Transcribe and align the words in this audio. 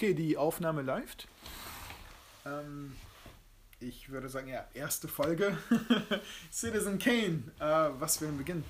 Okay, 0.00 0.14
die 0.14 0.38
Aufnahme 0.38 0.80
läuft. 0.80 1.28
Ähm, 2.46 2.96
ich 3.80 4.08
würde 4.08 4.30
sagen, 4.30 4.48
ja, 4.48 4.64
erste 4.72 5.08
Folge. 5.08 5.58
Citizen 6.50 6.98
Kane. 6.98 7.42
Äh, 7.58 7.90
was 8.00 8.16
für 8.16 8.26
ein 8.26 8.38
Beginn. 8.38 8.64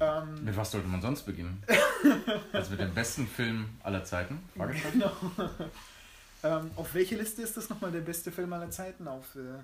Ähm, 0.00 0.42
Mit 0.42 0.56
was 0.56 0.72
sollte 0.72 0.88
man 0.88 1.00
sonst 1.00 1.22
beginnen? 1.22 1.62
Als 2.52 2.68
mit 2.68 2.80
dem 2.80 2.92
besten 2.92 3.28
Film 3.28 3.68
aller 3.84 4.02
Zeiten? 4.04 4.40
Genau. 4.56 5.12
ähm, 6.42 6.72
auf 6.74 6.94
welche 6.94 7.14
Liste 7.14 7.42
ist 7.42 7.56
das 7.56 7.70
nochmal 7.70 7.92
der 7.92 8.00
beste 8.00 8.32
Film 8.32 8.52
aller 8.52 8.72
Zeiten? 8.72 9.06
Auf 9.06 9.36
äh, 9.36 9.62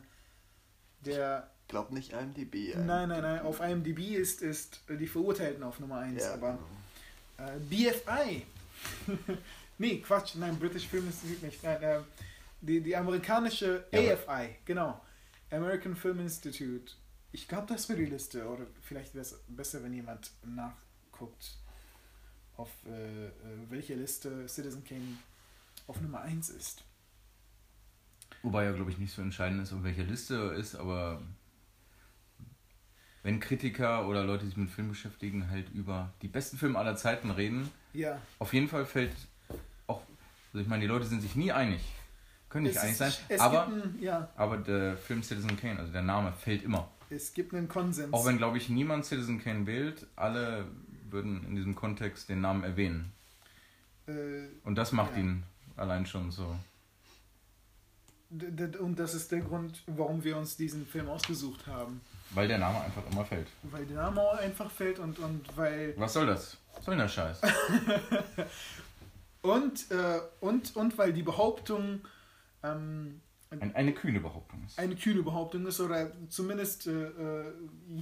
der. 1.04 1.50
Glaub 1.66 1.90
nicht 1.90 2.12
IMDb. 2.12 2.76
Nein, 2.76 3.08
nein, 3.08 3.22
nein. 3.22 3.40
Auf 3.40 3.58
IMDb 3.58 4.14
ist, 4.14 4.40
ist 4.40 4.82
die 4.88 5.08
Verurteilten 5.08 5.64
auf 5.64 5.80
Nummer 5.80 5.98
1. 5.98 6.22
Ja, 6.22 6.34
aber 6.34 6.60
genau. 7.36 7.50
äh, 7.50 7.58
BFI. 7.58 8.46
nee, 9.78 9.98
Quatsch. 10.00 10.34
Nein, 10.36 10.58
British 10.58 10.86
Film 10.86 11.06
Institute 11.06 11.44
nicht. 11.44 11.62
Nein, 11.62 11.82
äh, 11.82 12.00
die, 12.60 12.80
die 12.80 12.96
amerikanische 12.96 13.86
Ja, 13.92 14.14
AFI, 14.14 14.56
genau. 14.64 15.00
American 15.50 15.94
Film 15.96 16.20
Institute. 16.20 16.92
Ich 17.32 17.46
glaube, 17.48 17.66
das 17.68 17.88
wäre 17.88 17.98
die 17.98 18.06
Liste. 18.06 18.46
Oder 18.48 18.66
vielleicht 18.82 19.14
wäre 19.14 19.22
es 19.22 19.38
besser, 19.48 19.82
wenn 19.82 19.92
jemand 19.92 20.30
nachguckt, 20.44 21.58
auf 22.56 22.70
äh, 22.86 23.26
äh, 23.26 23.30
welche 23.68 23.94
Liste 23.94 24.48
Citizen 24.48 24.82
Kane 24.84 25.18
auf 25.86 26.00
Nummer 26.00 26.20
1 26.22 26.48
ist. 26.50 26.82
Wobei 28.42 28.64
ja, 28.64 28.72
glaube 28.72 28.90
ich, 28.90 28.98
nicht 28.98 29.12
so 29.12 29.22
entscheidend 29.22 29.62
ist, 29.62 29.72
auf 29.72 29.82
welcher 29.82 30.04
Liste 30.04 30.34
er 30.36 30.52
ist, 30.54 30.74
aber 30.74 31.22
wenn 33.22 33.40
Kritiker 33.40 34.06
oder 34.08 34.24
Leute, 34.24 34.44
die 34.44 34.48
sich 34.50 34.56
mit 34.56 34.70
Film 34.70 34.88
beschäftigen, 34.88 35.50
halt 35.50 35.68
über 35.70 36.12
die 36.22 36.28
besten 36.28 36.56
Filme 36.58 36.78
aller 36.78 36.96
Zeiten 36.96 37.30
reden, 37.30 37.68
Ja. 37.92 38.20
auf 38.38 38.52
jeden 38.52 38.68
Fall 38.68 38.86
fällt 38.86 39.12
also 40.56 40.62
ich 40.64 40.68
meine, 40.70 40.80
die 40.80 40.86
Leute 40.86 41.04
sind 41.04 41.20
sich 41.20 41.36
nie 41.36 41.52
einig, 41.52 41.82
können 42.48 42.64
nicht 42.64 42.76
Es 42.76 42.80
einig 42.82 42.92
ist- 42.92 42.98
sein, 42.98 43.12
es 43.28 43.40
aber, 43.42 43.66
einen, 43.66 43.98
ja, 44.00 44.30
aber 44.36 44.56
der 44.56 44.96
Film 44.96 45.22
Citizen 45.22 45.54
Kane, 45.58 45.78
also 45.78 45.92
der 45.92 46.00
Name, 46.00 46.32
fällt 46.32 46.62
immer. 46.62 46.88
es 47.10 47.34
gibt 47.34 47.52
einen 47.54 47.68
Konsens. 47.68 48.10
Auch 48.14 48.24
wenn, 48.24 48.38
glaube 48.38 48.56
ich, 48.56 48.70
niemand 48.70 49.04
Citizen 49.04 49.38
Kane 49.38 49.66
wählt, 49.66 50.06
alle 50.16 50.64
würden 51.10 51.44
in 51.46 51.56
diesem 51.56 51.74
Kontext 51.74 52.30
den 52.30 52.40
Namen 52.40 52.64
erwähnen. 52.64 53.12
äh, 54.08 54.46
Und 54.64 54.76
das 54.76 54.92
macht 54.92 55.12
Ja. 55.12 55.18
ihn 55.18 55.42
allein 55.76 56.06
schon 56.06 56.30
so. 56.30 56.56
und 58.80 58.98
das 58.98 59.14
ist 59.14 59.30
der 59.30 59.40
Grund, 59.40 59.82
warum 59.86 60.24
wir 60.24 60.36
uns 60.38 60.56
diesen 60.56 60.86
Film 60.86 61.08
ausgesucht 61.08 61.66
haben. 61.66 62.00
Weil 62.30 62.48
der 62.48 62.58
Name 62.58 62.80
einfach 62.80 63.02
immer 63.12 63.24
fällt. 63.26 63.46
Weil 63.62 63.84
der 63.86 63.98
Name 63.98 64.30
einfach 64.38 64.70
fällt 64.70 64.98
und, 64.98 65.18
und 65.20 65.44
weil. 65.56 65.92
Was 65.98 66.14
soll 66.14 66.26
das? 66.26 66.56
Was 66.74 66.84
soll 66.86 66.94
denn 66.96 67.02
der 67.02 67.08
Scheiß? 67.08 67.40
Und, 69.46 69.90
äh, 69.90 70.20
und, 70.40 70.76
und 70.76 70.98
weil 70.98 71.12
die 71.12 71.22
Behauptung 71.22 72.00
ähm, 72.62 73.20
Ein, 73.50 73.74
eine 73.74 73.94
kühne 73.94 74.20
Behauptung 74.20 74.64
ist. 74.64 74.78
eine 74.78 74.96
kühne 74.96 75.22
Behauptung 75.22 75.66
ist 75.66 75.80
oder 75.80 76.12
zumindest 76.28 76.86
äh, 76.86 77.08
äh, 77.08 77.52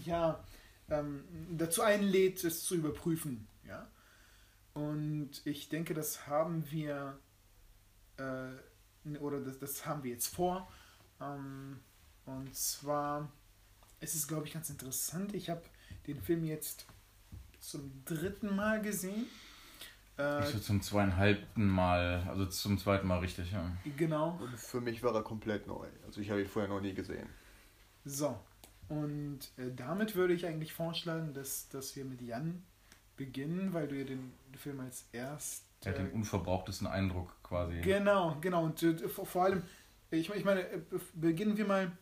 ja, 0.05 0.43
ähm, 0.89 1.25
dazu 1.51 1.83
einlädt, 1.83 2.45
es 2.45 2.65
zu 2.65 2.75
überprüfen. 2.75 3.47
Ja? 3.67 3.89
Und 4.75 5.43
ich 5.45 5.69
denke, 5.69 5.95
das 5.95 6.27
haben 6.27 6.65
wir 6.71 7.19
äh, 8.17 9.17
oder 9.19 9.41
das, 9.41 9.59
das 9.59 9.87
haben 9.87 10.03
wir 10.03 10.13
jetzt 10.13 10.35
vor. 10.35 10.69
Ähm, 11.21 11.81
und 12.27 12.55
zwar 12.55 13.31
ist 14.01 14.15
es, 14.15 14.27
glaube 14.27 14.47
ich, 14.47 14.53
ganz 14.55 14.71
interessant. 14.71 15.35
Ich 15.35 15.51
habe 15.51 15.63
den 16.07 16.21
Film 16.21 16.45
jetzt 16.45 16.87
zum 17.61 18.05
dritten 18.05 18.55
Mal 18.55 18.83
gesehen. 18.83 19.27
Äh, 20.19 20.41
Ich 20.41 20.47
so 20.51 20.59
zum 20.59 20.81
zweieinhalbten 20.83 21.67
Mal, 21.69 22.25
also 22.29 22.47
zum 22.47 22.79
zweiten 22.79 23.07
Mal 23.07 23.19
richtig, 23.19 23.53
ja. 23.53 23.71
genau. 23.97 24.39
Und 24.41 24.59
für 24.59 24.81
mich 24.81 25.03
war 25.03 25.15
er 25.15 25.23
komplett 25.23 25.67
neu. 25.67 25.87
Also 26.07 26.21
ich 26.21 26.31
habe 26.31 26.41
ihn 26.43 26.49
vorher 26.49 26.69
noch 26.69 26.81
nie 26.81 26.95
gesehen. 26.95 27.29
So, 28.05 28.39
und 28.89 29.41
äh, 29.57 29.71
damit 29.75 30.15
würde 30.15 30.35
ich 30.35 30.47
eigentlich 30.47 30.73
vorschlagen, 30.75 31.33
dass, 31.33 31.69
dass 31.71 31.97
wir 31.97 32.05
mit 32.05 32.21
Jan 32.21 32.63
beginnen, 33.17 33.73
weil 33.73 33.89
du 33.89 33.97
ja 33.97 34.05
den 34.05 34.33
Film 34.57 34.81
als 34.81 35.07
erst. 35.13 35.65
Er 35.85 35.93
hat 35.93 35.99
den 35.99 36.13
unverbrauchtesten 36.13 36.87
Eindruck 36.87 37.35
quasi. 37.43 37.81
genau, 37.81 38.37
genau. 38.41 38.65
Und 38.65 38.83
äh, 38.83 39.09
vor, 39.09 39.27
vor 39.27 39.45
allem, 39.45 39.63
ich, 40.11 40.31
ich 40.31 40.45
meine, 40.45 40.69
äh, 40.69 40.79
be- 40.79 41.01
beginnen 41.15 41.57
wir 41.57 41.67
mal 41.67 41.93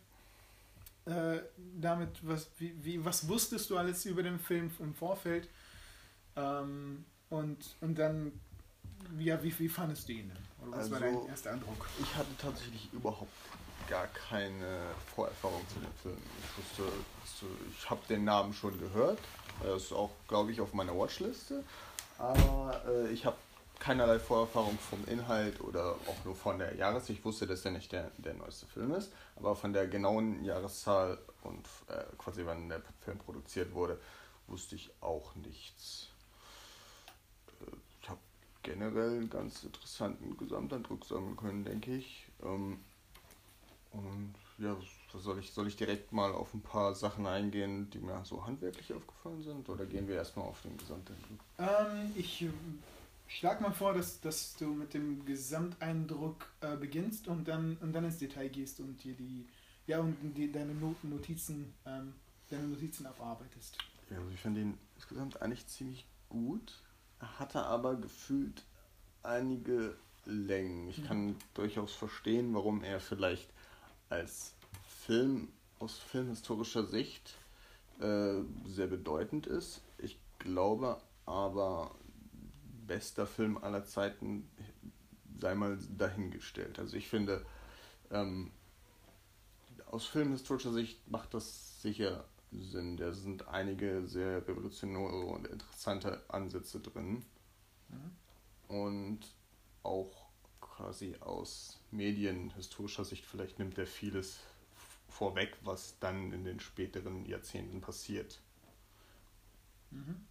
äh, 1.05 1.39
damit, 1.79 2.09
was, 2.21 2.49
wie, 2.57 2.73
wie, 2.83 3.03
was 3.03 3.27
wusstest 3.27 3.69
du 3.69 3.77
alles 3.77 4.05
über 4.05 4.23
den 4.23 4.39
Film 4.39 4.71
im 4.79 4.93
Vorfeld? 4.93 5.49
Ähm, 6.35 7.05
und, 7.33 7.57
und 7.81 7.97
dann, 7.97 8.31
ja, 9.17 9.41
wie, 9.43 9.57
wie 9.59 9.69
fandest 9.69 10.07
du 10.07 10.13
ihn? 10.13 10.29
denn? 10.29 10.67
Oder 10.67 10.77
was 10.77 10.91
war 10.91 11.01
Also- 11.01 11.19
dein 11.21 11.29
erster 11.29 11.51
Eindruck? 11.51 11.87
Ich 11.99 12.15
hatte 12.15 12.35
tatsächlich 12.37 12.89
überhaupt 12.93 13.31
gar 13.89 14.07
keine 14.07 14.79
Vorerfahrung 15.15 15.61
zu 15.67 15.79
dem 15.79 15.93
Film. 16.01 16.17
Ich 16.41 16.57
wusste, 16.57 16.93
ich 17.77 17.89
habe 17.89 18.01
den 18.07 18.23
Namen 18.23 18.53
schon 18.53 18.79
gehört. 18.79 19.19
Er 19.63 19.75
ist 19.75 19.91
auch, 19.91 20.11
glaube 20.27 20.51
ich, 20.51 20.61
auf 20.61 20.73
meiner 20.73 20.95
Watchliste. 20.97 21.63
Aber 22.17 22.81
äh, 22.87 23.09
ich 23.11 23.25
habe 23.25 23.35
keinerlei 23.79 24.19
Vorerfahrung 24.19 24.77
vom 24.79 25.03
Inhalt 25.07 25.59
oder 25.59 25.95
auch 26.07 26.25
nur 26.25 26.35
von 26.35 26.59
der 26.59 26.75
Jahreszeit. 26.75 27.17
Ich 27.17 27.25
wusste, 27.25 27.45
dass 27.47 27.63
der 27.63 27.71
nicht 27.73 27.91
der, 27.91 28.11
der 28.17 28.33
neueste 28.35 28.65
Film 28.67 28.93
ist, 28.93 29.11
aber 29.35 29.55
von 29.55 29.73
der 29.73 29.87
genauen 29.87 30.43
Jahreszahl 30.45 31.17
und 31.43 31.67
äh, 31.89 32.03
quasi 32.17 32.45
wann 32.45 32.69
der 32.69 32.81
Film 33.01 33.17
produziert 33.17 33.73
wurde, 33.73 33.99
wusste 34.47 34.75
ich 34.75 34.91
auch 35.01 35.35
nichts. 35.35 36.07
Generell 38.63 39.17
einen 39.17 39.29
ganz 39.29 39.63
interessanten 39.63 40.37
Gesamteindruck 40.37 41.05
sammeln 41.05 41.35
können, 41.37 41.63
denke 41.63 41.95
ich. 41.95 42.25
Ähm, 42.41 42.79
und 43.91 44.33
ja, 44.57 44.75
soll 45.13 45.39
ich, 45.39 45.51
soll 45.51 45.67
ich 45.67 45.75
direkt 45.75 46.11
mal 46.11 46.31
auf 46.31 46.53
ein 46.53 46.61
paar 46.61 46.95
Sachen 46.95 47.27
eingehen, 47.27 47.89
die 47.91 47.99
mir 47.99 48.23
so 48.25 48.45
handwerklich 48.45 48.93
aufgefallen 48.93 49.43
sind? 49.43 49.69
Oder 49.69 49.85
gehen 49.85 50.07
wir 50.07 50.15
erstmal 50.15 50.47
auf 50.47 50.61
den 50.61 50.77
Gesamteindruck? 50.77 51.39
Ähm, 51.59 52.11
ich 52.15 52.41
äh, 52.41 52.49
schlag 53.27 53.61
mal 53.61 53.71
vor, 53.71 53.93
dass, 53.93 54.19
dass 54.21 54.55
du 54.55 54.67
mit 54.67 54.93
dem 54.93 55.25
Gesamteindruck 55.25 56.47
äh, 56.61 56.75
beginnst 56.75 57.27
und 57.27 57.47
dann, 57.47 57.77
und 57.81 57.93
dann 57.93 58.05
ins 58.05 58.17
Detail 58.17 58.49
gehst 58.49 58.79
und 58.79 59.03
dir 59.03 59.13
die, 59.13 59.45
ja, 59.87 59.99
und 59.99 60.17
die, 60.35 60.51
deine 60.51 60.73
Notizen, 60.73 61.73
ähm, 61.85 62.13
deine 62.49 62.67
Notizen 62.67 63.05
abarbeitest. 63.05 63.77
Ja, 64.09 64.17
also 64.17 64.29
ich 64.31 64.39
fand 64.39 64.57
ihn 64.57 64.77
insgesamt 64.95 65.41
eigentlich 65.41 65.67
ziemlich 65.67 66.07
gut. 66.29 66.81
Hatte 67.39 67.63
aber 67.63 67.95
gefühlt 67.95 68.63
einige 69.23 69.95
Längen. 70.25 70.89
Ich 70.89 71.05
kann 71.05 71.35
durchaus 71.53 71.93
verstehen, 71.93 72.53
warum 72.53 72.83
er 72.83 72.99
vielleicht 72.99 73.49
als 74.09 74.53
Film 75.05 75.49
aus 75.79 75.99
filmhistorischer 75.99 76.85
Sicht 76.85 77.35
äh, 77.99 78.41
sehr 78.65 78.87
bedeutend 78.87 79.47
ist. 79.47 79.81
Ich 79.97 80.17
glaube 80.39 81.01
aber, 81.25 81.91
bester 82.87 83.25
Film 83.25 83.57
aller 83.57 83.85
Zeiten 83.85 84.49
sei 85.39 85.55
mal 85.55 85.77
dahingestellt. 85.97 86.79
Also 86.79 86.95
ich 86.95 87.09
finde, 87.09 87.45
ähm, 88.11 88.51
aus 89.91 90.05
filmhistorischer 90.05 90.71
Sicht 90.71 90.99
macht 91.09 91.33
das 91.33 91.81
sicher 91.81 92.25
Sinn. 92.61 92.97
Da 92.97 93.13
sind 93.13 93.47
einige 93.47 94.07
sehr 94.07 94.47
revolutionäre 94.47 95.25
und 95.25 95.47
interessante 95.47 96.23
Ansätze 96.29 96.79
drin. 96.79 97.25
Und 98.67 99.19
auch 99.83 100.29
quasi 100.61 101.15
aus 101.19 101.79
medienhistorischer 101.91 103.05
Sicht 103.05 103.25
vielleicht 103.25 103.59
nimmt 103.59 103.77
er 103.77 103.85
vieles 103.85 104.39
vorweg, 105.07 105.55
was 105.63 105.99
dann 105.99 106.31
in 106.33 106.43
den 106.43 106.59
späteren 106.59 107.25
Jahrzehnten 107.25 107.81
passiert. 107.81 108.41
Mhm. 109.91 110.25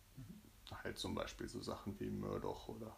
Halt 0.83 0.99
zum 0.99 1.15
Beispiel 1.15 1.49
so 1.49 1.63
Sachen 1.63 1.99
wie 2.01 2.11
Murdoch 2.11 2.69
oder 2.69 2.97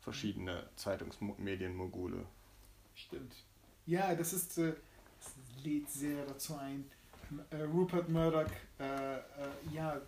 verschiedene 0.00 0.68
Zeitungsmedienmogule. 0.76 2.26
Stimmt. 2.94 3.34
Ja, 3.86 4.14
das 4.14 4.32
ist, 4.32 4.58
äh, 4.58 4.74
das 5.18 5.34
lädt 5.64 5.90
sehr 5.90 6.24
dazu 6.26 6.56
ein. 6.56 6.88
Äh, 7.50 7.62
Rupert 7.62 8.08
Murdoch, 8.08 8.50
äh, 8.78 9.16
äh, 9.16 9.20
ja, 9.72 10.00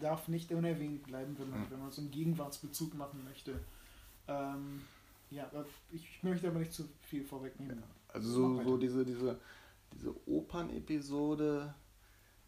darf 0.00 0.28
nicht 0.28 0.50
unerwähnt 0.52 1.04
bleiben, 1.04 1.36
wenn 1.38 1.50
man, 1.50 1.60
Mhm. 1.60 1.66
wenn 1.70 1.80
man 1.80 1.90
so 1.92 2.00
einen 2.00 2.10
Gegenwartsbezug 2.10 2.94
machen 2.94 3.22
möchte. 3.24 3.60
Ähm, 4.28 4.82
ja, 5.30 5.50
ich 5.92 6.22
möchte 6.22 6.48
aber 6.48 6.58
nicht 6.60 6.72
zu 6.72 6.88
viel 7.02 7.24
vorwegnehmen. 7.24 7.82
Also 8.08 8.30
so, 8.30 8.62
so 8.62 8.76
diese, 8.76 9.04
diese, 9.04 9.38
diese 9.92 10.14
Opernepisode, 10.28 11.74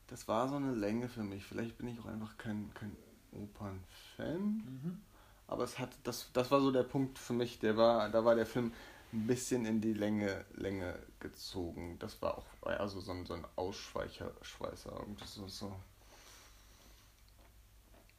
das 0.07 0.27
war 0.27 0.49
so 0.49 0.57
eine 0.57 0.75
Länge 0.75 1.09
für 1.09 1.23
mich. 1.23 1.45
Vielleicht 1.45 1.77
bin 1.79 1.89
ich 1.89 1.99
auch 2.01 2.07
einfach 2.07 2.37
kein, 2.39 2.71
kein 2.75 2.97
Opernfan. 3.33 4.41
Mhm. 4.41 5.01
Aber 5.47 5.65
es 5.65 5.79
hat, 5.79 5.91
das, 6.05 6.31
das 6.33 6.51
war 6.51 6.61
so 6.61 6.71
der 6.71 6.83
Punkt 6.83 7.19
für 7.19 7.33
mich, 7.33 7.59
der 7.59 7.77
war, 7.77 8.09
da 8.11 8.25
war 8.25 8.35
der 8.35 8.47
Film 8.47 8.73
ein 9.13 9.27
bisschen 9.27 9.65
in 9.65 9.81
die 9.81 9.95
Länge, 9.95 10.45
Länge 10.55 10.95
gezogen. 11.21 11.97
Das 11.99 12.21
war 12.23 12.39
auch 12.39 12.47
also 12.63 13.01
so 13.01 13.13
ein, 13.13 13.25
so 13.27 13.35
ein 13.35 13.45
Ausschweicher, 13.57 14.31
Schweißer. 14.43 14.99
Und 15.01 15.21
das 15.21 15.37
ist 15.37 15.59
so. 15.59 15.75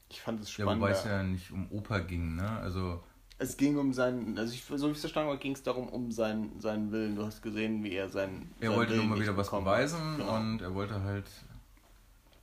Ich 0.10 0.22
fand 0.22 0.42
es 0.42 0.56
Ja, 0.58 0.64
spannend. 0.64 0.82
wobei 0.82 0.92
es 0.92 1.04
ja 1.04 1.22
nicht 1.24 1.52
um 1.52 1.72
Oper 1.72 2.02
ging, 2.02 2.36
ne? 2.36 2.50
Also 2.62 3.04
Es 3.38 3.56
ging 3.58 3.78
um 3.78 3.94
seinen, 3.94 4.38
also 4.38 4.54
ich, 4.54 4.64
so 4.64 4.88
wie 4.88 4.92
ich 4.92 4.98
es 4.98 5.02
verstanden 5.02 5.30
habe, 5.30 5.40
ging 5.40 5.54
es 5.54 5.62
darum, 5.64 5.88
um 5.90 6.12
seinen, 6.12 6.60
seinen 6.60 6.92
Willen. 6.92 7.16
Du 7.16 7.26
hast 7.26 7.42
gesehen, 7.42 7.84
wie 7.84 7.94
er 7.94 8.10
seinen. 8.10 8.52
Er 8.60 8.70
seinen 8.70 8.78
wollte 8.78 8.94
Willen 8.94 9.08
nur 9.08 9.16
mal 9.18 9.22
wieder 9.22 9.38
was 9.38 9.52
beweisen. 9.52 10.18
Genau. 10.18 10.36
und 10.36 10.62
er 10.62 10.74
wollte 10.74 11.02
halt. 11.04 11.26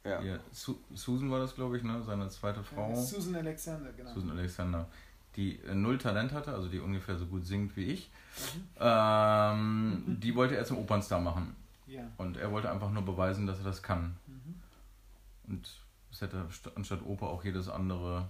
ja. 0.05 0.21
Ihr, 0.23 0.41
Su 0.53 0.77
Susan 0.95 1.31
war 1.31 1.41
das, 1.41 1.55
glaube 1.57 1.77
ich, 1.77 1.83
ne? 1.83 2.01
Seine 2.05 2.29
zweite 2.31 2.63
Frau. 2.63 2.95
Susan 2.95 3.35
Alexander, 3.35 3.93
genau. 3.93 4.13
Susan 4.15 4.31
Alexander. 4.31 4.89
Die 5.37 5.59
äh, 5.61 5.75
null 5.75 5.99
Talent 5.99 6.33
hatte, 6.33 6.53
also 6.55 6.69
die 6.69 6.81
ungefähr 6.81 7.17
so 7.19 7.27
gut 7.27 7.47
singt 7.47 7.77
wie 7.77 7.85
ich. 7.85 8.11
Mhm. 8.55 8.63
Ähm, 8.81 10.03
die 10.21 10.35
wollte 10.35 10.57
er 10.57 10.65
zum 10.65 10.79
Opernstar 10.79 11.21
machen. 11.21 11.55
Ja. 11.87 12.03
Und 12.17 12.37
er 12.37 12.51
wollte 12.51 12.71
einfach 12.71 12.91
nur 12.91 13.05
beweisen, 13.05 13.47
dass 13.47 13.59
er 13.59 13.65
das 13.65 13.83
kann. 13.83 14.17
Mhm. 14.27 14.55
Und 15.49 15.69
es 16.11 16.21
hätte 16.21 16.37
st- 16.51 16.75
anstatt 16.75 17.05
Oper 17.05 17.27
auch 17.29 17.45
jedes 17.45 17.69
andere, 17.69 18.29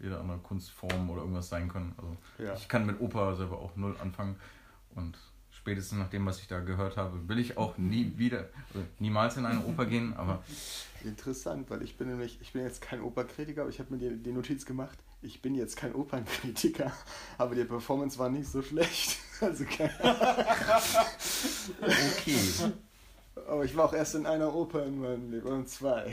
jede 0.00 0.18
andere 0.18 0.38
Kunstform 0.38 1.08
oder 1.10 1.22
irgendwas 1.22 1.48
sein 1.48 1.68
können. 1.68 1.94
Also 1.96 2.16
Ja. 2.38 2.54
ich 2.54 2.68
kann 2.68 2.84
mit 2.86 3.00
Oper 3.00 3.34
selber 3.36 3.58
auch 3.58 3.76
null 3.76 3.96
anfangen. 4.02 4.36
Und 4.94 5.16
spätestens 5.50 5.98
nach 5.98 6.10
dem, 6.10 6.26
was 6.26 6.40
ich 6.40 6.48
da 6.48 6.60
gehört 6.60 6.96
habe, 6.96 7.28
will 7.28 7.38
ich 7.38 7.56
auch 7.56 7.78
nie 7.78 8.12
wieder, 8.16 8.48
also 8.74 8.84
niemals 8.98 9.36
in 9.36 9.46
eine 9.46 9.64
Oper 9.64 9.86
gehen. 9.86 10.14
Aber 10.16 10.42
Interessant, 11.04 11.70
weil 11.70 11.82
ich 11.82 11.96
bin 11.96 12.08
nämlich, 12.08 12.38
ich 12.40 12.52
bin 12.52 12.62
jetzt 12.62 12.80
kein 12.82 13.00
Opernkritiker, 13.00 13.62
aber 13.62 13.70
ich 13.70 13.78
habe 13.78 13.94
mir 13.94 14.10
die, 14.10 14.22
die 14.22 14.32
Notiz 14.32 14.66
gemacht, 14.66 14.98
ich 15.22 15.40
bin 15.40 15.54
jetzt 15.54 15.76
kein 15.76 15.94
Opernkritiker, 15.94 16.92
aber 17.38 17.54
die 17.54 17.64
Performance 17.64 18.18
war 18.18 18.28
nicht 18.28 18.48
so 18.48 18.62
schlecht. 18.62 19.18
Also 19.42 19.64
keine 19.64 19.90
okay, 21.80 22.38
Aber 23.34 23.64
ich 23.64 23.74
war 23.76 23.86
auch 23.86 23.92
erst 23.92 24.14
in 24.14 24.24
einer 24.24 24.54
Oper 24.54 24.86
in 24.86 25.00
meinem 25.00 25.32
Leben, 25.32 25.48
und 25.48 25.68
zwei. 25.68 26.12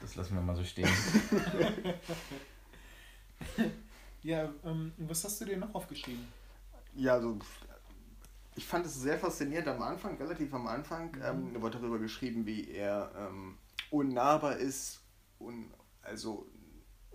das 0.00 0.16
lassen 0.16 0.34
wir 0.34 0.42
mal 0.42 0.56
so 0.56 0.64
stehen. 0.64 0.88
Ja, 4.24 4.50
ähm, 4.64 4.92
was 4.96 5.22
hast 5.22 5.40
du 5.42 5.44
dir 5.44 5.58
noch 5.58 5.74
aufgeschrieben? 5.74 6.26
Ja, 6.94 7.20
so. 7.20 7.38
Ich 8.56 8.64
fand 8.66 8.86
es 8.86 8.94
sehr 8.94 9.18
faszinierend 9.18 9.68
am 9.68 9.82
Anfang, 9.82 10.16
relativ 10.16 10.52
am 10.54 10.66
Anfang. 10.66 11.14
Ähm, 11.22 11.52
da 11.52 11.60
wurde 11.60 11.78
darüber 11.78 11.98
geschrieben, 11.98 12.46
wie 12.46 12.70
er 12.70 13.12
ähm, 13.16 13.58
unnahbar 13.90 14.56
ist. 14.56 15.02
Un, 15.38 15.70
also 16.02 16.46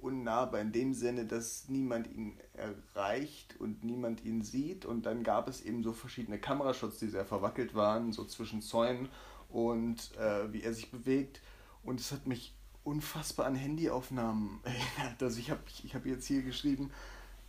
unnahbar 0.02 0.62
in 0.62 0.72
dem 0.72 0.94
Sinne, 0.94 1.26
dass 1.26 1.70
niemand 1.70 2.08
ihn 2.12 2.38
erreicht 2.54 3.56
und 3.60 3.84
niemand 3.84 4.24
ihn 4.24 4.42
sieht. 4.42 4.86
Und 4.86 5.06
dann 5.06 5.24
gab 5.24 5.48
es 5.48 5.62
eben 5.62 5.84
so 5.84 5.94
verschiedene 5.94 6.40
Kamerashots, 6.40 7.00
die 7.00 7.08
sehr 7.08 7.26
verwackelt 7.26 7.76
waren, 7.76 8.12
so 8.12 8.26
zwischen 8.26 8.62
Zäunen 8.62 9.10
und 9.50 10.16
äh, 10.18 10.52
wie 10.54 10.64
er 10.64 10.74
sich 10.74 10.92
bewegt. 10.92 11.42
Und 11.84 12.00
es 12.00 12.12
hat 12.12 12.28
mich 12.28 12.56
unfassbar 12.84 13.46
an 13.46 13.56
Handyaufnahmen 13.56 14.60
erinnert. 14.64 15.22
Also 15.22 15.40
ich 15.40 15.52
habe 15.52 15.62
ich 15.84 15.96
hab 15.96 16.06
jetzt 16.06 16.26
hier 16.26 16.42
geschrieben, 16.42 16.92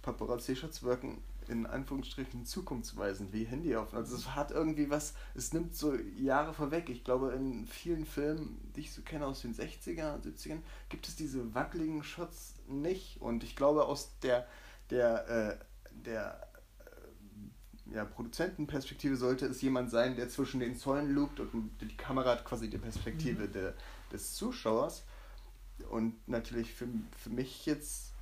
Paparazzi-Shots 0.03 0.83
wirken 0.83 1.19
in 1.51 1.67
Anführungsstrichen 1.67 2.47
zukunftsweisend 2.47 3.33
wie 3.33 3.45
Handyaufnahmen. 3.45 4.05
Also 4.05 4.17
es 4.17 4.35
hat 4.35 4.53
irgendwie 4.53 4.89
was, 4.89 5.15
es 5.35 5.53
nimmt 5.53 5.75
so 5.75 5.95
Jahre 6.17 6.55
vorweg. 6.55 6.89
Ich 6.89 7.03
glaube, 7.03 7.33
in 7.33 7.67
vielen 7.67 8.07
Filmen, 8.07 8.61
die 8.77 8.81
ich 8.81 8.93
so 8.93 9.03
kenne 9.03 9.27
aus 9.27 9.43
den 9.43 9.55
60er, 9.55 10.23
70ern, 10.23 10.61
gibt 10.89 11.09
es 11.09 11.17
diese 11.17 11.55
wackeligen 11.55 12.05
Shots 12.05 12.55
nicht. 12.69 13.21
Und 13.21 13.43
ich 13.43 13.57
glaube, 13.57 13.85
aus 13.85 14.19
der, 14.21 14.47
der, 14.91 15.29
äh, 15.29 15.59
der 16.05 16.49
äh, 17.91 17.97
ja, 17.97 18.05
Produzentenperspektive 18.05 19.17
sollte 19.17 19.47
es 19.47 19.61
jemand 19.61 19.91
sein, 19.91 20.15
der 20.15 20.29
zwischen 20.29 20.61
den 20.61 20.77
Zäunen 20.77 21.13
lugt 21.13 21.41
und 21.41 21.71
die 21.81 21.97
Kamera 21.97 22.31
hat 22.31 22.45
quasi 22.45 22.71
die 22.71 22.79
Perspektive 22.79 23.49
der, 23.49 23.75
des 24.13 24.35
Zuschauers. 24.35 25.05
Und 25.91 26.29
natürlich 26.29 26.73
für, 26.75 26.87
für 27.19 27.31
mich 27.31 27.67
jetzt 27.67 28.13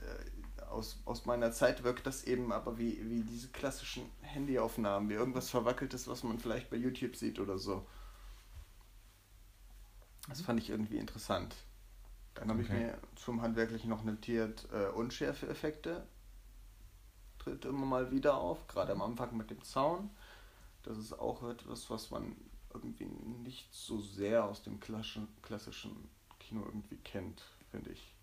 äh, 0.00 0.37
aus, 0.70 1.00
aus 1.04 1.26
meiner 1.26 1.52
Zeit 1.52 1.84
wirkt 1.84 2.06
das 2.06 2.24
eben 2.24 2.52
aber 2.52 2.78
wie, 2.78 2.98
wie 3.08 3.22
diese 3.22 3.48
klassischen 3.48 4.10
Handyaufnahmen, 4.22 5.08
wie 5.08 5.14
irgendwas 5.14 5.50
Verwackeltes, 5.50 6.08
was 6.08 6.22
man 6.24 6.38
vielleicht 6.38 6.70
bei 6.70 6.76
YouTube 6.76 7.16
sieht 7.16 7.40
oder 7.40 7.58
so. 7.58 7.86
Das 10.28 10.40
fand 10.42 10.60
ich 10.60 10.70
irgendwie 10.70 10.98
interessant. 10.98 11.56
Dann 12.34 12.50
habe 12.50 12.62
ich 12.62 12.70
Okay. 12.70 12.72
mir 12.72 12.98
zum 13.16 13.42
Handwerklichen 13.42 13.90
noch 13.90 14.04
notiert, 14.04 14.68
äh, 14.72 14.88
Unschärfe-Effekte 14.90 16.06
tritt 17.38 17.64
immer 17.64 17.86
mal 17.86 18.10
wieder 18.12 18.36
auf, 18.36 18.66
gerade 18.68 18.92
am 18.92 19.02
Anfang 19.02 19.36
mit 19.36 19.50
dem 19.50 19.62
Zaun. 19.62 20.10
Das 20.84 20.98
ist 20.98 21.14
auch 21.14 21.42
etwas, 21.48 21.90
was 21.90 22.10
man 22.10 22.36
irgendwie 22.74 23.06
nicht 23.06 23.72
so 23.74 24.00
sehr 24.00 24.44
aus 24.44 24.62
dem 24.62 24.80
klassischen, 24.80 25.28
klassischen 25.42 26.08
Kino 26.40 26.62
irgendwie 26.64 26.98
kennt, 26.98 27.42
finde 27.70 27.90
ich. 27.92 28.14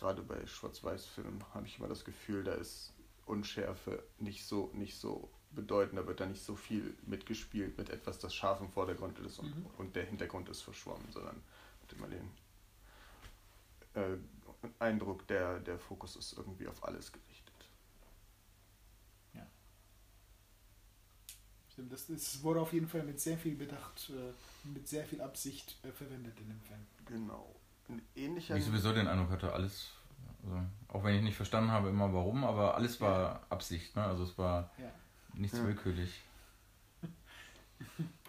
Gerade 0.00 0.22
bei 0.22 0.46
Schwarz-Weiß-Filmen 0.46 1.44
habe 1.54 1.66
ich 1.66 1.78
immer 1.78 1.88
das 1.88 2.04
Gefühl, 2.06 2.42
da 2.42 2.54
ist 2.54 2.94
Unschärfe 3.26 4.02
nicht 4.18 4.46
so, 4.46 4.70
nicht 4.72 4.96
so 4.98 5.30
bedeutend, 5.52 5.98
da 5.98 6.06
wird 6.06 6.20
da 6.20 6.26
nicht 6.26 6.42
so 6.42 6.56
viel 6.56 6.96
mitgespielt 7.06 7.76
mit 7.76 7.90
etwas, 7.90 8.18
das 8.18 8.34
scharf 8.34 8.60
im 8.62 8.70
Vordergrund 8.70 9.18
ist 9.18 9.38
und, 9.38 9.54
Mhm. 9.54 9.66
und 9.76 9.94
der 9.96 10.06
Hintergrund 10.06 10.48
ist 10.48 10.62
verschwommen, 10.62 11.06
sondern 11.12 11.36
hat 11.82 11.92
immer 11.92 12.08
den 12.08 12.30
äh, 13.94 14.16
Eindruck, 14.78 15.26
der, 15.26 15.60
der 15.60 15.78
Fokus 15.78 16.16
ist 16.16 16.32
irgendwie 16.32 16.66
auf 16.66 16.82
alles 16.84 17.12
gerichtet. 17.12 17.50
Stimmt, 21.72 21.92
das, 21.92 22.06
das 22.06 22.42
wurde 22.42 22.60
auf 22.60 22.72
jeden 22.72 22.88
Fall 22.88 23.02
mit 23.04 23.20
sehr 23.20 23.38
viel 23.38 23.54
Bedacht, 23.56 24.10
äh, 24.10 24.68
mit 24.68 24.88
sehr 24.88 25.04
viel 25.04 25.20
Absicht 25.22 25.78
äh, 25.82 25.92
verwendet 25.92 26.38
in 26.40 26.48
dem 26.48 26.60
Film. 26.60 26.86
Genau. 27.06 27.59
Ein 27.90 28.02
ähnlicher. 28.14 28.56
Ich 28.56 28.64
sowieso 28.64 28.92
den 28.92 29.08
Eindruck 29.08 29.30
hatte, 29.30 29.52
alles, 29.52 29.90
also, 30.44 30.62
auch 30.88 31.02
wenn 31.04 31.16
ich 31.16 31.22
nicht 31.22 31.36
verstanden 31.36 31.72
habe 31.72 31.88
immer 31.88 32.12
warum, 32.12 32.44
aber 32.44 32.76
alles 32.76 33.00
war 33.00 33.42
Absicht, 33.50 33.96
ne? 33.96 34.04
Also 34.04 34.22
es 34.22 34.38
war 34.38 34.70
Ja. 34.78 34.90
nichts 35.34 35.58
Ja. 35.58 35.64
willkürlich. 35.64 36.22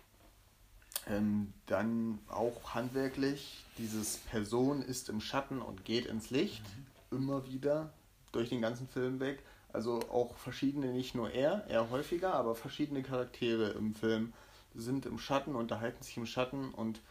Ähm, 1.07 1.51
dann 1.65 2.19
auch 2.29 2.75
handwerklich, 2.75 3.65
dieses 3.79 4.17
Person 4.17 4.83
ist 4.83 5.09
im 5.09 5.19
Schatten 5.19 5.59
und 5.59 5.83
geht 5.83 6.05
ins 6.05 6.29
Licht, 6.29 6.61
immer 7.09 7.47
wieder 7.47 7.91
durch 8.31 8.49
den 8.49 8.61
ganzen 8.61 8.87
Film 8.87 9.19
weg. 9.19 9.43
Also 9.73 9.99
auch 10.11 10.35
verschiedene, 10.35 10.93
nicht 10.93 11.15
nur 11.15 11.31
er, 11.31 11.65
er 11.67 11.89
häufiger, 11.89 12.35
aber 12.35 12.53
verschiedene 12.53 13.01
Charaktere 13.01 13.69
im 13.71 13.95
Film 13.95 14.31
sind 14.75 15.07
im 15.07 15.17
Schatten, 15.17 15.55
unterhalten 15.55 16.03
sich 16.03 16.17
im 16.17 16.27
Schatten 16.27 16.69
und 16.69 17.01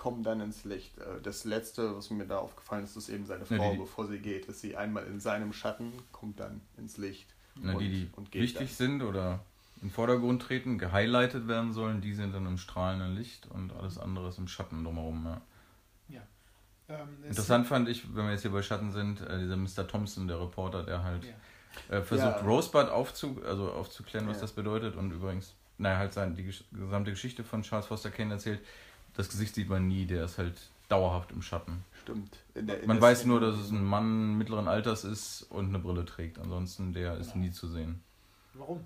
kommen 0.00 0.22
dann 0.22 0.40
ins 0.40 0.64
Licht. 0.64 0.96
Äh, 0.98 1.20
Das 1.22 1.44
letzte, 1.44 1.94
was 1.94 2.08
mir 2.10 2.24
da 2.26 2.38
aufgefallen 2.38 2.84
ist, 2.84 2.96
ist 2.96 3.10
eben 3.10 3.26
seine 3.26 3.44
Ja, 3.50 3.56
Frau, 3.58 3.72
die- 3.72 3.78
bevor 3.78 4.06
sie 4.06 4.18
geht, 4.18 4.46
ist 4.46 4.60
sie 4.62 4.74
einmal 4.74 5.04
in 5.04 5.20
seinem 5.20 5.52
Schatten, 5.52 5.92
kommt 6.10 6.40
dann 6.40 6.62
ins 6.78 6.96
Licht. 6.96 7.34
Na, 7.54 7.74
die, 7.74 7.88
die 7.90 8.10
und 8.16 8.32
geht 8.32 8.42
wichtig 8.42 8.74
sind 8.74 9.02
oder 9.02 9.40
in 9.82 9.88
den 9.88 9.90
Vordergrund 9.90 10.40
treten, 10.40 10.78
gehighlightet 10.78 11.48
werden 11.48 11.72
sollen, 11.74 12.00
die 12.00 12.14
sind 12.14 12.32
dann 12.34 12.46
im 12.46 12.56
strahlenden 12.56 13.14
Licht 13.14 13.46
und 13.50 13.72
alles 13.74 13.98
andere 13.98 14.28
ist 14.30 14.38
im 14.38 14.48
Schatten 14.48 14.82
drumherum. 14.84 15.36
Ja. 16.08 16.20
Ähm, 16.88 17.08
es- 17.22 17.28
Interessant 17.36 17.66
fand 17.66 17.88
ich, 17.88 18.08
wenn 18.16 18.24
wir 18.24 18.32
jetzt 18.32 18.42
hier 18.42 18.52
bei 18.52 18.62
Schatten 18.62 18.90
sind, 18.92 19.20
äh, 19.20 19.38
dieser 19.38 19.56
Mr. 19.56 19.86
Thompson, 19.86 20.26
der 20.28 20.40
Reporter, 20.40 20.82
der 20.82 21.02
halt 21.04 21.24
Ja. 21.24 21.96
äh, 21.98 22.02
versucht, 22.02 22.36
Ja. 22.36 22.40
Rosebud 22.42 22.88
aufzu, 22.88 23.40
also 23.46 23.70
aufzuklären, 23.72 24.26
was 24.28 24.36
Ja. 24.38 24.42
das 24.42 24.52
bedeutet 24.52 24.96
und 24.96 25.10
übrigens, 25.12 25.54
naja, 25.76 25.98
halt 25.98 26.12
sein, 26.14 26.34
die 26.34 26.44
gesamte 26.72 27.10
Geschichte 27.10 27.44
von 27.44 27.62
Charles 27.62 27.86
Foster 27.86 28.10
Kane 28.10 28.32
erzählt. 28.34 28.60
Das 29.20 29.28
Gesicht 29.28 29.54
sieht 29.54 29.68
man 29.68 29.86
nie, 29.86 30.06
der 30.06 30.24
ist 30.24 30.38
halt 30.38 30.54
dauerhaft 30.88 31.30
im 31.30 31.42
Schatten. 31.42 31.84
Stimmt. 32.02 32.38
In 32.54 32.66
der, 32.66 32.80
in 32.80 32.88
Man 32.88 33.00
weiß 33.02 33.26
nur, 33.26 33.38
dass 33.38 33.54
es 33.56 33.70
ein 33.70 33.84
Mann 33.84 34.38
mittleren 34.38 34.66
Alters 34.66 35.04
ist 35.04 35.42
und 35.50 35.68
eine 35.68 35.78
Brille 35.78 36.06
trägt. 36.06 36.38
Ansonsten, 36.38 36.94
der 36.94 37.18
ist 37.18 37.36
nie 37.36 37.50
zu 37.50 37.68
sehen. 37.68 38.02
Warum? 38.54 38.82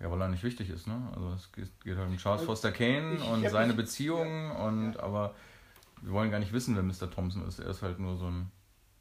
Ja, 0.00 0.10
weil 0.10 0.22
er 0.22 0.28
nicht 0.28 0.42
wichtig 0.42 0.70
ist, 0.70 0.86
ne? 0.86 0.98
Also 1.14 1.32
es 1.34 1.52
geht 1.52 1.96
halt 1.98 2.08
um 2.08 2.16
Charles 2.16 2.40
Also, 2.40 2.46
Foster 2.52 2.72
Kane 2.72 3.16
ich 3.16 3.28
und 3.28 3.44
hab 3.44 3.50
seine 3.50 3.68
mich- 3.74 3.76
Beziehungen 3.76 4.52
und 4.52 4.94
Ja. 4.94 5.02
aber 5.02 5.34
wir 6.00 6.12
wollen 6.12 6.30
gar 6.30 6.38
nicht 6.38 6.52
wissen, 6.54 6.74
wer 6.76 6.82
Mr. 6.82 7.10
Thompson 7.10 7.46
ist. 7.46 7.58
Er 7.58 7.66
ist 7.68 7.82
halt 7.82 7.98
nur 7.98 8.16
so 8.16 8.26
ein 8.26 8.50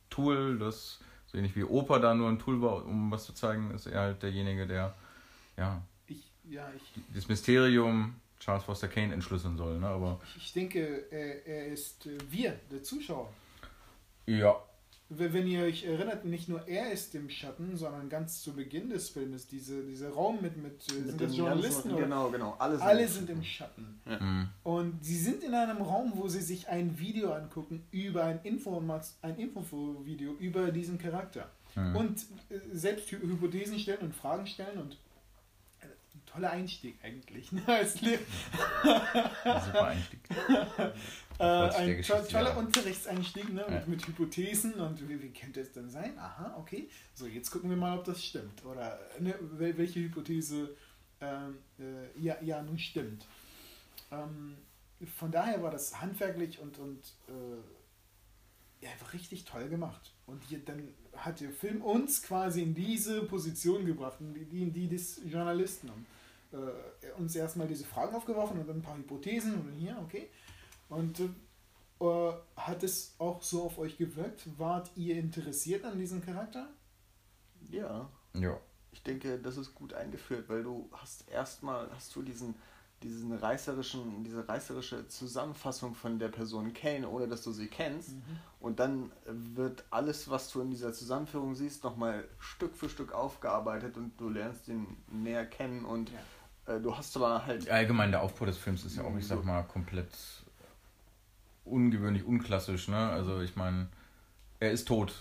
Tool, 0.10 0.60
das 0.60 1.00
so 1.28 1.38
ähnlich 1.38 1.56
wie 1.56 1.64
Oper 1.64 2.00
da 2.02 2.14
nur 2.14 2.28
ein 2.30 2.40
Tool 2.40 2.62
war, 2.62 2.84
um 2.86 3.10
was 3.10 3.24
zu 3.26 3.34
zeigen, 3.34 3.72
ist 3.72 3.86
er 3.86 4.02
halt 4.02 4.22
derjenige, 4.22 4.68
der 4.68 4.94
ja 5.56 5.82
Ich, 6.08 6.30
ja, 6.50 6.68
ich, 6.76 7.02
das 7.14 7.30
Mysterium 7.30 8.16
Charles 8.48 8.64
Foster 8.64 8.88
Kane 8.88 9.14
entschlüsseln 9.14 9.58
soll, 9.58 9.78
ne? 9.78 9.88
Aber 9.88 10.22
ich 10.38 10.54
denke, 10.54 11.04
er, 11.12 11.46
er 11.46 11.68
ist 11.68 12.06
äh, 12.06 12.18
wir, 12.30 12.58
der 12.72 12.82
Zuschauer. 12.82 13.28
ja, 14.26 14.56
Wenn 15.10 15.46
ihr 15.48 15.64
euch 15.64 15.84
erinnert, 15.84 16.24
nicht 16.24 16.48
nur 16.48 16.66
er 16.66 16.90
ist 16.94 17.14
im 17.16 17.30
Schatten, 17.30 17.76
sondern 17.76 18.08
ganz 18.08 18.42
zu 18.42 18.54
Beginn 18.54 18.90
des 18.90 19.10
Filmes, 19.10 19.48
diese, 19.48 19.84
dieser 19.84 20.12
Raum 20.12 20.42
mit, 20.42 20.56
mit, 20.56 20.82
äh, 20.92 20.94
Mit 20.94 21.06
sind 21.08 21.20
den 21.20 21.28
das 21.28 21.36
Journalisten 21.38 21.90
ganzen- 21.90 21.92
oder? 21.94 22.04
Genau, 22.04 22.30
genau. 22.30 22.56
Alle 22.58 22.78
sind, 22.78 22.88
Alle 22.88 23.08
sind 23.10 23.30
im 23.30 23.44
Schatten. 23.44 24.00
mm, 24.06 24.44
Und 24.64 25.04
sie 25.04 25.18
sind 25.18 25.44
in 25.44 25.54
einem 25.54 25.82
Raum, 25.82 26.14
wo 26.16 26.30
sie 26.30 26.40
sich 26.42 26.70
ein 26.70 26.98
Video 26.98 27.34
angucken 27.34 27.84
über 27.92 28.24
ein, 28.24 28.40
Informat 28.44 29.06
ein 29.24 29.38
Infovideo 29.38 30.32
über 30.40 30.72
diesen 30.72 30.98
Charakter. 30.98 31.50
mm. 31.76 31.98
Und 31.98 32.20
äh, 32.50 32.60
selbst 32.72 33.12
Hy 33.12 33.18
Hypothesen 33.18 33.78
stellen 33.78 34.00
und 34.04 34.16
Fragen 34.16 34.48
stellen 34.48 34.78
und 34.80 34.98
toller 36.38 36.52
Einstieg 36.52 36.98
eigentlich. 37.04 37.52
Ne? 37.52 37.64
Als 37.68 38.02
Le 38.02 38.20
Super 38.84 39.88
Einstieg. 39.88 40.20
äh, 41.40 41.44
ein 41.44 42.02
to 42.02 42.14
toller 42.22 42.50
ja. 42.50 42.58
Unterrichtseinstieg 42.58 43.54
ne? 43.54 43.66
Ja. 43.68 43.74
mit, 43.76 43.88
mit 43.88 44.08
Hypothesen 44.08 44.76
und 44.76 45.08
wie, 45.10 45.22
wie 45.22 45.34
könnte 45.34 45.62
es 45.62 45.72
denn 45.72 45.90
sein? 45.90 46.18
Aha, 46.18 46.56
okay. 46.58 46.90
So, 47.14 47.26
jetzt 47.26 47.52
gucken 47.52 47.70
wir 47.70 47.78
mal, 47.78 47.98
ob 47.98 48.06
das 48.06 48.24
stimmt. 48.24 48.64
Oder 48.66 49.00
ne, 49.20 49.36
wel- 49.58 49.78
welche 49.78 50.00
Hypothese 50.00 50.76
ähm, 51.22 51.58
äh, 51.80 52.20
ja, 52.20 52.38
ja 52.42 52.62
nun 52.62 52.78
stimmt. 52.78 53.26
Ähm, 54.12 54.58
von 55.18 55.32
daher 55.32 55.62
war 55.62 55.72
das 55.72 56.00
handwerklich 56.00 56.60
und, 56.60 56.78
und 56.80 57.00
äh, 57.28 58.86
ja, 58.86 58.92
einfach 58.92 59.14
richtig 59.14 59.46
toll 59.46 59.70
gemacht. 59.70 60.14
Und 60.28 60.44
hier, 60.44 60.60
dann 60.60 60.88
hat 61.16 61.40
der 61.40 61.52
Film 61.52 61.82
uns 61.82 62.22
quasi 62.22 62.62
in 62.62 62.76
diese 62.76 63.24
Position 63.24 63.86
gebracht, 63.86 64.18
in 64.20 64.34
die, 64.34 64.46
die, 64.46 64.64
in 64.64 64.74
die 64.74 64.88
des 64.88 65.22
Journalisten. 65.26 65.90
Und, 65.90 66.06
äh, 66.54 67.12
uns 67.18 67.36
erstmal 67.36 67.68
diese 67.68 67.86
Fragen 67.86 68.16
aufgeworfen 68.16 68.60
und 68.60 68.68
dann 68.68 68.78
ein 68.78 68.82
paar 68.82 68.98
Hypothesen 68.98 69.56
und 69.56 69.72
hier, 69.74 69.98
okay. 70.04 70.30
Und 70.90 71.20
äh, 71.20 72.32
hat 72.56 72.84
es 72.84 73.16
auch 73.18 73.42
so 73.42 73.64
auf 73.64 73.78
euch 73.78 73.98
gewirkt? 73.98 74.48
Wart 74.58 74.92
ihr 74.96 75.18
interessiert 75.18 75.84
an 75.86 75.98
diesem 75.98 76.24
Charakter? 76.24 76.70
Ja, 77.70 78.10
Ja. 78.34 78.58
ich 78.92 79.04
denke, 79.04 79.40
das 79.40 79.58
ist 79.58 79.76
gut 79.76 79.94
eingeführt, 79.94 80.48
weil 80.48 80.64
du 80.64 80.90
hast 80.94 81.28
erstmal 81.30 81.90
hast 81.92 82.16
du 82.16 82.22
diesen 82.22 82.56
diesen 83.04 83.32
reißerischen, 83.32 84.24
diese 84.24 84.50
reißerische 84.50 85.08
Zusammenfassung 85.08 85.94
von 85.94 86.18
der 86.18 86.30
Person 86.30 86.74
Kane, 86.74 87.08
ohne 87.08 87.28
dass 87.28 87.44
du 87.44 87.52
sie 87.52 87.68
kennst. 87.68 88.14
Und 88.60 88.80
dann 88.80 89.12
wird 89.28 89.86
alles, 89.92 90.32
was 90.32 90.52
du 90.52 90.62
in 90.62 90.72
dieser 90.72 90.94
Zusammenführung 90.94 91.54
siehst, 91.54 91.84
nochmal 91.84 92.28
Stück 92.40 92.76
für 92.76 92.90
Stück 92.90 93.14
aufgearbeitet 93.14 93.98
und 93.98 94.20
du 94.20 94.30
lernst 94.30 94.68
ihn 94.68 94.98
näher 95.12 95.46
kennen 95.46 95.86
und 95.86 96.10
äh, 96.10 96.14
du 96.68 96.96
hast 96.96 97.16
aber 97.16 97.46
halt 97.46 97.70
Allgemein 97.70 98.12
der 98.12 98.22
Aufbau 98.22 98.46
des 98.46 98.58
Films 98.58 98.84
ist 98.86 98.98
ja 98.98 99.04
auch, 99.04 99.16
ich 99.18 99.26
sag 99.26 99.44
mal, 99.46 99.64
komplett 99.64 100.10
ungewöhnlich, 101.66 102.24
unklassisch, 102.24 102.88
ne? 102.88 103.10
Also 103.10 103.42
ich 103.42 103.56
meine, 103.56 103.88
er 104.60 104.72
ist 104.72 104.88
tot. 104.88 105.14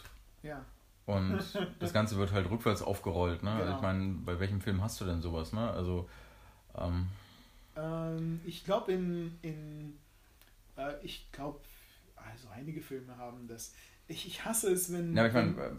Ja. 0.43 0.65
Und 1.07 1.39
das 1.79 1.93
Ganze 1.93 2.17
wird 2.17 2.33
halt 2.33 2.51
rückwärts 2.51 2.83
aufgerollt, 2.83 3.43
ne? 3.43 3.51
Also 3.51 3.65
Genau. 3.65 3.77
ich 3.77 3.83
meine, 3.83 4.15
bei 4.25 4.39
welchem 4.41 4.61
Film 4.61 4.83
hast 4.83 5.01
du 5.01 5.05
denn 5.05 5.21
sowas, 5.23 5.53
ne? 5.53 5.71
Also, 5.71 6.09
ähm, 6.77 7.07
Ähm, 7.77 8.41
ich 8.45 8.65
glaube 8.65 8.93
in, 8.93 9.39
in 9.43 9.97
äh, 10.77 10.95
ich 11.03 11.31
glaube, 11.33 11.61
also 12.17 12.49
einige 12.49 12.81
Filme 12.81 13.17
haben 13.19 13.47
das. 13.49 13.75
Ich, 14.09 14.27
ich 14.27 14.45
hasse 14.45 14.73
es, 14.73 14.93
wenn. 14.93 15.17
ja, 15.17 15.25
aber 15.25 15.29
ich 15.29 15.35
meine, 15.57 15.77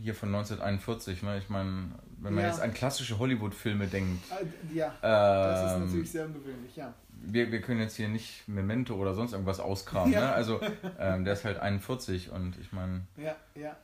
hier 0.00 0.14
von 0.14 0.28
1941, 0.34 1.22
ne? 1.22 1.38
Ich 1.38 1.48
meine, 1.48 1.90
wenn 2.24 2.34
man 2.34 2.44
Ja. 2.44 2.50
jetzt 2.50 2.60
an 2.60 2.74
klassische 2.74 3.18
Hollywood-Filme 3.18 3.86
denkt, 3.86 4.24
äh, 4.30 4.74
ja, 4.74 4.92
das 5.00 5.64
ist 5.70 5.72
ähm, 5.76 5.84
natürlich 5.86 6.10
sehr 6.10 6.26
ungewöhnlich, 6.26 6.74
ja. 6.76 6.92
wir, 7.22 7.52
wir 7.52 7.60
können 7.60 7.80
jetzt 7.80 7.96
hier 7.96 8.08
nicht 8.08 8.46
Memento 8.48 8.94
oder 8.96 9.14
sonst 9.14 9.32
irgendwas 9.32 9.60
auskramen, 9.60 10.12
Ja. 10.12 10.20
ne? 10.20 10.32
Also, 10.32 10.60
ähm, 10.98 11.24
der 11.24 11.34
ist 11.34 11.44
halt 11.44 11.58
41 11.58 12.30
und 12.30 12.58
ich 12.58 12.72
meine, 12.72 13.02
Ja, 13.16 13.36
ja. 13.54 13.76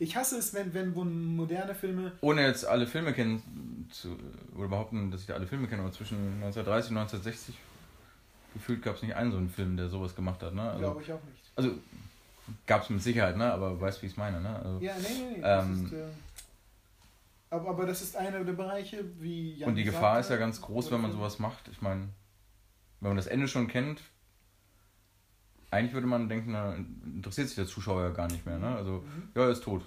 Ich 0.00 0.14
hasse 0.16 0.38
es, 0.38 0.54
wenn, 0.54 0.72
wenn 0.74 0.94
moderne 0.94 1.74
Filme. 1.74 2.12
ohne 2.20 2.46
jetzt 2.46 2.64
alle 2.64 2.86
Filme 2.86 3.12
kennen 3.12 3.88
zu, 3.90 4.16
oder 4.56 4.68
behaupten, 4.68 5.10
dass 5.10 5.22
ich 5.22 5.26
da 5.26 5.34
alle 5.34 5.48
Filme 5.48 5.66
kenne, 5.66 5.82
aber 5.82 5.90
zwischen 5.90 6.16
1930 6.34 6.92
und 6.92 6.98
1960 6.98 7.56
gefühlt 8.54 8.80
gab 8.82 8.94
es 8.96 9.02
nicht 9.02 9.16
einen 9.16 9.32
so 9.32 9.38
einen 9.38 9.50
Film, 9.50 9.76
der 9.76 9.88
sowas 9.88 10.14
gemacht 10.14 10.40
hat, 10.42 10.54
ne? 10.54 10.62
Also, 10.62 10.78
Glaube 10.78 11.02
ich 11.02 11.12
auch 11.12 11.20
nicht. 11.24 11.42
also 11.56 11.70
gab 12.66 12.82
es 12.84 12.90
mit 12.90 13.02
Sicherheit, 13.02 13.36
ne? 13.36 13.52
Aber 13.52 13.80
weißt, 13.80 14.00
wie 14.02 14.06
ich 14.06 14.12
es 14.12 14.18
meine, 14.18 14.40
ne? 14.40 14.56
Also, 14.56 14.78
Ja, 14.80 14.94
nee, 14.98 15.08
nee, 15.08 15.34
nee. 15.36 15.40
Das 15.42 15.64
Ähm, 15.66 15.84
ist, 15.86 15.92
äh, 15.92 16.04
aber, 17.50 17.68
aber 17.70 17.86
das 17.86 18.02
ist 18.02 18.16
einer 18.16 18.44
der 18.44 18.52
Bereiche, 18.52 19.04
wie 19.20 19.54
Jan 19.54 19.70
und 19.70 19.74
die 19.76 19.84
gesagt 19.84 20.02
Gefahr 20.02 20.20
ist 20.20 20.30
ja 20.30 20.36
ganz 20.36 20.60
groß, 20.60 20.90
wenn 20.90 21.00
man 21.00 21.12
sowas 21.12 21.38
macht. 21.38 21.68
Ich 21.68 21.80
meine, 21.82 22.08
wenn 23.00 23.10
man 23.10 23.16
das 23.16 23.26
Ende 23.26 23.48
schon 23.48 23.68
kennt, 23.68 24.02
eigentlich 25.70 25.92
würde 25.92 26.06
man 26.06 26.28
denken, 26.28 26.52
na, 26.52 26.74
interessiert 27.04 27.48
sich 27.48 27.56
der 27.56 27.66
Zuschauer 27.66 28.02
ja 28.02 28.08
gar 28.10 28.28
nicht 28.28 28.46
mehr, 28.46 28.58
ne? 28.58 28.74
Also, 28.76 29.04
Mhm. 29.04 29.28
ja, 29.34 29.42
er 29.42 29.50
ist 29.50 29.62
tot. 29.64 29.82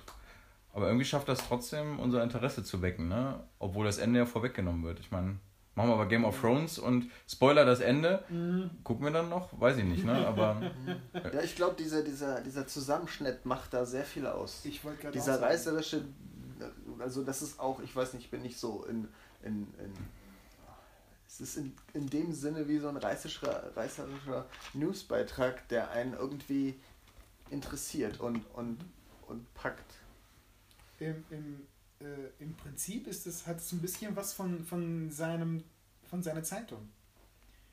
Aber 0.74 0.88
irgendwie 0.88 1.06
schafft 1.06 1.28
das 1.28 1.46
trotzdem, 1.48 2.00
unser 2.00 2.24
Interesse 2.24 2.64
zu 2.64 2.82
wecken, 2.82 3.08
ne? 3.08 3.40
Obwohl 3.60 3.86
das 3.86 3.98
Ende 3.98 4.20
ja 4.20 4.26
vorweggenommen 4.26 4.84
wird. 4.84 5.00
Ich 5.00 5.12
meine, 5.12 5.38
machen 5.76 5.90
wir 5.90 5.94
aber 5.96 6.06
Game 6.06 6.24
of 6.24 6.40
Thrones 6.40 6.78
und 6.80 7.10
Spoiler 7.28 7.66
das 7.66 7.80
Ende. 7.80 8.24
Mhm. 8.30 8.70
Gucken 8.84 9.06
wir 9.06 9.12
dann 9.12 9.28
noch? 9.30 9.60
Weiß 9.60 9.78
ich 9.78 9.84
nicht, 9.84 10.06
ne? 10.06 10.26
Aber 10.26 10.62
Ja, 11.34 11.42
ich 11.42 11.56
glaube, 11.56 11.76
dieser, 11.78 12.04
dieser, 12.04 12.42
dieser 12.42 12.68
Zusammenschnitt 12.68 13.46
macht 13.46 13.74
da 13.74 13.86
sehr 13.86 14.06
viel 14.06 14.28
aus. 14.28 14.62
Ich 14.64 14.84
wollte 14.86 15.02
gerade 15.02 15.14
Dieser 15.14 15.42
reißerische, 15.42 16.06
also 17.00 17.24
das 17.24 17.42
ist 17.42 17.60
auch, 17.60 17.82
ich 17.82 17.96
weiß 17.96 18.14
nicht, 18.14 18.26
ich 18.26 18.32
bin 18.32 18.42
nicht 18.42 18.60
so 18.60 18.86
in, 18.86 19.08
in, 19.44 19.68
in 19.80 19.94
es 21.28 21.40
ist 21.40 21.58
in, 21.58 21.74
in 21.94 22.08
dem 22.08 22.34
Sinne 22.34 22.68
wie 22.68 22.78
so 22.78 22.90
ein 22.90 22.98
reißerischer, 22.98 23.76
reißerischer 23.76 24.46
Newsbeitrag, 24.74 25.68
der 25.70 25.92
einen 25.92 26.14
irgendwie 26.14 26.78
interessiert 27.50 28.20
und, 28.20 28.44
und, 28.54 28.80
und 29.28 29.54
packt. 29.54 29.94
Im, 31.00 31.24
im, 31.30 31.68
äh, 32.02 32.44
Im 32.44 32.54
Prinzip 32.56 33.08
ist 33.08 33.28
es, 33.28 33.48
hat 33.48 33.58
es 33.60 33.72
ein 33.72 33.80
bisschen 33.80 34.16
was 34.16 34.34
von, 34.34 34.66
von, 34.66 35.10
seinem, 35.10 35.64
von 36.10 36.22
seiner 36.22 36.44
Zeitung. 36.44 36.90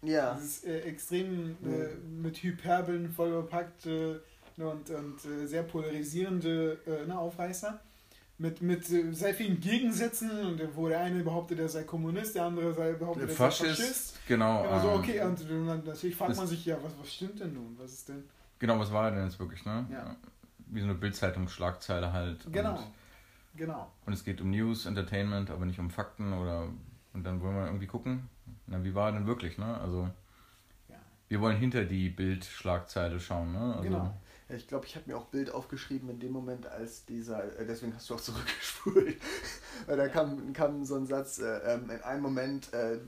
Ja, 0.02 0.36
Es 0.36 0.44
ist 0.44 0.64
äh, 0.64 0.82
extrem 0.82 1.56
äh, 1.64 1.96
mit 1.96 2.40
Hyperbeln 2.40 3.10
vollgepackt 3.10 3.86
äh, 3.86 4.20
und, 4.56 4.88
und 4.90 5.24
äh, 5.24 5.46
sehr 5.46 5.64
polarisierende 5.64 6.78
äh, 6.86 7.06
ne, 7.06 7.18
Aufreißer. 7.18 7.80
Mit, 8.40 8.62
mit 8.62 8.88
äh, 8.90 9.12
sehr 9.12 9.34
vielen 9.34 9.58
Gegensätzen, 9.60 10.30
und 10.30 10.60
äh, 10.60 10.68
wo 10.76 10.86
der 10.88 11.00
eine 11.00 11.24
behauptet, 11.24 11.58
er 11.58 11.68
sei 11.68 11.82
Kommunist, 11.82 12.36
der 12.36 12.44
andere 12.44 12.72
sei 12.72 12.92
behauptet, 12.92 13.24
er 13.24 13.28
sei 13.30 13.34
Faschist, 13.34 13.80
Faschist. 13.80 14.18
genau. 14.28 14.62
Genau, 14.62 14.80
so, 14.80 14.88
ähm, 14.90 14.98
okay, 15.00 15.20
und 15.22 15.40
dann 15.50 15.84
natürlich 15.84 16.14
fragt 16.14 16.36
man 16.36 16.46
sich, 16.46 16.64
ja, 16.64 16.76
was, 16.80 16.92
was 17.00 17.12
stimmt 17.12 17.40
denn 17.40 17.52
nun? 17.54 17.76
Was 17.78 17.92
ist 17.92 18.08
denn? 18.08 18.22
Genau, 18.60 18.78
was 18.78 18.92
war 18.92 19.06
er 19.06 19.16
denn 19.16 19.24
jetzt 19.24 19.40
wirklich, 19.40 19.64
ne? 19.64 19.86
Ja. 19.90 20.14
Wie 20.68 20.78
so 20.80 20.86
eine 20.86 20.94
Bildzeitungsschlagzeile 20.94 22.12
halt. 22.12 22.46
Genau, 22.52 22.76
Und, 22.76 22.86
genau. 23.56 23.90
und 24.06 24.12
es 24.12 24.22
geht 24.24 24.40
um 24.40 24.50
News, 24.50 24.86
Entertainment, 24.86 25.50
aber 25.50 25.64
nicht 25.66 25.80
um 25.80 25.90
Fakten 25.90 26.32
oder. 26.32 26.68
Und 27.14 27.24
dann 27.24 27.40
wollen 27.40 27.56
wir 27.56 27.66
irgendwie 27.66 27.86
gucken, 27.86 28.28
na, 28.68 28.84
wie 28.84 28.94
war 28.94 29.08
er 29.08 29.12
denn 29.12 29.26
wirklich, 29.26 29.58
ne? 29.58 29.80
Also, 29.80 30.08
Ja. 30.88 30.96
wir 31.28 31.40
wollen 31.40 31.56
hinter 31.56 31.84
die 31.84 32.08
Bildschlagzeile 32.08 33.18
schauen, 33.18 33.52
ne? 33.52 33.74
Also, 33.74 33.82
Genau. 33.82 34.14
Ich 34.50 34.66
glaube, 34.66 34.86
ich 34.86 34.96
habe 34.96 35.10
mir 35.10 35.16
auch 35.18 35.26
Bild 35.26 35.50
aufgeschrieben 35.50 36.08
in 36.08 36.20
dem 36.20 36.32
Moment, 36.32 36.66
als 36.66 37.04
dieser, 37.04 37.44
äh, 37.58 37.66
deswegen 37.66 37.94
hast 37.94 38.08
du 38.08 38.14
auch 38.14 38.20
zurückgespult, 38.22 39.16
weil 39.86 39.96
da 39.96 40.08
kam, 40.08 40.52
kam 40.54 40.84
so 40.84 40.94
ein 40.96 41.06
Satz, 41.06 41.38
äh, 41.38 41.58
ähm, 41.74 41.90
in 41.90 42.00
einem 42.02 42.22
Moment 42.22 42.72
äh, 42.72 42.98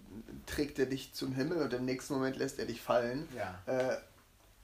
trägt 0.47 0.78
er 0.78 0.87
dich 0.87 1.14
zum 1.14 1.32
Himmel 1.32 1.62
und 1.62 1.73
im 1.73 1.85
nächsten 1.87 2.14
Moment 2.14 2.37
lässt 2.37 2.59
er 2.59 2.66
dich 2.66 2.82
fallen. 2.82 3.26
Ja. 3.35 3.59
Äh, 3.66 3.97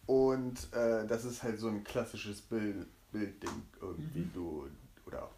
und 0.06 0.73
äh, 0.75 1.06
das 1.06 1.25
ist 1.25 1.42
halt 1.42 1.59
so 1.59 1.68
ein 1.68 1.83
klassisches 1.83 2.40
Bild, 2.42 2.87
Bildding 3.11 3.62
irgendwie, 3.80 4.21
Mhm. 4.21 4.33
du, 4.35 4.68
oder 5.06 5.30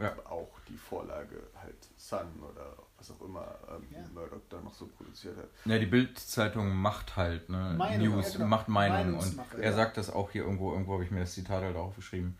Ja. 0.00 0.16
auch 0.24 0.50
die 0.68 0.76
Vorlage 0.78 1.42
halt 1.62 1.76
Sun 1.96 2.26
oder 2.42 2.74
was 3.08 3.16
auch 3.16 3.24
immer 3.24 3.58
ähm, 3.70 3.84
Ja. 3.90 4.04
Murdoch 4.12 4.40
da 4.48 4.60
noch 4.60 4.74
so 4.74 4.86
produziert 4.86 5.36
hat. 5.36 5.48
Ja, 5.64 5.78
die 5.78 5.86
Bildzeitung 5.86 6.74
macht 6.74 7.16
halt 7.16 7.48
ne, 7.48 7.74
Meinung, 7.76 8.14
News, 8.14 8.32
ja, 8.32 8.38
genau. 8.38 8.46
macht 8.48 8.68
Meinung 8.68 9.18
und 9.18 9.38
er 9.58 9.70
ja. 9.70 9.72
sagt 9.72 9.96
das 9.96 10.10
auch 10.10 10.30
hier 10.30 10.42
irgendwo, 10.44 10.72
irgendwo 10.72 10.94
habe 10.94 11.04
ich 11.04 11.10
mir 11.10 11.20
das 11.20 11.32
Zitat 11.32 11.62
halt 11.62 11.76
auch 11.76 11.86
aufgeschrieben. 11.88 12.36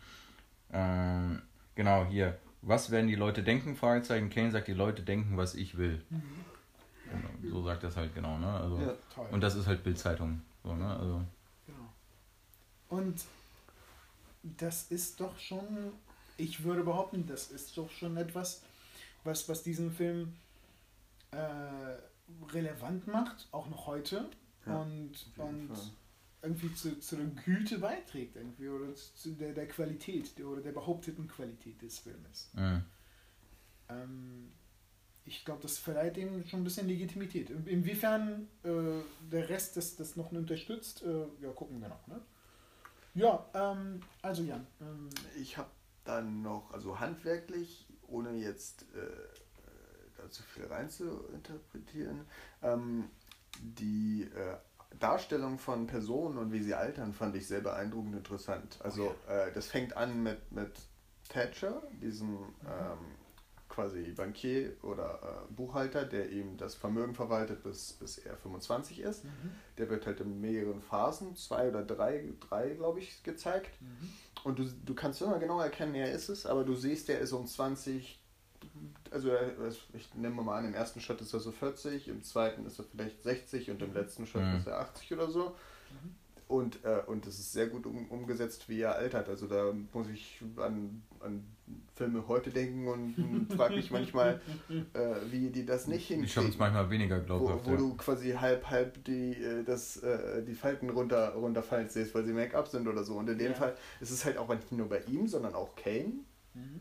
Ähm, 0.71 1.41
genau, 1.75 2.05
hier. 2.05 2.37
Was 2.61 2.91
werden 2.91 3.07
die 3.07 3.15
Leute 3.15 3.43
denken? 3.43 3.75
Fragezeichen. 3.75 4.29
Kane 4.29 4.51
sagt, 4.51 4.67
die 4.67 4.73
Leute 4.73 5.03
denken, 5.03 5.37
was 5.37 5.55
ich 5.55 5.77
will. 5.77 6.03
Mhm. 6.09 6.21
Genau, 7.09 7.53
so 7.53 7.63
sagt 7.63 7.83
das 7.83 7.95
halt 7.95 8.13
genau, 8.13 8.37
ne? 8.37 8.47
Also, 8.47 8.77
Ja. 8.79 8.93
Toll. 9.13 9.27
Und 9.31 9.41
das 9.41 9.55
ist 9.55 9.67
halt 9.67 9.83
Bildzeitung. 9.83 10.41
So, 10.63 10.75
ne? 10.75 10.89
Also, 10.89 11.21
Genau. 11.65 12.99
Und 13.01 13.23
das 14.43 14.91
ist 14.91 15.21
doch 15.21 15.37
schon, 15.39 15.93
ich 16.35 16.63
würde 16.63 16.83
behaupten, 16.83 17.25
das 17.27 17.51
ist 17.51 17.77
doch 17.77 17.89
schon 17.91 18.17
etwas, 18.17 18.61
was, 19.23 19.47
was 19.47 19.63
diesen 19.63 19.91
Film 19.91 20.33
äh, 21.31 21.97
relevant 22.53 23.07
macht, 23.07 23.47
auch 23.51 23.67
noch 23.69 23.87
heute. 23.87 24.29
Ja, 24.65 24.81
und 24.81 25.11
und 25.37 25.67
Fall. 25.69 25.89
irgendwie 26.41 26.73
zu, 26.73 26.99
zu 26.99 27.15
der 27.15 27.25
Güte 27.27 27.79
beiträgt, 27.79 28.35
irgendwie, 28.35 28.67
oder 28.69 28.93
zu 28.95 29.31
der, 29.31 29.53
der 29.53 29.67
Qualität, 29.67 30.37
der, 30.37 30.47
oder 30.47 30.61
der 30.61 30.73
behaupteten 30.73 31.27
Qualität 31.27 31.81
des 31.81 31.99
Filmes. 31.99 32.49
mh. 32.53 32.83
Ähm, 33.89 34.51
ich 35.25 35.43
glaube, 35.43 35.61
das 35.61 35.77
verleiht 35.77 36.17
ihm 36.17 36.45
schon 36.47 36.61
ein 36.61 36.63
bisschen 36.63 36.87
Legitimität. 36.87 37.49
In- 37.49 37.67
Inwiefern 37.67 38.47
äh, 38.63 39.01
der 39.29 39.49
Rest 39.49 39.75
das, 39.77 39.95
das 39.97 40.15
noch 40.15 40.31
unterstützt, 40.31 41.03
äh, 41.03 41.25
ja, 41.41 41.51
gucken 41.51 41.81
wir 41.81 41.89
noch. 41.89 42.07
Ne? 42.07 42.21
Ja, 43.13 43.45
ähm, 43.53 44.01
also 44.21 44.43
Jan, 44.43 44.65
ähm, 44.81 45.09
Ich 45.41 45.57
habe 45.57 45.69
dann 46.05 46.41
noch, 46.41 46.71
also 46.71 46.99
handwerklich, 46.99 47.87
ohne 48.07 48.31
jetzt 48.37 48.83
äh, 48.95 49.09
zu 50.29 50.43
viel 50.43 50.65
rein 50.65 50.89
zu 50.89 51.25
interpretieren, 51.33 52.25
ähm, 52.61 53.09
die 53.59 54.23
äh, 54.23 54.57
Darstellung 54.99 55.59
von 55.59 55.87
Personen 55.87 56.37
und 56.37 56.51
wie 56.51 56.61
sie 56.61 56.73
altern, 56.73 57.13
fand 57.13 57.35
ich 57.35 57.47
sehr 57.47 57.61
beeindruckend 57.61 58.15
interessant. 58.15 58.77
Also 58.81 59.13
äh, 59.27 59.51
das 59.53 59.67
fängt 59.67 59.95
an 59.95 60.23
mit, 60.23 60.51
mit 60.51 60.71
Thatcher, 61.29 61.81
diesem 62.01 62.37
ähm, 62.65 63.17
quasi 63.77 64.11
Bankier 64.11 64.75
oder 64.81 65.19
äh, 65.21 65.53
Buchhalter, 65.53 66.05
der 66.05 66.31
ihm 66.31 66.57
das 66.57 66.73
Vermögen 66.73 67.13
verwaltet, 67.13 67.63
bis, 67.63 67.93
bis 67.93 68.17
er 68.17 68.35
25 68.37 69.01
ist. 69.01 69.25
Mhm. 69.25 69.51
Der 69.77 69.89
wird 69.89 70.05
halt 70.07 70.19
in 70.21 70.41
mehreren 70.41 70.81
Phasen, 70.81 71.35
zwei 71.35 71.69
oder 71.69 71.83
drei, 71.83 72.23
drei 72.39 72.69
glaube 72.69 72.99
ich, 72.99 73.21
gezeigt. 73.23 73.79
Mhm. 73.81 74.09
Und 74.43 74.59
du, 74.59 74.63
du 74.85 74.95
kannst 74.95 75.21
immer 75.21 75.37
genau 75.37 75.59
erkennen, 75.59 75.95
er 75.95 76.11
ist 76.11 76.29
es, 76.29 76.45
aber 76.45 76.63
du 76.63 76.73
siehst, 76.73 77.07
der 77.09 77.19
ist 77.19 77.33
um 77.33 77.45
20, 77.45 78.19
also 79.11 79.31
ich 79.93 80.13
nehme 80.15 80.41
mal 80.43 80.57
an, 80.59 80.65
im 80.65 80.73
ersten 80.73 80.99
Schritt 81.01 81.21
ist 81.21 81.33
er 81.33 81.39
so 81.39 81.51
40, 81.51 82.07
im 82.07 82.23
zweiten 82.23 82.65
ist 82.65 82.79
er 82.79 82.85
vielleicht 82.85 83.23
60 83.23 83.71
und 83.71 83.81
im 83.81 83.93
letzten 83.93 84.25
Schritt 84.25 84.43
Mhm. 84.43 84.57
ist 84.57 84.67
er 84.67 84.79
80 84.79 85.13
oder 85.13 85.29
so. 85.29 85.49
Mhm. 85.91 86.15
Und, 86.49 86.85
äh, 86.85 87.01
und 87.07 87.27
es 87.27 87.39
ist 87.39 87.51
sehr 87.51 87.67
gut 87.67 87.85
um, 87.85 88.07
umgesetzt, 88.07 88.69
wie 88.69 88.79
er 88.79 88.95
altert. 88.95 89.27
Also 89.27 89.47
da 89.47 89.73
muss 89.91 90.07
ich 90.07 90.41
an, 90.55 91.03
an 91.19 91.43
Filme 91.95 92.25
heute 92.29 92.51
denken 92.51 92.87
und 92.87 93.51
frage 93.57 93.75
mich 93.75 93.91
manchmal, 93.91 94.39
äh, 94.93 95.15
wie 95.29 95.49
die 95.49 95.65
das 95.65 95.87
nicht 95.87 96.07
Die 96.09 96.13
schaffen 96.13 96.21
es 96.25 96.33
hinkriegen. 96.35 96.57
manchmal 96.59 96.89
weniger 96.89 97.19
Wo, 97.19 97.25
glaubhaft. 97.25 97.65
wo 97.65 97.71
ja. 97.71 97.77
du 97.77 97.97
quasi 97.97 98.31
halb, 98.31 98.69
halb 98.69 99.03
die, 99.03 99.33
äh, 99.33 99.65
das, 99.65 99.97
äh, 99.97 100.41
die 100.45 100.55
Falten 100.55 100.89
runter, 100.89 101.33
runterfallen 101.33 101.89
siehst, 101.89 102.15
weil 102.15 102.23
sie 102.23 102.31
Make-up 102.31 102.69
sind 102.69 102.87
oder 102.87 103.03
so. 103.03 103.15
Und 103.15 103.27
in 103.29 103.37
dem 103.37 103.51
Ja. 103.51 103.57
Fall 103.57 103.75
ist 103.99 104.11
es 104.11 104.23
halt 104.23 104.37
auch 104.37 104.47
nicht 104.47 104.71
nur 104.71 104.87
bei 104.87 105.01
ihm, 105.01 105.27
sondern 105.27 105.53
auch 105.53 105.75
Kane, 105.75 106.13
Mhm. 106.53 106.79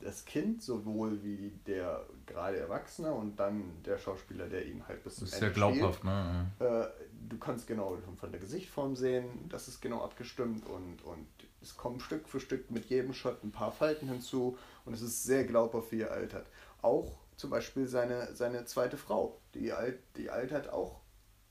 Das 0.00 0.24
Kind, 0.24 0.62
sowohl 0.62 1.22
wie 1.22 1.52
der 1.66 2.06
gerade 2.26 2.58
Erwachsene 2.58 3.12
und 3.12 3.36
dann 3.36 3.82
der 3.84 3.98
Schauspieler, 3.98 4.48
der 4.48 4.66
ihn 4.66 4.86
halt 4.88 5.02
bis 5.04 5.16
zum 5.16 5.24
Das 5.24 5.32
ist 5.34 5.38
sehr 5.38 5.48
Ende 5.48 5.54
glaubhaft, 5.58 6.04
ne? 6.04 6.46
Äh, 6.58 6.86
du 7.28 7.38
kannst 7.38 7.66
genau 7.66 7.98
von 8.16 8.30
der 8.30 8.40
Gesichtform 8.40 8.96
sehen, 8.96 9.48
das 9.48 9.68
ist 9.68 9.80
genau 9.80 10.02
abgestimmt 10.02 10.66
und, 10.66 11.02
und 11.04 11.26
es 11.62 11.76
kommen 11.76 12.00
Stück 12.00 12.28
für 12.28 12.40
Stück 12.40 12.70
mit 12.70 12.86
jedem 12.86 13.12
Shot 13.12 13.44
ein 13.44 13.52
paar 13.52 13.72
Falten 13.72 14.08
hinzu 14.08 14.56
und 14.84 14.94
es 14.94 15.02
ist 15.02 15.24
sehr 15.24 15.44
glaubhaft, 15.44 15.92
wie 15.92 16.00
er 16.00 16.12
altert. 16.12 16.46
Auch 16.82 17.18
zum 17.36 17.50
Beispiel 17.50 17.86
seine, 17.86 18.34
seine 18.34 18.64
zweite 18.64 18.96
Frau, 18.96 19.38
die, 19.54 19.72
alt, 19.72 19.98
die 20.16 20.30
altert 20.30 20.70
auch 20.70 21.00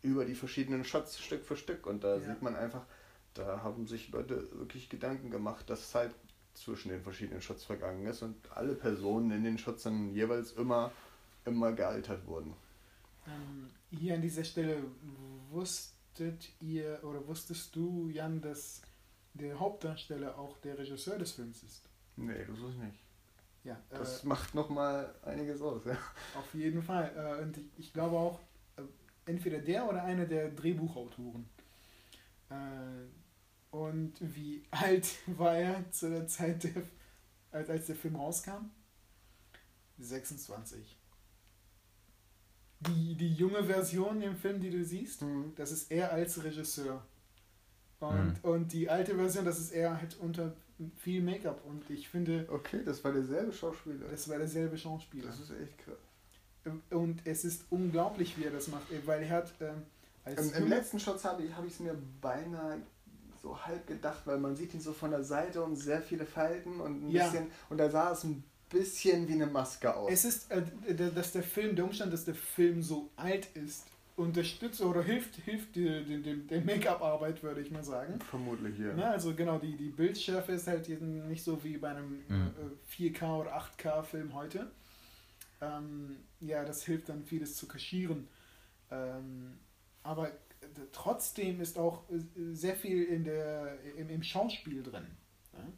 über 0.02 0.26
die 0.26 0.36
verschiedenen 0.36 0.86
Shots 0.86 1.20
Stück 1.20 1.46
für 1.46 1.56
Stück 1.58 1.86
und 1.86 2.04
da 2.04 2.16
Ja. 2.16 2.22
sieht 2.22 2.42
man 2.42 2.56
einfach, 2.56 2.86
da 3.34 3.62
haben 3.64 3.86
sich 3.86 4.10
Leute 4.12 4.50
wirklich 4.58 4.90
Gedanken 4.90 5.30
gemacht, 5.30 5.70
dass 5.70 5.92
Zeit 5.92 6.12
zwischen 6.60 6.90
den 6.90 7.02
verschiedenen 7.02 7.42
Shots 7.42 7.64
vergangen 7.64 8.06
ist 8.06 8.22
und 8.22 8.36
alle 8.52 8.76
Personen 8.76 9.32
in 9.32 9.44
den 9.44 9.58
Shots 9.58 9.84
dann 9.84 10.14
jeweils 10.14 10.52
immer, 10.54 10.92
immer 11.46 11.72
gealtert 11.74 12.26
wurden. 12.28 12.54
Ähm, 13.28 13.70
hier 13.92 14.16
an 14.16 14.22
dieser 14.22 14.44
Stelle 14.44 14.84
wusstet 15.50 16.50
ihr 16.60 17.00
oder 17.04 17.26
wusstest 17.28 17.76
du, 17.76 18.10
Jan, 18.10 18.42
dass 18.42 18.82
der 19.34 19.60
Hauptdarsteller 19.60 20.38
auch 20.38 20.58
der 20.58 20.78
Regisseur 20.78 21.18
des 21.18 21.32
Films 21.32 21.64
ist? 21.64 21.84
Nee, 22.16 22.46
das 22.48 22.58
ist 22.58 22.78
nicht. 22.78 23.00
Ja, 23.64 23.78
Das 23.90 24.24
äh, 24.24 24.28
macht 24.28 24.56
nochmal 24.56 25.14
einiges 25.24 25.62
aus, 25.62 25.86
ja. 25.86 25.98
auf 26.38 26.54
jeden 26.54 26.82
Fall. 26.82 27.12
Äh, 27.16 27.44
und 27.44 27.58
ich, 27.58 27.66
ich 27.78 27.94
glaube 27.94 28.18
auch, 28.18 28.40
äh, 28.78 28.82
entweder 29.26 29.60
der 29.60 29.88
oder 29.88 30.04
einer 30.04 30.26
der 30.26 30.50
Drehbuchautoren. 30.50 31.48
Und 33.72 34.14
wie 34.20 34.64
alt 34.72 35.08
war 35.38 35.56
er 35.56 35.92
zu 35.92 36.10
der 36.10 36.28
Zeit, 36.28 36.64
der, 36.64 36.84
als, 37.52 37.86
der 37.86 37.96
Film 37.96 38.16
rauskam? 38.16 38.72
26. 40.00 40.98
Die, 42.82 43.16
die 43.16 43.34
junge 43.34 43.64
Version 43.66 44.22
im 44.22 44.38
Film, 44.38 44.62
die 44.62 44.70
du 44.70 44.84
siehst, 44.86 45.24
das 45.58 45.72
ist 45.72 45.92
er 45.92 46.14
als 46.14 46.42
Regisseur. 46.42 47.06
Und, 48.00 48.42
und 48.44 48.72
die 48.72 48.90
alte 48.90 49.16
Version, 49.16 49.44
das 49.44 49.60
ist 49.60 49.72
er 49.72 50.00
halt 50.00 50.18
unter 50.20 50.56
viel 50.96 51.22
Make-up. 51.22 51.62
Und 51.66 51.90
ich 51.90 52.08
finde, 52.08 52.48
Okay, 52.50 52.82
das 52.86 53.04
war 53.04 53.12
derselbe 53.12 53.52
Schauspieler. 53.52 54.08
das 54.10 54.30
war 54.30 54.38
derselbe 54.38 54.78
Schauspieler. 54.78 55.28
Das 55.28 55.42
ist 55.42 55.52
echt 55.52 55.78
krass. 55.80 56.74
Und 56.92 57.22
es 57.26 57.44
ist 57.44 57.66
unglaublich, 57.70 58.38
wie 58.38 58.46
er 58.46 58.52
das 58.52 58.70
macht, 58.70 58.86
weil 59.06 59.24
er 59.24 59.30
hat 59.30 59.54
ähm, 59.60 59.84
als 60.24 60.52
Im, 60.52 60.64
Im 60.64 60.70
letzten 60.70 61.00
Shot 61.00 61.24
habe 61.24 61.44
ich 61.44 61.74
es 61.74 61.80
mir 61.80 61.98
beinahe 62.22 62.82
so 63.42 63.58
halb 63.66 63.88
gedacht, 63.88 64.22
weil 64.26 64.38
man 64.40 64.56
sieht 64.56 64.74
ihn 64.74 64.82
so 64.82 64.94
von 64.94 65.12
der 65.12 65.24
Seite 65.24 65.64
und 65.64 65.76
sehr 65.76 66.02
viele 66.02 66.26
Falten 66.26 66.80
und 66.82 67.04
ein 67.08 67.12
Ja. 67.12 67.26
bisschen 67.30 67.48
und 67.70 67.78
da 67.78 67.90
sah 67.90 68.12
es 68.12 68.24
ein 68.24 68.44
bisschen 68.70 69.28
wie 69.28 69.34
eine 69.34 69.48
Maske 69.48 69.96
aus. 69.96 70.12
es 70.12 70.26
ist, 70.26 70.52
äh, 70.52 70.62
dass 71.16 71.32
der 71.32 71.44
Film, 71.44 71.76
der 71.76 71.86
Umstand, 71.86 72.14
dass 72.14 72.26
der 72.26 72.36
Film 72.36 72.84
so 72.84 73.10
alt 73.16 73.48
ist, 73.56 73.86
unterstützt 74.16 74.82
oder 74.82 75.02
hilft, 75.02 75.36
hilft 75.38 75.76
die, 75.76 76.46
der 76.50 76.62
Make-up-Arbeit, 76.62 77.42
würde 77.42 77.62
ich 77.62 77.72
mal 77.72 77.84
sagen. 77.86 78.20
Vermutlich 78.30 78.76
hier. 78.76 78.94
Ne, 78.94 79.08
also 79.08 79.34
genau, 79.34 79.58
die, 79.58 79.78
die 79.78 79.90
Bildschärfe 79.90 80.52
ist 80.52 80.68
halt 80.68 80.88
jetzt 80.90 81.02
nicht 81.02 81.42
so 81.44 81.64
wie 81.64 81.78
bei 81.78 81.92
einem 81.92 82.24
Mhm. 82.28 82.52
äh, 82.58 82.92
4K 83.12 83.40
oder 83.40 83.56
8K-Film 83.56 84.34
heute. 84.34 84.70
Ähm, 85.62 86.18
ja, 86.42 86.64
das 86.66 86.84
hilft 86.84 87.10
dann 87.10 87.24
vieles 87.24 87.56
zu 87.56 87.68
kaschieren. 87.68 88.28
Ähm, 88.92 89.58
aber 90.04 90.30
äh, 90.30 90.34
trotzdem 90.92 91.62
ist 91.62 91.78
auch 91.78 92.10
äh, 92.10 92.20
sehr 92.54 92.76
viel 92.76 93.04
in 93.04 93.24
der, 93.24 93.78
im, 93.98 94.10
im 94.10 94.24
Schauspiel 94.24 94.84
drin. 94.84 95.06
Ne? 95.54 95.74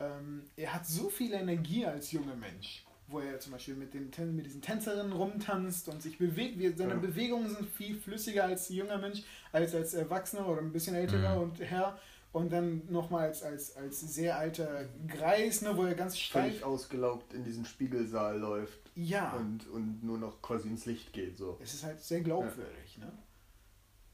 Ähm, 0.00 0.42
er 0.56 0.74
hat 0.74 0.86
so 0.86 1.08
viel 1.08 1.32
Energie 1.32 1.86
als 1.86 2.10
junger 2.12 2.34
Mensch, 2.36 2.84
wo 3.08 3.20
er 3.20 3.38
zum 3.40 3.52
Beispiel 3.52 3.74
mit, 3.74 3.94
den, 3.94 4.10
mit 4.34 4.46
diesen 4.46 4.62
Tänzerinnen 4.62 5.12
rumtanzt 5.12 5.88
und 5.88 6.02
sich 6.02 6.18
bewegt. 6.18 6.58
Seine 6.78 6.94
Ja. 6.94 6.98
Bewegungen 6.98 7.48
sind 7.48 7.68
viel 7.68 7.96
flüssiger 7.96 8.44
als 8.44 8.68
junger 8.68 8.98
Mensch, 8.98 9.22
als 9.52 9.74
als 9.74 9.94
Erwachsener 9.94 10.48
oder 10.48 10.60
ein 10.60 10.72
bisschen 10.72 10.94
älterer 10.96 11.36
Mhm. 11.36 11.42
und 11.42 11.60
Herr. 11.60 11.98
Und 12.32 12.50
dann 12.50 12.80
nochmal 12.90 13.26
als, 13.26 13.42
als, 13.42 13.76
als 13.76 14.00
sehr 14.00 14.38
alter 14.38 14.86
Greis, 15.06 15.60
ne, 15.60 15.76
wo 15.76 15.84
er 15.84 15.94
ganz 15.94 16.16
steif 16.18 16.44
Völlig 16.46 16.64
ausgelaugt 16.64 17.34
in 17.34 17.44
diesen 17.44 17.66
Spiegelsaal 17.66 18.38
läuft 18.38 18.90
Ja, 18.94 19.34
und, 19.34 19.68
und 19.68 20.02
nur 20.02 20.16
noch 20.16 20.40
quasi 20.40 20.68
ins 20.68 20.86
Licht 20.86 21.12
geht. 21.12 21.36
So. 21.36 21.58
es 21.62 21.74
ist 21.74 21.84
halt 21.84 22.00
sehr 22.00 22.22
glaubwürdig. 22.22 22.96
Ne? 22.96 23.12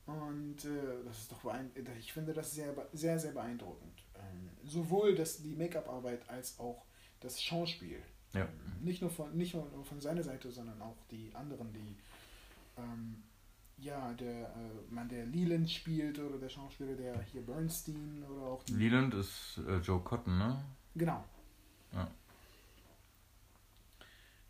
Und 0.09 0.64
äh, 0.64 1.05
das 1.05 1.18
ist 1.18 1.33
doch 1.33 1.42
beein- 1.42 1.71
ich 1.99 2.12
finde 2.14 2.33
das 2.33 2.53
sehr, 2.53 2.75
sehr, 2.94 3.18
sehr 3.18 3.33
beeindruckend. 3.33 3.92
Ähm, 4.14 4.49
sowohl 4.64 5.14
das, 5.14 5.42
die 5.42 5.55
Make-up-Arbeit 5.55 6.29
als 6.31 6.59
auch 6.59 6.87
das 7.21 7.42
Schauspiel. 7.42 8.03
Ja. 8.33 8.42
Ähm, 8.47 8.85
Nicht 8.85 9.03
nur 9.03 9.11
von, 9.11 9.37
nicht 9.37 9.53
nur 9.55 9.68
von 9.85 10.01
seiner 10.01 10.23
Seite, 10.23 10.51
sondern 10.51 10.81
auch 10.81 10.97
die 11.11 11.31
anderen, 11.35 11.71
die 11.75 11.94
ähm, 12.79 13.23
ja, 13.77 14.12
der 14.14 14.49
äh, 14.49 14.92
Mann, 14.92 15.11
der 15.11 15.27
Leland 15.27 15.71
spielt 15.71 16.18
oder 16.18 16.38
der 16.38 16.49
Schauspieler, 16.49 16.94
der 16.97 17.21
hier 17.25 17.42
Bernstein 17.42 18.25
oder 18.25 18.47
auch 18.47 18.62
die, 18.64 18.73
Leland 18.73 19.12
ist 19.12 19.61
äh, 19.68 19.77
Joe 19.79 20.01
Cotton, 20.01 20.38
ne? 20.38 20.64
Genau. 20.94 21.23
Ja. 21.92 22.11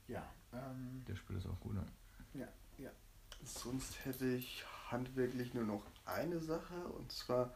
Ja. 0.07 0.33
Ähm, 0.53 1.05
Der 1.09 1.16
spielt 1.16 1.40
es 1.40 1.47
auch 1.47 1.59
gut. 1.61 1.75
Ne? 1.75 1.85
Sonst 3.44 4.05
hätte 4.05 4.27
ich 4.27 4.64
handwerklich 4.90 5.55
nur 5.55 5.64
noch 5.64 5.83
eine 6.07 6.40
Sache 6.40 6.74
und 6.96 7.12
zwar, 7.12 7.55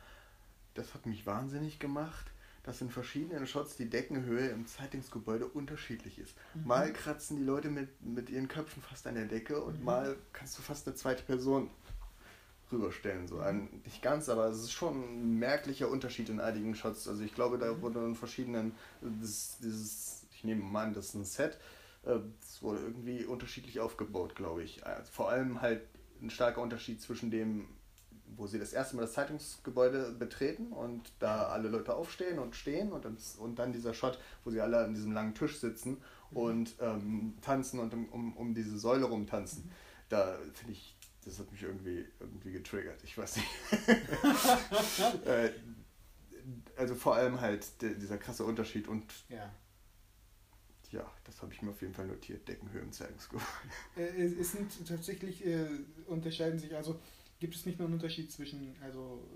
das 0.75 0.95
hat 0.95 1.07
mich 1.07 1.27
wahnsinnig 1.27 1.79
gemacht, 1.79 2.27
dass 2.65 2.81
in 2.81 2.91
verschiedenen 2.91 3.47
Shots 3.47 3.77
die 3.77 3.91
Deckenhöhe 3.91 4.49
im 4.49 4.67
Zeitungsgebäude 4.67 5.47
unterschiedlich 5.47 6.19
ist. 6.19 6.37
Mhm. 6.55 6.67
Mal 6.67 6.93
kratzen 6.93 7.37
die 7.37 7.43
Leute 7.43 7.71
mit, 7.71 7.89
mit 8.03 8.31
ihren 8.31 8.47
Köpfen 8.49 8.83
fast 8.83 9.07
an 9.07 9.17
der 9.17 9.27
Decke 9.27 9.61
und 9.61 9.81
Mhm. 9.81 9.85
mal 9.85 10.17
kannst 10.33 10.59
du 10.59 10.63
fast 10.63 10.87
eine 10.87 10.95
zweite 10.95 11.25
Person 11.25 11.71
rüberstellen. 12.71 13.27
So. 13.29 13.41
Ein, 13.41 13.69
nicht 13.85 14.03
ganz, 14.03 14.29
aber 14.29 14.47
es 14.47 14.59
ist 14.59 14.73
schon 14.73 15.03
ein 15.03 15.39
merklicher 15.39 15.89
Unterschied 15.89 16.29
in 16.29 16.41
einigen 16.41 16.75
Shots. 16.75 17.09
Also 17.09 17.23
ich 17.23 17.35
glaube, 17.35 17.59
da 17.59 17.81
wurde 17.83 17.99
in 18.05 18.15
verschiedenen, 18.15 18.75
das, 19.01 19.59
dieses, 19.63 20.27
ich 20.33 20.45
nehme 20.45 20.63
mal 20.63 20.85
an, 20.87 20.95
das 20.95 21.07
ist 21.09 21.15
ein 21.15 21.25
Set, 21.25 21.59
äh, 22.05 22.19
es 22.41 22.63
wurde 22.63 22.81
irgendwie 22.81 23.25
unterschiedlich 23.25 23.81
aufgebaut, 23.81 24.35
glaube 24.35 24.63
ich. 24.63 24.85
Äh, 24.87 25.05
Vor 25.05 25.31
allem 25.31 25.61
halt 25.61 25.83
ein 26.23 26.31
starker 26.31 26.63
Unterschied 26.63 27.01
zwischen 27.01 27.31
dem, 27.31 27.69
wo 28.37 28.47
sie 28.47 28.59
das 28.59 28.73
erste 28.73 28.97
Mal 28.97 29.03
das 29.03 29.13
Zeitungsgebäude 29.13 30.13
betreten 30.13 30.73
und 30.73 31.13
da 31.19 31.49
alle 31.49 31.69
Leute 31.69 31.95
aufstehen 31.95 32.39
und 32.39 32.57
stehen 32.57 32.93
und 32.93 33.05
dann, 33.05 33.17
und 33.39 33.59
dann 33.59 33.73
dieser 33.73 33.95
Shot, 33.95 34.19
wo 34.45 34.51
sie 34.51 34.61
alle 34.61 34.85
an 34.85 34.95
diesem 34.95 35.13
langen 35.13 35.35
Tisch 35.35 35.59
sitzen 35.59 35.99
und 36.31 36.75
ähm, 36.81 37.35
tanzen 37.43 37.79
und 37.81 37.93
um, 37.93 38.09
um, 38.09 38.37
um 38.37 38.55
diese 38.55 38.79
Säule 38.79 39.05
rumtanzen. 39.05 39.71
Da 40.09 40.39
finde 40.55 40.73
ich, 40.73 40.97
das 41.25 41.39
hat 41.39 41.51
mich 41.53 41.63
irgendwie, 41.63 42.07
irgendwie 42.21 42.53
getriggert. 42.53 43.03
Ich 43.05 43.17
weiß 43.19 43.37
nicht. 43.37 43.49
äh, 45.27 45.51
also 46.77 46.95
vor 46.95 47.17
allem 47.17 47.41
halt 47.41 47.81
der, 47.83 47.95
dieser 47.95 48.19
krasse 48.19 48.45
Unterschied 48.45 48.89
und 48.89 49.13
ja. 49.29 49.51
Ja, 50.93 51.11
das 51.25 51.43
habe 51.43 51.53
ich 51.53 51.63
mir 51.63 51.71
auf 51.71 51.81
jeden 51.83 51.95
Fall 51.95 52.07
notiert. 52.07 52.47
Deckenhöhe 52.47 52.83
im 52.83 52.93
Zeitungsgebäude. 52.93 53.47
Äh, 53.97 54.23
Es 54.25 54.33
es 54.39 54.53
sind 54.53 54.87
tatsächlich, 54.87 55.45
äh, 55.47 55.67
unterscheiden 56.07 56.59
sich, 56.59 56.75
also 56.77 57.01
gibt 57.41 57.55
es 57.55 57.67
nicht 57.67 57.79
nur 57.79 57.87
einen 57.87 57.95
Unterschied 57.95 58.31
zwischen 58.31 58.77
also 58.83 59.27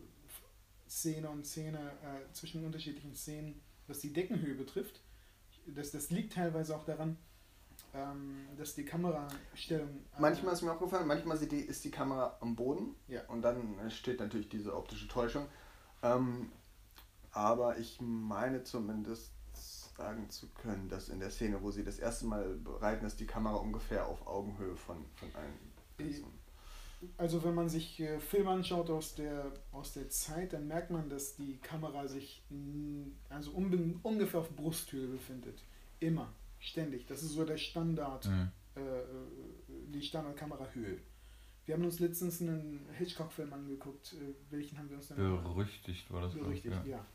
Szene 0.89 1.29
und 1.31 1.45
Szene, 1.47 1.79
äh, 2.03 2.33
zwischen 2.33 2.65
unterschiedlichen 2.65 3.15
Szenen, 3.15 3.61
was 3.89 3.99
die 4.01 4.13
Deckenhöhe 4.13 4.55
betrifft. 4.55 5.01
Das, 5.67 5.91
das 5.91 6.11
liegt 6.11 6.35
teilweise 6.35 6.77
auch 6.77 6.85
daran, 6.85 7.17
ähm, 7.93 8.47
dass 8.57 8.75
die 8.77 8.85
Kamerastellung. 8.85 9.89
äh, 10.17 10.21
Manchmal 10.21 10.53
ist 10.55 10.63
mir 10.63 10.71
aufgefallen, 10.73 11.07
manchmal 11.09 11.37
sieht 11.37 11.51
die, 11.53 11.61
ist 11.61 11.85
die 11.85 11.91
Kamera 11.91 12.37
am 12.41 12.55
Boden 12.55 12.95
Ja. 13.09 13.25
und 13.27 13.43
dann 13.43 13.91
steht 13.91 14.21
natürlich 14.21 14.49
diese 14.49 14.77
optische 14.77 15.09
Täuschung. 15.09 15.47
Ähm, 16.03 16.53
aber 17.33 17.79
ich 17.79 17.99
meine 18.01 18.63
zumindest, 18.63 19.33
sagen 19.97 20.29
zu 20.31 20.49
können, 20.49 20.89
dass 20.89 21.09
in 21.09 21.21
der 21.21 21.31
Szene, 21.31 21.63
wo 21.63 21.71
sie 21.71 21.85
das 21.85 21.99
erste 21.99 22.27
Mal 22.27 22.57
bereiten, 22.57 23.07
ist 23.07 23.19
die 23.21 23.27
Kamera 23.27 23.57
ungefähr 23.57 24.07
auf 24.07 24.27
Augenhöhe 24.27 24.77
von, 24.77 25.05
von 25.15 25.29
allen 25.35 25.55
Personen. 25.97 26.39
Also 27.19 27.45
wenn 27.45 27.55
man 27.55 27.69
sich 27.69 28.01
äh, 28.01 28.19
Filme 28.19 28.51
anschaut 28.51 28.91
aus 28.91 29.15
der, 29.15 29.53
aus 29.73 29.93
der 29.93 30.09
Zeit, 30.09 30.53
dann 30.55 30.67
merkt 30.67 30.91
man, 30.91 31.09
dass 31.09 31.37
die 31.37 31.59
Kamera 31.59 32.09
sich 32.09 32.43
mh, 32.49 33.07
also 33.29 33.51
unbe- 33.53 33.97
ungefähr 34.03 34.41
auf 34.41 34.51
Brusthöhe 34.51 35.07
befindet. 35.09 35.63
Immer, 36.01 36.33
ständig. 36.59 37.07
Das 37.07 37.23
ist 37.23 37.33
so 37.33 37.45
der 37.45 37.59
Standard, 37.59 38.27
Mhm. 38.27 38.51
äh, 38.77 38.81
äh, 38.81 39.05
die 39.93 40.03
Standardkamerahöhe. 40.03 40.99
Wir 41.67 41.75
haben 41.75 41.85
uns 41.85 41.99
letztens 42.01 42.41
einen 42.41 42.87
Hitchcock-Film 42.97 43.53
angeguckt. 43.53 44.15
Äh, 44.15 44.35
welchen 44.51 44.79
haben 44.79 44.89
wir 44.89 44.97
uns 44.97 45.09
denn 45.09 45.17
Berüchtigt 45.17 46.11
war 46.13 46.23
das, 46.23 46.33
Berüchtigt, 46.35 46.75
ja. 46.87 46.97
ja. 46.97 47.07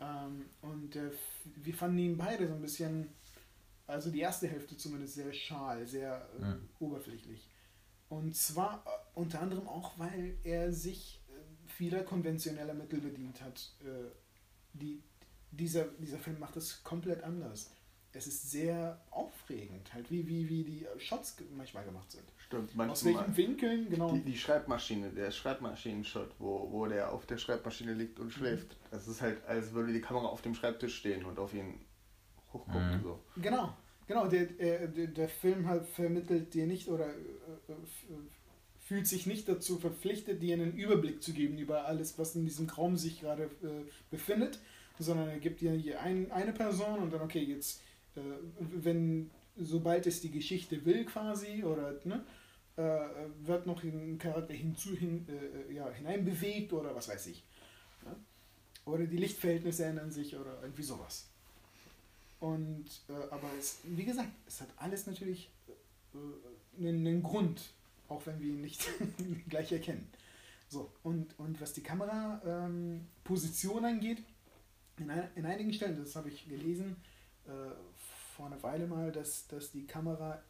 Ähm, 0.00 0.46
und 0.62 0.96
äh, 0.96 1.10
wir 1.56 1.74
fanden 1.74 1.98
ihn 1.98 2.16
beide 2.16 2.46
so 2.48 2.54
ein 2.54 2.62
bisschen, 2.62 3.08
also 3.86 4.10
die 4.10 4.20
erste 4.20 4.48
Hälfte 4.48 4.76
zumindest 4.76 5.14
sehr 5.14 5.32
schal, 5.32 5.86
sehr 5.86 6.28
äh, 6.38 6.42
Ja. 6.42 6.58
oberflächlich. 6.80 7.48
Und 8.08 8.36
zwar 8.36 8.84
äh, 8.86 9.18
unter 9.18 9.40
anderem 9.40 9.68
auch, 9.68 9.98
weil 9.98 10.36
er 10.44 10.72
sich 10.72 11.20
äh, 11.28 11.68
vieler 11.70 12.02
konventioneller 12.02 12.74
Mittel 12.74 13.00
bedient 13.00 13.40
hat. 13.40 13.72
Äh, 13.84 14.10
die, 14.72 15.02
dieser, 15.52 15.84
dieser 16.00 16.18
Film 16.18 16.38
macht 16.40 16.56
es 16.56 16.82
komplett 16.82 17.22
anders. 17.22 17.70
Es 18.16 18.26
ist 18.26 18.50
sehr 18.50 19.00
aufregend, 19.10 19.92
halt 19.92 20.10
wie, 20.10 20.26
wie, 20.28 20.48
wie 20.48 20.62
die 20.62 20.86
Shots 20.98 21.36
manchmal 21.56 21.84
gemacht 21.84 22.10
sind. 22.12 22.24
Stimmt, 22.38 22.70
Aus 22.70 22.74
manchmal. 22.76 23.14
welchen 23.14 23.36
Winkeln, 23.36 23.90
genau. 23.90 24.12
Die, 24.12 24.20
die 24.20 24.36
Schreibmaschine, 24.36 25.10
der 25.10 25.30
Schreibmaschinen-Shot, 25.30 26.30
wo, 26.38 26.68
wo 26.70 26.86
der 26.86 27.12
auf 27.12 27.26
der 27.26 27.38
Schreibmaschine 27.38 27.94
liegt 27.94 28.20
und 28.20 28.32
schläft. 28.32 28.76
Das 28.90 29.08
ist 29.08 29.20
halt, 29.20 29.44
als 29.46 29.72
würde 29.72 29.92
die 29.92 30.00
Kamera 30.00 30.26
auf 30.26 30.42
dem 30.42 30.54
Schreibtisch 30.54 30.96
stehen 30.96 31.24
und 31.24 31.38
auf 31.38 31.52
ihn 31.54 31.80
hochgucken. 32.52 32.98
Mhm. 32.98 33.02
So. 33.02 33.20
Genau, 33.36 33.76
genau. 34.06 34.28
Der, 34.28 34.46
der, 34.46 34.86
der 34.88 35.28
Film 35.28 35.68
halt 35.68 35.86
vermittelt 35.86 36.54
dir 36.54 36.66
nicht 36.66 36.88
oder 36.88 37.08
äh, 37.08 37.72
äh, 37.72 37.74
fühlt 38.84 39.06
sich 39.06 39.26
nicht 39.26 39.48
dazu 39.48 39.78
verpflichtet, 39.78 40.42
dir 40.42 40.54
einen 40.54 40.74
Überblick 40.76 41.22
zu 41.22 41.32
geben 41.32 41.58
über 41.58 41.86
alles, 41.86 42.18
was 42.18 42.36
in 42.36 42.44
diesem 42.44 42.68
Raum 42.68 42.96
sich 42.96 43.20
gerade 43.20 43.44
äh, 43.62 43.90
befindet, 44.10 44.60
sondern 44.98 45.28
er 45.28 45.38
gibt 45.38 45.60
dir 45.60 45.72
hier 45.72 46.00
ein, 46.00 46.30
eine 46.30 46.52
Person 46.52 46.98
und 46.98 47.12
dann, 47.12 47.22
okay, 47.22 47.42
jetzt, 47.42 47.82
äh, 48.16 48.20
wenn, 48.56 49.30
sobald 49.56 50.06
es 50.06 50.20
die 50.20 50.30
Geschichte 50.30 50.84
will 50.84 51.04
quasi 51.04 51.64
oder, 51.64 51.94
ne, 52.04 52.24
äh, 52.76 53.00
wird 53.42 53.66
noch 53.66 53.82
ein 53.82 54.18
Charakter 54.18 54.54
hinzu, 54.54 54.96
hin, 54.96 55.26
äh, 55.28 55.72
ja, 55.72 55.90
hineinbewegt 55.90 56.72
oder 56.72 56.94
was 56.94 57.08
weiß 57.08 57.26
ich. 57.28 57.44
Ja? 58.04 58.16
Oder 58.86 59.06
die 59.06 59.16
Lichtverhältnisse 59.16 59.84
ändern 59.84 60.10
sich 60.10 60.36
oder 60.36 60.60
irgendwie 60.62 60.82
sowas. 60.82 61.28
Und, 62.40 62.86
äh, 63.08 63.12
aber 63.30 63.48
es, 63.58 63.78
wie 63.84 64.04
gesagt, 64.04 64.28
es 64.46 64.60
hat 64.60 64.68
alles 64.76 65.06
natürlich 65.06 65.50
äh, 65.68 66.18
einen, 66.78 67.06
einen 67.06 67.22
Grund, 67.22 67.62
auch 68.08 68.26
wenn 68.26 68.40
wir 68.40 68.48
ihn 68.48 68.60
nicht 68.60 68.86
gleich 69.48 69.72
erkennen. 69.72 70.08
So, 70.68 70.90
und, 71.02 71.38
und 71.38 71.60
was 71.60 71.72
die 71.72 71.82
Kameraposition 71.82 73.78
ähm, 73.78 73.84
angeht, 73.84 74.18
in, 74.98 75.10
ein, 75.10 75.28
in 75.36 75.46
einigen 75.46 75.72
Stellen, 75.72 75.96
das 75.98 76.16
habe 76.16 76.28
ich 76.28 76.48
gelesen, 76.48 76.96
äh, 77.46 77.50
vor 78.34 78.46
einer 78.46 78.62
Weile 78.62 78.86
mal, 78.86 79.12
dass, 79.12 79.46
dass 79.48 79.70
die 79.70 79.86
Kamera 79.86 80.42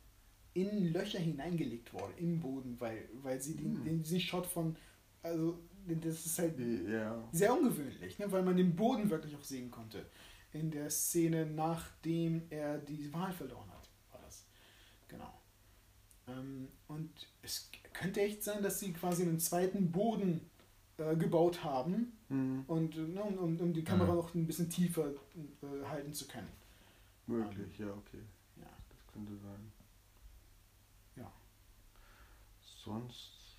in 0.55 0.92
Löcher 0.92 1.18
hineingelegt 1.18 1.92
wurde, 1.92 2.12
im 2.16 2.40
Boden, 2.40 2.77
weil, 2.81 3.09
weil 3.23 3.40
sie 3.40 3.57
den, 3.57 3.77
Hm. 3.77 3.85
den, 3.85 4.03
diesen 4.03 4.20
Shot 4.20 4.47
von, 4.47 4.77
also 5.23 5.59
das 5.87 6.25
ist 6.27 6.38
halt 6.38 6.59
ja. 6.88 7.23
sehr 7.33 7.53
ungewöhnlich, 7.53 8.18
ne? 8.18 8.31
weil 8.33 8.42
man 8.42 8.57
den 8.57 8.75
Boden 8.75 9.11
wirklich 9.11 9.37
auch 9.37 9.42
sehen 9.44 9.70
konnte. 9.70 10.07
In 10.53 10.70
der 10.70 10.88
Szene, 10.90 11.44
nachdem 11.47 12.42
er 12.51 12.79
die 12.79 13.12
Wahl 13.12 13.33
verloren 13.33 13.68
hat, 13.70 13.88
war 14.12 14.20
das. 14.25 14.47
Genau. 15.09 15.33
Ähm, 16.29 16.68
und 16.88 17.11
es 17.42 17.70
könnte 17.92 18.23
echt 18.23 18.42
sein, 18.44 18.62
dass 18.62 18.81
sie 18.81 18.92
quasi 18.92 19.25
einen 19.25 19.40
zweiten 19.40 19.90
Boden 19.90 20.40
äh, 20.99 21.16
gebaut 21.16 21.64
haben, 21.64 22.12
Hm, 22.29 22.64
und, 22.68 22.97
ne, 22.97 23.23
um, 23.23 23.37
um, 23.38 23.61
um 23.61 23.73
die 23.75 23.85
Kamera 23.85 24.12
Mhm. 24.12 24.16
noch 24.16 24.35
ein 24.35 24.47
bisschen 24.47 24.70
tiefer 24.70 25.09
äh, 25.11 25.85
halten 25.87 26.14
zu 26.14 26.27
können. 26.27 26.49
Möglich, 27.27 27.79
ja, 27.79 27.89
okay. 27.93 28.23
Ja. 28.57 28.71
Das 28.91 29.07
könnte 29.13 29.37
sein. 29.37 29.73
Ja. 31.17 31.31
Sonst, 32.61 33.59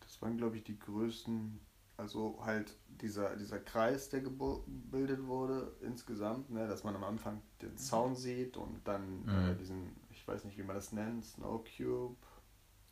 das 0.00 0.20
waren, 0.22 0.36
glaube 0.36 0.56
ich, 0.56 0.64
die 0.64 0.78
größten, 0.78 1.60
also 1.96 2.38
halt 2.44 2.76
dieser, 2.88 3.36
dieser 3.36 3.58
Kreis, 3.58 4.08
der 4.08 4.20
gebildet 4.20 5.26
wurde 5.26 5.76
insgesamt, 5.82 6.50
ne, 6.50 6.66
dass 6.66 6.84
man 6.84 6.96
am 6.96 7.04
Anfang 7.04 7.42
den 7.60 7.76
Zaun 7.76 8.14
sieht 8.16 8.56
und 8.56 8.80
dann 8.86 9.28
äh, 9.28 9.52
Mhm. 9.54 9.58
diesen, 9.58 9.96
ich 10.10 10.26
weiß 10.26 10.44
nicht, 10.44 10.58
wie 10.58 10.62
man 10.62 10.76
das 10.76 10.92
nennt, 10.92 11.24
Snow 11.24 11.64
Cube, 11.76 12.16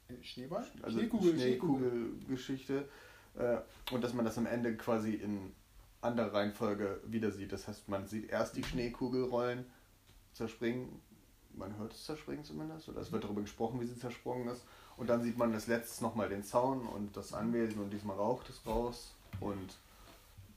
Äh, 0.09 0.23
Schneeball? 0.23 0.67
also 0.83 0.99
Schneekugel, 0.99 1.35
Schneekugelgeschichte 1.39 2.89
äh, 3.35 3.59
und 3.93 4.03
dass 4.03 4.13
man 4.15 4.25
das 4.25 4.39
am 4.39 4.47
Ende 4.47 4.77
quasi 4.77 5.15
in 5.15 5.55
anderer 6.03 6.33
Reihenfolge 6.33 7.01
wieder 7.07 7.31
sieht. 7.31 7.53
Das 7.53 7.69
heißt, 7.69 7.89
man 7.89 8.07
sieht 8.07 8.31
erst 8.31 8.57
die 8.57 8.65
Schneekugel 8.65 9.25
rollen, 9.25 9.65
zerspringen, 10.33 10.89
man 11.55 11.77
hört 11.79 11.93
es 11.93 12.05
zerspringen 12.05 12.45
zumindest, 12.45 12.89
oder 12.89 13.01
es 13.01 13.11
wird 13.13 13.25
darüber 13.25 13.43
gesprochen, 13.43 13.81
wie 13.81 13.87
sie 13.87 13.99
zersprungen 13.99 14.49
ist. 14.49 14.63
Und 14.97 15.09
dann 15.09 15.23
sieht 15.23 15.37
man 15.39 15.53
als 15.55 15.67
letztes 15.67 16.01
nochmal 16.01 16.29
den 16.29 16.45
Zaun 16.45 16.87
und 16.87 17.17
das 17.17 17.33
Anwesen 17.33 17.81
und 17.83 17.91
diesmal 17.91 18.17
raucht 18.17 18.49
es 18.51 18.65
raus. 18.67 19.13
Und 19.41 19.77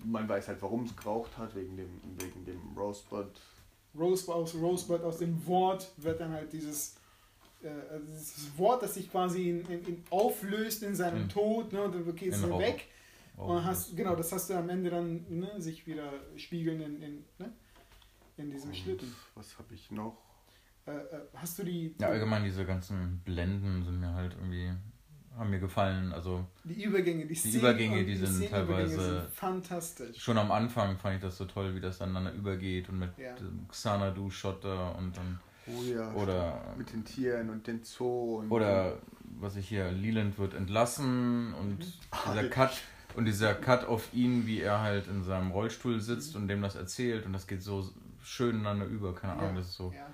man 0.04 0.28
weiß 0.28 0.50
halt, 0.50 0.62
warum 0.62 0.84
es 0.84 0.96
geraucht 0.96 1.38
hat, 1.38 1.56
wegen 1.56 1.78
dem, 1.78 1.90
wegen 2.18 2.46
dem 2.46 2.60
Rosebud. 2.78 3.28
Rosebud 3.98 4.36
aus 4.36 4.56
Rosebud, 4.56 5.02
aus 5.02 5.18
dem 5.20 5.46
Wort 5.48 5.90
wird 5.98 6.20
dann 6.20 6.32
halt 6.34 6.52
dieses, 6.52 6.96
äh, 7.64 7.70
also 7.92 8.06
dieses 8.08 8.58
Wort, 8.58 8.82
das 8.84 8.96
sich 8.96 9.10
quasi 9.10 9.50
in, 9.50 9.66
in, 9.68 9.86
in 9.86 10.04
auflöst 10.10 10.84
in 10.84 10.96
seinem 10.96 11.24
In- 11.24 11.30
Tod, 11.30 11.72
ne, 11.72 11.84
und 11.84 11.96
dann 11.96 12.08
okay, 12.10 12.26
ist 12.28 12.38
in 12.38 12.44
er 12.44 12.50
Rauch. 12.50 12.60
weg. 12.60 12.88
Oh, 13.38 13.46
und 13.56 13.64
hast, 13.66 13.96
genau, 13.98 14.16
das 14.16 14.32
hast 14.32 14.50
du 14.50 14.54
am 14.56 14.70
Ende 14.70 14.90
dann 14.90 15.26
ne, 15.30 15.60
sich 15.60 15.88
wieder 15.88 16.12
spiegeln 16.36 16.82
in, 16.82 17.02
in, 17.02 17.26
ne, 17.40 17.52
in 18.38 18.52
diesem 18.52 18.70
Und 18.70 18.76
Schlitten. 18.78 19.16
Was 19.36 19.58
habe 19.58 19.74
ich 19.74 19.90
noch? 19.92 20.18
Äh, 20.86 20.92
äh, 20.92 21.22
hast 21.36 21.58
du 21.60 21.64
die, 21.64 21.96
Ja, 22.00 22.10
allgemein 22.10 22.44
diese 22.44 22.66
ganzen 22.66 23.20
Blenden 23.26 23.84
sind 23.84 24.00
mir 24.00 24.14
halt 24.14 24.34
irgendwie, 24.34 24.72
haben 25.38 25.50
mir 25.50 25.60
gefallen. 25.60 26.12
Also 26.14 26.46
die 26.64 26.84
Übergänge, 26.84 27.26
die, 27.26 27.34
Szenen 27.36 27.60
Übergänge, 27.60 28.00
und 28.02 28.06
die 28.06 28.16
sind 28.18 28.50
teilweise- 28.50 29.22
sind 29.22 29.32
fantastisch. 29.34 30.22
schon 30.22 30.38
am 30.38 30.52
Anfang 30.52 30.98
fand 31.00 31.16
ich 31.16 31.22
das 31.22 31.38
so 31.38 31.46
toll, 31.46 31.74
wie 31.74 31.80
das 31.82 31.98
dann 32.00 32.36
übergeht 32.36 32.90
und 32.90 33.00
mit 33.00 33.18
Ja. 33.18 33.34
dem 33.36 33.68
Xanadu-Shot 33.70 34.64
da 34.64 34.90
und 34.90 35.16
dann, 35.18 35.40
Oh 35.66 35.82
ja, 35.84 36.14
oder, 36.14 36.76
mit 36.78 36.92
den 36.92 37.06
Tieren 37.06 37.50
und 37.50 37.66
den 37.66 37.82
Zoo. 37.84 38.40
Und 38.40 38.52
oder 38.52 39.00
was 39.40 39.56
ich 39.56 39.68
hier, 39.70 39.90
Leland 39.92 40.38
wird 40.38 40.54
entlassen 40.54 41.54
und 41.54 41.80
dieser 41.80 42.50
Cut 42.50 42.82
und 43.16 43.26
dieser 43.26 43.54
Cut 43.56 43.86
auf 43.86 44.14
ihn, 44.14 44.46
wie 44.48 44.62
er 44.62 44.82
halt 44.82 45.08
in 45.08 45.24
seinem 45.24 45.52
Rollstuhl 45.52 46.00
sitzt 46.02 46.36
und 46.36 46.48
dem 46.48 46.62
das 46.62 46.76
erzählt 46.76 47.26
und 47.26 47.34
das 47.34 47.48
geht 47.48 47.62
so 47.62 47.90
schön 48.24 48.56
ineinander 48.56 48.86
über, 48.86 49.14
keine 49.14 49.34
Ahnung, 49.34 49.50
Ja, 49.50 49.56
das 49.56 49.68
ist 49.70 49.76
so, 49.76 49.92
Ja. 49.94 50.08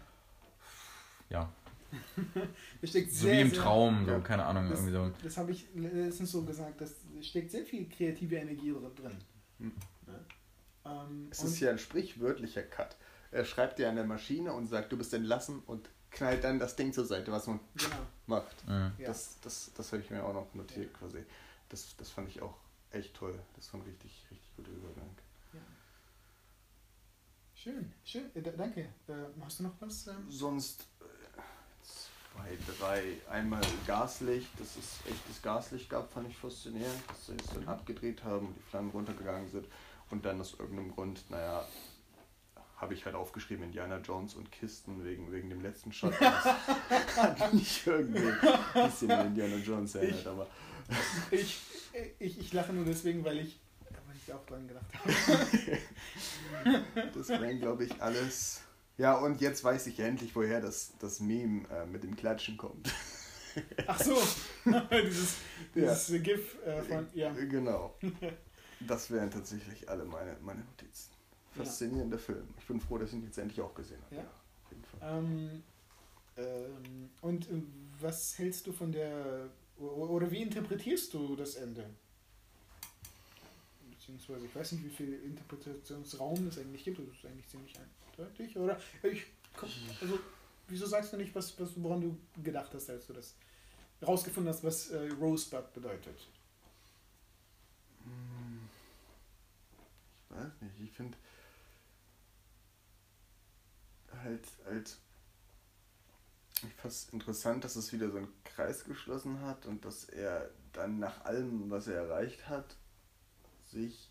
ja, 1.30 1.54
steckt 2.84 3.12
so 3.12 3.26
sehr, 3.28 3.38
wie 3.38 3.42
im 3.42 3.50
sehr- 3.50 3.60
Traum, 3.62 4.06
so, 4.06 4.12
ja. 4.12 4.20
keine 4.20 4.46
Ahnung, 4.46 4.70
Das, 4.70 4.80
irgendwie 4.80 4.94
so. 4.94 5.12
das 5.24 5.38
habe 5.38 5.52
ich 5.52 5.68
letztens 5.76 6.32
so 6.32 6.44
gesagt, 6.44 6.82
das 6.82 6.96
steckt 7.22 7.52
sehr 7.52 7.66
viel 7.66 7.88
kreative 7.90 8.36
Energie 8.36 8.74
drin. 8.96 9.18
Hm. 9.60 9.72
Ne? 10.08 10.20
Ähm, 10.86 11.28
Es 11.32 11.44
ist 11.44 11.60
ja 11.60 11.72
ein 11.72 11.80
sprichwörtlicher 11.80 12.64
Cut. 12.64 12.96
Er 13.32 13.46
schreibt 13.46 13.80
dir 13.80 13.90
an 13.90 13.96
der 13.96 14.06
Maschine 14.06 14.54
und 14.54 14.68
sagt, 14.68 14.92
du 14.92 14.98
bist 14.98 15.14
entlassen 15.14 15.62
und 15.68 15.90
knallt 16.12 16.44
dann 16.44 16.58
das 16.58 16.76
Ding 16.76 16.92
zur 16.94 17.06
Seite, 17.06 17.32
was 17.32 17.46
man 17.48 17.60
genau. 17.76 17.96
macht. 18.28 18.68
Mhm. 18.68 18.92
Das, 19.06 19.40
das, 19.42 19.72
das 19.76 19.92
habe 19.92 20.02
ich 20.02 20.10
mir 20.10 20.24
auch 20.24 20.34
noch 20.34 20.54
notiert 20.56 20.94
quasi. 20.96 21.24
Das, 21.70 21.96
das 21.98 22.10
fand 22.10 22.30
ich 22.30 22.42
auch 22.42 22.56
echt 22.92 23.14
toll. 23.16 23.40
Das 23.56 23.72
war 23.74 23.80
ein 23.82 23.86
richtig, 23.86 24.12
richtig 24.32 24.50
guter 24.56 24.72
Übergang. 24.72 25.10
Ja. 25.54 25.60
Schön, 27.56 27.92
schön, 28.06 28.26
äh, 28.36 28.42
da- 28.42 28.52
danke. 28.52 28.82
Äh, 29.08 29.14
hast 29.42 29.60
du 29.60 29.64
noch 29.64 29.74
was? 29.80 30.08
Ähm? 30.08 30.26
Sonst 30.30 30.88
äh, 31.02 31.42
zwei, 31.84 32.58
drei. 32.80 33.18
Einmal 33.30 33.62
Gaslicht, 33.86 34.48
dass 34.60 34.76
es 34.78 35.00
echtes 35.12 35.42
Gaslicht 35.42 35.90
gab, 35.90 36.12
fand 36.12 36.30
ich 36.30 36.38
faszinierend, 36.38 37.04
dass 37.08 37.26
sie 37.28 37.34
es 37.36 37.48
dann 37.54 37.68
abgedreht 37.68 38.24
haben 38.24 38.48
und 38.48 38.56
die 38.58 38.62
Flammen 38.70 38.92
runtergegangen 38.92 39.50
sind. 39.50 39.68
Und 40.10 40.26
dann 40.26 40.42
aus 40.42 40.56
irgendeinem 40.58 40.92
Grund, 40.96 41.24
naja, 41.30 41.64
habe 42.78 42.94
ich 42.94 43.06
halt 43.06 43.14
aufgeschrieben 43.14 43.66
Indiana 43.66 43.98
Jones 43.98 44.34
und 44.36 44.52
Kisten 44.52 45.04
wegen, 45.04 45.32
wegen 45.32 45.50
dem 45.50 45.62
letzten 45.62 45.92
Shot. 45.92 46.14
Das 46.20 47.40
hat 47.40 47.54
mich 47.54 47.86
irgendwie 47.86 48.30
ein 48.74 48.86
bisschen 48.90 49.12
an 49.12 49.28
Indiana 49.28 49.58
Jones 49.58 49.94
erinnert, 49.96 50.26
aber 50.26 50.48
Ich, 51.30 51.60
ich, 52.20 52.40
ich 52.40 52.54
lache 52.54 52.74
nur 52.74 52.86
deswegen, 52.86 53.24
weil 53.24 53.40
ich, 53.40 53.60
weil 53.90 54.16
ich 54.16 54.34
auch 54.34 54.46
dran 54.46 54.68
gedacht 54.68 54.86
habe. 54.94 56.84
das 57.14 57.30
wären, 57.30 57.60
glaube 57.60 57.86
ich, 57.86 58.02
alles. 58.02 58.62
Ja, 58.98 59.16
und 59.16 59.40
jetzt 59.42 59.64
weiß 59.64 59.88
ich 59.88 60.00
endlich, 60.00 60.36
woher 60.36 60.62
das, 60.62 60.92
das 61.00 61.20
Meme 61.20 61.68
äh, 61.70 61.86
mit 61.86 62.04
dem 62.04 62.16
Klatschen 62.16 62.58
kommt. 62.58 62.94
Ach 63.88 64.00
so, 64.00 64.18
dieses, 64.92 65.36
dieses 65.74 66.24
GIF 66.24 66.58
äh, 66.66 66.82
von, 66.82 67.08
ja. 67.14 67.32
Genau. 67.34 67.96
Das 68.88 69.12
wären 69.12 69.30
tatsächlich 69.30 69.90
alle 69.90 70.06
meine, 70.06 70.38
meine 70.40 70.62
Notizen. 70.62 71.12
faszinierender 71.54 72.16
ja. 72.16 72.24
Film. 72.24 72.48
Ich 72.58 72.66
bin 72.66 72.80
froh, 72.80 72.98
dass 72.98 73.10
ich 73.10 73.16
ihn 73.16 73.26
jetzt 73.26 73.38
endlich 73.38 73.60
auch 73.60 73.76
gesehen 73.76 74.02
habe. 74.06 74.16
Ja, 74.16 74.22
auf 74.22 74.72
jeden 74.72 74.84
Fall. 74.86 75.18
Ähm, 75.18 75.64
ähm, 76.38 77.10
und 77.22 77.50
äh, 77.50 77.62
was 78.00 78.38
hältst 78.38 78.68
du 78.68 78.72
von 78.72 78.94
der, 78.94 79.50
oder 79.80 80.30
wie 80.32 80.42
interpretierst 80.42 81.14
du 81.14 81.36
das 81.36 81.56
Ende? 81.56 81.90
Beziehungsweise, 83.90 84.46
ich 84.46 84.56
weiß 84.56 84.74
nicht, 84.74 84.86
wie 84.86 84.90
viel 84.90 85.14
Interpretationsraum 85.14 86.48
es 86.48 86.58
eigentlich 86.58 86.84
gibt, 86.84 87.00
das 87.00 87.08
ist 87.08 87.26
eigentlich 87.26 87.48
ziemlich 87.48 87.74
eindeutig, 87.78 88.58
oder? 88.58 88.80
Ich, 89.04 89.26
also, 90.02 90.20
wieso 90.68 90.86
sagst 90.86 91.14
du 91.14 91.18
nicht, 91.18 91.34
was, 91.36 91.60
was, 91.60 91.72
woran 91.76 92.02
du 92.02 92.18
gedacht 92.44 92.74
hast, 92.74 92.90
als 92.90 93.08
du 93.08 93.14
das 93.14 93.36
rausgefunden 94.06 94.52
hast, 94.54 94.64
was 94.64 94.90
äh, 94.90 95.10
Rosebud 95.20 95.74
bedeutet? 95.74 96.28
Hm. 98.04 98.70
Ich 100.30 100.36
weiß 100.36 100.62
nicht, 100.62 100.90
ich 100.90 100.92
finde 100.92 101.18
halt, 104.24 104.48
halt 106.64 106.74
fast 106.74 107.14
interessant, 107.14 107.64
dass 107.64 107.76
es 107.76 107.94
wieder 107.94 108.10
so 108.10 108.18
einen 108.18 108.34
Kreis 108.44 108.84
geschlossen 108.84 109.42
hat 109.42 109.66
und 109.66 109.86
dass 109.86 110.06
er 110.06 110.50
dann 110.74 111.00
nach 111.00 111.26
allem, 111.26 111.70
was 111.70 111.88
er 111.88 111.96
erreicht 111.96 112.48
hat, 112.48 112.76
sich 113.66 114.10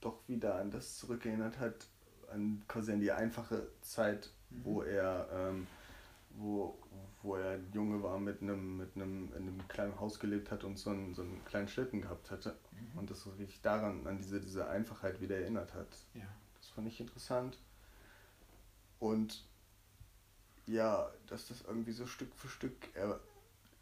doch 0.00 0.20
wieder 0.28 0.56
an 0.56 0.70
das 0.70 0.96
zurückerinnert 0.98 1.58
hat, 1.58 1.86
an 2.30 2.62
quasi 2.68 2.92
an 2.92 3.00
die 3.00 3.12
einfache 3.12 3.68
Zeit, 3.80 4.30
mhm. 4.50 4.64
wo 4.64 4.82
er 4.82 5.28
ähm, 5.32 5.66
wo, 6.38 6.78
wo 7.22 7.36
er 7.36 7.58
Junge 7.72 8.02
war, 8.02 8.18
mit 8.18 8.42
einem, 8.42 8.76
mit 8.76 8.94
einem, 8.96 9.28
in 9.34 9.48
einem 9.48 9.68
kleinen 9.68 9.98
Haus 9.98 10.18
gelebt 10.18 10.50
hat 10.50 10.64
und 10.64 10.78
so 10.78 10.90
einen, 10.90 11.14
so 11.14 11.22
einen 11.22 11.44
kleinen 11.44 11.68
Schlitten 11.68 12.00
gehabt 12.00 12.30
hatte. 12.30 12.56
Mhm. 12.72 12.98
Und 12.98 13.10
das 13.10 13.26
richtig 13.38 13.60
daran, 13.60 14.06
an 14.06 14.18
diese, 14.18 14.40
diese 14.40 14.68
Einfachheit 14.68 15.20
wieder 15.20 15.36
erinnert 15.36 15.74
hat. 15.74 15.88
Ja. 16.14 16.26
Das 16.58 16.70
fand 16.70 16.88
ich 16.88 17.00
interessant. 17.00 17.58
Und 18.98 19.44
ja, 20.68 21.10
dass 21.26 21.48
das 21.48 21.62
irgendwie 21.62 21.92
so 21.92 22.06
Stück 22.06 22.34
für 22.34 22.48
Stück, 22.48 22.74
er, 22.94 23.18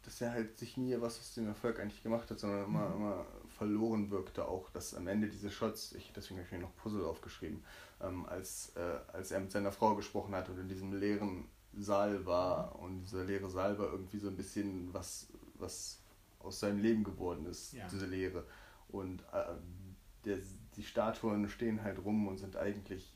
dass 0.03 0.21
er 0.21 0.31
halt 0.31 0.57
sich 0.57 0.77
nie 0.77 0.95
was 0.99 1.19
aus 1.19 1.33
dem 1.33 1.47
Erfolg 1.47 1.79
eigentlich 1.79 2.01
gemacht 2.01 2.31
hat, 2.31 2.39
sondern 2.39 2.65
immer, 2.65 2.89
mhm. 2.89 2.95
immer 2.95 3.25
verloren 3.57 4.09
wirkte 4.09 4.47
auch, 4.47 4.69
dass 4.71 4.93
am 4.93 5.07
Ende 5.07 5.27
diese 5.27 5.51
Shots, 5.51 5.93
ich, 5.93 6.11
deswegen 6.15 6.39
habe 6.39 6.45
ich 6.45 6.51
mir 6.51 6.59
noch 6.59 6.75
Puzzle 6.77 7.05
aufgeschrieben, 7.05 7.63
ähm, 8.01 8.25
als, 8.25 8.71
äh, 8.75 8.99
als 9.13 9.31
er 9.31 9.39
mit 9.41 9.51
seiner 9.51 9.71
Frau 9.71 9.95
gesprochen 9.95 10.33
hat 10.33 10.49
und 10.49 10.57
in 10.59 10.69
diesem 10.69 10.93
leeren 10.93 11.45
Saal 11.77 12.25
war 12.25 12.73
mhm. 12.75 12.83
und 12.83 13.01
dieser 13.01 13.25
leere 13.25 13.49
Saal 13.49 13.77
war 13.77 13.91
irgendwie 13.91 14.19
so 14.19 14.29
ein 14.29 14.37
bisschen 14.37 14.93
was, 14.93 15.27
was 15.55 15.99
aus 16.39 16.59
seinem 16.59 16.81
Leben 16.81 17.03
geworden 17.03 17.45
ist, 17.45 17.73
ja. 17.73 17.87
diese 17.91 18.05
Leere. 18.05 18.45
Und 18.87 19.21
äh, 19.33 19.55
der, 20.23 20.37
die 20.77 20.83
Statuen 20.83 21.49
stehen 21.49 21.83
halt 21.83 22.03
rum 22.03 22.27
und 22.27 22.37
sind 22.37 22.55
eigentlich, 22.55 23.13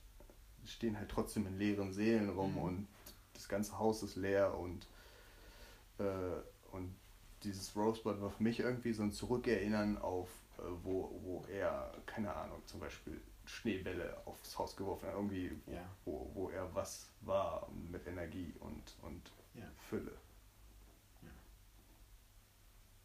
stehen 0.65 0.97
halt 0.97 1.09
trotzdem 1.09 1.47
in 1.47 1.57
leeren 1.57 1.93
Seelen 1.93 2.29
rum 2.29 2.53
mhm. 2.53 2.61
und 2.61 2.87
das 3.41 3.49
ganze 3.49 3.79
Haus 3.79 4.03
ist 4.03 4.15
leer 4.15 4.55
und, 4.57 4.87
äh, 5.97 6.03
und 6.71 6.93
dieses 7.43 7.75
Rosebud 7.75 8.21
war 8.21 8.29
für 8.29 8.43
mich 8.43 8.59
irgendwie 8.59 8.93
so 8.93 9.01
ein 9.01 9.11
Zurückerinnern 9.11 9.97
auf, 9.97 10.29
äh, 10.59 10.61
wo, 10.83 11.19
wo 11.23 11.45
er, 11.51 11.91
keine 12.05 12.33
Ahnung, 12.33 12.61
zum 12.67 12.79
Beispiel 12.79 13.19
Schneebälle 13.45 14.15
aufs 14.25 14.57
Haus 14.59 14.75
geworfen 14.75 15.07
hat, 15.07 15.15
irgendwie, 15.15 15.51
wo, 15.65 15.71
ja. 15.71 15.85
wo, 16.05 16.31
wo 16.35 16.49
er 16.49 16.73
was 16.75 17.09
war 17.21 17.67
mit 17.91 18.05
Energie 18.05 18.53
und, 18.59 18.95
und 19.01 19.31
ja. 19.55 19.65
Fülle. 19.89 20.11
Ja. 21.23 21.31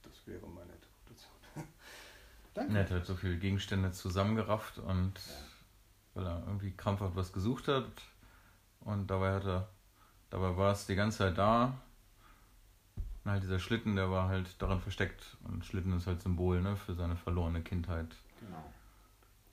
Das 0.03 0.27
wäre 0.27 0.47
meine 0.47 0.73
Interpretation. 0.73 1.33
Danke. 2.55 2.75
Er 2.75 2.85
hat 2.85 2.91
halt 2.91 3.07
so 3.07 3.17
viele 3.17 3.39
Gegenstände 3.39 3.93
zusammengerafft 3.93 4.79
und 4.79 5.15
weil 6.13 6.27
er 6.27 6.43
irgendwie 6.47 6.73
krampfhaft 6.73 7.17
was 7.17 7.33
gesucht 7.33 7.69
hat 7.69 7.91
und 8.81 9.07
dabei 9.09 9.35
hat 9.35 9.45
er 9.47 9.69
Dabei 10.37 10.55
war 10.55 10.73
es 10.73 10.85
die 10.85 10.95
ganze 10.95 11.17
Zeit 11.17 11.39
da. 11.39 11.81
Und 13.25 13.31
halt 13.31 13.43
dieser 13.43 13.59
Schlitten, 13.59 13.97
der 13.97 14.11
war 14.11 14.29
halt 14.29 14.47
daran 14.59 14.83
versteckt. 14.83 15.35
Und 15.45 15.65
Schlitten 15.65 15.97
ist 15.97 16.07
halt 16.07 16.21
Symbol 16.21 16.61
ne, 16.61 16.77
für 16.77 16.95
seine 16.95 17.17
verlorene 17.17 17.63
Kindheit. 17.63 18.15
Genau. 18.41 18.71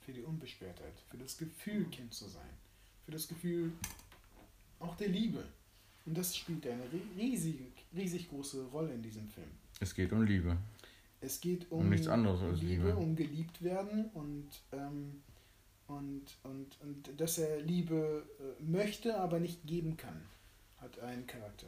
Für 0.02 0.12
die 0.12 0.24
Unbeschwertheit, 0.24 1.00
für 1.10 1.16
das 1.16 1.38
Gefühl, 1.38 1.86
Kind 1.86 2.14
zu 2.14 2.28
sein. 2.28 2.50
Für 3.06 3.12
das 3.14 3.30
Gefühl 3.30 3.72
auch 4.82 4.98
der 4.98 5.08
Liebe. 5.08 5.46
Und 6.06 6.18
das 6.18 6.36
spielt 6.36 6.68
eine 6.68 6.84
riesig, 7.18 7.72
riesig 7.96 8.28
große 8.28 8.66
Rolle 8.66 8.94
in 8.94 9.02
diesem 9.02 9.30
Film. 9.30 9.52
Es 9.80 9.96
geht 9.96 10.12
um 10.12 10.24
Liebe. 10.24 10.58
Es 11.22 11.40
geht 11.40 11.72
um, 11.72 11.80
um 11.80 11.90
nichts 11.92 12.10
anderes 12.10 12.42
als 12.42 12.60
Liebe, 12.60 12.88
Liebe, 12.88 12.96
um 12.98 13.16
geliebt 13.16 13.64
werden 13.64 14.10
und, 14.14 14.50
ähm, 14.74 15.24
und, 15.88 16.26
und, 16.44 16.78
und 16.82 17.22
dass 17.22 17.38
er 17.38 17.62
Liebe 17.62 18.26
äh, 18.38 18.62
möchte, 18.62 19.18
aber 19.18 19.40
nicht 19.40 19.66
geben 19.66 19.96
kann 19.96 20.22
hat 20.84 21.00
einen 21.00 21.26
Charakter. 21.26 21.68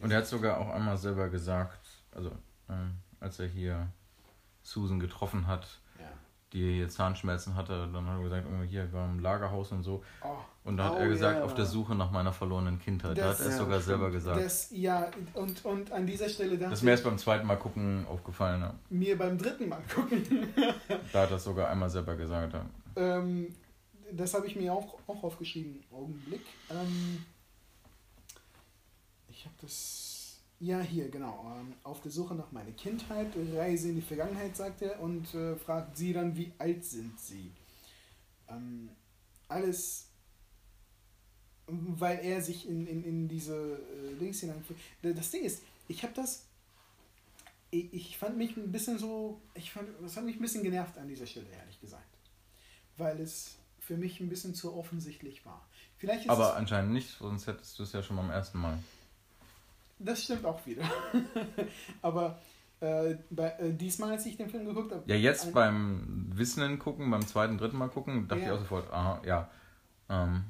Und 0.00 0.10
er 0.10 0.18
hat 0.18 0.26
sogar 0.26 0.58
auch 0.58 0.70
einmal 0.70 0.96
selber 0.96 1.28
gesagt, 1.28 1.80
also 2.14 2.30
äh, 2.68 2.72
als 3.20 3.38
er 3.40 3.46
hier 3.48 3.88
Susan 4.62 5.00
getroffen 5.00 5.46
hat, 5.46 5.66
ja. 5.98 6.06
die 6.52 6.74
hier 6.74 6.88
Zahnschmerzen 6.88 7.54
hatte, 7.54 7.88
dann 7.92 8.06
hat 8.06 8.18
er 8.18 8.22
gesagt, 8.22 8.46
oh, 8.48 8.62
hier 8.62 8.92
war 8.92 9.08
im 9.08 9.20
Lagerhaus 9.20 9.72
und 9.72 9.82
so. 9.82 10.04
Oh. 10.22 10.36
Und 10.64 10.76
da 10.76 10.84
hat 10.84 10.92
oh, 10.94 10.98
er 10.98 11.08
gesagt, 11.08 11.38
ja, 11.38 11.44
auf 11.44 11.54
der 11.54 11.64
Suche 11.64 11.94
nach 11.94 12.10
meiner 12.10 12.32
verlorenen 12.32 12.78
Kindheit. 12.78 13.16
Das, 13.16 13.24
da 13.24 13.30
hat 13.30 13.40
er 13.40 13.46
es 13.46 13.52
ja, 13.52 13.58
sogar 13.58 13.80
selber 13.80 14.10
gesagt. 14.10 14.40
Das, 14.40 14.70
ja, 14.70 15.10
und, 15.34 15.64
und 15.64 15.92
an 15.92 16.06
dieser 16.06 16.28
Stelle 16.28 16.58
dachte 16.58 16.70
Das 16.70 16.80
ist 16.80 16.84
mir 16.84 16.90
erst 16.92 17.04
beim 17.04 17.18
zweiten 17.18 17.46
Mal 17.46 17.56
gucken 17.56 18.06
aufgefallen. 18.06 18.60
Ja. 18.60 18.74
Mir 18.90 19.18
beim 19.18 19.38
dritten 19.38 19.68
Mal 19.68 19.82
gucken. 19.92 20.22
da 21.12 21.22
hat 21.22 21.30
er 21.30 21.36
es 21.36 21.44
sogar 21.44 21.70
einmal 21.70 21.90
selber 21.90 22.16
gesagt. 22.16 22.54
Ähm, 22.96 23.54
das 24.12 24.34
habe 24.34 24.46
ich 24.46 24.56
mir 24.56 24.72
auch, 24.72 24.98
auch 25.06 25.22
aufgeschrieben. 25.22 25.82
Augenblick. 25.90 26.42
Ähm, 26.70 27.24
ich 29.38 29.44
habe 29.44 29.54
das. 29.60 30.40
Ja, 30.60 30.80
hier, 30.80 31.08
genau. 31.08 31.56
Ähm, 31.56 31.74
auf 31.84 32.00
der 32.00 32.10
Suche 32.10 32.34
nach 32.34 32.50
meiner 32.50 32.72
Kindheit, 32.72 33.28
Reise 33.54 33.90
in 33.90 33.94
die 33.94 34.02
Vergangenheit, 34.02 34.56
sagt 34.56 34.82
er, 34.82 35.00
und 35.00 35.32
äh, 35.34 35.54
fragt 35.54 35.96
sie 35.96 36.12
dann, 36.12 36.36
wie 36.36 36.52
alt 36.58 36.84
sind 36.84 37.18
sie? 37.20 37.52
Ähm, 38.48 38.90
alles, 39.46 40.08
weil 41.68 42.18
er 42.18 42.42
sich 42.42 42.68
in, 42.68 42.88
in, 42.88 43.04
in 43.04 43.28
diese 43.28 43.54
äh, 43.54 44.18
Dings 44.18 44.40
hineinführt. 44.40 44.80
Das 45.02 45.30
Ding 45.30 45.44
ist, 45.44 45.62
ich 45.86 46.02
habe 46.02 46.12
das. 46.14 46.44
Ich, 47.70 47.92
ich 47.92 48.18
fand 48.18 48.36
mich 48.36 48.56
ein 48.56 48.72
bisschen 48.72 48.98
so. 48.98 49.40
Ich 49.54 49.70
fand, 49.70 49.88
das 50.02 50.16
hat 50.16 50.24
mich 50.24 50.36
ein 50.36 50.42
bisschen 50.42 50.64
genervt 50.64 50.98
an 50.98 51.06
dieser 51.06 51.26
Stelle, 51.26 51.46
ehrlich 51.52 51.80
gesagt. 51.80 52.02
Weil 52.96 53.20
es 53.20 53.54
für 53.78 53.96
mich 53.96 54.18
ein 54.18 54.28
bisschen 54.28 54.54
zu 54.56 54.74
offensichtlich 54.74 55.46
war. 55.46 55.64
Vielleicht 55.98 56.28
Aber 56.28 56.56
anscheinend 56.56 56.92
nicht, 56.92 57.16
sonst 57.18 57.46
hättest 57.46 57.78
du 57.78 57.84
es 57.84 57.92
ja 57.92 58.02
schon 58.02 58.16
beim 58.16 58.30
ersten 58.30 58.58
Mal. 58.58 58.78
Das 59.98 60.24
stimmt 60.24 60.44
auch 60.44 60.64
wieder. 60.66 60.84
Aber 62.02 62.38
äh, 62.80 63.16
bei, 63.30 63.50
äh, 63.58 63.72
diesmal, 63.72 64.12
als 64.12 64.26
ich 64.26 64.36
den 64.36 64.48
Film 64.48 64.66
geguckt 64.66 64.92
habe. 64.92 65.02
Ja, 65.06 65.16
jetzt 65.16 65.52
beim 65.52 66.30
Wissenden 66.32 66.78
gucken, 66.78 67.10
beim 67.10 67.26
zweiten, 67.26 67.58
dritten 67.58 67.76
Mal 67.76 67.88
gucken, 67.88 68.28
dachte 68.28 68.42
ja. 68.42 68.46
ich 68.46 68.52
auch 68.52 68.60
sofort, 68.60 68.92
aha, 68.92 69.20
ja. 69.26 69.50
Ähm, 70.08 70.44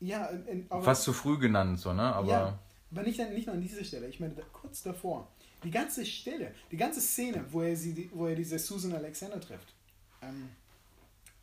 ja, 0.00 0.26
in, 0.26 0.66
aber, 0.68 0.82
fast 0.82 1.04
zu 1.04 1.12
früh 1.12 1.38
genannt, 1.38 1.78
so, 1.78 1.92
ne? 1.92 2.02
Aber, 2.02 2.28
ja, 2.28 2.58
aber 2.90 3.02
nicht, 3.04 3.18
nicht 3.30 3.46
nur 3.46 3.54
an 3.54 3.62
dieser 3.62 3.84
Stelle. 3.84 4.08
Ich 4.08 4.18
meine, 4.18 4.34
da, 4.34 4.42
kurz 4.52 4.82
davor. 4.82 5.28
Die 5.62 5.70
ganze 5.70 6.04
Stelle, 6.04 6.52
die 6.72 6.76
ganze 6.76 7.00
Szene, 7.00 7.44
wo 7.50 7.62
er, 7.62 7.76
sie, 7.76 8.10
wo 8.12 8.26
er 8.26 8.34
diese 8.34 8.58
Susan 8.58 8.92
Alexander 8.94 9.40
trifft, 9.40 9.72
ähm, 10.20 10.48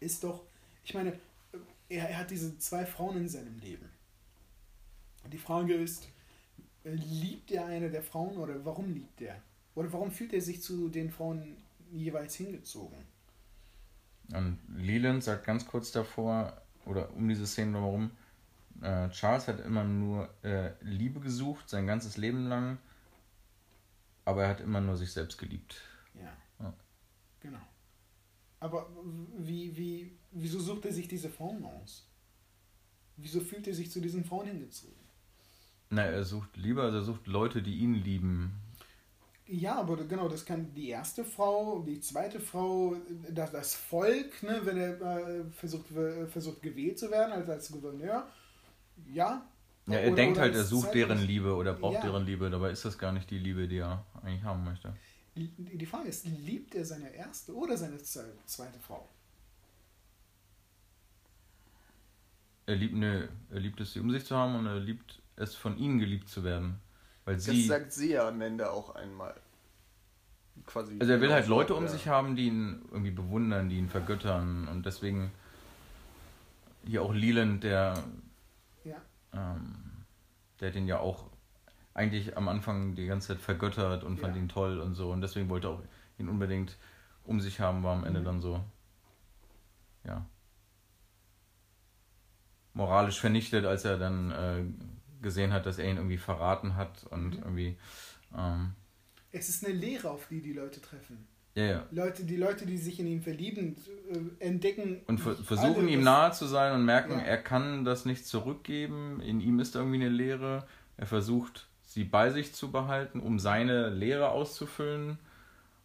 ist 0.02 0.24
doch, 0.26 0.44
ich 0.84 0.94
meine, 0.94 1.14
er, 1.88 2.10
er 2.10 2.18
hat 2.18 2.30
diese 2.32 2.58
zwei 2.60 2.86
Frauen 2.86 3.16
in 3.16 3.30
seinem 3.30 3.58
Leben. 3.60 3.90
Die 5.32 5.38
Frage 5.38 5.76
ist, 5.76 6.10
liebt 6.84 7.52
er 7.52 7.66
eine 7.66 7.90
der 7.90 8.04
Frauen 8.04 8.38
oder 8.38 8.64
warum 8.66 8.94
liebt 8.94 9.22
er? 9.22 9.42
Oder 9.76 9.92
warum 9.94 10.12
fühlt 10.12 10.34
er 10.34 10.42
sich 10.42 10.62
zu 10.62 10.90
den 10.90 11.12
Frauen 11.12 11.58
jeweils 11.92 12.36
hingezogen? 12.36 12.98
Und 14.34 14.60
Leland 14.76 15.24
sagt 15.24 15.46
ganz 15.46 15.66
kurz 15.66 15.92
davor, 15.92 16.62
oder 16.86 17.14
um 17.14 17.28
diese 17.28 17.48
Szene 17.48 17.74
drumherum, 17.74 18.12
äh, 18.82 19.10
Charles 19.10 19.48
hat 19.48 19.60
immer 19.60 19.84
nur 19.84 20.30
äh, 20.44 20.72
Liebe 20.82 21.20
gesucht, 21.20 21.70
sein 21.70 21.88
ganzes 21.88 22.18
Leben 22.18 22.48
lang, 22.48 22.78
aber 24.26 24.44
er 24.44 24.50
hat 24.50 24.62
immer 24.62 24.82
nur 24.82 24.96
sich 24.96 25.12
selbst 25.12 25.38
geliebt. 25.38 25.82
Ja. 26.14 26.36
ja. 26.60 26.74
Genau. 27.40 27.60
Aber 28.60 28.90
wie, 29.38 29.76
wie, 29.76 30.18
wieso 30.32 30.60
sucht 30.60 30.86
er 30.86 30.94
sich 30.94 31.08
diese 31.08 31.30
Frauen 31.30 31.64
aus? 31.66 32.08
Wieso 33.18 33.42
fühlt 33.42 33.68
er 33.68 33.74
sich 33.74 33.92
zu 33.92 34.00
diesen 34.00 34.24
Frauen 34.24 34.48
hingezogen? 34.48 34.99
Na, 35.90 36.04
er 36.04 36.24
sucht 36.24 36.56
lieber, 36.56 36.84
also 36.84 36.98
er 36.98 37.04
sucht 37.04 37.28
Leute, 37.28 37.62
die 37.62 37.78
ihn 37.78 37.96
lieben. 37.96 38.54
Ja, 39.48 39.76
aber 39.78 39.98
genau, 40.04 40.30
das 40.30 40.46
kann 40.46 40.72
die 40.76 40.90
erste 40.90 41.26
Frau, 41.26 41.82
die 41.82 42.00
zweite 42.00 42.40
Frau, 42.40 42.96
das, 43.32 43.52
das 43.52 43.74
Volk, 43.74 44.44
ne, 44.44 44.62
wenn 44.64 44.78
er 44.78 45.02
äh, 45.02 45.44
versucht, 45.52 45.88
versucht 46.32 46.62
gewählt 46.62 47.00
zu 47.00 47.10
werden 47.10 47.32
als, 47.32 47.50
als 47.50 47.72
Gouverneur. 47.72 48.28
Ja. 49.12 49.44
Ja, 49.88 49.96
er 49.96 50.08
oder, 50.08 50.16
denkt 50.16 50.38
oder 50.38 50.42
halt, 50.42 50.56
er 50.56 50.64
sucht 50.66 50.94
deren 50.94 51.26
Liebe 51.26 51.56
oder 51.56 51.74
braucht 51.74 51.96
ja. 51.96 52.02
deren 52.02 52.28
Liebe, 52.28 52.52
dabei 52.52 52.70
ist 52.70 52.86
das 52.86 53.00
gar 53.00 53.12
nicht 53.12 53.32
die 53.32 53.40
Liebe, 53.40 53.68
die 53.68 53.78
er 53.78 54.06
eigentlich 54.22 54.44
haben 54.44 54.64
möchte. 54.64 54.94
Die 55.36 55.86
Frage 55.86 56.10
ist, 56.10 56.26
liebt 56.26 56.76
er 56.76 56.86
seine 56.86 57.12
erste 57.12 57.56
oder 57.56 57.76
seine 57.76 57.98
zweite 57.98 58.80
Frau? 58.80 59.10
Er 62.68 62.76
liebt, 62.76 62.94
ne, 62.94 63.30
er 63.50 63.60
liebt 63.60 63.82
es, 63.82 63.94
sie 63.94 64.00
um 64.00 64.12
sich 64.12 64.26
zu 64.26 64.36
haben 64.36 64.56
und 64.56 64.68
er 64.68 64.80
liebt 64.80 65.19
es, 65.40 65.56
von 65.56 65.78
ihnen 65.78 66.00
geliebt 66.00 66.30
zu 66.30 66.44
werden. 66.44 66.80
Weil 67.26 67.36
Das 67.36 67.46
sie. 67.46 67.68
sagt 67.68 67.92
sie 67.94 68.12
ja 68.14 68.28
am 68.28 68.42
Ende 68.42 68.72
auch 68.72 68.96
einmal. 68.96 69.36
Quasi 70.66 70.98
Also 71.00 71.14
er 71.14 71.22
will 71.22 71.32
halt 71.32 71.46
genau 71.46 71.58
Leute 71.58 71.74
so, 71.74 71.78
um 71.78 71.84
ja. 71.86 71.90
sich 71.90 72.08
haben, 72.08 72.36
die 72.36 72.48
ihn 72.48 72.82
irgendwie 72.92 73.12
bewundern, 73.12 73.70
die 73.70 73.78
ihn 73.78 73.90
vergöttern 73.90 74.68
und 74.68 74.86
deswegen 74.86 75.32
hier 76.86 77.02
auch 77.02 77.14
Leland, 77.14 77.64
der, 77.64 78.04
Ja. 78.84 78.98
ähm, 79.34 79.76
der 80.60 80.72
den 80.72 80.88
ja 80.88 81.00
auch 81.00 81.30
eigentlich 81.94 82.38
am 82.38 82.48
Anfang 82.48 82.96
die 82.96 83.06
ganze 83.08 83.30
Zeit 83.30 83.40
vergöttert 83.42 84.04
und 84.04 84.20
fand 84.20 84.36
Ja. 84.36 84.42
ihn 84.42 84.50
toll 84.50 84.80
und 84.80 84.94
so 84.96 85.12
und 85.12 85.22
deswegen 85.22 85.50
wollte 85.50 85.68
er 85.68 85.72
auch 85.72 85.84
ihn 86.18 86.30
unbedingt 86.30 86.78
um 87.26 87.40
sich 87.42 87.60
haben, 87.60 87.84
war 87.84 87.96
am 87.96 88.04
Ende 88.06 88.22
Mhm. 88.22 88.26
dann 88.26 88.42
so, 88.42 88.64
ja, 90.06 90.26
moralisch 92.74 93.20
vernichtet, 93.20 93.66
als 93.66 93.86
er 93.86 93.98
dann 93.98 94.32
äh, 94.32 94.64
gesehen 95.22 95.52
hat, 95.54 95.66
dass 95.66 95.78
er 95.80 95.90
ihn 95.90 95.98
irgendwie 95.98 96.18
verraten 96.18 96.76
hat 96.76 97.06
und 97.10 97.32
Mhm. 97.38 97.44
irgendwie, 97.44 97.78
ähm, 98.38 98.72
Es 99.32 99.50
ist 99.50 99.66
eine 99.66 99.74
Lehre, 99.76 100.10
auf 100.10 100.28
die 100.28 100.42
die 100.42 100.54
Leute 100.54 100.82
treffen. 100.82 101.28
ja, 101.56 101.64
ja. 101.66 101.86
Leute, 101.92 102.24
die 102.24 102.38
Leute, 102.38 102.66
die 102.66 102.78
sich 102.78 103.00
in 103.00 103.08
ihm 103.08 103.22
verlieben, 103.22 103.76
äh, 104.40 104.44
entdecken 104.46 105.02
Und 105.08 105.20
ver 105.20 105.36
versuchen 105.36 105.88
ihm 105.88 106.02
nahe 106.04 106.32
zu 106.32 106.46
sein 106.48 106.74
und 106.74 106.86
merken, 106.86 107.12
Ja. 107.14 107.20
er 107.20 107.38
kann 107.38 107.84
das 107.86 108.06
nicht 108.06 108.26
zurückgeben. 108.26 109.20
In 109.22 109.42
ihm 109.42 109.60
ist 109.60 109.76
irgendwie 109.76 109.98
eine 109.98 110.10
Leere. 110.10 110.66
Er 110.98 111.06
versucht, 111.08 111.68
sie 111.86 112.04
bei 112.06 112.30
sich 112.32 112.54
zu 112.54 112.72
behalten, 112.72 113.20
um 113.20 113.40
seine 113.40 113.90
Leere 113.90 114.30
auszufüllen. 114.30 115.18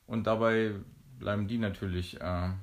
Und 0.07 0.27
dabei 0.27 0.73
bleiben 1.19 1.49
die 1.49 1.59
natürlich, 1.59 2.21
äh, 2.21 2.25
Ja. 2.25 2.55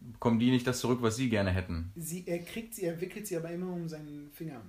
bekommen 0.00 0.38
die 0.38 0.50
nicht 0.50 0.66
das 0.66 0.80
zurück, 0.80 0.98
was 1.02 1.16
sie 1.16 1.28
gerne 1.28 1.50
hätten. 1.50 1.92
Sie, 1.96 2.24
er 2.26 2.40
kriegt 2.40 2.74
sie, 2.74 2.82
er 2.84 3.00
wickelt 3.00 3.26
sie 3.26 3.36
aber 3.36 3.50
immer 3.50 3.72
um 3.72 3.88
seinen 3.88 4.30
Finger. 4.32 4.60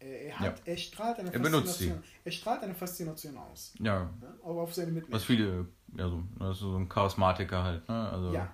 Er, 0.00 0.38
hat, 0.38 0.62
er 0.64 0.76
strahlt 0.76 1.18
eine 1.18 1.32
Er 1.32 1.40
benutzt 1.40 1.68
Faszination. 1.70 2.04
Er 2.24 2.30
strahlt 2.32 2.62
eine 2.62 2.74
Faszination 2.74 3.36
aus. 3.36 3.74
Ja, 3.80 4.02
Ne? 4.20 4.34
Auch 4.44 4.58
auf 4.58 4.74
seine 4.74 4.92
Mitmenschen. 4.92 5.12
was 5.14 5.24
viele, 5.24 5.66
ja, 5.96 6.08
so, 6.08 6.22
das 6.38 6.56
ist 6.56 6.60
so 6.60 6.76
ein 6.76 6.88
Charismatiker 6.88 7.62
halt. 7.64 7.88
Ne? 7.88 8.10
Also, 8.10 8.32
Ja. 8.32 8.48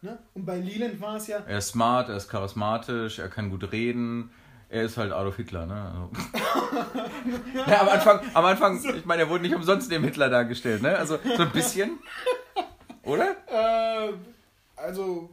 Ne? 0.00 0.16
Und 0.34 0.46
bei 0.46 0.56
Leland 0.58 1.00
war 1.00 1.16
es 1.16 1.26
ja, 1.26 1.38
Er 1.38 1.58
ist 1.58 1.68
smart, 1.68 2.08
er 2.08 2.16
ist 2.16 2.28
charismatisch, 2.28 3.18
er 3.18 3.28
kann 3.28 3.50
gut 3.50 3.72
reden. 3.72 4.30
Er 4.68 4.84
ist 4.84 4.96
halt 4.96 5.12
Adolf 5.12 5.36
Hitler, 5.36 5.66
ne? 5.66 5.82
Also. 5.82 6.10
ja, 7.70 7.80
am 7.80 7.88
Anfang, 7.88 8.20
am 8.34 8.44
Anfang, 8.44 8.84
ich 8.96 9.04
meine, 9.06 9.22
er 9.22 9.28
wurde 9.30 9.42
nicht 9.42 9.54
umsonst 9.54 9.90
dem 9.90 10.04
Hitler 10.04 10.28
dargestellt, 10.28 10.82
ne? 10.82 10.96
Also 10.96 11.18
so 11.36 11.42
ein 11.42 11.50
bisschen. 11.50 11.98
Oder? 13.02 13.30
äh, 13.48 14.12
also, 14.76 15.30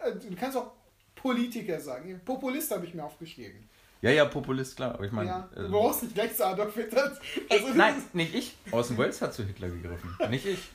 äh, 0.00 0.12
du 0.12 0.34
kannst 0.36 0.56
auch 0.56 0.72
Politiker 1.22 1.80
sagen. 1.80 2.20
Populist 2.24 2.70
habe 2.70 2.86
ich 2.86 2.94
mir 2.94 3.04
aufgeschrieben. 3.04 3.68
Ja, 4.00 4.10
ja, 4.10 4.24
Populist, 4.26 4.76
klar. 4.76 4.94
Aber 4.94 5.04
ich 5.04 5.12
meine. 5.12 5.28
Ja, 5.30 5.48
äh, 5.54 5.62
du 5.62 5.70
brauchst 5.70 6.02
nicht 6.04 6.14
gleich 6.14 6.36
zu 6.36 6.46
Adolf 6.46 6.74
Hitler. 6.74 7.18
Also, 7.50 7.66
das 7.68 7.76
nein, 7.76 7.98
ist- 7.98 8.14
nicht 8.14 8.34
ich. 8.34 8.56
Orson 8.70 8.96
Welles 8.96 9.20
hat 9.20 9.34
zu 9.34 9.44
Hitler 9.44 9.68
gegriffen. 9.70 10.16
Nicht 10.30 10.46
ich. 10.46 10.70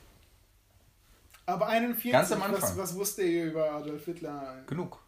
Aber 1.45 1.67
41, 1.67 2.11
Ganz 2.11 2.31
am 2.31 2.39
was, 2.41 2.47
Anfang. 2.49 2.77
was 2.77 2.95
wusste 2.95 3.23
ihr 3.23 3.45
über 3.45 3.71
Adolf 3.71 4.05
Hitler? 4.05 4.63
Genug. 4.67 4.99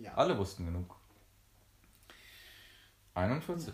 Ja. 0.00 0.14
Alle 0.14 0.36
wussten 0.38 0.66
genug. 0.66 0.94
41. 3.14 3.72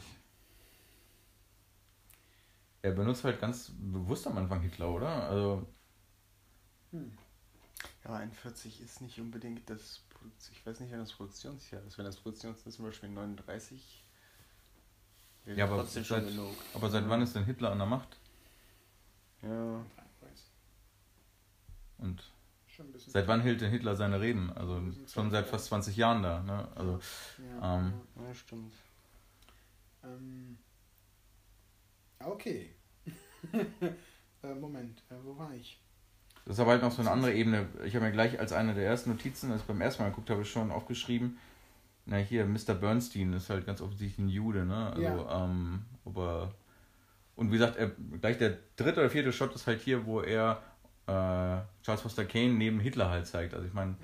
Er 2.83 2.93
benutzt 2.93 3.25
halt 3.25 3.41
ganz 3.41 3.71
bewusst 3.79 4.27
am 4.27 4.37
Anfang 4.37 4.61
Hitler, 4.61 4.91
oder? 4.91 5.09
Also, 5.29 5.67
Ja, 6.93 8.13
41 8.15 8.81
ist 8.83 9.01
nicht 9.01 9.19
unbedingt 9.19 9.69
das 9.71 10.04
ich 10.53 10.67
weiß 10.67 10.81
nicht, 10.81 10.93
wenn 10.93 11.01
das 11.01 11.13
Produktionsjahr 11.13 11.83
ist. 11.85 11.99
Wenn 11.99 12.05
das 12.05 12.17
Produktionsjahr 12.17 12.69
ist, 12.69 12.77
zum 12.77 12.85
Beispiel 12.85 13.09
39, 13.09 14.05
wäre 15.45 15.59
ja, 15.59 15.65
aber 15.67 15.77
trotzdem 15.79 16.05
schon 16.05 16.21
seit, 16.21 16.29
genug. 16.29 16.57
aber 16.75 16.91
seit 16.91 17.09
wann 17.09 17.23
ist 17.23 17.35
denn 17.35 17.45
Hitler 17.45 17.73
an 17.73 17.79
der 17.79 17.87
Macht? 17.87 18.17
Ja, 19.43 19.85
Schon 22.75 22.87
Und 22.87 23.01
seit 23.01 23.29
wann 23.29 23.41
hält 23.41 23.61
denn 23.61 23.71
Hitler 23.71 23.95
seine 23.95 24.21
Reden? 24.21 24.51
Also 24.51 24.83
schon 25.07 25.31
seit 25.31 25.47
fast 25.47 25.67
20 25.67 25.97
Jahren 25.97 26.23
da, 26.25 26.43
ne? 26.43 26.69
Also, 26.75 26.99
Ja, 27.39 27.77
ähm, 27.77 27.93
ja 28.17 28.35
stimmt. 28.35 28.75
Ähm, 30.03 30.59
okay. 32.19 32.75
äh, 34.43 34.55
Moment, 34.55 35.03
äh, 35.11 35.15
wo 35.23 35.39
war 35.39 35.55
ich? 35.55 35.81
Das 36.45 36.57
ist 36.57 36.61
aber 36.61 36.73
halt 36.73 36.83
noch 36.83 36.93
so 36.93 37.01
eine 37.01 37.11
andere 37.11 37.33
Ebene. 37.33 37.67
Ich 37.85 37.95
habe 37.95 38.05
mir 38.05 38.13
gleich 38.13 38.39
als 38.39 38.53
eine 38.53 38.75
der 38.75 38.85
ersten 38.85 39.11
Notizen, 39.11 39.51
als 39.51 39.63
ich 39.63 39.67
beim 39.67 39.81
ersten 39.81 40.03
Mal 40.03 40.11
geguckt 40.11 40.29
habe, 40.31 40.45
schon 40.45 40.71
aufgeschrieben, 40.71 41.39
na 42.07 42.19
hier, 42.19 42.45
Mr. 42.45 42.75
Bernstein 42.75 43.33
ist 43.33 43.49
halt 43.49 43.65
ganz 43.65 43.81
offensichtlich 43.81 44.19
ein 44.19 44.29
Jude, 44.29 44.67
ne? 44.67 44.91
Also, 44.91 45.03
Ja. 45.03 45.45
ähm, 45.45 45.85
aber 46.05 46.53
und 47.37 47.49
wie 47.51 47.59
gesagt, 47.59 47.77
er, 47.77 47.91
gleich 48.21 48.39
der 48.39 48.59
dritte 48.77 49.01
oder 49.01 49.11
vierte 49.11 49.33
Shot 49.33 49.55
ist 49.55 49.67
halt 49.67 49.81
hier, 49.81 50.05
wo 50.07 50.21
er 50.21 50.63
äh, 51.07 51.63
Charles 51.83 52.03
Foster 52.03 52.25
Kane 52.25 52.53
neben 52.53 52.79
Hitler 52.79 53.09
halt 53.11 53.27
zeigt. 53.27 53.55
Also 53.55 53.67
ich 53.67 53.73
meine, 53.73 53.97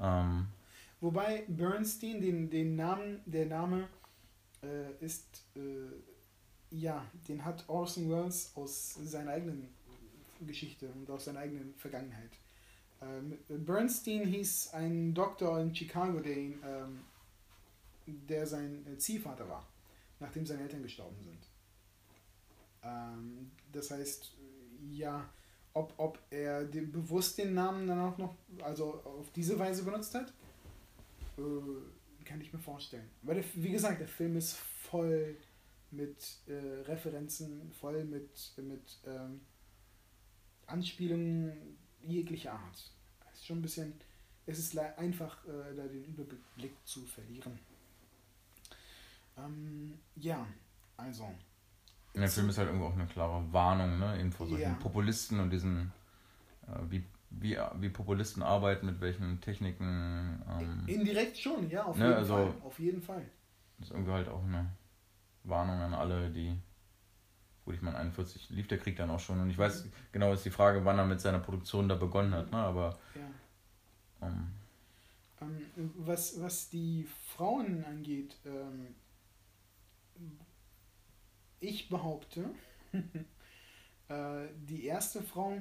ähm, 0.00 0.46
Wobei 1.00 1.44
Bernstein, 1.48 2.20
den, 2.20 2.50
den 2.50 2.74
Namen, 2.76 3.20
der 3.26 3.46
Name 3.46 3.88
äh, 4.62 5.04
ist, 5.04 5.44
äh, 5.56 5.60
ja, 6.70 7.04
den 7.28 7.44
hat 7.44 7.64
Orson 7.68 8.10
Welles 8.10 8.52
aus 8.54 8.94
seiner 8.94 9.32
eigenen 9.32 9.68
Geschichte 10.46 10.88
und 10.88 11.10
aus 11.10 11.24
seiner 11.26 11.40
eigenen 11.40 11.74
Vergangenheit. 11.76 12.30
Ähm, 13.00 13.38
Bernstein 13.48 14.26
hieß 14.26 14.74
ein 14.74 15.14
Doktor 15.14 15.60
in 15.60 15.74
Chicago, 15.74 16.20
der, 16.20 16.36
ihn, 16.36 16.58
ähm, 16.64 17.00
der 18.06 18.46
sein 18.46 18.86
äh, 18.86 18.98
Ziehvater 18.98 19.48
war, 19.48 19.66
nachdem 20.18 20.44
seine 20.44 20.62
Eltern 20.62 20.82
gestorben 20.82 21.16
sind. 21.22 21.46
Ähm, 22.82 23.50
das 23.72 23.90
heißt, 23.90 24.32
ja, 24.90 25.28
ob, 25.74 25.94
ob 25.96 26.18
er 26.30 26.64
den, 26.64 26.90
bewusst 26.90 27.38
den 27.38 27.54
Namen 27.54 27.86
dann 27.86 28.00
auch 28.00 28.18
noch, 28.18 28.34
also 28.62 29.00
auf 29.04 29.30
diese 29.32 29.58
Weise 29.58 29.84
benutzt 29.84 30.14
hat, 30.14 30.32
äh, 31.38 32.24
kann 32.24 32.40
ich 32.40 32.52
mir 32.52 32.58
vorstellen. 32.58 33.08
Weil, 33.22 33.36
der, 33.36 33.44
wie 33.54 33.70
gesagt, 33.70 34.00
der 34.00 34.08
Film 34.08 34.36
ist 34.36 34.56
voll 34.56 35.36
mit 35.90 36.38
äh, 36.46 36.82
Referenzen, 36.82 37.72
voll 37.72 38.04
mit, 38.04 38.52
mit 38.58 38.98
ähm, 39.06 39.40
Anspielungen 40.68 41.52
jeglicher 42.02 42.52
Art. 42.52 42.90
Es 43.32 43.38
ist 43.40 43.46
schon 43.46 43.58
ein 43.58 43.62
bisschen, 43.62 43.92
es 44.46 44.58
ist 44.58 44.78
einfach, 44.78 45.44
äh, 45.46 45.74
da 45.76 45.82
den 45.86 46.04
Überblick 46.04 46.74
zu 46.84 47.04
verlieren. 47.04 47.58
Ähm, 49.36 49.98
ja, 50.16 50.46
also. 50.96 51.28
der 52.14 52.28
Film 52.28 52.48
ist 52.48 52.58
halt 52.58 52.68
irgendwo 52.68 52.86
auch 52.86 52.94
eine 52.94 53.06
klare 53.06 53.52
Warnung, 53.52 53.98
ne? 53.98 54.18
Eben 54.18 54.32
vor 54.32 54.46
solchen 54.46 54.62
Ja. 54.62 54.74
Populisten 54.74 55.38
und 55.40 55.50
diesen, 55.50 55.92
äh, 56.66 56.72
wie, 56.90 57.04
wie, 57.30 57.56
wie 57.76 57.88
Populisten 57.90 58.42
arbeiten, 58.42 58.86
mit 58.86 59.00
welchen 59.00 59.40
Techniken. 59.40 60.42
Ähm, 60.48 60.82
Indirekt 60.86 61.38
schon, 61.38 61.70
ja, 61.70 61.84
auf 61.84 61.96
Ne, 61.96 62.04
jeden 62.06 62.16
also- 62.16 62.34
Fall. 62.34 62.54
Auf 62.62 62.78
jeden 62.80 63.02
Fall. 63.02 63.24
Das 63.78 63.88
ist 63.88 63.94
irgendwie 63.94 64.12
halt 64.12 64.28
auch 64.28 64.42
eine 64.42 64.68
Warnung 65.44 65.80
an 65.80 65.94
alle, 65.94 66.30
die. 66.30 66.58
Gut, 67.68 67.74
ich 67.74 67.82
meine, 67.82 67.98
41 67.98 68.48
lief 68.48 68.66
der 68.66 68.78
Krieg 68.78 68.96
dann 68.96 69.10
auch 69.10 69.20
schon. 69.20 69.38
Und 69.40 69.50
ich 69.50 69.58
weiß 69.58 69.84
genau, 70.10 70.32
ist 70.32 70.42
die 70.46 70.50
Frage, 70.50 70.86
wann 70.86 70.96
er 70.98 71.04
mit 71.04 71.20
seiner 71.20 71.38
Produktion 71.38 71.86
da 71.86 71.96
begonnen 71.96 72.32
hat. 72.32 72.50
Ne? 72.50 72.56
Aber 72.56 72.98
Ja. 73.14 73.28
ähm, 74.22 74.54
Ähm, 75.40 75.70
was, 75.96 76.40
was 76.40 76.68
die 76.70 77.06
Frauen 77.34 77.84
angeht, 77.84 78.36
ähm, 78.44 78.94
ich 81.60 81.88
behaupte, 81.88 82.44
äh, 84.08 84.46
die 84.68 84.84
erste 84.86 85.22
Frau, 85.22 85.60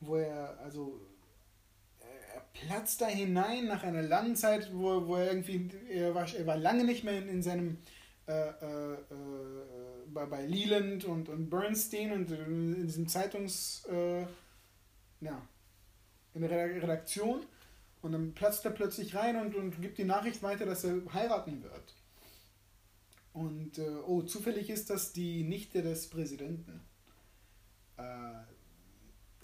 wo 0.00 0.16
er, 0.16 0.58
also, 0.60 1.00
er 2.34 2.40
platzt 2.52 3.00
da 3.00 3.06
hinein 3.06 3.66
nach 3.66 3.82
einer 3.82 4.02
langen 4.02 4.36
Zeit, 4.36 4.72
wo, 4.72 5.06
wo 5.06 5.16
er 5.16 5.28
irgendwie, 5.28 5.70
er 5.90 6.14
war, 6.14 6.26
er 6.32 6.46
war 6.46 6.56
lange 6.56 6.84
nicht 6.84 7.04
mehr 7.04 7.18
in, 7.18 7.28
in 7.28 7.42
seinem, 7.42 7.78
äh, 8.26 8.32
äh, 8.32 8.94
äh, 8.94 8.96
bei, 10.14 10.26
bei 10.26 10.46
Leland 10.46 11.04
und, 11.04 11.28
und 11.28 11.50
Bernstein 11.50 12.12
und 12.12 12.30
in 12.30 12.86
diesem 12.86 13.08
Zeitungs, 13.08 13.84
äh, 13.90 14.22
ja, 15.20 15.46
in 16.34 16.42
der 16.42 16.50
Redak- 16.50 16.82
Redaktion. 16.82 17.40
Und 18.02 18.12
dann 18.12 18.34
platzt 18.34 18.64
er 18.64 18.70
plötzlich 18.70 19.14
rein 19.14 19.36
und, 19.36 19.54
und 19.54 19.80
gibt 19.80 19.98
die 19.98 20.04
Nachricht 20.04 20.42
weiter, 20.42 20.66
dass 20.66 20.84
er 20.84 21.00
heiraten 21.12 21.62
wird. 21.62 21.94
Und, 23.32 23.78
äh, 23.78 23.96
oh, 24.06 24.22
zufällig 24.22 24.70
ist 24.70 24.90
das 24.90 25.12
die 25.12 25.42
Nichte 25.42 25.82
des 25.82 26.08
Präsidenten. 26.08 26.80
Äh, 27.96 28.42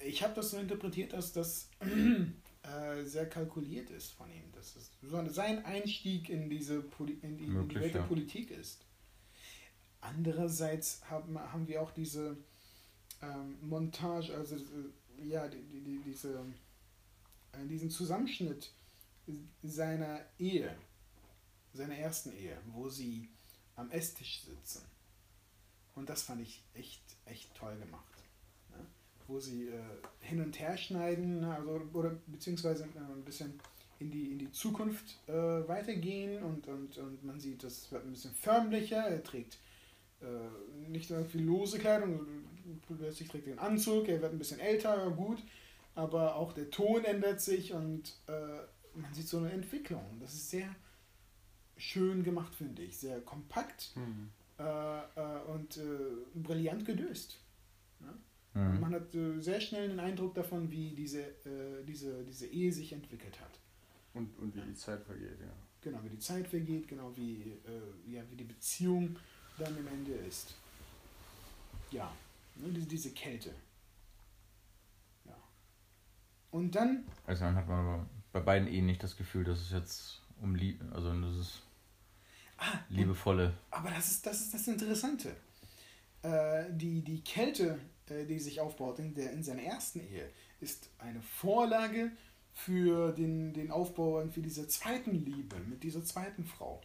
ich 0.07 0.23
habe 0.23 0.35
das 0.35 0.51
so 0.51 0.59
interpretiert, 0.59 1.13
dass 1.13 1.33
das 1.33 1.71
äh, 2.63 3.03
sehr 3.05 3.29
kalkuliert 3.29 3.91
ist 3.91 4.13
von 4.13 4.31
ihm. 4.31 4.53
Dass 4.53 4.77
es 4.77 4.91
so 5.03 5.27
sein 5.29 5.65
Einstieg 5.65 6.29
in 6.29 6.49
diese 6.51 6.83
Poli 6.83 7.19
in 7.23 7.37
die, 7.37 7.45
in 7.45 7.69
die 7.69 7.75
Welt 7.77 7.95
der 7.95 8.03
ja. 8.03 8.07
Politik 8.07 8.51
ist. 8.51 8.85
Andererseits 10.01 11.03
haben, 11.11 11.39
haben 11.39 11.69
wir 11.69 11.83
auch 11.83 11.91
diese 11.91 12.37
ähm, 13.23 13.57
Montage, 13.63 14.35
also 14.35 14.57
äh, 14.57 15.29
ja, 15.29 15.47
die, 15.49 15.63
die, 15.63 15.81
die, 15.81 15.99
diese, 16.05 16.41
äh, 17.53 17.67
diesen 17.67 17.91
Zusammenschnitt 17.91 18.73
seiner 19.63 20.21
Ehe, 20.39 20.75
seiner 21.75 21.97
ersten 21.97 22.33
Ehe, 22.33 22.57
wo 22.73 22.89
sie 22.89 23.29
am 23.77 23.91
Esstisch 23.91 24.43
sitzen. 24.43 24.83
Und 25.95 26.09
das 26.09 26.23
fand 26.23 26.41
ich 26.41 26.63
echt, 26.75 27.03
echt 27.27 27.55
toll 27.55 27.77
gemacht. 27.79 28.25
Ne? 28.71 28.87
Wo 29.27 29.39
sie 29.39 29.69
äh, 29.69 29.83
hin 30.21 30.43
und 30.43 30.59
her 30.59 30.77
schneiden, 30.77 31.45
also, 31.45 31.83
oder 31.93 32.17
beziehungsweise 32.27 32.85
äh, 32.85 32.99
ein 32.99 33.25
bisschen 33.25 33.61
in 33.99 34.11
die, 34.11 34.33
in 34.33 34.39
die 34.39 34.51
Zukunft 34.51 35.19
äh, 35.29 35.33
weitergehen 35.33 36.43
und, 36.43 36.67
und, 36.69 36.97
und 36.97 37.23
man 37.23 37.39
sieht, 37.39 37.63
das 37.63 37.93
wird 37.93 38.05
ein 38.05 38.13
bisschen 38.13 38.35
förmlicher. 38.35 38.97
Er 38.97 39.23
trägt 39.23 39.59
äh, 40.21 40.89
nicht 40.89 41.11
irgendwie 41.11 41.39
lose 41.39 41.79
Kleidung, 41.79 42.27
plötzlich 42.87 43.29
trägt 43.29 43.47
er 43.47 43.53
einen 43.53 43.73
Anzug, 43.73 44.09
er 44.09 44.21
wird 44.21 44.33
ein 44.33 44.39
bisschen 44.39 44.61
älter, 44.61 45.11
gut, 45.11 45.43
aber 45.95 46.37
auch 46.37 46.53
der 46.53 46.71
Ton 46.71 47.05
ändert 47.05 47.41
sich 47.41 47.73
und 47.73 48.15
äh, 48.27 48.61
man 48.95 49.13
sieht 49.15 49.29
so 49.29 49.39
eine 49.39 49.53
Entwicklung. 49.53 50.05
Das 50.21 50.35
ist 50.35 50.51
sehr 50.51 50.75
schön 51.77 52.23
gemacht, 52.23 52.55
finde 52.55 52.83
ich. 52.83 52.99
Sehr 52.99 53.21
kompakt 53.21 53.93
mhm. 53.97 54.31
äh, 54.59 55.53
und 55.53 55.77
äh, 55.77 55.81
brillant 56.35 56.85
gelöst. 56.85 57.41
Ja? 58.01 58.61
Mhm. 58.61 58.81
Man 58.81 58.95
hat 58.95 59.15
äh, 59.15 59.41
sehr 59.41 59.61
schnell 59.61 59.89
den 59.89 60.01
Eindruck 60.01 60.35
davon, 60.35 60.71
wie 60.71 60.91
diese, 60.91 61.23
äh, 61.23 61.85
diese, 61.87 62.25
diese 62.25 62.47
Ehe 62.47 62.73
sich 62.73 62.93
entwickelt 62.93 63.41
hat. 63.41 63.59
Und, 64.13 64.37
und 64.39 64.55
wie 64.55 64.61
ja. 64.61 64.65
die 64.65 64.75
Zeit 64.75 65.03
vergeht, 65.05 65.41
ja. 65.41 65.53
Genau, 65.83 65.99
wie 66.05 66.11
die 66.11 66.19
Zeit 66.19 66.47
vergeht, 66.47 66.89
genau 66.89 67.17
wie, 67.17 67.59
äh, 67.65 68.13
ja, 68.13 68.23
wie 68.31 68.37
die 68.37 68.45
Beziehung 68.45 69.17
dann 69.61 69.77
am 69.77 69.87
Ende 69.87 70.13
ist. 70.13 70.55
Ja, 71.91 72.13
ne, 72.57 72.69
diese, 72.69 73.11
Kälte. 73.11 73.55
Ja. 75.25 75.37
Und 76.51 76.75
dann. 76.75 77.05
Also 77.27 77.45
dann 77.45 77.57
hat 77.57 77.69
man 77.69 78.09
bei 78.33 78.41
beiden 78.41 78.69
Ehen 78.69 78.87
nicht 78.87 79.03
das 79.03 79.17
Gefühl, 79.17 79.45
dass 79.45 79.61
es 79.61 79.71
jetzt 79.71 80.23
um 80.41 80.55
Liebe, 80.55 80.85
also 80.95 81.13
das 81.21 81.37
ist 81.37 81.63
ah, 82.59 82.79
liebevolle. 82.89 83.55
Aber 83.71 83.91
das 83.91 84.11
ist, 84.11 84.27
das 84.27 84.41
ist 84.41 84.55
das 84.55 84.69
Interessante. 84.69 85.35
Äh, 86.23 86.65
die, 86.71 87.03
die 87.03 87.23
Kälte, 87.23 87.79
äh, 88.09 88.25
die 88.25 88.39
sich 88.39 88.61
aufbaut 88.61 88.99
in, 88.99 89.15
der, 89.15 89.33
in 89.33 89.43
seiner 89.43 89.63
ersten 89.63 90.01
Ehe, 90.01 90.31
ist 90.61 90.91
eine 90.99 91.23
Vorlage 91.23 92.13
für 92.53 93.13
den, 93.13 93.53
den 93.53 93.71
Aufbau 93.71 94.27
für 94.29 94.43
diese 94.43 94.69
zweiten 94.69 95.25
Liebe 95.25 95.57
mit 95.61 95.83
dieser 95.83 96.05
zweiten 96.05 96.45
Frau. 96.45 96.81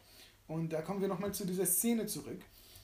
Und 0.48 0.74
da 0.74 0.82
kommen 0.82 1.02
wir 1.02 1.08
nochmal 1.08 1.34
zu 1.34 1.46
dieser 1.46 1.66
Szene 1.66 2.06
zurück, 2.06 2.42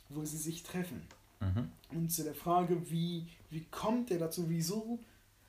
wo 0.09 0.25
sie 0.25 0.37
sich 0.37 0.63
treffen. 0.63 1.01
Mhm. 1.39 1.71
Und 1.91 2.09
zu 2.09 2.23
der 2.23 2.35
Frage, 2.35 2.89
wie, 2.89 3.27
wie 3.49 3.65
kommt 3.65 4.11
er 4.11 4.19
dazu, 4.19 4.49
wieso 4.49 4.99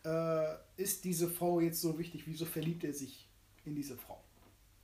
äh, 0.04 0.54
ist 0.76 1.04
diese 1.04 1.28
Frau 1.28 1.60
jetzt 1.60 1.80
so 1.80 1.98
wichtig, 1.98 2.26
wieso 2.26 2.44
verliebt 2.44 2.84
er 2.84 2.92
sich 2.92 3.28
in 3.64 3.74
diese 3.74 3.96
Frau? 3.96 4.20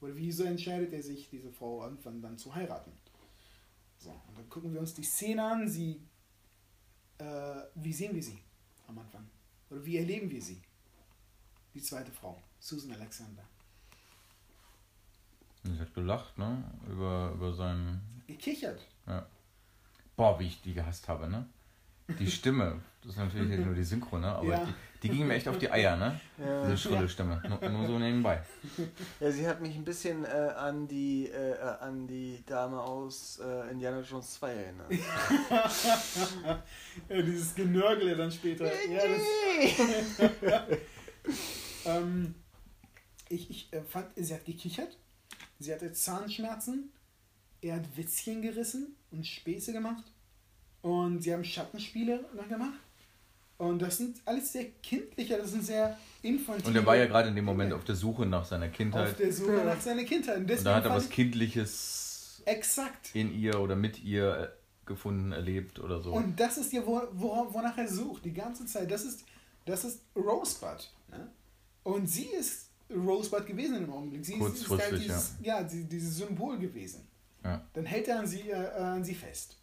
Oder 0.00 0.16
wieso 0.16 0.44
entscheidet 0.44 0.92
er 0.92 1.02
sich, 1.02 1.28
diese 1.28 1.50
Frau 1.50 1.82
irgendwann 1.82 2.22
dann 2.22 2.38
zu 2.38 2.54
heiraten? 2.54 2.92
So, 3.98 4.10
und 4.10 4.38
dann 4.38 4.48
gucken 4.48 4.72
wir 4.72 4.80
uns 4.80 4.94
die 4.94 5.02
Szene 5.02 5.42
an, 5.42 5.68
sie, 5.68 6.00
äh, 7.18 7.62
wie 7.74 7.92
sehen 7.92 8.14
wir 8.14 8.22
sie 8.22 8.38
am 8.86 8.98
Anfang? 8.98 9.28
Oder 9.70 9.84
wie 9.84 9.96
erleben 9.96 10.30
wir 10.30 10.40
sie? 10.40 10.62
Die 11.74 11.82
zweite 11.82 12.12
Frau, 12.12 12.40
Susan 12.60 12.92
Alexander. 12.92 13.42
Sie 15.74 15.80
hat 15.80 15.94
gelacht, 15.94 16.36
ne? 16.38 16.64
Über, 16.88 17.32
über 17.34 17.52
seinen. 17.52 18.00
Gekichert. 18.26 18.80
Ja. 19.06 19.26
Boah, 20.16 20.38
wie 20.38 20.46
ich 20.46 20.60
die 20.62 20.74
gehasst 20.74 21.08
habe, 21.08 21.28
ne? 21.28 21.46
Die 22.18 22.30
Stimme, 22.30 22.80
das 23.02 23.12
ist 23.12 23.18
natürlich 23.18 23.64
nur 23.64 23.74
die 23.74 23.84
Synchro, 23.84 24.18
ne? 24.18 24.28
Aber 24.28 24.48
ja. 24.48 24.64
die, 24.64 25.08
die 25.08 25.16
ging 25.16 25.26
mir 25.26 25.34
echt 25.34 25.46
auf 25.48 25.58
die 25.58 25.70
Eier, 25.70 25.96
ne? 25.96 26.18
Ja. 26.38 26.64
Diese 26.64 26.78
schrille 26.78 27.02
ja. 27.02 27.08
Stimme. 27.08 27.42
Nur, 27.48 27.70
nur, 27.70 27.86
so 27.86 27.98
nebenbei. 27.98 28.42
Ja, 29.20 29.30
sie 29.30 29.46
hat 29.46 29.60
mich 29.60 29.76
ein 29.76 29.84
bisschen 29.84 30.24
äh, 30.24 30.28
an, 30.28 30.88
die, 30.88 31.26
äh, 31.26 31.52
äh 31.52 31.78
an 31.80 32.06
die 32.06 32.42
Dame 32.46 32.80
aus 32.80 33.38
äh, 33.38 33.70
Indiana 33.70 34.00
Jones 34.00 34.34
2 34.34 34.52
erinnert. 34.52 34.92
ja, 37.08 37.22
dieses 37.22 37.54
Genörgele 37.54 38.16
dann 38.16 38.30
später. 38.30 38.64
ja, 38.64 39.00
das, 39.06 40.78
ähm, 41.84 42.34
ich 43.28 43.50
ich 43.50 43.72
äh, 43.72 43.82
fand, 43.82 44.06
sie 44.16 44.34
hat 44.34 44.44
gekichert, 44.44 44.96
sie 45.58 45.72
hatte 45.72 45.92
Zahnschmerzen, 45.92 46.90
er 47.60 47.76
hat 47.76 47.96
Witzchen 47.96 48.42
gerissen 48.42 48.96
und 49.10 49.26
Späße 49.26 49.72
gemacht 49.72 50.04
und 50.82 51.22
sie 51.22 51.32
haben 51.32 51.44
Schattenspiele 51.44 52.24
gemacht. 52.48 52.78
Und 53.58 53.82
das 53.82 53.96
sind 53.96 54.18
alles 54.24 54.52
sehr 54.52 54.66
kindliche, 54.82 55.36
das 55.36 55.50
sind 55.50 55.64
sehr 55.64 55.98
infantile. 56.22 56.68
Und 56.68 56.76
er 56.76 56.86
war 56.86 56.96
ja 56.96 57.06
gerade 57.06 57.28
in 57.28 57.34
dem 57.34 57.44
Moment 57.44 57.72
auf 57.72 57.84
der 57.84 57.96
Suche 57.96 58.24
nach 58.24 58.44
seiner 58.44 58.68
Kindheit. 58.68 59.08
Auf 59.08 59.16
der 59.16 59.32
Suche 59.32 59.64
nach 59.64 59.80
seiner 59.80 60.04
Kindheit. 60.04 60.36
Und, 60.36 60.50
und 60.50 60.64
da 60.64 60.76
hat 60.76 60.84
er 60.84 60.90
was 60.92 61.10
Kindliches 61.10 62.40
exakt. 62.44 63.10
in 63.14 63.36
ihr 63.36 63.60
oder 63.60 63.74
mit 63.74 64.02
ihr 64.04 64.36
äh, 64.36 64.86
gefunden, 64.86 65.32
erlebt 65.32 65.80
oder 65.80 66.00
so. 66.00 66.12
Und 66.12 66.38
das 66.38 66.56
ist 66.56 66.72
ja, 66.72 66.86
wo, 66.86 67.02
wo, 67.12 67.52
wonach 67.52 67.76
er 67.76 67.88
sucht, 67.88 68.24
die 68.24 68.32
ganze 68.32 68.64
Zeit. 68.64 68.88
Das 68.92 69.04
ist, 69.04 69.24
das 69.66 69.84
ist 69.84 70.02
Rosebud. 70.14 70.88
Ne? 71.10 71.28
Und 71.82 72.06
sie 72.08 72.26
ist 72.26 72.67
Rosebud 72.90 73.46
gewesen 73.46 73.84
im 73.84 73.92
Augenblick. 73.92 74.24
Sie 74.24 74.34
ist, 74.34 74.62
ist 74.62 74.70
halt 74.70 74.92
dieses, 74.92 75.34
ja. 75.42 75.60
ja, 75.60 75.62
dieses 75.64 76.16
Symbol 76.16 76.58
gewesen. 76.58 77.06
Ja. 77.44 77.64
Dann 77.72 77.86
hält 77.86 78.08
er 78.08 78.20
an 78.20 78.26
sie, 78.26 78.50
äh, 78.50 78.54
an 78.54 79.04
sie 79.04 79.14
fest. 79.14 79.56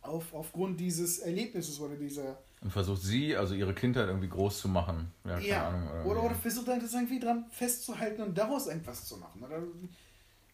Auf, 0.00 0.34
aufgrund 0.34 0.80
dieses 0.80 1.20
Erlebnisses 1.20 1.78
oder 1.78 1.94
dieser 1.94 2.38
und 2.62 2.70
versucht 2.70 3.02
sie, 3.02 3.36
also 3.36 3.54
ihre 3.54 3.74
Kindheit 3.74 4.06
irgendwie 4.06 4.28
groß 4.28 4.60
zu 4.60 4.68
machen. 4.68 5.10
Ja, 5.24 5.34
keine 5.34 5.46
ja. 5.46 5.68
Ahnung. 5.68 5.88
Oder, 5.88 6.04
oder, 6.04 6.22
oder 6.26 6.34
versucht 6.36 6.68
dann 6.68 6.80
das 6.80 6.94
irgendwie 6.94 7.18
dran 7.18 7.44
festzuhalten 7.50 8.22
und 8.22 8.38
daraus 8.38 8.68
irgendwas 8.68 9.04
zu 9.04 9.16
machen. 9.16 9.42
Oder, 9.42 9.62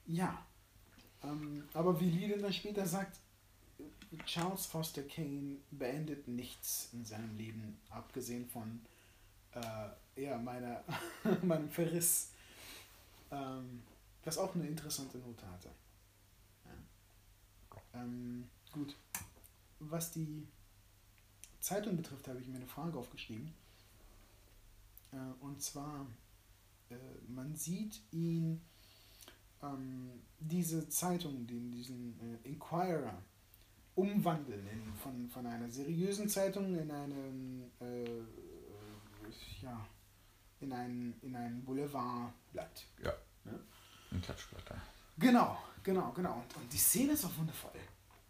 ja. 0.06 0.38
Ähm, 1.22 1.64
aber 1.74 2.00
wie 2.00 2.10
Lee 2.10 2.34
dann 2.34 2.52
später 2.52 2.86
sagt, 2.86 3.18
Charles 4.24 4.64
Foster 4.64 5.02
Kane 5.02 5.58
beendet 5.70 6.26
nichts 6.28 6.88
in 6.94 7.04
seinem 7.04 7.36
Leben, 7.36 7.78
abgesehen 7.90 8.48
von 8.48 8.80
äh, 9.52 9.60
ja, 10.18 10.38
meiner, 10.38 10.84
meinem 11.42 11.68
Verriss. 11.68 12.30
Ähm, 13.30 13.82
was 14.24 14.38
auch 14.38 14.54
eine 14.54 14.66
interessante 14.66 15.18
Note 15.18 15.50
hatte. 15.50 15.70
Ja. 16.64 18.00
Ähm, 18.00 18.48
gut. 18.72 18.96
Was 19.80 20.12
die 20.12 20.46
Zeitung 21.60 21.96
betrifft, 21.96 22.28
habe 22.28 22.40
ich 22.40 22.48
mir 22.48 22.56
eine 22.56 22.66
Frage 22.66 22.98
aufgeschrieben. 22.98 23.54
Äh, 25.12 25.16
und 25.40 25.62
zwar, 25.62 26.06
äh, 26.90 26.96
man 27.28 27.54
sieht 27.54 28.02
ihn, 28.10 28.60
ähm, 29.62 30.10
diese 30.38 30.88
Zeitung, 30.88 31.46
den, 31.46 31.70
diesen 31.70 32.18
äh, 32.20 32.48
Inquirer, 32.48 33.22
umwandeln 33.94 34.66
in, 34.68 34.94
von, 34.94 35.28
von 35.28 35.46
einer 35.46 35.68
seriösen 35.70 36.28
Zeitung 36.28 36.78
in 36.78 36.90
einen, 36.90 37.70
äh, 37.80 38.04
äh, 38.04 38.22
ja, 39.62 39.86
in 40.60 40.72
ein, 40.72 41.14
in 41.22 41.36
ein 41.36 41.64
Boulevardblatt. 41.64 42.84
Ja. 43.02 43.12
ja? 43.44 43.52
Ein 44.12 44.22
Klatschblatt. 44.22 44.62
Genau, 45.18 45.58
genau, 45.82 46.12
genau. 46.12 46.34
Und, 46.34 46.62
und 46.62 46.72
die 46.72 46.78
Szene 46.78 47.12
ist 47.12 47.24
auch 47.24 47.36
wundervoll. 47.36 47.72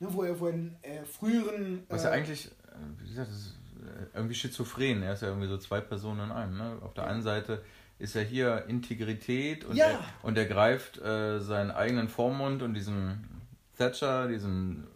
Ne, 0.00 0.06
wo 0.12 0.22
er, 0.22 0.38
wo 0.38 0.46
in 0.46 0.76
äh, 0.82 1.04
früheren. 1.04 1.84
Was 1.88 2.04
ja 2.04 2.10
eigentlich 2.10 2.50
wie 2.98 3.08
gesagt, 3.08 3.30
das 3.30 3.36
ist 3.36 3.54
äh, 3.82 4.16
irgendwie 4.16 4.34
schizophren. 4.34 5.02
Er 5.02 5.14
ist 5.14 5.22
ja 5.22 5.28
irgendwie 5.28 5.48
so 5.48 5.58
zwei 5.58 5.80
Personen 5.80 6.30
in 6.30 6.32
einem. 6.32 6.56
Ne? 6.56 6.78
Auf 6.82 6.94
der 6.94 7.06
einen 7.06 7.22
Seite 7.22 7.64
ist 7.98 8.14
er 8.14 8.22
hier 8.22 8.66
Integrität 8.68 9.64
und, 9.64 9.76
ja. 9.76 9.86
er, 9.86 10.00
und 10.22 10.38
er 10.38 10.46
greift 10.46 10.98
äh, 10.98 11.40
seinen 11.40 11.70
eigenen 11.70 12.08
Vormund 12.08 12.62
und 12.62 12.74
diesen 12.74 13.28
Thatcher, 13.76 14.28
diesen 14.28 14.86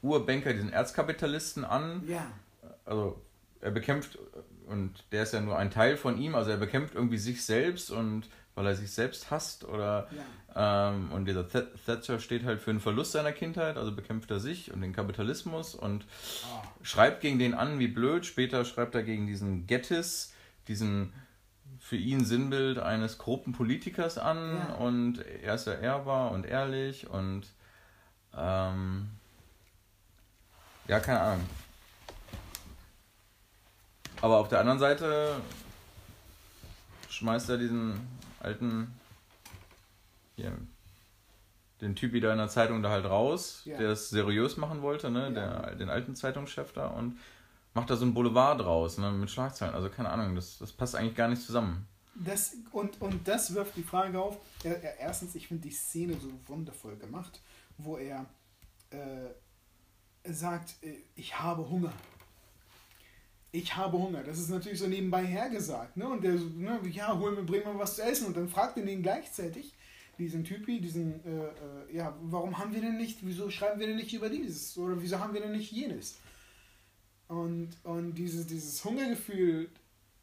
Urbanker, 0.00 0.52
diesen 0.52 0.72
Erzkapitalisten 0.72 1.64
an. 1.64 2.04
Ja. 2.06 2.26
Also 2.84 3.20
er 3.60 3.70
bekämpft, 3.70 4.18
und 4.72 5.04
der 5.12 5.22
ist 5.22 5.34
ja 5.34 5.40
nur 5.40 5.58
ein 5.58 5.70
Teil 5.70 5.96
von 5.96 6.18
ihm, 6.18 6.34
also 6.34 6.50
er 6.50 6.56
bekämpft 6.56 6.94
irgendwie 6.94 7.18
sich 7.18 7.44
selbst 7.44 7.90
und 7.90 8.28
weil 8.54 8.66
er 8.66 8.74
sich 8.74 8.90
selbst 8.90 9.30
hasst 9.30 9.64
oder 9.64 10.08
ja. 10.54 10.90
ähm, 10.90 11.10
und 11.12 11.24
dieser 11.26 11.46
Thatcher 11.48 12.18
steht 12.18 12.44
halt 12.44 12.60
für 12.60 12.72
den 12.72 12.80
Verlust 12.80 13.12
seiner 13.12 13.32
Kindheit, 13.32 13.76
also 13.76 13.92
bekämpft 13.92 14.30
er 14.30 14.40
sich 14.40 14.72
und 14.72 14.82
den 14.82 14.92
Kapitalismus 14.92 15.74
und 15.74 16.04
oh. 16.04 16.62
schreibt 16.82 17.20
gegen 17.22 17.38
den 17.38 17.54
an 17.54 17.78
wie 17.78 17.88
blöd. 17.88 18.26
Später 18.26 18.64
schreibt 18.64 18.94
er 18.94 19.02
gegen 19.02 19.26
diesen 19.26 19.66
Gettis, 19.66 20.34
diesen 20.68 21.12
für 21.80 21.96
ihn 21.96 22.24
Sinnbild 22.24 22.78
eines 22.78 23.18
korrupten 23.18 23.52
Politikers 23.52 24.18
an 24.18 24.56
ja. 24.56 24.74
und 24.74 25.18
er 25.42 25.54
ist 25.54 25.66
ja 25.66 25.74
ehrbar 25.74 26.30
und 26.30 26.44
ehrlich 26.44 27.08
und 27.08 27.46
ähm, 28.36 29.08
ja, 30.88 31.00
keine 31.00 31.20
Ahnung. 31.20 31.46
Aber 34.22 34.38
auf 34.38 34.48
der 34.48 34.60
anderen 34.60 34.78
Seite 34.78 35.34
schmeißt 37.10 37.50
er 37.50 37.58
diesen 37.58 38.00
alten, 38.40 38.94
hier, 40.36 40.56
den 41.80 41.96
Typ 41.96 42.12
wieder 42.12 42.30
in 42.30 42.38
der 42.38 42.48
Zeitung 42.48 42.82
da 42.82 42.90
halt 42.90 43.04
raus, 43.04 43.62
ja. 43.64 43.76
der 43.76 43.90
es 43.90 44.10
seriös 44.10 44.56
machen 44.56 44.80
wollte, 44.80 45.10
ne? 45.10 45.24
Ja. 45.24 45.30
Der, 45.30 45.74
den 45.74 45.90
alten 45.90 46.14
Zeitungschef 46.14 46.72
da 46.72 46.86
und 46.86 47.18
macht 47.74 47.90
da 47.90 47.96
so 47.96 48.06
ein 48.06 48.14
Boulevard 48.14 48.60
draus, 48.60 48.96
ne? 48.96 49.10
Mit 49.10 49.28
Schlagzeilen. 49.28 49.74
Also 49.74 49.90
keine 49.90 50.10
Ahnung, 50.10 50.36
das, 50.36 50.58
das 50.58 50.72
passt 50.72 50.94
eigentlich 50.94 51.16
gar 51.16 51.28
nicht 51.28 51.42
zusammen. 51.42 51.86
Das, 52.14 52.54
und, 52.70 53.00
und 53.00 53.26
das 53.26 53.54
wirft 53.54 53.76
die 53.76 53.82
Frage 53.82 54.20
auf. 54.20 54.38
Er, 54.62 55.00
erstens, 55.00 55.34
ich 55.34 55.48
finde 55.48 55.64
die 55.64 55.74
Szene 55.74 56.14
so 56.20 56.30
wundervoll 56.46 56.96
gemacht, 56.96 57.40
wo 57.76 57.96
er 57.96 58.26
äh, 58.90 60.32
sagt, 60.32 60.76
äh, 60.82 60.94
ich 61.16 61.40
habe 61.40 61.68
Hunger. 61.68 61.92
Ich 63.54 63.76
habe 63.76 63.98
Hunger. 63.98 64.22
Das 64.22 64.38
ist 64.38 64.48
natürlich 64.48 64.78
so 64.78 64.86
nebenbei 64.86 65.24
hergesagt. 65.24 65.96
Ne? 65.96 66.08
Und 66.08 66.24
der, 66.24 66.34
ne, 66.34 66.80
ja, 66.90 67.16
hol 67.18 67.32
mir, 67.32 67.42
bring 67.42 67.62
mir 67.64 67.78
was 67.78 67.96
zu 67.96 68.02
essen. 68.02 68.26
Und 68.26 68.36
dann 68.36 68.48
fragt 68.48 68.78
er 68.78 68.86
ihn 68.86 69.02
gleichzeitig, 69.02 69.74
diesen 70.18 70.44
Typi, 70.44 70.80
diesen, 70.80 71.24
äh, 71.24 71.46
äh, 71.46 71.96
ja, 71.96 72.16
warum 72.22 72.58
haben 72.58 72.72
wir 72.72 72.80
denn 72.80 72.96
nicht, 72.96 73.18
wieso 73.22 73.50
schreiben 73.50 73.78
wir 73.78 73.86
denn 73.86 73.96
nicht 73.96 74.12
über 74.14 74.30
dieses? 74.30 74.76
Oder 74.78 75.00
wieso 75.00 75.18
haben 75.18 75.34
wir 75.34 75.40
denn 75.42 75.52
nicht 75.52 75.70
jenes? 75.70 76.16
Und, 77.28 77.70
und 77.84 78.14
dieses, 78.14 78.46
dieses 78.46 78.82
Hungergefühl 78.84 79.68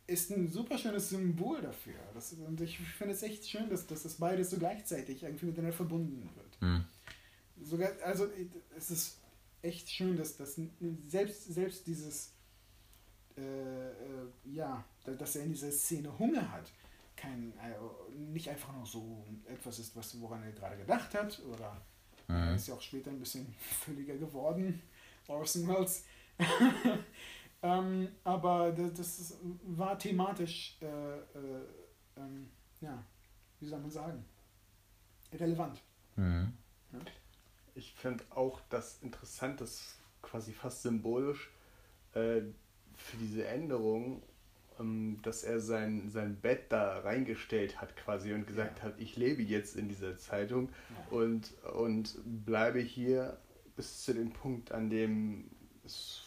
ist 0.07 0.31
ein 0.31 0.51
super 0.51 0.77
schönes 0.77 1.09
Symbol 1.09 1.61
dafür. 1.61 1.99
Das, 2.13 2.33
und 2.33 2.59
ich 2.61 2.79
finde 2.79 3.13
es 3.13 3.23
echt 3.23 3.47
schön, 3.47 3.69
dass, 3.69 3.85
dass 3.85 4.03
das 4.03 4.15
beides 4.15 4.49
so 4.49 4.57
gleichzeitig 4.57 5.23
irgendwie 5.23 5.47
miteinander 5.47 5.75
verbunden 5.75 6.29
wird. 6.35 6.61
Mhm. 6.61 6.85
Sogar, 7.61 7.91
also 8.03 8.27
es 8.75 8.89
ist 8.89 9.17
echt 9.61 9.89
schön, 9.89 10.17
dass, 10.17 10.37
dass 10.37 10.59
selbst, 11.07 11.53
selbst 11.53 11.85
dieses, 11.85 12.31
äh, 13.39 13.89
äh, 13.89 14.53
ja, 14.55 14.83
dass 15.05 15.35
er 15.35 15.43
in 15.43 15.51
dieser 15.51 15.71
Szene 15.71 16.17
Hunger 16.17 16.51
hat, 16.51 16.71
kein, 17.15 17.53
äh, 17.57 18.11
nicht 18.13 18.49
einfach 18.49 18.73
nur 18.73 18.85
so 18.85 19.25
etwas 19.47 19.79
ist, 19.79 19.95
was, 19.95 20.19
woran 20.19 20.43
er 20.43 20.51
gerade 20.51 20.77
gedacht 20.77 21.13
hat, 21.13 21.41
oder 21.51 21.81
mhm. 22.27 22.55
ist 22.55 22.67
ja 22.67 22.73
auch 22.73 22.81
später 22.81 23.11
ein 23.11 23.19
bisschen 23.19 23.53
völliger 23.59 24.17
geworden, 24.17 24.81
Orson 25.27 25.67
Welles. 25.67 26.05
ähm, 27.61 28.09
aber 28.23 28.71
das, 28.71 28.93
das, 28.93 29.37
war 29.63 29.97
thematisch, 29.97 30.77
äh, 30.81 30.85
äh, 30.85 31.65
ähm, 32.17 32.49
ja, 32.81 33.03
wie 33.59 33.67
soll 33.67 33.79
man 33.79 33.91
sagen, 33.91 34.25
relevant. 35.33 35.81
Mhm. 36.15 36.53
Ja? 36.93 36.99
Ich 37.75 37.93
finde 37.93 38.23
auch 38.29 38.61
das 38.69 39.01
interessant, 39.01 39.61
das 39.61 39.97
quasi 40.21 40.53
fast 40.53 40.81
symbolisch 40.83 41.51
äh, 42.13 42.41
für 42.99 43.17
diese 43.17 43.47
Änderung, 43.47 44.21
ähm, 44.79 45.19
dass 45.23 45.43
er 45.43 45.59
sein, 45.59 46.09
sein 46.09 46.35
Bett 46.39 46.65
da 46.69 46.99
reingestellt 46.99 47.81
hat 47.81 47.95
quasi 47.95 48.33
und 48.33 48.47
gesagt 48.47 48.79
ja. 48.79 48.85
hat, 48.85 48.99
ich 48.99 49.15
lebe 49.15 49.41
jetzt 49.41 49.75
in 49.75 49.87
dieser 49.87 50.17
Zeitung 50.17 50.69
ja. 50.89 51.17
und, 51.17 51.53
und 51.73 52.19
bleibe 52.45 52.79
hier 52.79 53.37
bis 53.75 54.03
zu 54.03 54.13
dem 54.13 54.31
Punkt, 54.31 54.71
an 54.71 54.89
dem 54.89 55.49
es 55.85 56.23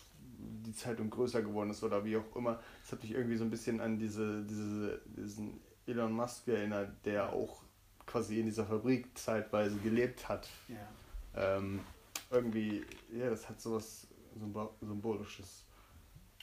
die 0.66 0.74
Zeitung 0.74 1.10
größer 1.10 1.42
geworden 1.42 1.70
ist 1.70 1.82
oder 1.84 2.04
wie 2.04 2.16
auch 2.16 2.36
immer. 2.36 2.60
Das 2.82 2.92
hat 2.92 3.02
mich 3.02 3.12
irgendwie 3.12 3.36
so 3.36 3.44
ein 3.44 3.50
bisschen 3.50 3.80
an 3.80 3.98
diese, 3.98 4.42
diese, 4.44 5.00
diesen 5.16 5.60
Elon 5.86 6.12
Musk 6.12 6.48
erinnert, 6.48 6.90
der 7.04 7.32
auch 7.32 7.62
quasi 8.06 8.40
in 8.40 8.46
dieser 8.46 8.64
Fabrik 8.64 9.06
zeitweise 9.16 9.76
gelebt 9.78 10.28
hat. 10.28 10.48
Ja. 10.68 11.56
Ähm, 11.56 11.80
irgendwie, 12.30 12.84
ja, 13.12 13.30
das 13.30 13.48
hat 13.48 13.60
sowas 13.60 14.08
Symbolisches. 14.80 15.64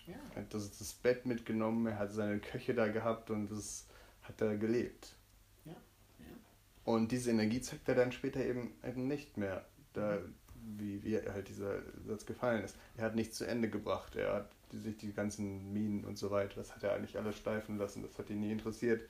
Ja. 0.10 0.16
Er 0.36 0.42
hat 0.42 0.54
das, 0.54 0.78
das 0.78 0.94
Bett 0.94 1.26
mitgenommen, 1.26 1.86
er 1.86 2.00
hat 2.00 2.12
seine 2.12 2.40
Köche 2.40 2.74
da 2.74 2.88
gehabt 2.88 3.30
und 3.30 3.52
das 3.52 3.88
hat 4.24 4.42
er 4.42 4.58
gelebt. 4.58 5.16
Ja. 5.66 5.74
ja. 6.20 6.26
Und 6.84 7.12
diese 7.12 7.32
Energie 7.32 7.62
zeigt 7.62 7.88
er 7.88 7.96
dann 7.96 8.12
später 8.12 8.44
eben, 8.44 8.74
eben 8.84 9.08
nicht 9.08 9.38
mehr. 9.38 9.66
Da, 9.94 10.20
wie, 10.78 11.04
wie 11.04 11.18
halt 11.18 11.48
dieser 11.48 11.82
Satz 12.06 12.26
gefallen 12.26 12.64
ist. 12.64 12.76
Er 12.98 13.06
hat 13.06 13.16
nichts 13.16 13.38
zu 13.38 13.46
Ende 13.46 13.70
gebracht. 13.70 14.16
Er 14.16 14.34
hat 14.34 14.52
sich 14.72 14.98
die 14.98 15.14
ganzen 15.14 15.74
Minen 15.74 16.04
und 16.06 16.18
so 16.18 16.32
weiter, 16.32 16.56
das 16.56 16.76
hat 16.76 16.84
er 16.84 16.94
eigentlich 16.94 17.18
alles 17.18 17.38
steifen 17.38 17.78
lassen. 17.78 18.04
Das 18.04 18.18
hat 18.18 18.30
ihn 18.30 18.40
nie 18.40 18.52
interessiert. 18.52 19.02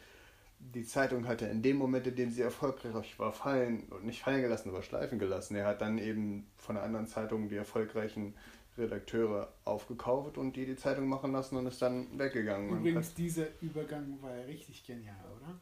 Die 0.60 0.86
Zeitung 0.86 1.28
hat 1.28 1.42
er 1.42 1.52
in 1.52 1.62
dem 1.62 1.78
Moment, 1.78 2.06
in 2.08 2.16
dem 2.16 2.32
sie 2.32 2.42
erfolgreich 2.42 3.18
war, 3.18 3.32
fallen 3.32 3.84
und 3.90 4.06
nicht 4.06 4.22
fallen 4.22 4.42
gelassen, 4.42 4.70
aber 4.70 4.84
schleifen 4.84 5.18
gelassen. 5.18 5.56
Er 5.56 5.66
hat 5.66 5.82
dann 5.82 5.98
eben 5.98 6.48
von 6.58 6.76
einer 6.76 6.86
anderen 6.86 7.08
Zeitung 7.08 7.48
die 7.48 7.56
erfolgreichen 7.56 8.36
Redakteure 8.80 9.54
aufgekauft 9.66 10.38
und 10.38 10.56
die 10.56 10.66
die 10.66 10.76
Zeitung 10.76 11.08
machen 11.08 11.32
lassen 11.32 11.58
und 11.58 11.68
ist 11.68 11.82
dann 11.82 12.18
weggegangen. 12.18 12.80
Übrigens, 12.80 13.14
dieser 13.14 13.48
Übergang 13.62 14.18
war 14.22 14.36
ja 14.36 14.44
richtig 14.46 14.86
genial, 14.86 15.16
oder? 15.38 15.60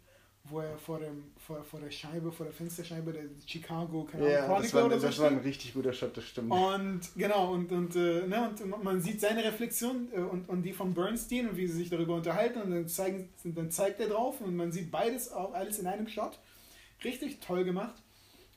wo 0.49 0.59
er 0.59 0.77
vor, 0.77 0.99
dem, 0.99 1.31
vor, 1.37 1.63
vor 1.63 1.79
der 1.79 1.91
Scheibe, 1.91 2.31
vor 2.31 2.45
der 2.45 2.53
Fensterscheibe 2.53 3.11
der 3.11 3.23
Chicago 3.45 4.03
keine 4.03 4.31
ja, 4.31 4.45
Chronicle 4.45 4.63
das 4.63 4.73
war, 4.73 4.85
oder 4.85 4.99
so 4.99 5.07
das 5.07 5.19
war 5.19 5.27
ein 5.29 5.39
richtig 5.39 5.73
guter 5.73 5.93
Shot, 5.93 6.15
das 6.15 6.23
stimmt. 6.23 6.51
Und 6.51 7.01
genau, 7.15 7.53
und, 7.53 7.71
und, 7.71 7.95
äh, 7.95 8.27
ne, 8.27 8.49
und 8.49 8.83
man 8.83 9.01
sieht 9.01 9.21
seine 9.21 9.43
Reflexion 9.43 10.07
äh, 10.13 10.19
und, 10.19 10.47
und 10.49 10.63
die 10.63 10.73
von 10.73 10.93
Bernstein 10.93 11.49
und 11.49 11.57
wie 11.57 11.67
sie 11.67 11.77
sich 11.77 11.89
darüber 11.89 12.15
unterhalten 12.15 12.61
und 12.61 12.71
dann, 12.71 12.87
zeigen, 12.87 13.29
dann 13.43 13.71
zeigt 13.71 13.99
er 13.99 14.07
drauf 14.07 14.41
und 14.41 14.55
man 14.55 14.71
sieht 14.71 14.91
beides 14.91 15.31
auch 15.31 15.53
alles 15.53 15.79
in 15.79 15.87
einem 15.87 16.07
Shot. 16.07 16.39
Richtig 17.03 17.39
toll 17.39 17.63
gemacht. 17.63 18.01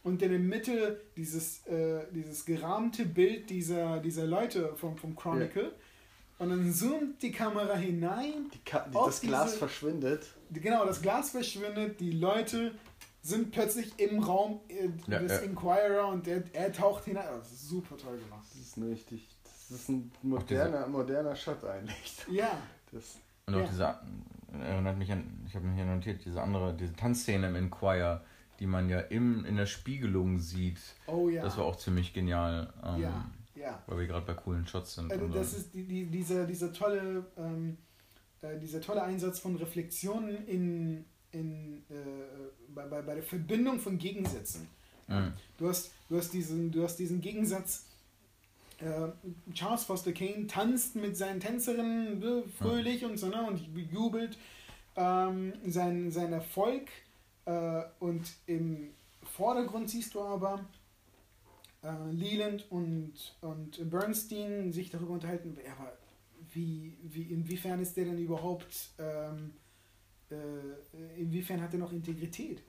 Und 0.03 0.22
in 0.22 0.30
der 0.30 0.38
Mitte 0.38 1.01
dieses, 1.16 1.66
äh, 1.66 2.07
dieses 2.12 2.44
gerahmte 2.44 3.05
Bild 3.05 3.51
dieser, 3.51 4.01
dieser 4.01 4.26
Leute 4.26 4.74
vom, 4.76 4.96
vom 4.96 5.14
Chronicle. 5.14 5.64
Ja. 5.64 5.70
Und 6.38 6.51
dann 6.51 6.72
zoomt 6.72 7.22
die 7.22 7.32
Kamera 7.32 7.74
hinein. 7.74 8.51
Die 8.55 8.64
Ka 8.64 8.86
die, 8.88 8.94
das 8.94 9.20
Glas 9.20 9.46
diese, 9.46 9.59
verschwindet 9.59 10.26
genau, 10.53 10.84
das 10.84 11.01
Glas 11.03 11.30
verschwindet, 11.30 12.01
die 12.01 12.12
Leute 12.12 12.72
sind 13.22 13.53
plötzlich 13.53 13.98
im 13.98 14.22
Raum 14.22 14.61
äh, 14.68 14.88
ja, 15.07 15.18
des 15.18 15.32
ja. 15.32 15.38
Inquirer 15.38 16.09
und 16.09 16.26
er, 16.26 16.42
er 16.53 16.72
taucht 16.72 17.05
hinein. 17.05 17.26
Das 17.38 17.53
ist 17.53 17.68
super 17.68 17.96
toll 17.96 18.18
gemacht. 18.18 18.44
Das 18.53 18.61
ist 18.61 18.78
richtig. 18.78 19.28
Das 19.44 19.70
ist 19.70 19.88
ein 19.88 20.11
moderner, 20.22 20.86
moderner 20.86 21.36
Shot 21.36 21.64
eigentlich. 21.64 22.26
Ja. 22.28 22.51
Das, 22.92 23.18
und 23.46 23.55
auch 23.55 23.61
ja. 23.61 23.66
diese, 23.66 24.62
erinnert 24.64 24.98
mich 24.98 25.12
an, 25.12 25.44
ich 25.46 25.55
habe 25.55 25.66
mir 25.66 25.74
hier 25.74 25.84
notiert, 25.84 26.24
diese 26.24 26.40
andere, 26.40 26.74
diese 26.74 26.94
Tanzszene 26.94 27.48
im 27.48 27.57
Inquire, 27.57 28.24
die 28.61 28.66
man 28.66 28.88
ja 28.88 29.00
im, 29.00 29.44
in 29.44 29.56
der 29.56 29.66
Spiegelung 29.66 30.38
sieht. 30.38 30.78
Oh 31.06 31.28
ja. 31.28 31.42
Das 31.42 31.56
war 31.56 31.64
auch 31.64 31.76
ziemlich 31.76 32.12
genial. 32.12 32.72
Ähm, 32.84 33.00
ja, 33.02 33.30
ja. 33.54 33.82
Weil 33.86 34.00
wir 34.00 34.06
gerade 34.06 34.26
bei 34.26 34.34
coolen 34.34 34.66
Shots 34.66 34.94
sind. 34.94 35.11
Also 35.11 35.26
das 35.28 35.54
ist 35.54 35.74
die, 35.74 35.84
die, 35.84 36.06
dieser, 36.06 36.46
dieser 36.46 36.72
tolle. 36.72 37.26
Ähm, 37.36 37.78
äh, 38.42 38.58
dieser 38.58 38.80
tolle 38.80 39.02
Einsatz 39.02 39.38
von 39.38 39.56
Reflexionen 39.56 40.46
in, 40.46 41.04
in, 41.30 41.82
äh, 41.90 41.94
bei, 42.68 42.86
bei, 42.86 43.02
bei 43.02 43.14
der 43.14 43.22
Verbindung 43.22 43.78
von 43.78 43.98
Gegensätzen. 43.98 44.66
Mhm. 45.08 45.32
Du, 45.58 45.68
hast, 45.68 45.92
du, 46.08 46.16
hast 46.16 46.32
diesen, 46.32 46.70
du 46.70 46.82
hast 46.82 46.96
diesen 46.96 47.20
Gegensatz, 47.20 47.86
äh, 48.78 49.08
Charles 49.52 49.84
Foster 49.84 50.12
Kane 50.12 50.46
tanzt 50.46 50.96
mit 50.96 51.18
seinen 51.18 51.40
Tänzerinnen 51.40 52.22
äh, 52.22 52.42
fröhlich 52.58 53.02
mhm. 53.02 53.11
und 53.11 53.16
so 53.18 53.28
ne, 53.28 53.46
und 53.46 53.61
jubelt 53.92 54.38
ähm, 54.96 55.52
sein, 55.66 56.11
sein 56.11 56.32
Erfolg 56.32 56.88
äh, 57.45 57.82
und 57.99 58.22
im 58.47 58.91
Vordergrund 59.22 59.91
siehst 59.91 60.14
du 60.14 60.20
aber 60.20 60.64
äh, 61.82 62.11
Leland 62.11 62.66
und, 62.70 63.14
und 63.41 63.91
Bernstein 63.91 64.72
sich 64.72 64.91
darüber 64.91 65.12
unterhalten, 65.12 65.57
aber 65.76 65.93
wie, 66.53 66.97
wie, 67.03 67.22
inwiefern 67.22 67.80
ist 67.80 67.97
der 67.97 68.07
denn 68.07 68.18
überhaupt, 68.18 68.91
ähm, 68.99 69.53
äh, 70.30 71.20
inwiefern 71.20 71.61
hat 71.61 71.72
er 71.72 71.78
noch 71.78 71.93
Integrität? 71.93 72.62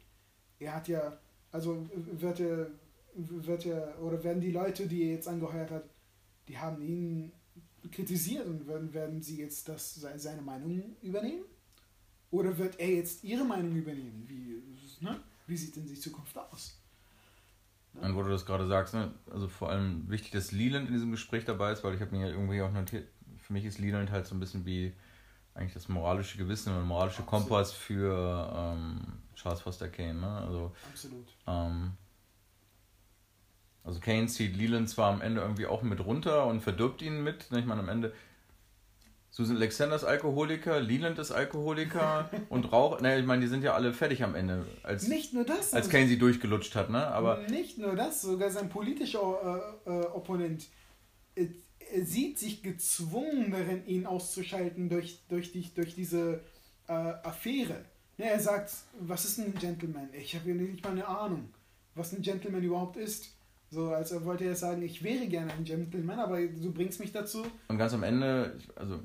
Er 0.59 0.75
hat 0.75 0.87
ja, 0.87 1.17
also 1.51 1.89
wird 1.93 2.39
er, 2.39 2.67
wird 3.15 3.65
er, 3.65 4.01
oder 4.01 4.23
werden 4.23 4.41
die 4.41 4.51
Leute, 4.51 4.87
die 4.87 5.03
er 5.03 5.13
jetzt 5.13 5.27
angeheuert 5.27 5.71
hat, 5.71 5.83
die 6.47 6.57
haben 6.57 6.81
ihn 6.81 7.31
kritisiert 7.91 8.45
und 8.45 8.67
werden, 8.67 8.93
werden 8.93 9.21
sie 9.21 9.37
jetzt 9.37 9.67
das, 9.67 9.95
seine 9.95 10.41
Meinung 10.41 10.95
übernehmen? 11.01 11.43
Oder 12.31 12.57
wird 12.57 12.79
er 12.79 12.89
jetzt 12.89 13.23
ihre 13.23 13.43
Meinung 13.43 13.75
übernehmen? 13.75 14.25
Wie, 14.27 14.63
ne? 15.03 15.19
Wie 15.47 15.57
sieht 15.57 15.75
denn 15.75 15.85
die 15.85 15.99
Zukunft 15.99 16.37
aus? 16.37 16.77
Ne? 17.93 18.15
wo 18.15 18.23
du 18.23 18.29
das 18.29 18.45
gerade 18.45 18.67
sagst, 18.67 18.93
ne? 18.93 19.11
also 19.29 19.49
vor 19.49 19.69
allem 19.69 20.09
wichtig, 20.09 20.31
dass 20.31 20.53
Leland 20.53 20.87
in 20.87 20.93
diesem 20.93 21.11
Gespräch 21.11 21.43
dabei 21.43 21.73
ist, 21.73 21.83
weil 21.83 21.93
ich 21.93 21.99
habe 21.99 22.15
mir 22.15 22.27
ja 22.27 22.33
irgendwie 22.33 22.61
auch 22.61 22.71
notiert, 22.71 23.05
für 23.37 23.51
mich 23.51 23.65
ist 23.65 23.79
Leland 23.79 24.11
halt 24.11 24.25
so 24.25 24.33
ein 24.33 24.39
bisschen 24.39 24.65
wie 24.65 24.93
eigentlich 25.53 25.73
das 25.73 25.89
moralische 25.89 26.37
Gewissen 26.37 26.73
und 26.73 26.85
moralische 26.85 27.23
Absolut. 27.23 27.47
Kompass 27.47 27.73
für 27.73 28.53
ähm, 28.55 29.01
Charles 29.35 29.59
Foster 29.59 29.89
Kane. 29.89 30.13
Ne? 30.13 30.27
Also, 30.27 30.73
Absolut. 30.89 31.27
Ähm, 31.45 31.91
also 33.83 33.99
Kane 33.99 34.27
zieht 34.27 34.55
Leland 34.55 34.89
zwar 34.89 35.11
am 35.11 35.21
Ende 35.21 35.41
irgendwie 35.41 35.65
auch 35.65 35.81
mit 35.81 35.99
runter 35.99 36.45
und 36.45 36.61
verdirbt 36.61 37.01
ihn 37.01 37.23
mit. 37.23 37.51
Ne? 37.51 37.59
Ich 37.59 37.65
meine, 37.65 37.81
am 37.81 37.89
Ende 37.89 38.13
Susan 39.31 39.55
Alexander 39.55 39.95
ist 39.95 40.03
Alkoholiker, 40.03 40.79
Leland 40.79 41.17
ist 41.17 41.31
Alkoholiker 41.31 42.29
und 42.49 42.71
Rauch. 42.71 43.01
Ne, 43.01 43.19
ich 43.19 43.25
meine, 43.25 43.41
die 43.41 43.47
sind 43.47 43.63
ja 43.63 43.73
alle 43.73 43.93
fertig 43.93 44.23
am 44.23 44.35
Ende. 44.35 44.65
Als, 44.83 45.07
nicht 45.07 45.33
nur 45.33 45.45
das. 45.45 45.73
Als 45.73 45.89
Kane 45.89 46.07
sie 46.07 46.19
durchgelutscht 46.19 46.75
hat, 46.75 46.89
ne? 46.89 47.07
Aber 47.07 47.39
nicht 47.49 47.77
nur 47.77 47.95
das, 47.95 48.21
sogar 48.21 48.49
sein 48.49 48.69
politischer 48.69 49.73
äh, 49.85 49.89
äh, 49.89 50.05
Opponent 50.07 50.67
er 51.93 52.05
sieht 52.05 52.39
sich 52.39 52.63
gezwungen 52.63 53.51
darin, 53.51 53.85
ihn 53.85 54.05
auszuschalten 54.05 54.89
durch, 54.89 55.19
durch, 55.27 55.51
die, 55.51 55.69
durch 55.73 55.95
diese 55.95 56.41
äh, 56.87 56.93
Affäre. 56.93 57.85
Ja, 58.17 58.27
er 58.27 58.39
sagt, 58.39 58.71
was 58.99 59.25
ist 59.25 59.39
ein 59.39 59.53
Gentleman? 59.55 60.09
Ich 60.13 60.35
habe 60.35 60.49
ja 60.49 60.55
nicht 60.55 60.83
mal 60.83 60.91
eine 60.91 61.07
Ahnung, 61.07 61.49
was 61.95 62.13
ein 62.13 62.21
Gentleman 62.21 62.63
überhaupt 62.63 62.97
ist. 62.97 63.29
So, 63.73 63.93
als 63.93 64.13
wollte 64.25 64.43
er 64.43 64.55
sagen, 64.55 64.81
ich 64.81 65.01
wäre 65.01 65.27
gerne 65.27 65.53
ein 65.53 65.63
Gentleman, 65.63 66.19
aber 66.19 66.45
du 66.45 66.73
bringst 66.73 66.99
mich 66.99 67.13
dazu. 67.13 67.45
Und 67.69 67.77
ganz 67.77 67.93
am 67.93 68.03
Ende, 68.03 68.59
also 68.75 68.99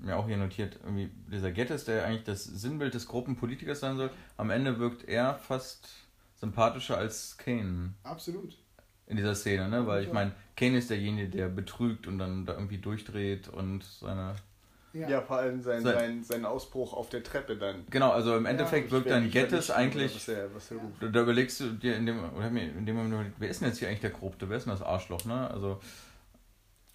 mir 0.00 0.16
auch 0.16 0.28
hier 0.28 0.36
notiert, 0.36 0.78
irgendwie 0.84 1.10
dieser 1.30 1.50
Gettys, 1.50 1.84
der 1.84 2.04
eigentlich 2.04 2.22
das 2.22 2.44
Sinnbild 2.44 2.94
des 2.94 3.08
Gruppenpolitikers 3.08 3.80
sein 3.80 3.96
soll, 3.96 4.10
am 4.36 4.50
Ende 4.50 4.78
wirkt 4.78 5.08
er 5.08 5.34
fast 5.34 5.88
sympathischer 6.36 6.98
als 6.98 7.36
Kane. 7.36 7.94
Absolut. 8.04 8.56
In 9.06 9.16
dieser 9.16 9.34
Szene, 9.34 9.68
ne? 9.68 9.86
Weil 9.88 10.04
ich 10.04 10.12
meine, 10.12 10.32
Kane 10.54 10.78
ist 10.78 10.90
derjenige, 10.90 11.28
der 11.28 11.48
betrügt 11.48 12.06
und 12.06 12.18
dann 12.18 12.46
da 12.46 12.52
irgendwie 12.52 12.78
durchdreht 12.78 13.48
und 13.48 13.82
seine. 13.82 14.36
Ja, 14.98 15.08
ja 15.08 15.20
vor 15.22 15.38
allem 15.38 15.62
sein, 15.62 15.82
sein, 15.82 15.94
sein, 15.94 16.24
sein, 16.24 16.44
Ausbruch 16.44 16.92
auf 16.92 17.08
der 17.08 17.22
Treppe 17.22 17.56
dann. 17.56 17.84
Genau, 17.90 18.10
also 18.10 18.36
im 18.36 18.46
Endeffekt 18.46 18.86
ja, 18.86 18.92
wirkt 18.92 19.10
dann 19.10 19.30
Gettys 19.30 19.70
eigentlich. 19.70 20.14
Was 20.14 20.28
er, 20.28 20.54
was 20.54 20.70
er 20.70 20.78
ja. 20.78 21.08
Da 21.08 21.22
überlegst 21.22 21.60
du 21.60 21.70
dir 21.70 21.96
in 21.96 22.06
dem, 22.06 22.18
oder 22.34 22.48
in 22.48 22.84
dem 22.84 22.96
Moment, 22.96 23.34
wer 23.38 23.48
ist 23.48 23.60
denn 23.60 23.68
jetzt 23.68 23.78
hier 23.78 23.88
eigentlich 23.88 24.00
der 24.00 24.10
Korrupte? 24.10 24.48
Wer 24.48 24.56
ist 24.56 24.64
denn 24.64 24.72
das 24.72 24.82
Arschloch, 24.82 25.24
ne? 25.24 25.50
Also. 25.50 25.80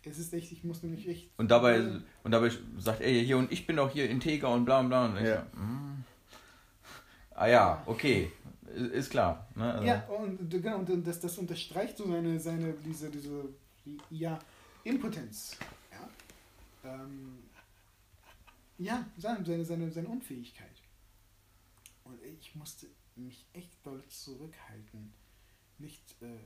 Es 0.06 0.20
ist 0.20 0.34
echt, 0.34 0.52
ich 0.52 0.64
muss 0.64 0.84
nämlich 0.84 1.08
echt. 1.08 1.30
Und 1.38 1.50
dabei, 1.50 1.80
und 2.24 2.32
dabei 2.32 2.52
sagt 2.78 3.02
er 3.02 3.10
hier, 3.10 3.38
und 3.38 3.52
ich 3.52 3.66
bin 3.66 3.80
auch 3.80 3.90
hier 3.90 4.10
integer 4.10 4.50
und 4.50 4.66
bla 4.66 4.82
und 4.82 4.90
bla. 4.90 5.06
Und 5.06 5.16
ja. 5.24 5.46
Ich, 5.54 5.60
mm. 5.60 6.04
Ah 7.36 7.48
ja, 7.48 7.84
okay. 7.86 8.32
Ist 8.92 9.12
klar. 9.12 9.48
Ne? 9.56 9.74
Also. 9.74 9.86
Ja, 9.86 10.04
und, 10.08 10.50
genau, 10.50 10.78
und 10.78 11.08
das, 11.08 11.20
das 11.20 11.38
unterstreicht 11.38 11.98
so 11.98 12.08
seine, 12.08 12.40
seine 12.40 12.74
diese, 12.86 13.10
diese 13.10 13.46
ja, 14.10 14.40
Impotenz. 14.84 15.58
Ja, 15.92 16.90
ähm, 16.90 17.43
ja 18.78 19.06
seine, 19.18 19.66
seine, 19.66 19.92
seine 19.92 20.08
Unfähigkeit. 20.08 20.82
Und 22.04 22.22
ich 22.24 22.56
musste 22.56 22.88
mich 23.16 23.46
echt 23.54 23.86
doll 23.86 24.04
zurückhalten, 24.08 25.14
nicht 25.78 26.16
äh, 26.22 26.38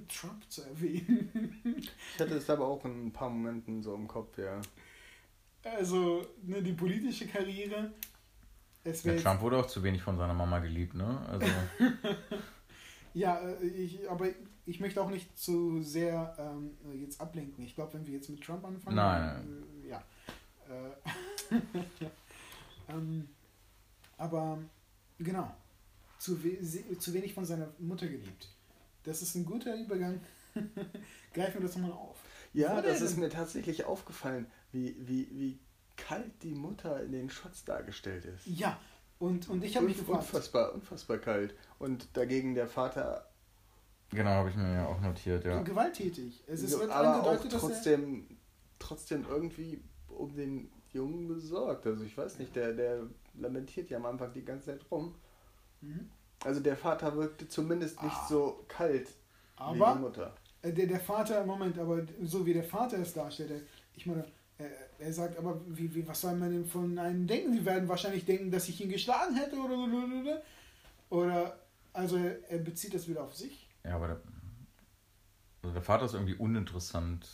Trump 0.08 0.48
zu 0.50 0.62
erwähnen. 0.62 1.60
ich 1.76 2.20
hatte 2.20 2.36
es 2.36 2.48
aber 2.48 2.66
auch 2.66 2.84
in 2.84 3.06
ein 3.06 3.12
paar 3.12 3.30
Momenten 3.30 3.82
so 3.82 3.94
im 3.94 4.08
Kopf, 4.08 4.38
ja. 4.38 4.60
Also, 5.64 6.26
ne, 6.42 6.62
die 6.62 6.72
politische 6.72 7.26
Karriere 7.26 7.92
ja, 9.04 9.16
Trump 9.16 9.40
wurde 9.40 9.58
auch 9.58 9.66
zu 9.66 9.82
wenig 9.82 10.02
von 10.02 10.16
seiner 10.16 10.34
Mama 10.34 10.60
geliebt, 10.60 10.94
ne? 10.94 11.20
Also. 11.28 11.46
ja, 13.14 13.38
äh, 13.38 13.66
ich, 13.66 14.08
aber 14.08 14.28
ich 14.66 14.80
möchte 14.80 15.02
auch 15.02 15.10
nicht 15.10 15.36
zu 15.38 15.82
sehr 15.82 16.34
ähm, 16.38 16.76
jetzt 16.98 17.20
ablenken. 17.20 17.64
Ich 17.64 17.74
glaube, 17.74 17.94
wenn 17.94 18.06
wir 18.06 18.14
jetzt 18.14 18.30
mit 18.30 18.42
Trump 18.42 18.64
anfangen. 18.64 18.96
Nein. 18.96 19.64
Äh, 19.84 19.88
ja. 19.88 19.98
Äh, 20.68 21.10
ähm, 22.88 23.28
aber 24.16 24.58
genau. 25.18 25.54
Zu, 26.18 26.42
we 26.42 26.98
zu 26.98 27.14
wenig 27.14 27.34
von 27.34 27.44
seiner 27.44 27.68
Mutter 27.78 28.08
geliebt. 28.08 28.48
Das 29.04 29.22
ist 29.22 29.34
ein 29.36 29.44
guter 29.44 29.76
Übergang. 29.76 30.20
Greifen 31.32 31.60
wir 31.60 31.68
das 31.68 31.76
nochmal 31.76 31.92
auf. 31.92 32.16
Ja, 32.52 32.82
das 32.82 33.00
ist 33.00 33.16
mir 33.16 33.28
tatsächlich 33.28 33.84
aufgefallen, 33.84 34.46
wie, 34.72 34.96
wie, 34.98 35.28
wie 35.30 35.58
kalt 35.96 36.42
die 36.42 36.54
Mutter 36.54 37.02
in 37.02 37.12
den 37.12 37.30
Shots 37.30 37.64
dargestellt 37.64 38.24
ist. 38.24 38.46
Ja, 38.46 38.78
und, 39.18 39.48
und 39.48 39.64
ich 39.64 39.76
habe 39.76 39.86
mich 39.86 39.98
gefragt. 39.98 40.22
Unfassbar, 40.22 40.74
unfassbar 40.74 41.18
kalt. 41.18 41.54
Und 41.78 42.08
dagegen 42.16 42.54
der 42.54 42.68
Vater. 42.68 43.28
Genau, 44.10 44.30
habe 44.30 44.50
ich 44.50 44.56
mir 44.56 44.72
ja 44.72 44.86
auch 44.86 45.00
notiert, 45.00 45.44
ja. 45.44 45.60
Gewalttätig. 45.62 46.42
Es 46.46 46.62
ist 46.62 46.70
so, 46.70 46.82
aber 46.90 47.16
angedeutet, 47.16 47.54
auch 47.54 47.60
trotzdem, 47.60 48.38
trotzdem 48.78 49.26
irgendwie 49.28 49.82
um 50.08 50.34
den 50.34 50.70
Jungen 50.92 51.28
besorgt. 51.28 51.86
Also 51.86 52.04
ich 52.04 52.16
weiß 52.16 52.38
nicht, 52.38 52.54
der, 52.56 52.72
der 52.72 53.02
lamentiert 53.34 53.90
ja 53.90 53.98
am 53.98 54.06
Anfang 54.06 54.32
die 54.32 54.44
ganze 54.44 54.66
Zeit 54.66 54.80
rum. 54.90 55.14
Mhm. 55.80 56.08
Also 56.44 56.60
der 56.60 56.76
Vater 56.76 57.16
wirkte 57.16 57.48
zumindest 57.48 58.02
nicht 58.02 58.16
ah. 58.16 58.26
so 58.28 58.64
kalt 58.68 59.08
aber 59.56 59.74
wie 59.74 59.94
die 59.94 60.00
Mutter. 60.00 60.34
Äh, 60.62 60.72
der, 60.72 60.86
der 60.86 61.00
Vater, 61.00 61.44
Moment, 61.44 61.78
aber 61.78 62.02
so 62.22 62.46
wie 62.46 62.52
der 62.52 62.64
Vater 62.64 62.98
es 62.98 63.12
darstellt, 63.12 63.66
ich 63.94 64.06
meine, 64.06 64.24
er 64.98 65.12
sagt, 65.12 65.38
aber 65.38 65.60
wie, 65.68 65.94
wie, 65.94 66.06
was 66.06 66.20
soll 66.20 66.34
man 66.34 66.50
denn 66.50 66.66
von 66.66 66.98
einem 66.98 67.26
denken? 67.26 67.52
Sie 67.52 67.64
werden 67.64 67.88
wahrscheinlich 67.88 68.24
denken, 68.24 68.50
dass 68.50 68.68
ich 68.68 68.80
ihn 68.80 68.88
geschlagen 68.88 69.36
hätte 69.36 69.56
oder 69.56 69.76
oder, 69.76 70.42
oder 71.10 71.58
also 71.92 72.16
er, 72.16 72.50
er 72.50 72.58
bezieht 72.58 72.94
das 72.94 73.08
wieder 73.08 73.22
auf 73.22 73.34
sich. 73.34 73.68
Ja, 73.84 73.94
aber 73.96 74.08
der, 74.08 74.20
also 75.62 75.74
der 75.74 75.82
Vater 75.82 76.06
ist 76.06 76.14
irgendwie 76.14 76.34
uninteressant, 76.34 77.28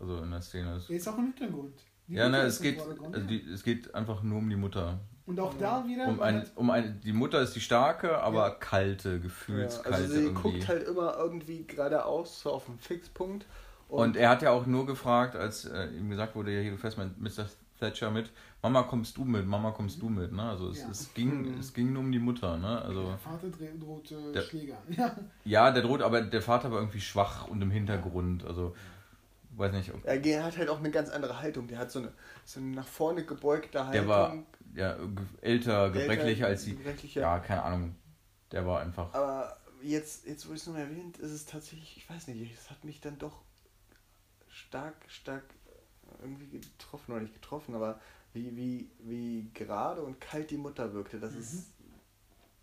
also 0.00 0.18
in 0.18 0.30
der 0.30 0.42
Szene. 0.42 0.80
Er 0.88 0.96
ist 0.96 1.08
auch 1.08 1.18
im 1.18 1.26
Hintergrund. 1.26 1.80
Die 2.06 2.14
ja, 2.14 2.28
ne, 2.28 2.42
es 2.42 2.60
geht, 2.60 2.80
also 2.80 3.26
die, 3.26 3.40
es 3.50 3.62
geht 3.62 3.94
einfach 3.94 4.22
nur 4.22 4.38
um 4.38 4.50
die 4.50 4.56
Mutter. 4.56 5.00
Und 5.26 5.40
auch 5.40 5.54
da 5.58 5.84
wieder. 5.86 6.06
Um 6.06 6.20
ein, 6.20 6.44
um 6.54 6.70
ein, 6.70 7.00
die 7.02 7.14
Mutter 7.14 7.40
ist 7.40 7.56
die 7.56 7.60
starke, 7.60 8.18
aber 8.18 8.48
ja. 8.48 8.54
kalte, 8.54 9.20
gefühlskalte. 9.20 9.90
Ja, 9.90 9.96
also 9.96 10.14
sie 10.14 10.24
irgendwie. 10.24 10.42
guckt 10.42 10.68
halt 10.68 10.86
immer 10.86 11.16
irgendwie 11.16 11.64
geradeaus, 11.66 12.42
so 12.42 12.52
auf 12.52 12.68
einen 12.68 12.78
Fixpunkt 12.78 13.46
und, 13.88 14.00
und, 14.00 14.16
er 14.16 14.30
hat 14.30 14.42
ja 14.42 14.50
auch 14.50 14.66
nur 14.66 14.86
gefragt, 14.86 15.36
als 15.36 15.66
äh, 15.66 15.86
ihm 15.88 16.10
gesagt 16.10 16.34
wurde, 16.34 16.52
ja, 16.52 16.60
hier, 16.60 16.72
du 16.72 16.78
fährst 16.78 16.98
mit 16.98 17.20
Mr. 17.20 17.46
Thatcher 17.78 18.10
mit, 18.10 18.30
Mama 18.62 18.82
kommst 18.82 19.16
du 19.16 19.24
mit, 19.24 19.46
Mama 19.46 19.70
kommst 19.72 20.00
du 20.00 20.08
mit, 20.08 20.32
ne? 20.32 20.42
Also 20.42 20.70
es, 20.70 20.80
ja. 20.80 20.88
es, 20.90 21.12
ging, 21.12 21.58
es 21.58 21.72
ging 21.74 21.92
nur 21.92 22.02
um 22.02 22.10
die 22.10 22.18
Mutter, 22.18 22.56
ne? 22.56 22.80
Also, 22.82 23.04
der 23.04 23.18
Vater 23.18 23.48
droht 23.48 24.10
äh, 24.10 24.32
der, 24.32 24.42
Schläger 24.42 24.78
Ja. 24.96 25.14
ja, 25.44 25.70
der 25.70 25.82
droht, 25.82 26.02
aber 26.02 26.22
der 26.22 26.42
Vater 26.42 26.70
war 26.70 26.78
irgendwie 26.78 27.00
schwach 27.00 27.46
und 27.48 27.60
im 27.62 27.70
Hintergrund, 27.70 28.44
also 28.44 28.74
weiß 29.56 29.72
nicht. 29.72 29.92
Ob, 29.92 30.04
er 30.04 30.44
hat 30.44 30.56
halt 30.56 30.68
auch 30.68 30.78
eine 30.78 30.90
ganz 30.90 31.10
andere 31.10 31.40
Haltung, 31.40 31.68
der 31.68 31.78
hat 31.78 31.90
so 31.90 32.00
eine, 32.00 32.12
so 32.44 32.60
eine 32.60 32.70
nach 32.70 32.86
vorne 32.86 33.24
gebeugte 33.24 33.86
Haltung. 33.86 33.92
Der 33.92 34.08
war 34.08 34.36
ja, 34.74 34.96
älter, 35.40 35.90
gebrechlicher 35.90 36.46
als 36.46 36.64
sie. 36.64 36.78
Ja, 37.14 37.38
keine 37.38 37.62
Ahnung. 37.62 37.94
Der 38.50 38.66
war 38.66 38.80
einfach. 38.80 39.12
Aber 39.14 39.56
jetzt, 39.82 40.26
jetzt 40.26 40.48
wo 40.48 40.52
ich 40.52 40.60
es 40.60 40.66
noch 40.66 40.76
erwähnt, 40.76 41.18
ist 41.18 41.30
es 41.30 41.46
tatsächlich, 41.46 41.96
ich 41.96 42.08
weiß 42.08 42.28
nicht, 42.28 42.52
es 42.52 42.70
hat 42.70 42.84
mich 42.84 43.00
dann 43.00 43.18
doch 43.18 43.42
stark, 44.48 44.96
stark 45.08 45.44
irgendwie 46.20 46.48
getroffen 46.48 47.12
oder 47.12 47.22
nicht 47.22 47.34
getroffen, 47.34 47.74
aber 47.74 48.00
wie, 48.32 48.56
wie, 48.56 48.90
wie 49.00 49.50
gerade 49.54 50.02
und 50.02 50.20
kalt 50.20 50.50
die 50.50 50.56
Mutter 50.56 50.92
wirkte, 50.92 51.20
das 51.20 51.34
mhm. 51.34 51.40
ist, 51.40 51.72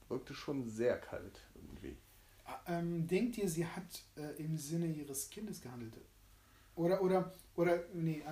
wirkte 0.09 0.33
schon 0.33 0.69
sehr 0.69 0.99
kalt 0.99 1.39
irgendwie. 1.55 1.97
Ah, 2.45 2.59
ähm, 2.67 3.07
denkt 3.07 3.37
ihr, 3.37 3.47
sie 3.47 3.65
hat 3.65 4.03
äh, 4.15 4.41
im 4.41 4.57
Sinne 4.57 4.87
ihres 4.87 5.29
Kindes 5.29 5.61
gehandelt? 5.61 5.93
Oder, 6.75 7.01
oder, 7.01 7.31
oder, 7.55 7.79
nee, 7.93 8.23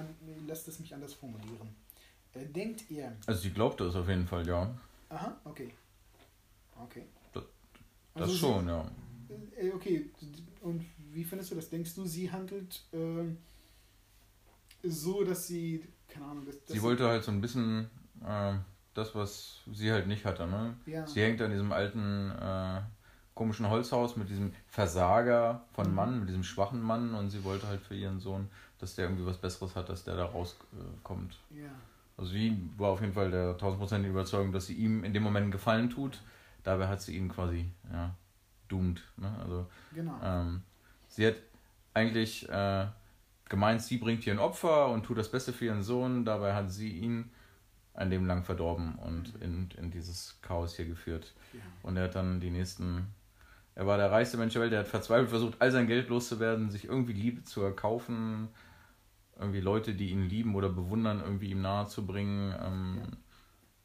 lasst 0.47 0.67
es 0.67 0.79
mich 0.79 0.93
anders 0.93 1.13
formulieren. 1.13 1.75
Äh, 2.33 2.45
denkt 2.45 2.89
ihr. 2.89 3.15
Also 3.25 3.41
sie 3.41 3.51
glaubte 3.51 3.85
es 3.85 3.95
auf 3.95 4.07
jeden 4.07 4.27
Fall, 4.27 4.47
ja. 4.47 4.73
Aha, 5.09 5.39
okay. 5.43 5.73
Okay. 6.75 7.05
Das, 7.33 7.43
das 8.13 8.23
also 8.23 8.35
schon, 8.35 8.65
sie, 8.65 8.71
ja. 8.71 8.91
Äh, 9.57 9.71
okay, 9.71 10.09
und 10.61 10.85
wie 11.11 11.23
findest 11.23 11.51
du 11.51 11.55
das? 11.55 11.69
Denkst 11.69 11.95
du, 11.95 12.05
sie 12.05 12.31
handelt 12.31 12.83
äh, 12.93 13.25
so, 14.83 15.23
dass 15.23 15.47
sie, 15.47 15.85
keine 16.07 16.25
Ahnung, 16.25 16.45
dass, 16.45 16.55
sie 16.67 16.81
wollte 16.81 17.07
halt 17.07 17.23
so 17.23 17.31
ein 17.31 17.41
bisschen 17.41 17.89
äh, 18.25 18.53
das, 18.93 19.15
was 19.15 19.61
sie 19.71 19.91
halt 19.91 20.07
nicht 20.07 20.25
hatte. 20.25 20.47
Ne? 20.47 20.75
Ja. 20.85 21.05
Sie 21.07 21.21
hängt 21.21 21.41
an 21.41 21.51
diesem 21.51 21.71
alten 21.71 22.31
äh, 22.31 22.81
komischen 23.39 23.69
Holzhaus 23.69 24.17
mit 24.17 24.29
diesem 24.29 24.51
Versager 24.67 25.61
von 25.71 25.87
mhm. 25.87 25.95
Mann, 25.95 26.19
mit 26.19 26.27
diesem 26.27 26.43
schwachen 26.43 26.81
Mann 26.81 27.15
und 27.15 27.29
sie 27.29 27.45
wollte 27.45 27.67
halt 27.67 27.79
für 27.79 27.95
ihren 27.95 28.19
Sohn, 28.19 28.49
dass 28.79 28.95
der 28.95 29.05
irgendwie 29.05 29.25
was 29.25 29.37
Besseres 29.37 29.77
hat, 29.77 29.87
dass 29.87 30.03
der 30.03 30.17
da 30.17 30.25
rauskommt. 30.25 31.37
Äh, 31.53 31.61
ja. 31.61 31.69
Also 32.17 32.31
sie 32.31 32.61
war 32.75 32.89
auf 32.89 32.99
jeden 32.99 33.13
Fall 33.13 33.31
der 33.31 33.57
tausendprozentige 33.57 34.11
Überzeugung, 34.11 34.51
dass 34.51 34.67
sie 34.67 34.73
ihm 34.73 35.05
in 35.05 35.13
dem 35.13 35.23
Moment 35.23 35.43
einen 35.43 35.51
Gefallen 35.53 35.89
tut. 35.89 36.21
Dabei 36.63 36.89
hat 36.89 37.01
sie 37.01 37.15
ihn 37.15 37.29
quasi, 37.29 37.71
ja, 37.93 38.13
doomed. 38.67 39.01
Ne? 39.15 39.33
Also, 39.41 39.67
genau. 39.95 40.19
Ähm, 40.21 40.61
sie 41.07 41.25
hat 41.25 41.35
eigentlich 41.93 42.49
äh, 42.49 42.87
gemeint, 43.47 43.81
sie 43.81 43.99
bringt 43.99 44.27
ihr 44.27 44.33
ein 44.33 44.39
Opfer 44.39 44.89
und 44.89 45.05
tut 45.05 45.17
das 45.17 45.31
Beste 45.31 45.53
für 45.53 45.63
ihren 45.63 45.81
Sohn. 45.81 46.25
Dabei 46.25 46.55
hat 46.55 46.69
sie 46.69 46.89
ihn 46.89 47.31
ein 47.93 48.09
Leben 48.09 48.25
lang 48.25 48.43
verdorben 48.43 48.95
und 48.95 49.33
mhm. 49.35 49.41
in, 49.41 49.69
in 49.77 49.91
dieses 49.91 50.37
Chaos 50.41 50.75
hier 50.75 50.87
geführt. 50.87 51.33
Ja. 51.53 51.61
Und 51.83 51.95
er 51.95 52.03
hat 52.03 52.15
dann 52.15 52.41
die 52.41 52.51
nächsten. 52.51 53.07
Er 53.79 53.87
war 53.87 53.95
der 53.95 54.11
reichste 54.11 54.35
Mensch 54.35 54.51
der 54.51 54.61
Welt, 54.61 54.73
der 54.73 54.79
hat 54.79 54.89
verzweifelt 54.89 55.29
versucht, 55.29 55.61
all 55.61 55.71
sein 55.71 55.87
Geld 55.87 56.09
loszuwerden, 56.09 56.69
sich 56.69 56.83
irgendwie 56.83 57.13
Liebe 57.13 57.45
zu 57.45 57.61
erkaufen, 57.61 58.49
irgendwie 59.39 59.61
Leute, 59.61 59.95
die 59.95 60.09
ihn 60.09 60.27
lieben 60.27 60.55
oder 60.55 60.67
bewundern, 60.67 61.21
irgendwie 61.21 61.51
ihm 61.51 61.61
nahe 61.61 61.87
zu 61.87 62.05
bringen. 62.05 62.53
Ähm, 62.61 62.97
ja. 62.99 63.17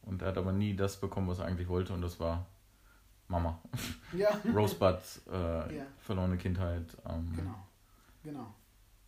Und 0.01 0.21
er 0.21 0.27
hat 0.27 0.37
aber 0.37 0.51
nie 0.51 0.75
das 0.75 0.99
bekommen, 0.99 1.29
was 1.29 1.39
er 1.39 1.45
eigentlich 1.45 1.69
wollte, 1.69 1.93
und 1.93 2.01
das 2.01 2.19
war 2.19 2.45
Mama. 3.29 3.57
Ja. 4.17 4.37
Rosebud, 4.53 4.99
äh, 5.31 5.77
ja. 5.77 5.85
verlorene 6.01 6.35
Kindheit. 6.35 6.97
Ähm, 7.07 7.31
genau, 7.33 7.65
genau. 8.21 8.53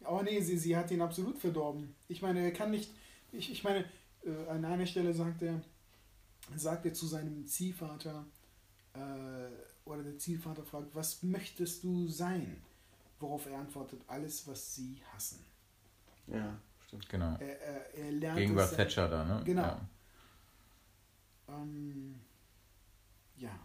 Oh 0.05 0.21
nee, 0.23 0.39
sie, 0.39 0.57
sie 0.57 0.77
hat 0.77 0.89
ihn 0.89 1.01
absolut 1.01 1.37
verdorben. 1.37 1.95
Ich 2.07 2.21
meine, 2.21 2.39
er 2.39 2.51
kann 2.51 2.71
nicht. 2.71 2.95
Ich, 3.33 3.51
ich 3.51 3.61
meine, 3.61 3.83
äh, 4.23 4.49
an 4.49 4.63
einer 4.63 4.85
Stelle 4.85 5.13
sagt 5.13 5.41
er, 5.41 5.61
sagt 6.55 6.85
er 6.85 6.93
zu 6.93 7.07
seinem 7.07 7.45
Ziehvater, 7.45 8.23
äh, 8.93 9.49
oder 9.87 10.03
der 10.03 10.17
Ziehvater 10.17 10.63
fragt, 10.63 10.93
was 10.93 11.23
möchtest 11.23 11.83
du 11.83 12.07
sein? 12.07 12.61
Worauf 13.19 13.45
er 13.47 13.57
antwortet, 13.57 14.01
alles, 14.07 14.47
was 14.47 14.75
sie 14.75 15.01
hassen. 15.13 15.39
Ja, 16.27 16.57
stimmt. 16.85 17.09
Genau. 17.09 17.35
Er, 17.39 17.61
er, 17.61 17.95
er 17.95 18.11
lernt 18.11 18.37
Gegenüber 18.37 18.69
Thatcher 18.69 19.07
da, 19.07 19.25
ne? 19.25 19.41
Genau. 19.43 19.61
Ja. 19.61 19.87
Ähm, 21.49 22.15
ja. 23.37 23.59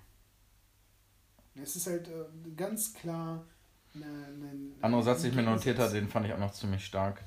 Es 1.54 1.76
ist 1.76 1.86
halt 1.86 2.08
äh, 2.08 2.50
ganz 2.56 2.94
klar 2.94 3.44
eine, 3.94 4.04
eine, 4.04 4.72
Anderer 4.80 5.02
Satz, 5.02 5.22
den 5.22 5.30
ich 5.30 5.36
mir 5.36 5.42
notiert 5.42 5.78
habe, 5.78 5.92
den 5.92 6.08
fand 6.08 6.26
ich 6.26 6.32
auch 6.32 6.38
noch 6.38 6.52
ziemlich 6.52 6.84
stark. 6.84 7.22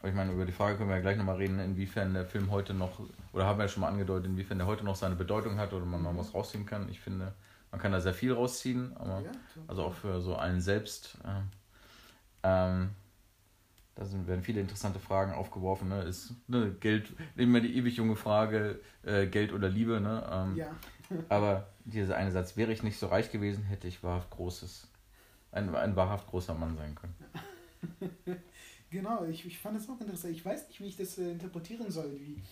Aber 0.00 0.08
ich 0.08 0.14
meine, 0.14 0.32
über 0.32 0.44
die 0.44 0.52
Frage 0.52 0.76
können 0.76 0.88
wir 0.88 0.96
ja 0.96 1.02
gleich 1.02 1.16
nochmal 1.16 1.36
reden, 1.36 1.58
inwiefern 1.58 2.14
der 2.14 2.24
Film 2.24 2.50
heute 2.50 2.72
noch, 2.72 3.00
oder 3.32 3.46
haben 3.46 3.58
wir 3.58 3.64
ja 3.64 3.68
schon 3.68 3.80
mal 3.80 3.88
angedeutet, 3.88 4.26
inwiefern 4.26 4.58
der 4.58 4.66
heute 4.66 4.84
noch 4.84 4.94
seine 4.94 5.16
Bedeutung 5.16 5.58
hat 5.58 5.72
oder 5.72 5.84
man 5.84 6.02
noch 6.02 6.16
was 6.16 6.34
rausziehen 6.34 6.66
kann. 6.66 6.88
Ich 6.88 7.00
finde, 7.00 7.32
man 7.72 7.80
kann 7.80 7.92
da 7.92 8.00
sehr 8.00 8.14
viel 8.14 8.32
rausziehen, 8.32 8.96
aber 8.96 9.20
Ja, 9.20 9.30
also 9.66 9.84
auch 9.84 9.94
für 9.94 10.20
so 10.20 10.36
einen 10.36 10.60
selbst. 10.60 11.18
Äh, 11.24 11.40
ähm, 12.44 12.90
da 13.96 14.04
sind, 14.04 14.28
werden 14.28 14.44
viele 14.44 14.60
interessante 14.60 15.00
Fragen 15.00 15.32
aufgeworfen. 15.32 15.88
Ne? 15.88 16.02
Ist 16.02 16.32
ne, 16.46 16.70
Geld, 16.78 17.12
immer 17.34 17.60
die 17.60 17.76
ewig 17.76 17.96
junge 17.96 18.14
Frage, 18.14 18.78
äh, 19.02 19.26
Geld 19.26 19.52
oder 19.52 19.68
Liebe. 19.68 20.00
Ne? 20.00 20.24
Ähm, 20.30 20.56
Ja, 20.56 20.70
Aber 21.28 21.68
dieser 21.84 22.16
eine 22.16 22.30
Satz, 22.30 22.56
wäre 22.56 22.72
ich 22.72 22.82
nicht 22.82 22.98
so 22.98 23.06
reich 23.06 23.32
gewesen, 23.32 23.64
hätte 23.64 23.88
ich 23.88 24.02
wahrhaft 24.02 24.30
großes, 24.30 24.86
ein, 25.52 25.74
ein 25.74 25.96
wahrhaft 25.96 26.28
großer 26.28 26.54
Mann 26.54 26.76
sein 26.76 26.94
können. 26.94 27.14
genau. 28.90 29.24
Ich, 29.24 29.44
ich 29.46 29.58
fand 29.58 29.76
es 29.78 29.88
auch 29.88 30.00
interessant. 30.00 30.34
Ich 30.34 30.44
weiß 30.44 30.68
nicht, 30.68 30.80
wie 30.80 30.86
ich 30.86 30.96
das 30.96 31.18
äh, 31.18 31.30
interpretieren 31.30 31.90
soll. 31.90 32.10
Wie, 32.20 32.42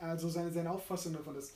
also 0.00 0.28
seine, 0.28 0.50
seine 0.52 0.70
Auffassung 0.70 1.12
davon, 1.12 1.34
dass, 1.34 1.54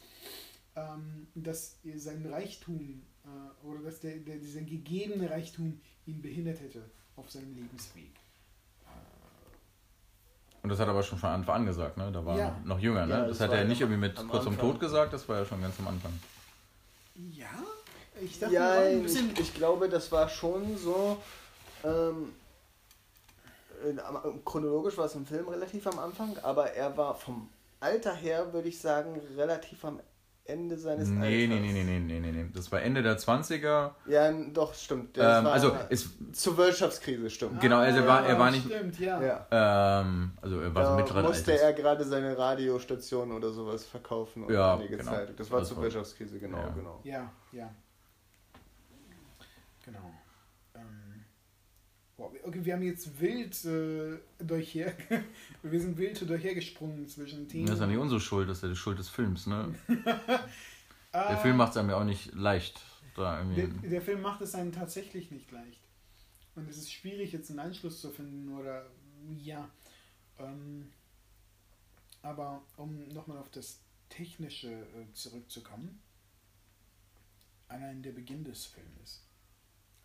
ähm, 0.76 1.26
dass 1.34 1.78
sein 1.96 2.24
Reichtum 2.26 3.02
äh, 3.24 3.66
oder 3.66 3.80
dass 3.82 4.00
der, 4.00 4.16
der, 4.16 4.36
dieser 4.36 4.62
gegebene 4.62 5.28
Reichtum 5.30 5.80
ihn 6.06 6.22
behindert 6.22 6.60
hätte 6.60 6.82
auf 7.16 7.30
seinem 7.30 7.54
Lebensweg. 7.54 8.10
Und 10.62 10.68
das 10.68 10.78
hat 10.78 10.88
er 10.88 10.90
aber 10.90 11.02
schon 11.02 11.18
von 11.18 11.30
Anfang 11.30 11.54
an 11.62 11.66
gesagt, 11.66 11.96
ne? 11.96 12.10
Da 12.12 12.24
war 12.24 12.36
Ja. 12.36 12.44
er 12.48 12.50
noch, 12.60 12.64
noch 12.76 12.78
jünger, 12.80 13.06
ne? 13.06 13.12
Ja, 13.14 13.20
das 13.26 13.38
das 13.38 13.48
hat 13.48 13.54
er 13.56 13.62
ja 13.62 13.68
nicht 13.68 13.80
irgendwie 13.80 13.98
mit 14.00 14.14
kurz 14.28 14.46
Anfang. 14.46 14.58
Tod 14.58 14.78
gesagt, 14.80 15.12
das 15.12 15.26
war 15.28 15.38
ja 15.38 15.44
schon 15.46 15.62
ganz 15.62 15.78
am 15.78 15.88
Anfang. 15.88 16.12
Ja, 17.32 17.48
ich 18.20 18.38
dachte, 18.38 18.54
Ja, 18.54 18.80
ein 18.82 19.02
bisschen. 19.02 19.30
ich, 19.32 19.40
ich 19.40 19.54
glaube, 19.54 19.88
das 19.88 20.12
war 20.12 20.28
schon 20.28 20.76
so. 20.76 21.16
Ähm, 21.82 22.32
chronologisch 24.44 24.96
war 24.98 25.06
es 25.06 25.14
im 25.14 25.26
Film 25.26 25.48
relativ 25.48 25.86
am 25.86 25.98
Anfang, 25.98 26.36
aber 26.42 26.72
er 26.72 26.96
war 26.96 27.14
vom 27.14 27.48
Alter 27.80 28.14
her, 28.14 28.52
würde 28.52 28.68
ich 28.68 28.80
sagen, 28.80 29.20
relativ 29.36 29.84
am 29.84 30.00
Ende 30.44 30.76
seines 30.76 31.08
Nee, 31.08 31.46
nee, 31.46 31.54
Alters. 31.54 31.60
nee, 31.60 31.72
nee, 31.72 31.84
nee, 31.84 31.98
nee, 32.00 32.20
nee, 32.20 32.32
nee. 32.32 32.50
Das 32.52 32.72
war 32.72 32.82
Ende 32.82 33.02
der 33.02 33.16
20er. 33.18 33.92
Ja, 34.06 34.32
doch, 34.52 34.74
stimmt. 34.74 35.16
Das 35.16 35.38
Ähm, 35.38 35.44
war 35.44 35.52
also, 35.52 35.76
es, 35.90 36.08
zur 36.32 36.56
Wirtschaftskrise, 36.56 37.30
stimmt. 37.30 37.60
Genau, 37.60 37.76
also 37.78 38.00
er 38.00 38.06
war- 38.08 38.22
Ah, 38.22 38.26
er 38.26 38.38
war 38.38 38.50
nicht- 38.50 38.66
Stimmt, 38.66 38.98
ja. 38.98 39.22
Ja. 39.22 40.00
ähm, 40.00 40.32
also 40.42 40.60
er 40.60 40.74
war 40.74 40.84
so 40.86 40.90
Da 40.92 40.96
mittleren 40.96 41.24
musste 41.24 41.52
Alters. 41.52 41.64
er 41.66 41.72
gerade 41.74 42.04
seine 42.04 42.36
Radiostation 42.36 43.30
oder 43.32 43.50
sowas 43.52 43.84
verkaufen 43.84 44.44
und 44.44 44.52
Ja, 44.52 44.74
einige 44.74 44.96
genau. 44.96 45.12
Zeit. 45.12 45.38
Das 45.38 45.50
war 45.52 45.60
Das 45.60 45.68
zur 45.68 45.76
war- 45.76 45.84
Wirtschaftskrise, 45.84 46.38
genau, 46.40 46.58
Ja. 46.58 46.68
genau. 46.70 47.00
Ja, 47.04 47.30
ja. 47.52 47.70
Genau. 49.84 50.10
Boah, 52.20 52.30
okay, 52.44 52.62
wir 52.62 52.74
haben 52.74 52.82
jetzt 52.82 53.18
wild 53.18 53.64
äh, 53.64 54.18
durchher, 54.44 54.92
wir 55.62 55.80
sind 55.80 55.96
wild 55.96 56.28
durchhergesprungen 56.28 57.08
zwischen 57.08 57.48
Themen. 57.48 57.64
Das 57.64 57.76
ist 57.76 57.80
ja 57.80 57.86
nicht 57.86 57.96
unsere 57.96 58.20
Schuld, 58.20 58.46
das 58.46 58.58
ist 58.58 58.62
ja 58.62 58.68
die 58.68 58.76
Schuld 58.76 58.98
des 58.98 59.08
Films, 59.08 59.46
ne? 59.46 59.74
Der 61.14 61.38
Film 61.38 61.56
macht 61.56 61.70
es 61.70 61.78
einem 61.78 61.88
ja 61.88 61.96
auch 61.96 62.04
nicht 62.04 62.34
leicht. 62.34 62.82
Da 63.16 63.42
der, 63.42 63.64
irgendwie. 63.64 63.88
der 63.88 64.02
Film 64.02 64.20
macht 64.20 64.42
es 64.42 64.54
einem 64.54 64.70
tatsächlich 64.70 65.30
nicht 65.30 65.50
leicht. 65.50 65.80
Und 66.54 66.68
es 66.68 66.76
ist 66.76 66.92
schwierig, 66.92 67.32
jetzt 67.32 67.48
einen 67.48 67.58
Anschluss 67.58 68.02
zu 68.02 68.10
finden 68.10 68.50
oder 68.50 68.86
ja. 69.38 69.68
Ähm, 70.38 70.92
aber 72.20 72.62
um 72.76 73.08
nochmal 73.08 73.38
auf 73.38 73.50
das 73.50 73.80
Technische 74.10 74.68
äh, 74.70 75.12
zurückzukommen, 75.14 76.00
allein 77.66 78.02
der 78.02 78.12
Beginn 78.12 78.44
des 78.44 78.66
Filmes. 78.66 79.26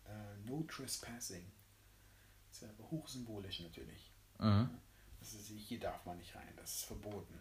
Äh, 0.06 0.48
no 0.48 0.64
Trespassing. 0.66 1.44
Ist 2.56 2.62
ja 2.62 2.68
hochsymbolisch 2.90 3.60
natürlich. 3.60 4.10
Mhm. 4.38 4.70
Das 5.20 5.34
ist, 5.34 5.48
hier 5.48 5.78
darf 5.78 6.04
man 6.06 6.16
nicht 6.16 6.34
rein, 6.34 6.48
das 6.56 6.76
ist 6.76 6.84
verboten. 6.84 7.38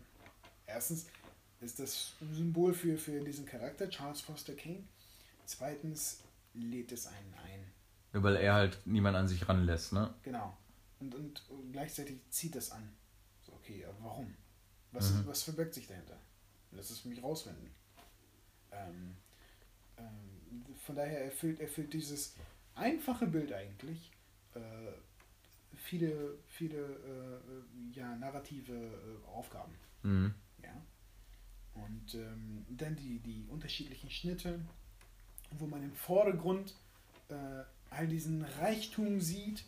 Erstens 0.66 1.06
ist 1.62 1.80
das 1.80 2.14
ein 2.20 2.34
Symbol 2.34 2.74
für, 2.74 2.98
für 2.98 3.24
diesen 3.24 3.46
Charakter, 3.46 3.90
Charles 3.90 4.20
Foster 4.20 4.56
Kane. 4.56 4.84
Zweitens 5.46 6.22
lädt 6.54 6.92
es 6.92 7.08
einen 7.08 7.34
ein. 7.46 7.72
Ja, 8.14 8.24
weil 8.24 8.36
er 8.36 8.56
halt 8.56 8.82
niemand 8.86 9.16
an 9.16 9.28
sich 9.28 9.48
ranlässt, 9.48 9.94
ne? 9.94 10.14
Genau. 10.24 10.58
Und, 11.00 11.16
und 11.16 11.42
gleichzeitig 11.72 12.20
zieht 12.30 12.56
das 12.56 12.72
an. 12.72 12.94
So, 13.46 13.54
okay, 13.54 13.86
aber 13.86 13.98
warum? 14.04 14.36
Was, 14.92 15.12
Mhm. 15.12 15.28
was 15.28 15.44
verbirgt 15.44 15.76
sich 15.76 15.88
dahinter? 15.88 16.18
Lass 16.72 16.90
es 16.90 17.06
mich 17.06 17.22
rausfinden. 17.24 17.72
Ähm, 18.72 19.16
ähm, 19.98 20.66
von 20.86 20.96
daher 20.96 21.24
erfüllt, 21.24 21.60
erfüllt 21.62 21.94
dieses 21.94 22.36
einfache 22.74 23.28
Bild 23.28 23.54
eigentlich 23.54 24.12
äh, 24.56 24.60
viele, 25.76 26.38
viele 26.48 26.78
äh, 26.78 27.98
ja, 27.98 28.16
narrative 28.16 28.74
äh, 28.74 29.28
Aufgaben. 29.28 29.74
Mhm. 30.04 30.34
Ja. 30.64 30.82
Und 31.74 32.16
ähm, 32.16 32.66
dann 32.70 32.96
die, 32.96 33.20
die 33.20 33.46
unterschiedlichen 33.50 34.10
Schnitte, 34.10 34.60
wo 35.52 35.68
man 35.68 35.84
im 35.84 35.94
Vordergrund 35.94 36.76
äh, 37.30 37.64
all 37.90 38.08
diesen 38.08 38.44
Reichtum 38.44 39.22
sieht 39.22 39.64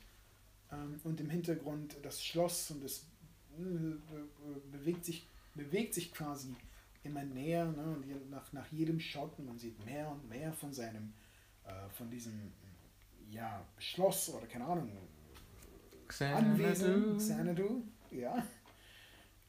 ähm, 0.71 0.99
und 1.03 1.19
im 1.19 1.29
Hintergrund 1.29 1.97
das 2.03 2.23
Schloss 2.23 2.71
und 2.71 2.83
es 2.83 3.05
äh, 3.57 3.63
äh, 3.63 3.97
bewegt, 4.71 5.05
sich, 5.05 5.27
bewegt 5.55 5.93
sich 5.93 6.13
quasi 6.13 6.55
immer 7.03 7.23
näher. 7.23 7.65
Ne? 7.65 7.83
Und 7.83 8.29
nach, 8.29 8.51
nach 8.53 8.67
jedem 8.71 8.99
Shot, 8.99 9.37
man 9.39 9.57
sieht 9.57 9.83
mehr 9.85 10.09
und 10.09 10.27
mehr 10.29 10.53
von 10.53 10.73
seinem, 10.73 11.13
äh, 11.65 11.89
von 11.91 12.09
diesem 12.09 12.51
ja, 13.29 13.65
Schloss 13.77 14.29
oder 14.29 14.47
keine 14.47 14.65
Ahnung, 14.65 14.91
Anwesen, 16.35 17.17
Xanadu, 17.17 17.83
ja. 18.11 18.43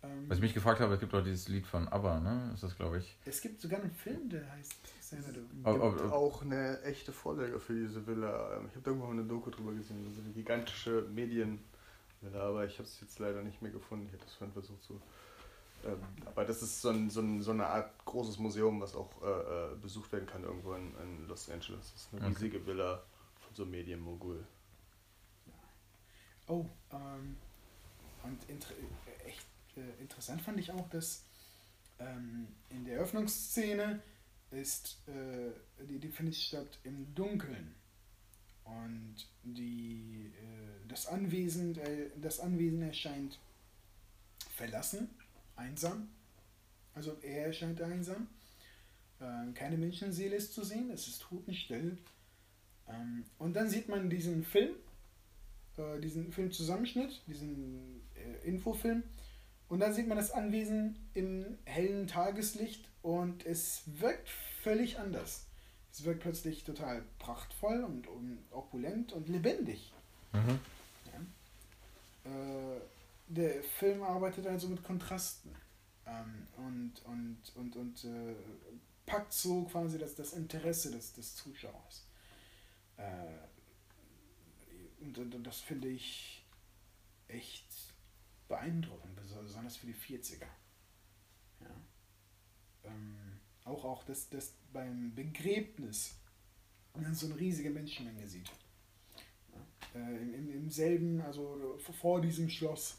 Ähm, 0.02 0.26
Was 0.28 0.38
ich 0.38 0.42
mich 0.42 0.54
gefragt 0.54 0.80
habe, 0.80 0.94
es 0.94 1.00
gibt 1.00 1.12
doch 1.12 1.24
dieses 1.24 1.48
Lied 1.48 1.66
von 1.66 1.88
ABBA, 1.88 2.20
ne? 2.20 2.50
Ist 2.54 2.62
das, 2.62 2.76
glaube 2.76 2.98
ich. 2.98 3.16
Es 3.24 3.40
gibt 3.40 3.60
sogar 3.60 3.80
einen 3.80 3.90
Film, 3.90 4.28
der 4.28 4.48
heißt 4.52 4.74
Xanadu. 5.00 5.40
Ob- 5.64 5.80
ob- 5.80 5.92
gibt 5.96 6.06
ob- 6.06 6.12
auch 6.12 6.42
eine 6.42 6.80
echte 6.82 7.12
Vorlage 7.12 7.58
für 7.58 7.74
diese 7.74 8.06
Villa. 8.06 8.56
Ähm, 8.56 8.66
Ich 8.70 8.76
habe 8.76 8.90
irgendwo 8.90 9.06
mal 9.06 9.12
eine 9.12 9.24
Doku 9.24 9.50
drüber 9.50 9.72
gesehen, 9.72 9.96
so 10.14 10.22
eine 10.22 10.32
gigantische 10.32 11.02
Medienvilla, 11.12 11.60
aber 12.40 12.64
ich 12.64 12.74
habe 12.74 12.84
es 12.84 13.00
jetzt 13.00 13.18
leider 13.18 13.42
nicht 13.42 13.60
mehr 13.60 13.72
gefunden. 13.72 14.06
Ich 14.06 14.12
hätte 14.12 14.24
das 14.24 14.34
vorhin 14.34 14.52
versucht 14.52 14.82
zu. 14.84 15.00
Ähm, 15.84 15.98
aber 16.26 16.44
das 16.44 16.62
ist 16.62 16.80
so, 16.80 16.90
ein, 16.90 17.08
so, 17.10 17.20
ein, 17.20 17.40
so 17.42 17.50
eine 17.52 17.66
Art 17.66 17.90
großes 18.04 18.38
Museum, 18.38 18.80
was 18.80 18.94
auch 18.94 19.10
äh, 19.22 19.26
äh, 19.72 19.76
besucht 19.82 20.12
werden 20.12 20.26
kann 20.26 20.44
irgendwo 20.44 20.74
in, 20.74 20.92
in 21.02 21.26
Los 21.28 21.48
Angeles. 21.50 21.92
Das 21.92 22.02
ist 22.02 22.08
eine 22.12 22.22
Okay. 22.22 22.30
riesige 22.34 22.66
Villa 22.66 23.02
von 23.40 23.54
so 23.54 23.62
einem 23.62 23.72
Medienmogul. 23.72 24.44
Oh, 26.48 26.64
ähm, 26.92 27.36
und 28.22 28.38
inter 28.48 28.70
äh, 28.70 29.28
echt 29.28 29.46
äh, 29.76 30.00
interessant 30.00 30.40
fand 30.40 30.58
ich 30.58 30.72
auch, 30.72 30.88
dass 30.88 31.24
ähm, 31.98 32.48
in 32.70 32.84
der 32.84 32.96
Eröffnungsszene 32.96 34.00
ist, 34.50 34.98
äh, 35.08 35.84
die, 35.84 35.98
die 35.98 36.08
findet 36.08 36.36
statt 36.36 36.78
im 36.84 37.14
Dunkeln. 37.14 37.74
Und 38.64 39.16
die, 39.42 40.32
äh, 40.36 40.88
das, 40.88 41.06
Anwesen, 41.06 41.76
äh, 41.78 42.10
das 42.20 42.40
Anwesen 42.40 42.82
erscheint 42.82 43.38
verlassen, 44.54 45.08
einsam. 45.56 46.08
Also 46.94 47.16
er 47.22 47.46
erscheint 47.46 47.80
einsam. 47.80 48.28
Ähm, 49.20 49.54
keine 49.54 49.76
Menschenseele 49.76 50.36
ist 50.36 50.54
zu 50.54 50.64
sehen, 50.64 50.90
es 50.90 51.08
ist 51.08 51.22
totenstill. 51.22 51.98
Ähm, 52.88 53.24
und 53.38 53.54
dann 53.54 53.68
sieht 53.68 53.88
man 53.88 54.08
diesen 54.08 54.44
Film, 54.44 54.74
äh, 55.78 56.00
diesen 56.00 56.32
Filmzusammenschnitt, 56.32 57.22
diesen 57.26 58.02
äh, 58.14 58.46
Infofilm. 58.46 59.02
Und 59.68 59.80
dann 59.80 59.92
sieht 59.92 60.08
man 60.08 60.16
das 60.16 60.30
Anwesen 60.30 60.96
im 61.14 61.58
hellen 61.64 62.06
Tageslicht 62.06 62.88
und 63.02 63.44
es 63.44 63.82
wirkt 63.86 64.28
völlig 64.62 64.98
anders. 64.98 65.46
Es 65.92 66.04
wirkt 66.04 66.20
plötzlich 66.20 66.64
total 66.64 67.02
prachtvoll 67.18 67.84
und, 67.84 68.06
und 68.06 68.38
opulent 68.50 69.12
und 69.12 69.28
lebendig. 69.28 69.92
Mhm. 70.32 70.60
Äh, 72.24 72.80
der 73.28 73.62
Film 73.62 74.02
arbeitet 74.02 74.46
also 74.46 74.68
mit 74.68 74.82
Kontrasten 74.82 75.54
ähm, 76.06 76.46
und, 76.56 77.04
und, 77.04 77.38
und, 77.56 77.76
und 77.76 78.04
äh, 78.04 78.34
packt 79.06 79.32
so 79.32 79.64
quasi 79.64 79.98
das, 79.98 80.14
das 80.14 80.32
Interesse 80.32 80.90
des, 80.90 81.12
des 81.14 81.34
Zuschauers. 81.36 82.06
Äh, 82.96 83.02
das 85.42 85.60
finde 85.60 85.88
ich 85.88 86.44
echt 87.28 87.66
beeindruckend, 88.48 89.14
besonders 89.16 89.76
für 89.76 89.86
die 89.86 89.94
40er. 89.94 90.46
Ja. 91.60 91.66
Ähm, 92.84 93.40
auch, 93.64 93.84
auch 93.84 94.04
dass 94.04 94.28
das 94.30 94.54
beim 94.72 95.14
Begräbnis 95.14 96.18
man 96.94 97.14
so 97.14 97.26
eine 97.26 97.38
riesige 97.38 97.70
Menschenmenge 97.70 98.26
sieht. 98.26 98.50
Äh, 99.94 99.98
im, 99.98 100.34
im, 100.34 100.50
Im 100.50 100.70
selben, 100.70 101.20
also 101.20 101.78
vor 101.78 102.20
diesem 102.20 102.48
Schloss, 102.48 102.98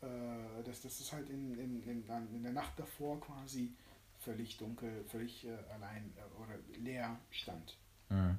äh, 0.00 0.62
dass 0.64 0.82
das 0.82 1.00
ist 1.00 1.12
halt 1.12 1.28
in, 1.30 1.58
in, 1.58 1.82
in, 1.82 2.04
in 2.34 2.42
der 2.42 2.52
Nacht 2.52 2.78
davor 2.78 3.20
quasi 3.20 3.74
völlig 4.18 4.56
dunkel, 4.56 5.04
völlig 5.04 5.44
äh, 5.46 5.56
allein 5.72 6.12
äh, 6.16 6.42
oder 6.42 6.58
leer 6.78 7.18
stand. 7.30 7.76
Mhm. 8.08 8.38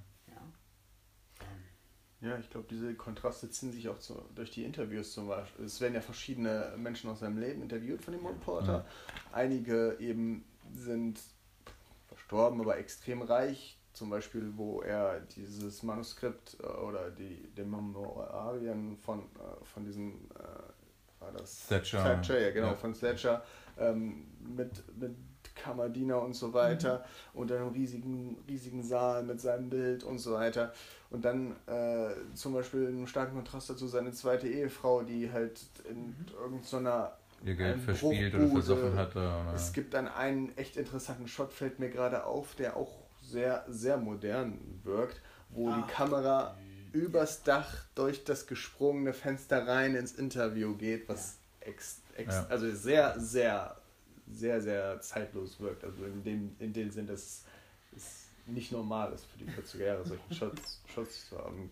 Ja. 2.22 2.38
Ich 2.40 2.50
glaube, 2.50 2.68
diese 2.70 2.94
Kontraste 2.96 3.50
ziehen 3.50 3.72
sich 3.72 3.90
auch 3.90 4.00
zu, 4.00 4.24
durch 4.34 4.52
die 4.52 4.64
Interviews 4.64 5.14
zum 5.14 5.28
Beispiel. 5.28 5.66
Es 5.66 5.80
werden 5.82 5.94
ja 5.94 6.02
verschiedene 6.02 6.74
Menschen 6.78 7.10
aus 7.10 7.20
seinem 7.20 7.38
Leben 7.38 7.62
interviewt 7.62 8.02
von 8.02 8.14
dem 8.14 8.26
Reporter. 8.26 8.74
Ja. 8.74 8.86
Einige 9.32 9.98
eben 10.00 10.46
sind 10.74 11.20
verstorben, 12.08 12.62
aber 12.62 12.78
extrem 12.78 13.22
reich. 13.22 13.78
Zum 13.94 14.10
Beispiel, 14.10 14.52
wo 14.56 14.82
er 14.82 15.22
dieses 15.22 15.82
Manuskript 15.82 16.58
äh, 16.62 16.66
oder 16.66 17.12
die, 17.12 17.48
die 17.56 17.64
Memorien 17.64 18.98
von, 18.98 19.20
äh, 19.20 19.64
von 19.64 19.86
diesem, 19.86 20.30
äh, 20.36 21.22
war 21.22 21.32
das? 21.32 21.68
Thatcher. 21.68 22.04
Thatcher, 22.04 22.40
ja 22.40 22.52
genau, 22.52 22.68
ja. 22.68 22.76
von 22.76 22.94
Thatcher 22.94 23.44
ähm, 23.78 24.28
mit, 24.40 24.84
mit 24.98 25.16
Kammerdiener 25.66 26.22
und 26.22 26.36
so 26.36 26.54
weiter 26.54 27.04
mhm. 27.34 27.40
und 27.40 27.52
einem 27.52 27.70
riesigen, 27.70 28.38
riesigen 28.48 28.84
Saal 28.84 29.24
mit 29.24 29.42
seinem 29.42 29.70
Bild 29.70 30.04
und 30.04 30.20
so 30.20 30.34
weiter. 30.34 30.74
Und 31.10 31.26
dann 31.26 31.56
äh, 31.68 32.10
zum 32.36 32.54
Beispiel 32.54 32.88
einen 32.88 33.08
starken 33.08 33.36
Kontrast 33.36 33.70
dazu 33.70 33.88
seine 33.88 34.12
zweite 34.12 34.48
Ehefrau, 34.48 35.02
die 35.02 35.32
halt 35.32 35.60
in 35.90 36.08
mhm. 36.08 36.16
irgendeiner 36.40 37.14
ihr 37.44 37.56
Geld 37.56 37.82
verspielt 37.82 38.34
oder 38.34 38.48
versoffen 38.48 38.96
hatte. 38.96 39.20
Oder? 39.20 39.54
Es 39.56 39.74
gibt 39.74 39.94
dann 39.94 40.08
einen 40.08 40.56
echt 40.58 40.78
interessanten 40.78 41.28
Shot, 41.28 41.54
fällt 41.54 41.80
mir 41.80 41.90
gerade 41.90 42.26
auf, 42.26 42.56
der 42.56 42.76
auch 42.76 42.92
sehr, 43.24 43.66
sehr 43.68 43.98
modern 43.98 44.60
wirkt, 44.84 45.22
wo 45.50 45.70
ah, 45.70 45.78
die 45.78 45.92
Kamera 45.92 46.58
übers 46.92 47.44
Dach 47.44 47.86
durch 47.96 48.24
das 48.24 48.48
gesprungene 48.48 49.14
Fenster 49.14 49.68
rein 49.68 49.96
ins 49.96 50.14
Interview 50.14 50.76
geht, 50.76 51.10
was 51.10 51.38
ja. 51.62 51.68
ex, 51.68 52.02
ex, 52.16 52.34
ja. 52.34 52.48
also 52.50 52.72
sehr, 52.72 53.20
sehr 53.20 53.76
sehr, 54.28 54.62
sehr 54.62 55.00
zeitlos 55.02 55.60
wirkt. 55.60 55.84
Also 55.84 56.06
in 56.06 56.24
dem, 56.24 56.56
in 56.60 56.74
dem 56.74 56.92
Sinn, 56.92 57.08
dass 57.08 57.46
es 57.96 58.28
nicht 58.46 58.72
normal 58.72 59.14
ist 59.14 59.26
für 59.26 59.38
die 59.38 59.46
40er 59.46 59.86
Jahre, 59.86 60.06
solchen 60.06 60.34
Shots, 60.34 60.82
Shots 60.94 61.30
zu 61.30 61.38
haben. 61.38 61.72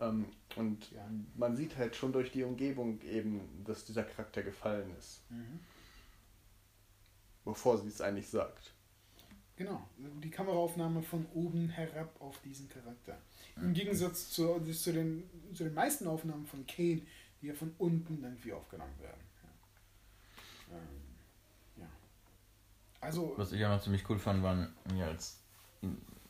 Ähm, 0.00 0.26
und 0.56 0.90
ja. 0.92 1.08
man 1.36 1.56
sieht 1.56 1.76
halt 1.76 1.96
schon 1.96 2.12
durch 2.12 2.32
die 2.32 2.44
Umgebung 2.44 3.00
eben, 3.02 3.40
dass 3.64 3.84
dieser 3.84 4.04
Charakter 4.04 4.42
gefallen 4.42 4.90
ist. 4.98 5.20
Mhm. 5.30 5.60
Bevor 7.44 7.78
sie 7.78 7.88
es 7.88 8.00
eigentlich 8.00 8.28
sagt. 8.28 8.72
Genau, 9.56 9.86
die 9.96 10.30
Kameraaufnahme 10.30 11.02
von 11.02 11.26
oben 11.34 11.68
herab 11.68 12.20
auf 12.20 12.40
diesen 12.40 12.68
Charakter. 12.68 13.18
Im 13.56 13.74
Gegensatz 13.74 14.30
zu, 14.30 14.58
zu, 14.60 14.92
den, 14.92 15.28
zu 15.52 15.64
den 15.64 15.74
meisten 15.74 16.06
Aufnahmen 16.06 16.46
von 16.46 16.66
Kane, 16.66 17.02
die 17.40 17.46
ja 17.48 17.54
von 17.54 17.74
unten 17.78 18.22
irgendwie 18.24 18.52
aufgenommen 18.52 18.98
werden. 18.98 19.20
Ja. 20.70 20.76
Ähm, 20.78 21.11
also, 23.02 23.34
Was 23.36 23.52
ich 23.52 23.64
auch 23.66 23.70
noch 23.70 23.82
ziemlich 23.82 24.08
cool 24.08 24.18
fand, 24.18 24.42
waren, 24.42 24.72
ja, 24.96 25.06
als 25.06 25.42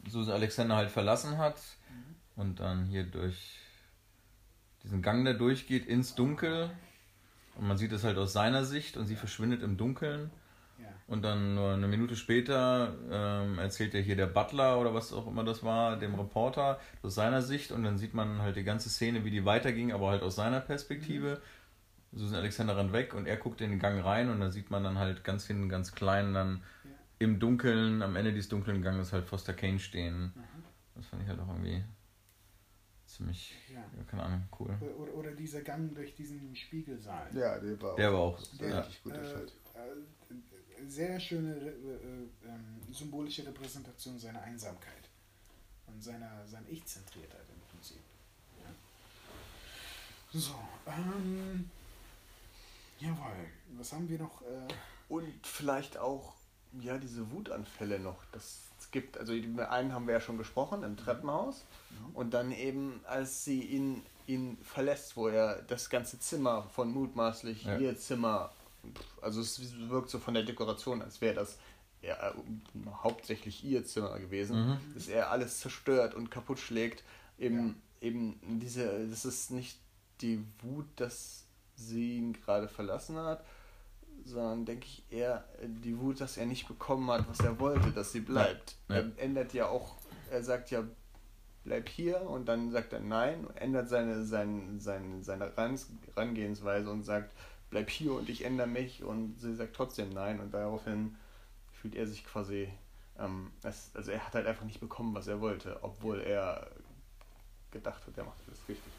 Susan 0.09 0.35
Alexander 0.35 0.77
halt 0.77 0.91
verlassen 0.91 1.39
hat 1.39 1.61
mhm. 1.91 2.43
und 2.43 2.61
dann 2.61 2.87
hier 2.87 3.05
durch 3.05 3.59
diesen 4.83 5.03
Gang 5.03 5.25
da 5.25 5.35
durchgeht 5.35 5.87
ins 5.87 6.15
Dunkel 6.15 6.71
und 7.57 7.69
man 7.69 7.77
sieht 7.77 7.93
es 7.93 8.05
halt 8.05 8.17
aus 8.17 8.33
seiner 8.33 8.65
Sicht 8.65 8.97
und 8.97 9.07
sie 9.07 9.17
verschwindet 9.17 9.63
im 9.63 9.77
Dunkeln. 9.77 10.31
Ja. 10.79 10.89
Und 11.07 11.23
dann 11.23 11.55
nur 11.55 11.75
eine 11.75 11.87
Minute 11.87 12.17
später 12.17 12.95
ähm, 13.11 13.59
erzählt 13.59 13.93
ja 13.93 14.01
hier 14.01 14.17
der 14.17 14.27
Butler 14.27 14.81
oder 14.81 14.95
was 14.95 15.13
auch 15.13 15.27
immer 15.27 15.45
das 15.45 15.63
war, 15.63 15.99
dem 15.99 16.15
Reporter 16.15 16.81
aus 17.03 17.15
seiner 17.15 17.43
Sicht 17.43 17.71
und 17.71 17.85
dann 17.85 17.99
sieht 17.99 18.15
man 18.15 18.41
halt 18.41 18.57
die 18.57 18.65
ganze 18.65 18.89
Szene, 18.89 19.25
wie 19.25 19.31
die 19.31 19.45
weiterging, 19.45 19.93
aber 19.93 20.09
halt 20.09 20.23
aus 20.23 20.37
seiner 20.37 20.61
Perspektive. 20.61 21.35
Mhm. 21.35 21.62
Susan 22.13 22.37
Alexander 22.37 22.77
rennt 22.77 22.93
weg 22.93 23.15
und 23.15 23.27
er 23.27 23.37
guckt 23.37 23.61
in 23.61 23.71
den 23.71 23.79
Gang 23.79 24.05
rein 24.05 24.29
und 24.29 24.41
da 24.41 24.51
sieht 24.51 24.71
man 24.71 24.85
dann 24.85 24.99
halt 24.99 25.25
ganz 25.25 25.47
hinten, 25.47 25.69
ganz 25.69 25.93
klein, 25.93 26.35
dann 26.35 26.63
ja. 26.85 26.91
im 27.21 27.39
Dunkeln, 27.39 28.03
am 28.03 28.17
Ende 28.17 28.33
dieses 28.33 28.49
dunklen 28.49 28.83
Ganges 28.83 29.13
halt 29.13 29.25
Foster 29.25 29.55
Kane 29.55 29.79
stehen. 29.79 30.33
Aha. 30.37 30.45
Das 30.95 31.07
fand 31.07 31.23
ich 31.23 31.29
halt 31.29 31.41
auch 31.41 31.49
irgendwie 31.49 31.83
ziemlich, 33.07 33.55
ja. 33.73 33.81
ja 33.81 34.05
keine 34.07 34.25
Ahnung, 34.25 34.43
cool. 34.61 34.77
Oder, 34.99 35.15
oder, 35.15 35.31
dieser 35.33 35.63
Gang 35.63 35.95
durch 35.95 36.15
diesen 36.15 36.55
Spiegelsaal. 36.55 37.29
Ja, 37.35 37.59
der 37.59 37.81
war 37.81 37.93
auch, 37.93 37.97
der 37.97 38.13
war 38.13 38.21
auch 38.21 38.43
der, 38.59 38.69
ja. 38.69 38.81
richtig 38.81 39.03
gut. 39.03 39.13
Äh, 39.15 39.19
äh, 39.19 40.87
sehr 40.87 41.19
schöne 41.21 41.55
äh, 41.55 41.69
äh, 41.69 42.93
symbolische 42.93 43.47
Repräsentation 43.47 44.19
seiner 44.19 44.43
Einsamkeit 44.43 45.09
und 45.87 46.03
seiner, 46.03 46.47
seiner 46.47 46.69
Ich-Zentriertheit 46.69 47.47
im 47.49 47.61
Prinzip. 47.71 48.01
Ja. 48.61 50.39
So, 50.39 50.55
ähm, 50.87 51.71
Jawohl. 53.03 53.47
Was 53.77 53.93
haben 53.93 54.09
wir 54.09 54.19
noch? 54.19 54.43
Äh 54.43 54.69
und 55.09 55.47
vielleicht 55.47 55.99
auch, 55.99 56.33
ja, 56.81 56.97
diese 56.97 57.31
Wutanfälle 57.31 57.99
noch. 57.99 58.25
Das 58.33 58.63
gibt, 58.93 59.19
also 59.19 59.33
einen 59.33 59.93
haben 59.93 60.07
wir 60.07 60.15
ja 60.15 60.21
schon 60.21 60.39
gesprochen, 60.39 60.83
im 60.85 60.97
Treppenhaus. 60.97 61.65
Mhm. 61.91 62.17
Und 62.17 62.35
dann 62.35 62.53
eben, 62.53 63.01
als 63.05 63.45
sie 63.45 63.63
ihn, 63.63 64.03
ihn 64.27 64.57
verlässt, 64.63 65.17
wo 65.17 65.29
er 65.29 65.63
das 65.63 65.91
ganze 65.91 66.19
Zimmer 66.19 66.63
von 66.63 66.93
mutmaßlich 66.93 67.65
ja. 67.65 67.79
ihr 67.79 67.99
Zimmer, 67.99 68.53
also 69.21 69.41
es 69.41 69.61
wirkt 69.91 70.09
so 70.09 70.19
von 70.19 70.35
der 70.35 70.45
Dekoration, 70.45 71.03
als 71.03 71.21
wäre 71.21 71.35
das 71.35 71.59
ja, 72.01 72.31
äh, 72.31 72.35
hauptsächlich 73.03 73.65
ihr 73.65 73.85
Zimmer 73.85 74.19
gewesen, 74.19 74.69
mhm. 74.69 74.95
dass 74.95 75.09
er 75.09 75.31
alles 75.31 75.61
zerstört 75.61 76.15
und 76.15 76.31
kaputt 76.31 76.59
schlägt. 76.59 77.05
Eben, 77.39 77.81
ja. 78.01 78.09
eben 78.09 78.41
diese, 78.61 79.09
das 79.09 79.25
ist 79.25 79.51
nicht 79.51 79.79
die 80.21 80.43
Wut, 80.63 80.87
dass 80.97 81.42
sie 81.89 82.19
ihn 82.19 82.33
gerade 82.33 82.69
verlassen 82.69 83.17
hat, 83.17 83.45
sondern 84.25 84.65
denke 84.65 84.87
ich 84.87 85.05
eher 85.11 85.45
die 85.63 85.99
Wut, 85.99 86.21
dass 86.21 86.37
er 86.37 86.47
nicht 86.47 86.69
bekommen 86.69 87.11
hat, 87.11 87.29
was 87.29 87.41
er 87.41 87.59
wollte, 87.59 87.91
dass 87.91 88.13
sie 88.13 88.21
bleibt. 88.21 88.77
Ja. 88.89 88.97
Er 88.97 89.11
ändert 89.17 89.53
ja 89.53 89.69
auch, 89.69 89.97
er 90.31 90.43
sagt 90.43 90.71
ja, 90.71 90.85
bleib 91.65 91.89
hier 91.89 92.23
und 92.23 92.47
dann 92.47 92.71
sagt 92.71 92.93
er 92.93 93.01
nein, 93.01 93.47
ändert 93.57 93.89
seine, 93.89 94.25
seine, 94.25 94.81
seine, 94.81 95.23
seine 95.23 95.53
Herangehensweise 95.57 96.91
und 96.91 97.03
sagt, 97.03 97.33
bleib 97.71 97.91
hier 97.91 98.15
und 98.15 98.29
ich 98.29 98.45
ändere 98.45 98.67
mich 98.67 99.03
und 99.03 99.41
sie 99.41 99.55
sagt 99.55 99.75
trotzdem 99.75 100.11
nein 100.11 100.41
und 100.41 100.53
daraufhin 100.53 101.17
fühlt 101.73 101.95
er 101.95 102.07
sich 102.07 102.25
quasi, 102.25 102.69
ähm, 103.19 103.51
es, 103.63 103.91
also 103.95 104.11
er 104.11 104.27
hat 104.27 104.35
halt 104.35 104.47
einfach 104.47 104.65
nicht 104.65 104.81
bekommen, 104.81 105.15
was 105.15 105.27
er 105.27 105.41
wollte, 105.41 105.79
obwohl 105.83 106.21
er 106.21 106.69
gedacht 107.71 108.07
hat, 108.07 108.17
er 108.17 108.25
macht 108.25 108.39
das 108.47 108.59
richtig. 108.69 108.92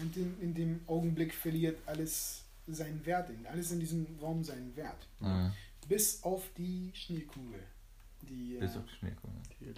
Und 0.00 0.16
in, 0.16 0.40
in 0.40 0.54
dem 0.54 0.80
Augenblick 0.86 1.34
verliert 1.34 1.78
alles 1.86 2.44
seinen 2.66 3.04
Wert, 3.04 3.30
alles 3.50 3.72
in 3.72 3.80
diesem 3.80 4.06
Raum 4.20 4.44
seinen 4.44 4.74
Wert. 4.76 5.06
Mhm. 5.20 5.52
Bis 5.88 6.22
auf 6.22 6.48
die 6.56 6.90
Schneekugel. 6.94 7.60
Die, 8.22 8.58
Bis 8.60 8.76
auf 8.76 8.84
die 8.84 8.94
Schneekugel. 8.96 9.40
Die, 9.60 9.74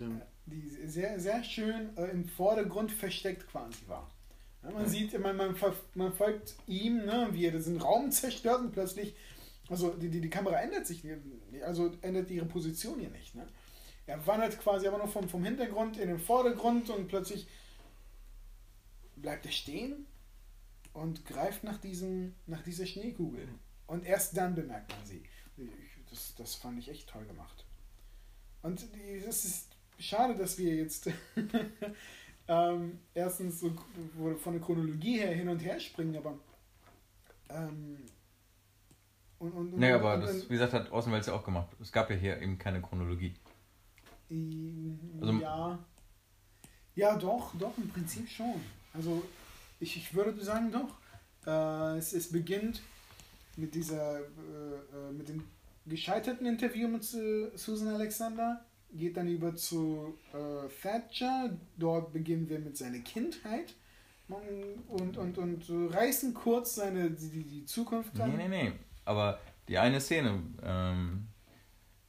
die 0.47 0.87
sehr, 0.87 1.19
sehr 1.19 1.43
schön 1.45 1.97
äh, 1.97 2.11
im 2.11 2.25
Vordergrund 2.25 2.91
versteckt 2.91 3.49
quasi 3.49 3.79
war. 3.87 4.11
Ja, 4.63 4.71
man 4.71 4.83
ja. 4.83 4.89
sieht, 4.89 5.19
man, 5.19 5.37
man, 5.37 5.57
man 5.95 6.13
folgt 6.13 6.55
ihm, 6.67 6.99
ne, 7.05 7.29
wie 7.33 7.47
er 7.47 7.53
diesen 7.53 7.81
Raum 7.81 8.11
zerstört 8.11 8.61
und 8.61 8.73
plötzlich, 8.73 9.15
also 9.69 9.91
die, 9.91 10.09
die, 10.09 10.21
die 10.21 10.31
Kamera 10.31 10.61
ändert 10.61 10.87
sich, 10.87 11.03
also 11.65 11.93
ändert 12.03 12.31
ihre 12.31 12.47
Position 12.47 12.99
hier 12.99 13.11
nicht. 13.11 13.35
Ne? 13.35 13.47
Er 14.07 14.25
wandert 14.27 14.59
quasi 14.59 14.87
aber 14.87 14.99
nur 14.99 15.09
vom, 15.09 15.29
vom 15.29 15.45
Hintergrund 15.45 15.97
in 15.97 16.09
den 16.09 16.19
Vordergrund 16.19 16.91
und 16.91 17.09
plötzlich 17.09 17.47
bleibt 19.17 19.47
er 19.47 19.53
stehen 19.53 20.07
und 20.93 21.25
greift 21.27 21.65
nach, 21.65 21.79
diesem, 21.79 22.35
nach 22.47 22.63
dieser 22.63 22.87
Schneekugel. 22.87 23.49
Und 23.87 24.05
erst 24.05 24.37
dann 24.37 24.55
bemerkt 24.55 24.91
man 24.91 25.05
sie. 25.07 25.23
Das, 26.11 26.35
das 26.37 26.55
fand 26.55 26.79
ich 26.79 26.89
echt 26.89 27.09
toll 27.09 27.25
gemacht. 27.25 27.65
Und 28.63 28.87
es 29.25 29.45
ist 29.45 29.77
schade, 29.99 30.37
dass 30.37 30.59
wir 30.59 30.75
jetzt 30.75 31.11
ähm, 32.49 32.99
erstens 33.15 33.61
so 33.61 33.75
von 34.39 34.53
der 34.53 34.63
Chronologie 34.63 35.19
her 35.19 35.35
hin 35.35 35.49
und 35.49 35.59
her 35.61 35.81
springen, 35.81 36.17
aber 36.17 36.39
ähm, 37.49 37.99
und, 39.39 39.53
und, 39.53 39.77
nee, 39.77 39.91
aber 39.91 40.15
und, 40.15 40.21
das, 40.21 40.49
wie 40.49 40.55
gesagt, 40.55 40.73
hat 40.73 40.93
Außenwelt 40.93 41.27
ja 41.27 41.33
auch 41.33 41.45
gemacht. 41.45 41.69
Es 41.81 41.91
gab 41.91 42.11
ja 42.11 42.17
hier 42.17 42.41
eben 42.41 42.59
keine 42.59 42.81
Chronologie. 42.81 43.35
Also, 44.31 45.33
ja. 45.41 45.79
Ja, 46.95 47.17
doch, 47.17 47.55
doch, 47.59 47.77
im 47.79 47.89
Prinzip 47.89 48.29
schon. 48.29 48.55
Also 48.95 49.25
ich, 49.83 49.97
ich 49.97 50.15
würde 50.15 50.41
sagen 50.43 50.71
doch. 50.73 50.97
Äh, 51.47 51.99
es, 51.99 52.13
es 52.13 52.31
beginnt 52.31 52.81
mit 53.57 53.75
dieser, 53.75 54.21
äh, 54.21 54.23
äh 54.23 55.13
mit 55.13 55.29
dem 55.29 55.45
gescheiterten 55.87 56.47
Interview 56.47 56.89
mit 56.89 57.03
Susan 57.03 57.89
Alexander, 57.89 58.65
geht 58.93 59.17
dann 59.17 59.27
über 59.27 59.55
zu 59.57 60.17
äh, 60.33 60.69
Thatcher, 60.81 61.51
dort 61.77 62.13
beginnen 62.13 62.49
wir 62.49 62.61
mit 62.61 62.77
seiner 62.77 63.01
Kindheit 63.01 63.75
und, 64.89 65.17
und, 65.19 65.39
und 65.39 65.65
reißen 65.93 66.33
kurz 66.35 66.77
seine, 66.77 67.11
die, 67.11 67.43
die 67.43 67.65
Zukunft 67.67 68.19
an. 68.21 68.37
Nee, 68.37 68.49
nee, 68.49 68.65
nee, 68.65 68.73
aber 69.05 69.41
die 69.69 69.77
eine 69.77 70.01
Szene, 70.01 70.41
ähm, 70.63 71.27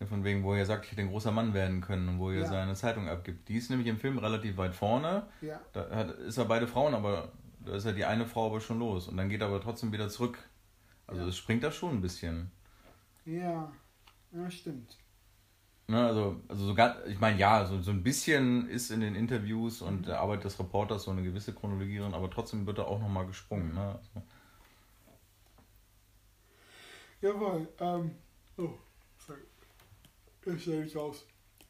von 0.08 0.24
wegen, 0.24 0.44
wo 0.44 0.54
er 0.54 0.66
sagt, 0.66 0.86
ich 0.86 0.92
hätte 0.92 1.02
ein 1.02 1.10
großer 1.10 1.32
Mann 1.32 1.54
werden 1.54 1.82
können 1.82 2.08
und 2.10 2.20
wo 2.20 2.30
er 2.30 2.42
ja. 2.42 2.46
seine 2.46 2.76
Zeitung 2.76 3.08
abgibt. 3.08 3.48
Die 3.48 3.56
ist 3.56 3.70
nämlich 3.70 3.88
im 3.88 3.98
Film 3.98 4.18
relativ 4.18 4.58
weit 4.58 4.76
vorne. 4.76 5.28
Ja. 5.42 5.60
Da 5.72 5.90
hat, 5.90 6.12
ist 6.12 6.38
er 6.38 6.46
beide 6.46 6.68
Frauen, 6.68 6.94
aber 6.94 7.32
da 7.66 7.76
ist 7.76 7.86
ja 7.86 7.92
die 7.92 8.06
eine 8.06 8.26
Frau 8.26 8.48
aber 8.48 8.62
schon 8.62 8.80
los 8.80 9.08
und 9.08 9.18
dann 9.18 9.30
geht 9.30 9.42
er 9.42 9.48
aber 9.48 9.62
trotzdem 9.62 9.92
wieder 9.92 10.10
zurück. 10.10 10.38
Also 11.08 11.24
es 11.24 11.36
ja. 11.36 11.42
springt 11.42 11.64
da 11.64 11.72
schon 11.72 11.96
ein 11.96 12.02
bisschen. 12.02 12.52
Ja, 13.26 13.72
ja, 14.32 14.50
stimmt. 14.50 14.98
Ne, 15.88 16.08
also, 16.08 16.42
also 16.48 16.66
sogar, 16.66 17.06
ich 17.08 17.20
meine, 17.20 17.38
ja, 17.38 17.66
so, 17.66 17.82
so 17.82 17.92
ein 17.92 18.04
bisschen 18.04 18.70
ist 18.70 18.90
in 18.90 19.02
den 19.02 19.16
Interviews 19.16 19.82
und 19.82 20.08
der 20.08 20.22
Arbeit 20.22 20.44
des 20.46 20.58
Reporters 20.58 21.04
so 21.04 21.12
eine 21.12 21.24
gewisse 21.24 21.54
Chronologie 21.54 22.00
drin, 22.00 22.14
aber 22.14 22.30
trotzdem 22.30 22.66
wird 22.66 22.78
er 22.78 22.88
auch 22.88 23.00
nochmal 23.00 23.28
gesprungen. 23.28 23.74
Ne? 23.74 24.00
Also, 24.00 24.24
Jawohl. 27.22 27.68
Ähm, 27.80 28.12
oh, 28.58 28.70
sorry. 29.18 29.40
Ich 30.46 30.62
stelle 30.62 30.84
mich 30.84 30.96
raus. 30.96 31.26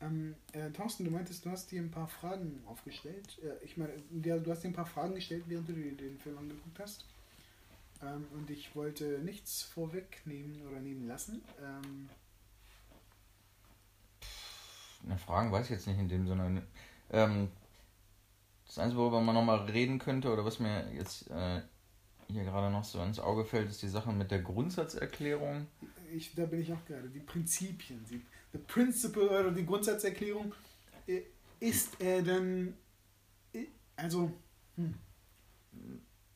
ähm, 0.00 0.34
äh, 0.52 0.70
Thorsten, 0.70 1.04
du 1.04 1.10
meintest, 1.10 1.44
du 1.44 1.50
hast 1.50 1.70
dir 1.70 1.82
ein 1.82 1.90
paar 1.90 2.08
Fragen 2.08 2.62
aufgestellt. 2.66 3.38
Äh, 3.42 3.64
ich 3.64 3.76
meine, 3.76 3.92
du 4.10 4.50
hast 4.50 4.62
dir 4.62 4.68
ein 4.68 4.74
paar 4.74 4.86
Fragen 4.86 5.14
gestellt, 5.14 5.44
während 5.46 5.68
du 5.68 5.72
dir 5.72 5.94
den 5.94 6.18
Film 6.18 6.38
angeguckt 6.38 6.78
hast. 6.78 7.04
Ähm, 8.02 8.26
und 8.32 8.48
ich 8.50 8.74
wollte 8.74 9.18
nichts 9.18 9.62
vorwegnehmen 9.62 10.66
oder 10.66 10.80
nehmen 10.80 11.06
lassen. 11.06 11.42
Ähm, 11.62 12.08
ne, 15.02 15.18
Fragen 15.18 15.52
weiß 15.52 15.66
ich 15.66 15.72
jetzt 15.72 15.86
nicht 15.86 15.98
in 15.98 16.08
dem 16.08 16.26
Sinne. 16.26 16.62
Ähm, 17.10 17.48
das 18.66 18.78
Einzige, 18.78 19.02
worüber 19.02 19.20
man 19.20 19.34
nochmal 19.34 19.58
reden 19.66 19.98
könnte, 19.98 20.32
oder 20.32 20.44
was 20.44 20.60
mir 20.60 20.90
jetzt 20.94 21.30
äh, 21.30 21.60
hier 22.28 22.44
gerade 22.44 22.70
noch 22.70 22.84
so 22.84 23.02
ins 23.02 23.18
Auge 23.18 23.44
fällt, 23.44 23.68
ist 23.68 23.82
die 23.82 23.88
Sache 23.88 24.12
mit 24.12 24.30
der 24.30 24.40
Grundsatzerklärung. 24.40 25.66
ich, 26.12 26.34
da 26.34 26.46
bin 26.46 26.60
ich 26.60 26.72
auch 26.72 26.84
gerade. 26.86 27.08
Die 27.08 27.20
Prinzipien, 27.20 28.04
die 28.08 28.24
the 28.52 28.58
principle 28.58 29.28
oder 29.28 29.50
die 29.50 29.64
Grundsatzerklärung, 29.64 30.52
äh, 31.06 31.22
ist 31.60 32.00
er 32.00 32.22
dann, 32.22 32.74
äh, 33.52 33.66
also, 33.96 34.32
hm, 34.76 34.94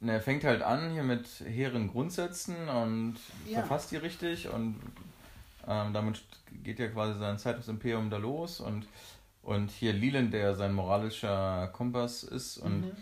Er 0.06 0.20
fängt 0.20 0.44
halt 0.44 0.60
an 0.60 0.90
hier 0.92 1.02
mit 1.02 1.26
hehren 1.46 1.88
Grundsätzen 1.88 2.68
und 2.68 3.16
Ja. 3.46 3.60
verfasst 3.60 3.90
die 3.90 3.96
richtig 3.96 4.48
und 4.48 4.78
ähm, 5.66 5.94
damit 5.94 6.22
geht 6.62 6.78
ja 6.78 6.88
quasi 6.88 7.18
sein 7.18 7.38
Zeitungsimperium 7.38 8.10
da 8.10 8.18
los 8.18 8.60
und, 8.60 8.86
und 9.42 9.70
hier 9.70 9.94
Leland, 9.94 10.34
der 10.34 10.54
sein 10.56 10.74
moralischer 10.74 11.68
Kompass 11.68 12.22
ist 12.22 12.58
und 12.58 12.82
mhm. 12.82 12.92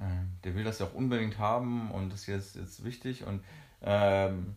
äh, 0.00 0.24
der 0.42 0.56
will 0.56 0.64
das 0.64 0.80
ja 0.80 0.86
auch 0.86 0.94
unbedingt 0.94 1.38
haben 1.38 1.92
und 1.92 2.12
das 2.12 2.24
hier 2.24 2.36
ist 2.36 2.56
jetzt 2.56 2.82
wichtig 2.84 3.24
und 3.24 3.44
ähm, 3.82 4.56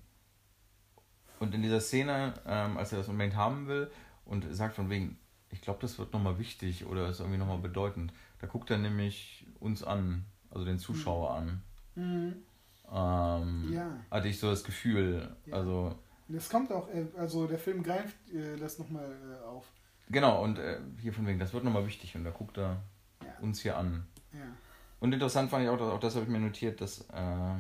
und 1.40 1.54
in 1.56 1.62
dieser 1.62 1.80
Szene, 1.80 2.34
ähm, 2.46 2.78
als 2.78 2.92
er 2.92 3.00
das 3.00 3.08
unbedingt 3.10 3.36
haben 3.36 3.68
will 3.68 3.90
und 4.26 4.46
sagt 4.56 4.76
von 4.76 4.90
wegen, 4.90 5.18
ich 5.50 5.62
glaube, 5.62 5.80
das 5.82 5.98
wird 6.00 6.12
nochmal 6.14 6.38
wichtig 6.40 6.86
oder 6.86 7.08
ist 7.10 7.20
irgendwie 7.20 7.38
nochmal 7.40 7.60
bedeutend, 7.60 8.12
da 8.40 8.48
guckt 8.48 8.70
er 8.70 8.78
nämlich 8.78 9.46
uns 9.60 9.84
an, 9.84 10.26
also 10.52 10.66
den 10.66 10.80
Zuschauer 10.80 11.32
an. 11.36 11.62
Mhm. 11.96 12.36
Ähm, 12.92 13.74
Ja. 13.74 13.88
Hatte 14.12 14.28
ich 14.28 14.40
so 14.40 14.50
das 14.50 14.64
Gefühl. 14.64 15.36
Ja. 15.46 15.56
Also, 15.56 15.96
Das 16.28 16.50
kommt 16.50 16.72
auch, 16.72 16.88
äh, 16.90 17.06
also 17.18 17.48
der 17.48 17.60
Film 17.60 17.84
greift 17.84 18.16
äh, 18.34 18.58
das 18.58 18.80
nochmal 18.80 19.10
äh, 19.42 19.46
auf. 19.46 19.66
genau, 20.10 20.44
und 20.44 20.58
äh, 20.60 20.80
hier 21.02 21.14
von 21.14 21.26
wegen, 21.28 21.40
das 21.40 21.54
wird 21.54 21.64
nochmal 21.64 21.86
wichtig 21.86 22.16
und 22.16 22.24
da 22.24 22.32
guckt 22.32 22.58
er 22.58 22.78
Ja. 23.24 23.28
uns 23.42 23.62
hier 23.62 23.78
an. 23.78 24.06
Ja. 24.34 24.40
Und 25.00 25.14
interessant 25.14 25.50
fand 25.50 25.64
ich 25.64 25.70
auch, 25.70 25.78
dass- 25.78 25.92
auch 25.92 26.00
das 26.00 26.16
habe 26.16 26.26
ich 26.26 26.32
mir 26.32 26.40
notiert, 26.40 26.82
dass 26.82 27.02
äh, 27.10 27.56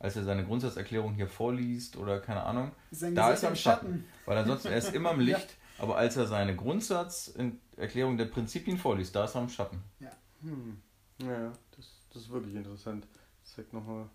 als 0.00 0.16
er 0.16 0.24
seine 0.24 0.44
Grundsatzerklärung 0.44 1.14
hier 1.14 1.28
vorliest 1.28 1.96
oder 1.96 2.18
keine 2.20 2.42
Ahnung, 2.42 2.72
Sein 2.90 3.14
da 3.14 3.26
Gesicht 3.30 3.36
ist 3.38 3.42
er 3.44 3.50
im 3.50 3.56
Schatten. 3.56 4.04
Weil 4.26 4.38
ansonsten, 4.38 4.68
er 4.68 4.78
ist 4.78 4.92
immer 4.94 5.12
im 5.12 5.20
Licht, 5.30 5.56
aber 5.78 5.96
als 5.96 6.16
er 6.16 6.26
seine 6.26 6.56
Grundsatzerklärung 6.56 8.16
der 8.18 8.24
Prinzipien 8.24 8.76
vorliest, 8.78 9.14
da 9.14 9.24
ist 9.26 9.34
er 9.36 9.42
im 9.42 9.48
Schatten. 9.48 9.80
Hm. 10.42 10.80
Ja, 11.22 11.52
das, 11.76 11.86
das 12.12 12.22
ist 12.22 12.30
wirklich 12.30 12.54
interessant. 12.56 13.06
Das 13.44 13.54
zeigt 13.54 13.72
nochmal 13.74 14.06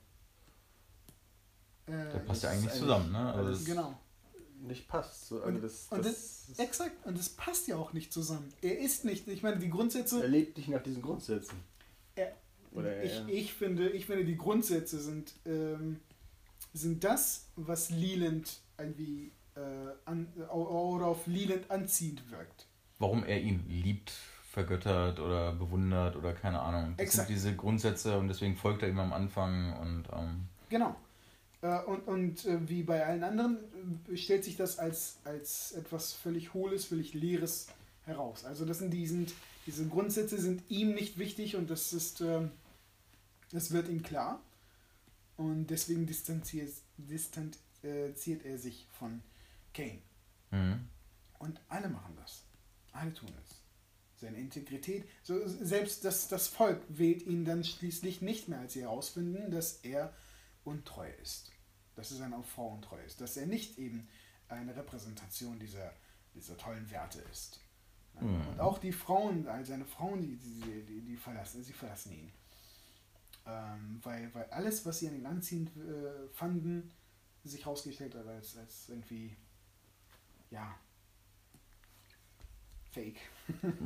Äh, 1.86 1.92
Der 1.92 2.20
passt 2.20 2.30
das 2.30 2.42
ja 2.44 2.50
eigentlich 2.50 2.64
eigentlich 2.72 2.80
zusammen, 2.82 3.12
ne? 3.12 3.34
Also 3.34 3.64
genau. 3.64 4.00
nicht 4.62 4.88
passt. 4.88 5.28
So, 5.28 5.36
also 5.44 5.50
Und- 5.56 5.64
das, 5.64 5.88
und 5.92 6.04
das, 6.04 6.46
das, 6.50 6.58
Exakt, 6.60 7.06
und 7.06 7.16
das 7.18 7.30
passt 7.30 7.68
ja 7.68 7.76
auch 7.76 7.94
nicht 7.94 8.12
zusammen. 8.12 8.52
Er 8.64 8.80
ist 8.80 9.06
nicht, 9.06 9.28
ich 9.28 9.44
meine, 9.44 9.58
die 9.60 9.68
er 9.68 9.72
Grundsätze, 9.72 10.26
lebt 10.26 10.58
nicht 10.58 10.70
nach 10.70 10.82
diesen 10.82 11.04
Grundsätzen. 11.04 11.58
Er- 12.76 12.80
Oder 12.82 13.04
ich, 13.04 13.28
ich, 13.28 13.54
finde, 13.54 13.90
ich 13.90 14.06
finde, 14.06 14.26
die 14.26 14.38
Grundsätze 14.38 15.00
sind, 15.00 15.34
ähm, 15.46 16.00
sind 16.74 17.04
das, 17.04 17.48
was 17.56 17.90
Leland 17.90 18.60
irgendwie 18.78 19.32
äh, 19.56 19.60
an, 20.06 20.28
oder 20.52 21.06
auf 21.08 21.26
Leland 21.28 21.70
anziehend 21.72 22.30
wirkt. 22.30 22.68
warum 23.00 23.24
er 23.24 23.42
ihn 23.42 23.64
liebt, 23.70 24.12
vergöttert 24.52 25.20
oder 25.20 25.52
bewundert 25.54 26.16
oder 26.16 26.34
keine 26.34 26.60
Ahnung. 26.62 26.94
Das 26.98 27.06
Exakt. 27.08 27.28
sind 27.28 27.36
diese 27.36 27.56
Grundsätze 27.56 28.18
und 28.18 28.28
deswegen 28.30 28.56
folgt 28.56 28.84
er 28.84 28.90
ihm 28.90 29.00
am 29.00 29.12
Anfang 29.14 29.74
und 29.80 30.04
ähm, 30.14 30.46
Genau. 30.70 30.96
Äh, 31.62 31.80
und 31.84 32.08
und 32.08 32.46
äh, 32.46 32.68
wie 32.70 32.84
bei 32.84 33.06
allen 33.06 33.24
anderen 33.24 33.58
äh, 34.12 34.16
stellt 34.18 34.44
sich 34.44 34.56
das 34.58 34.80
als, 34.80 35.18
als 35.26 35.74
etwas 35.74 36.14
völlig 36.14 36.54
Hohles, 36.54 36.86
völlig 36.86 37.14
Leeres 37.14 37.68
heraus. 38.06 38.46
Also 38.46 38.66
das 38.66 38.80
sind, 38.80 38.92
die 38.94 39.08
sind 39.08 39.34
diese 39.66 39.88
Grundsätze 39.88 40.38
sind 40.40 40.62
ihm 40.70 40.94
nicht 40.94 41.18
wichtig 41.18 41.56
und 41.56 41.70
das 41.72 41.92
ist, 41.92 42.22
ähm, 42.22 42.52
das 43.52 43.72
wird 43.72 43.90
ihm 43.90 44.04
klar. 44.04 44.42
Und 45.38 45.68
deswegen 45.68 46.06
distanziert, 46.06 46.72
distanziert 46.98 48.46
er 48.46 48.58
sich 48.58 48.88
von 48.92 49.22
Kane. 49.74 50.02
mhm. 50.52 50.88
Und 51.40 51.60
alle 51.68 51.90
machen 51.90 52.16
das. 52.16 52.44
Alle 52.94 53.14
tun 53.14 53.30
es. 53.44 53.62
Seine 54.16 54.38
Integrität, 54.38 55.08
so, 55.22 55.46
selbst 55.46 56.06
das, 56.06 56.30
das 56.30 56.48
Volk 56.48 56.82
wählt 56.88 57.24
ihn 57.24 57.44
dann 57.44 57.66
schließlich 57.66 58.22
nicht 58.22 58.48
mehr, 58.48 58.60
als 58.60 58.74
sie 58.74 58.82
herausfinden, 58.82 59.52
dass 59.52 59.80
er 59.84 60.14
untreu 60.64 61.10
ist. 61.22 61.52
Dass 61.96 62.12
er 62.12 62.18
seiner 62.18 62.42
Frau 62.42 62.70
untreu 62.70 63.04
ist. 63.06 63.20
Dass 63.20 63.36
er 63.36 63.46
nicht 63.46 63.78
eben 63.78 64.08
eine 64.48 64.76
Repräsentation 64.76 65.60
dieser, 65.60 65.94
dieser 66.34 66.58
tollen 66.58 66.90
Werte 66.90 67.20
ist. 67.32 67.60
Mhm. 68.22 68.48
Und 68.48 68.60
auch 68.62 68.78
die 68.78 68.94
Frauen, 68.94 69.48
all 69.48 69.66
seine 69.66 69.86
Frauen, 69.86 70.22
die, 70.22 70.38
die, 70.38 70.86
die, 70.86 71.02
die 71.02 71.18
verlassen, 71.18 71.64
sie 71.64 71.74
verlassen 71.74 72.14
ihn. 72.14 72.32
Ähm, 73.48 74.00
weil, 74.04 74.34
weil 74.34 74.46
alles, 74.46 74.86
was 74.86 75.00
sie 75.00 75.08
an 75.08 75.16
ihn 75.16 75.26
anziehend 75.26 75.70
äh, 75.78 76.28
fanden, 76.34 76.92
sich 77.44 77.64
herausgestellt 77.64 78.16
hat 78.16 78.26
als, 78.26 78.58
als 78.58 78.90
irgendwie, 78.90 79.36
ja, 80.50 80.76
fake. 82.92 83.20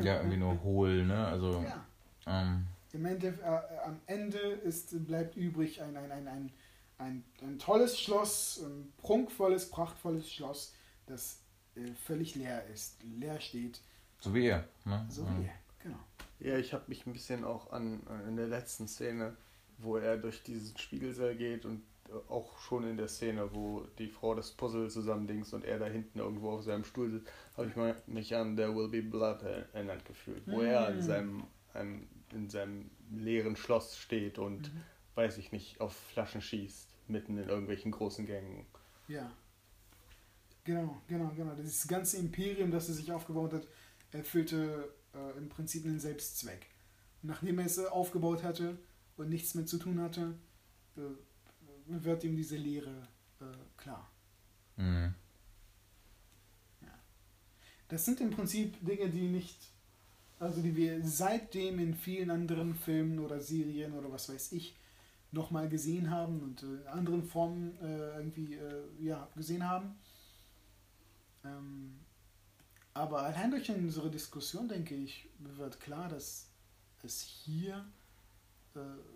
ja, 0.01 0.18
irgendwie 0.18 0.38
nur 0.38 0.62
hohl, 0.64 1.05
ne? 1.05 1.28
Also, 1.28 1.62
Ja. 1.62 1.86
ähm, 2.26 2.68
Im 2.93 3.05
Ende, 3.05 3.28
äh, 3.28 3.78
am 3.86 3.99
Ende 4.05 4.38
ist, 4.38 5.05
bleibt 5.05 5.36
übrig 5.36 5.82
ein, 5.82 5.97
ein, 5.97 6.12
ein, 6.12 6.28
ein, 6.28 6.53
ein, 6.97 7.24
ein 7.41 7.60
tolles 7.60 7.99
Schloss, 7.99 8.62
ein 8.64 8.93
prunkvolles, 8.97 9.70
prachtvolles 9.70 10.32
Schloss, 10.32 10.74
das 11.05 11.39
äh, 11.76 11.91
völlig 12.05 12.36
leer 12.36 12.66
ist, 12.68 13.01
leer 13.03 13.39
steht, 13.41 13.82
so 14.20 14.34
wie 14.34 14.47
er, 14.47 14.68
ne? 14.86 15.05
so 15.10 15.24
Ja. 15.24 15.38
wie 15.38 15.45
er. 15.45 15.53
Genau. 15.84 15.99
ja, 16.39 16.57
ich 16.57 16.74
habe 16.74 16.84
mich 16.88 17.05
ein 17.05 17.14
bisschen 17.14 17.43
auch 17.43 17.72
an 17.72 18.01
äh, 18.07 18.28
in 18.28 18.36
der 18.36 18.47
letzten 18.47 18.88
Szene, 18.88 19.36
wo 19.80 19.98
er 19.98 20.18
durch 20.18 20.44
diesen 20.44 20.78
Spiegelsaal 20.78 21.36
geht 21.36 21.66
und 21.66 21.82
äh, 22.10 22.14
auch 22.32 22.58
schon 22.60 22.88
in 22.88 22.98
der 22.98 23.08
Szene, 23.08 23.54
wo 23.54 23.86
die 23.98 24.08
Frau 24.10 24.36
das 24.36 24.52
Puzzle 24.52 24.90
zusammendings 24.90 25.54
und 25.54 25.64
er 25.66 25.80
da 25.80 25.86
hinten 25.88 26.20
irgendwo 26.20 26.52
auf 26.52 26.64
seinem 26.64 26.84
Stuhl 26.84 27.12
sitzt, 27.12 27.28
habe 27.58 27.68
ich 27.68 27.76
mal, 27.76 27.96
mich 28.08 28.36
an 28.36 28.56
There 28.56 28.76
Will 28.76 28.90
Be 28.90 29.02
Blood 29.02 29.42
erinnert 29.44 30.06
gefühlt, 30.06 30.44
wo 30.50 30.62
er 30.62 30.92
in 30.92 30.98
Mm. 30.98 31.02
seinem, 31.02 31.44
einem, 31.74 32.08
in 32.34 32.50
seinem 32.50 32.90
leeren 33.12 33.56
Schloss 33.56 33.98
steht 33.98 34.38
und, 34.40 34.74
Mhm. 34.74 34.82
weiß 35.16 35.38
ich 35.38 35.52
nicht, 35.52 35.82
auf 35.82 35.94
Flaschen 35.96 36.42
schießt, 36.42 36.90
mitten 37.08 37.38
in 37.38 37.50
irgendwelchen 37.50 37.92
großen 37.92 38.26
Gängen. 38.26 38.66
Ja. 39.08 39.32
Genau, 40.64 41.02
genau, 41.08 41.32
genau. 41.36 41.56
Dieses 41.56 41.88
ganze 41.88 42.18
Imperium, 42.18 42.72
das 42.72 42.90
er 42.90 42.96
sich 42.96 43.12
aufgebaut 43.12 43.54
hat, 43.54 43.68
erfüllte 44.12 44.94
äh, 45.14 45.38
im 45.38 45.50
Prinzip 45.50 45.86
einen 45.86 46.00
Selbstzweck. 46.00 46.68
Nachdem 47.22 47.60
er 47.60 47.66
es 47.66 47.80
aufgebaut 47.80 48.44
hatte 48.44 48.78
und 49.20 49.30
nichts 49.30 49.55
mehr 49.55 49.65
zu 49.65 49.78
tun 49.78 49.99
hatte, 50.01 50.34
äh, 50.95 51.01
wird 51.88 52.24
ihm 52.24 52.36
diese 52.36 52.57
Leere 52.57 53.07
äh, 53.41 53.45
klar. 53.78 54.09
Mhm. 54.78 55.13
Das 57.89 58.05
sind 58.05 58.22
im 58.22 58.30
Prinzip 58.30 58.78
Dinge, 58.86 59.09
die 59.09 59.28
nicht, 59.28 59.57
also 60.39 60.61
die 60.61 60.76
wir 60.76 61.03
seitdem 61.03 61.80
in 61.80 61.95
vielen 61.95 62.30
anderen 62.30 62.76
Filmen 62.76 63.17
oder 63.17 63.41
Serien 63.41 63.93
oder 63.93 64.11
was 64.11 64.30
weiß 64.30 64.51
ich 64.51 64.76
nochmal 65.32 65.70
gesehen 65.70 66.09
haben 66.11 66.41
und 66.41 66.63
äh, 66.63 66.82
in 66.82 66.88
anderen 66.88 67.24
Formen 67.24 67.78
äh, 67.82 68.17
irgendwie 68.17 68.53
äh, 68.55 68.84
ja, 68.99 69.28
gesehen 69.36 69.67
haben. 69.67 69.95
Ähm, 71.43 71.99
aber 72.93 73.24
allein 73.24 73.51
durch 73.51 73.70
unsere 73.72 74.11
Diskussion, 74.11 74.67
denke 74.67 74.95
ich, 74.95 75.30
wird 75.39 75.80
klar, 75.80 76.09
dass 76.09 76.47
es 77.03 77.22
hier 77.22 77.76
äh, 77.76 77.99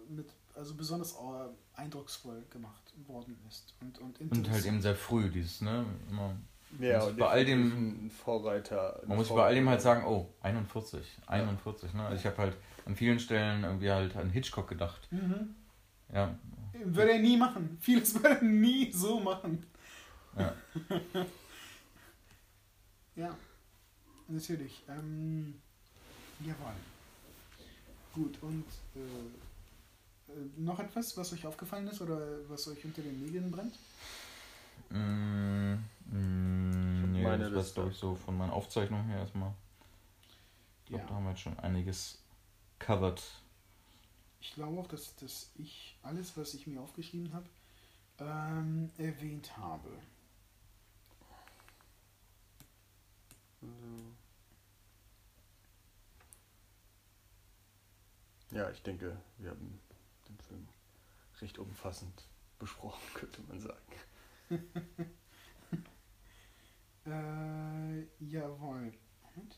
mit, 0.09 0.29
also 0.55 0.73
besonders 0.75 1.13
äh, 1.13 1.79
eindrucksvoll 1.79 2.43
gemacht 2.49 2.93
worden 3.07 3.37
ist. 3.47 3.73
Und, 3.81 3.97
und, 3.99 4.19
Und 4.21 4.49
halt 4.49 4.65
eben 4.65 4.81
sehr 4.81 4.95
früh, 4.95 5.29
dieses, 5.29 5.61
ne? 5.61 5.85
Immer, 6.09 6.35
Ja, 6.79 7.05
bei 7.17 7.27
all 7.27 7.45
dem- 7.45 8.09
Vorreiter. 8.09 9.01
man 9.07 9.17
muss 9.17 9.29
bei 9.29 9.43
all 9.43 9.55
dem 9.55 9.67
halt 9.69 9.81
sagen, 9.81 10.05
oh, 10.05 10.33
41, 10.41 11.05
41, 11.27 11.93
ne? 11.93 12.03
Also 12.05 12.17
ich 12.19 12.25
habe 12.25 12.37
halt 12.37 12.57
an 12.85 12.95
vielen 12.95 13.19
Stellen 13.19 13.63
irgendwie 13.63 13.91
halt 13.91 14.15
an 14.15 14.29
Hitchcock 14.29 14.67
gedacht. 14.67 15.07
Mhm. 15.11 15.55
Ja, 16.13 16.35
Würde 16.85 17.11
er 17.13 17.19
nie 17.19 17.37
machen. 17.37 17.77
Vieles 17.81 18.13
würde 18.15 18.29
er 18.29 18.41
nie 18.43 18.91
so 18.91 19.19
machen. 19.19 19.65
Ja. 20.37 20.53
ja, 23.15 23.35
natürlich. 24.27 24.83
Ähm, 24.89 25.61
jawohl. 26.39 26.73
Gut, 28.13 28.37
und 28.41 28.65
äh, 28.95 28.99
äh, 30.31 30.35
noch 30.57 30.79
etwas, 30.79 31.17
was 31.17 31.33
euch 31.33 31.45
aufgefallen 31.45 31.87
ist 31.87 32.01
oder 32.01 32.19
was 32.47 32.67
euch 32.67 32.83
unter 32.85 33.01
den 33.01 33.19
Nägeln 33.19 33.49
brennt? 33.51 33.73
Mm, 34.89 35.73
mm, 36.11 37.11
nee, 37.11 37.23
meine 37.23 37.49
das 37.49 37.67
war 37.69 37.73
glaube 37.73 37.91
ich 37.91 37.97
so 37.97 38.15
von 38.15 38.37
meiner 38.37 38.53
Aufzeichnung 38.53 39.03
her 39.05 39.19
erstmal. 39.19 39.53
Ich 40.83 40.89
glaube, 40.89 41.03
Ja. 41.03 41.09
da 41.09 41.15
haben 41.15 41.23
wir 41.23 41.31
jetzt 41.31 41.41
schon 41.41 41.57
einiges 41.59 42.19
covered. 42.79 43.21
Ich 44.41 44.53
glaube 44.53 44.79
auch, 44.79 44.87
dass, 44.87 45.15
dass 45.15 45.49
ich 45.55 45.97
alles, 46.03 46.37
was 46.37 46.53
ich 46.53 46.67
mir 46.67 46.81
aufgeschrieben 46.81 47.33
habe, 47.33 47.45
ähm, 48.19 48.91
erwähnt 48.97 49.57
habe. 49.57 49.89
Ja, 58.53 58.69
ich 58.69 58.83
denke, 58.83 59.17
wir 59.39 59.49
haben 59.49 59.79
den 60.29 60.37
Film 60.37 60.67
recht 61.41 61.57
umfassend 61.57 62.27
besprochen, 62.59 63.01
könnte 63.15 63.41
man 63.47 63.59
sagen. 63.59 63.81
Äh, 67.05 68.03
jawohl. 68.21 68.93
Moment. 69.23 69.57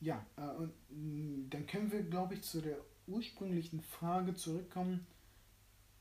Ja, 0.00 0.26
äh, 0.36 0.40
und 0.56 0.72
mh, 0.90 1.46
dann 1.50 1.66
können 1.68 1.92
wir, 1.92 2.02
glaube 2.02 2.34
ich, 2.34 2.42
zu 2.42 2.60
der 2.60 2.78
ursprünglichen 3.06 3.80
Frage 3.80 4.34
zurückkommen. 4.34 5.06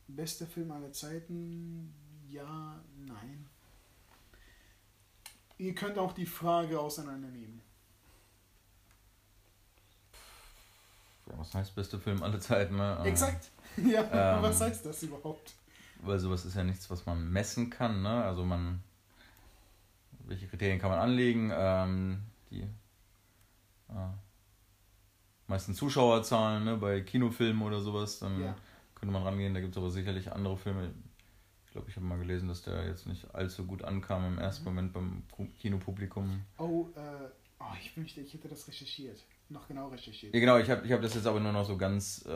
Bester 0.07 0.47
Film 0.47 0.71
aller 0.71 0.91
Zeiten? 0.93 1.93
Ja, 2.27 2.83
nein. 3.05 3.47
Ihr 5.59 5.75
könnt 5.75 5.99
auch 5.99 6.13
die 6.13 6.25
Frage 6.25 6.79
auseinandernehmen. 6.79 7.61
Ja, 11.29 11.37
was 11.37 11.53
heißt 11.53 11.75
beste 11.75 11.99
Film 11.99 12.21
aller 12.23 12.39
Zeiten? 12.39 12.75
Ne? 12.77 12.97
Äh, 13.03 13.09
Exakt. 13.09 13.51
Ja, 13.77 14.01
Ähm. 14.37 14.43
was 14.43 14.61
heißt 14.61 14.85
das 14.85 15.01
überhaupt? 15.03 15.53
Weil 16.01 16.19
sowas 16.19 16.45
ist 16.45 16.55
ja 16.55 16.63
nichts, 16.63 16.89
was 16.91 17.05
man 17.07 17.31
messen 17.31 17.69
kann. 17.71 18.03
Ne? 18.03 18.23
Also 18.23 18.45
man, 18.45 18.83
welche 20.27 20.47
Kriterien 20.47 20.79
kann 20.79 20.91
man 20.91 20.99
anlegen? 20.99 21.51
Ähm, 21.53 22.21
die 22.51 22.61
äh, 23.89 24.09
meisten 25.47 25.73
Zuschauerzahlen 25.73 26.63
ne? 26.65 26.77
bei 26.77 27.01
Kinofilmen 27.01 27.63
oder 27.63 27.81
sowas, 27.81 28.19
dann 28.19 28.41
Ja. 28.41 28.55
könnte 28.95 29.13
man 29.13 29.23
rangehen. 29.23 29.53
Da 29.53 29.59
gibt 29.61 29.73
es 29.73 29.77
aber 29.77 29.89
sicherlich 29.91 30.31
andere 30.31 30.57
Filme. 30.57 30.93
Ich 31.65 31.71
glaube, 31.71 31.89
ich 31.89 31.95
habe 31.95 32.05
mal 32.05 32.19
gelesen, 32.19 32.47
dass 32.49 32.61
der 32.61 32.85
jetzt 32.85 33.07
nicht 33.07 33.33
allzu 33.33 33.65
gut 33.65 33.83
ankam 33.83 34.25
im 34.25 34.37
ersten 34.37 34.63
Mhm. 34.65 34.69
Moment 34.69 34.93
beim 34.93 35.23
Pu- 35.35 35.51
Kinopublikum. 35.59 36.41
Oh, 36.59 36.87
äh, 36.95 37.29
oh, 37.59 37.73
ich 37.81 37.95
wünschte, 37.97 38.21
ich 38.21 38.33
hätte 38.33 38.47
das 38.49 38.67
recherchiert. 38.67 39.17
Noch 39.53 39.67
genau 39.67 39.87
recherchiert. 39.89 40.33
Ja, 40.33 40.39
genau, 40.39 40.57
ich 40.57 40.67
habe 40.69 40.83
ich 40.85 40.91
hab 40.91 41.01
das 41.01 41.13
jetzt 41.13 41.27
aber 41.27 41.39
nur 41.39 41.51
noch 41.51 41.63
so 41.63 41.77
ganz 41.77 42.25
äh, 42.25 42.31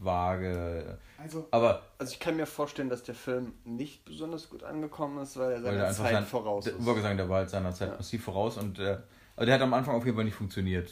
vage. 0.00 0.98
Also, 1.16 1.46
Aber 1.52 1.82
Also 1.98 2.12
ich 2.12 2.18
kann 2.18 2.36
mir 2.36 2.44
vorstellen, 2.46 2.88
dass 2.88 3.04
der 3.04 3.14
Film 3.14 3.52
nicht 3.64 4.04
besonders 4.04 4.50
gut 4.50 4.64
angekommen 4.64 5.22
ist, 5.22 5.36
weil 5.36 5.52
er 5.52 5.62
Weil 5.62 5.72
seiner 5.74 5.86
einfach 5.86 6.04
Zeit 6.04 6.12
sein- 6.14 6.24
voraus 6.26 6.66
ist. 6.66 6.84
wollte 6.84 7.02
sagen, 7.02 7.16
der 7.16 7.28
war 7.28 7.38
halt 7.38 7.50
seiner 7.50 7.72
Zeit 7.72 7.90
Ja. 7.90 7.96
massiv 7.96 8.24
voraus 8.24 8.56
und 8.58 8.80
äh, 8.80 8.98
aber 9.36 9.46
der 9.46 9.54
hat 9.54 9.62
am 9.62 9.74
Anfang 9.74 9.94
auf 9.94 10.04
jeden 10.04 10.16
Fall 10.16 10.24
nicht 10.24 10.34
funktioniert. 10.34 10.90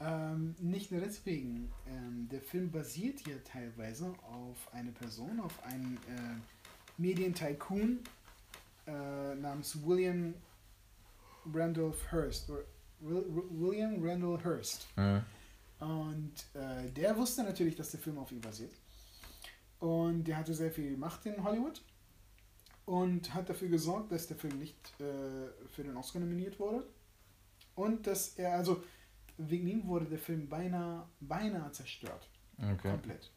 Ähm, 0.00 0.54
nicht 0.60 0.90
nur 0.92 1.00
deswegen. 1.02 1.70
Ähm, 1.86 2.28
der 2.30 2.40
Film 2.40 2.70
basiert 2.70 3.20
hier 3.20 3.42
teilweise 3.44 4.14
auf 4.30 4.56
eine 4.72 4.92
Person, 4.92 5.40
auf 5.40 5.62
einen 5.64 5.98
äh, 6.08 6.40
Medientycoon 6.96 7.98
äh, 8.86 9.34
namens 9.34 9.78
William 9.84 10.34
Randolph 11.54 12.10
Hearst. 12.12 12.50
Oder 12.50 12.60
William 13.00 14.02
Randall 14.02 14.42
Hearst. 14.42 14.86
Hm. 14.96 15.22
Und 15.78 16.32
äh, 16.54 16.90
der 16.90 17.16
wusste 17.16 17.42
natürlich, 17.44 17.76
dass 17.76 17.90
der 17.90 18.00
Film 18.00 18.18
auf 18.18 18.32
ihn 18.32 18.40
basiert. 18.40 18.72
Und 19.78 20.24
der 20.24 20.38
hatte 20.38 20.54
sehr 20.54 20.70
viel 20.70 20.96
Macht 20.96 21.26
in 21.26 21.42
Hollywood. 21.42 21.82
Und 22.86 23.34
hat 23.34 23.48
dafür 23.48 23.68
gesorgt, 23.68 24.12
dass 24.12 24.26
der 24.28 24.36
Film 24.36 24.58
nicht 24.58 24.76
äh, 25.00 25.48
für 25.72 25.82
den 25.82 25.96
Oscar 25.96 26.20
nominiert 26.20 26.58
wurde. 26.58 26.86
Und 27.74 28.06
dass 28.06 28.38
er, 28.38 28.54
also 28.54 28.82
wegen 29.36 29.66
ihm 29.66 29.86
wurde 29.86 30.06
der 30.06 30.18
Film 30.18 30.48
beinahe, 30.48 31.06
beinahe 31.20 31.70
zerstört. 31.72 32.28
Okay. 32.58 32.90
Komplett. 32.92 33.30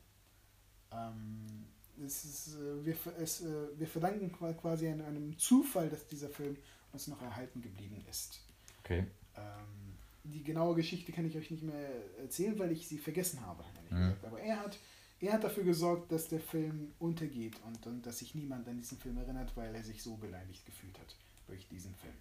Ähm, 0.91 1.65
es 2.05 2.23
ist, 2.23 2.55
äh, 2.55 2.85
wir, 2.85 2.95
es, 3.19 3.41
äh, 3.41 3.67
wir 3.77 3.87
verdanken 3.87 4.31
qua- 4.31 4.53
quasi 4.53 4.87
einem, 4.87 5.05
einem 5.05 5.37
Zufall, 5.37 5.89
dass 5.89 6.07
dieser 6.07 6.29
Film 6.29 6.55
uns 6.93 7.07
noch 7.07 7.21
erhalten 7.21 7.61
geblieben 7.61 8.01
ist. 8.09 8.39
Okay. 8.79 9.05
Ähm, 9.39 9.97
die 10.23 10.43
genaue 10.43 10.75
Geschichte 10.75 11.11
kann 11.11 11.25
ich 11.25 11.35
euch 11.37 11.49
nicht 11.51 11.63
mehr 11.63 11.89
erzählen, 12.19 12.57
weil 12.59 12.71
ich 12.71 12.87
sie 12.87 12.97
vergessen 12.97 13.39
habe, 13.45 13.63
Mhm. 13.89 14.13
Aber 14.21 14.39
er 14.39 14.59
hat, 14.59 14.77
er 15.19 15.33
hat 15.33 15.43
dafür 15.43 15.63
gesorgt, 15.63 16.11
dass 16.11 16.27
der 16.27 16.39
Film 16.39 16.91
untergeht 16.99 17.55
und, 17.65 17.87
und 17.87 18.05
dass 18.05 18.19
sich 18.19 18.35
niemand 18.35 18.67
an 18.67 18.77
diesen 18.77 18.99
Film 18.99 19.17
erinnert, 19.17 19.55
weil 19.57 19.73
er 19.73 19.83
sich 19.83 20.03
so 20.03 20.15
beleidigt 20.17 20.63
gefühlt 20.65 20.97
hat 20.99 21.15
durch 21.47 21.67
diesen 21.69 21.95
Film. 21.95 22.13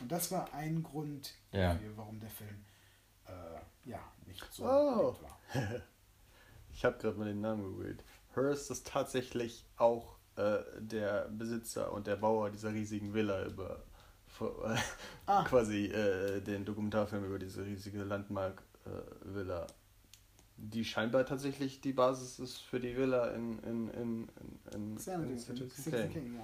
Und 0.00 0.12
das 0.12 0.30
war 0.30 0.54
ein 0.54 0.84
Grund 0.84 1.34
Ja. 1.52 1.72
dafür, 1.74 1.96
warum 1.96 2.20
der 2.20 2.30
Film 2.30 2.64
äh, 3.26 3.90
ja 3.90 4.00
nicht 4.26 4.44
so 4.52 4.62
Oh. 4.64 5.16
war. 5.22 5.38
Ich 6.72 6.84
habe 6.84 6.96
gerade 6.98 7.18
mal 7.18 7.24
den 7.24 7.40
Namen 7.40 7.64
gegoogelt. 7.64 8.04
Hearst 8.36 8.70
ist 8.70 8.86
tatsächlich 8.86 9.64
auch 9.76 10.16
äh, 10.36 10.58
der 10.78 11.28
Besitzer 11.30 11.92
und 11.92 12.06
der 12.06 12.14
Bauer 12.16 12.50
dieser 12.50 12.72
riesigen 12.72 13.12
Villa 13.14 13.44
über 13.46 13.82
Ah. 15.26 15.44
quasi 15.44 15.86
äh, 15.86 16.40
den 16.40 16.64
Dokumentarfilm 16.64 17.24
über 17.24 17.38
diese 17.38 17.64
riesige 17.64 18.02
Landmark-Villa, 18.02 19.66
die 20.56 20.84
scheinbar 20.84 21.26
tatsächlich 21.26 21.82
die 21.82 21.92
Basis 21.92 22.38
ist 22.38 22.58
für 22.58 22.80
die 22.80 22.96
Villa 22.96 23.32
in, 23.32 23.58
in, 23.58 23.88
in, 23.88 24.28
in, 24.28 24.58
in, 24.72 24.96
Xanadu, 24.96 25.32
in 25.32 25.38
Citizen 25.38 25.70
Citizen 25.70 25.92
Kane. 25.92 26.08
Kane, 26.14 26.42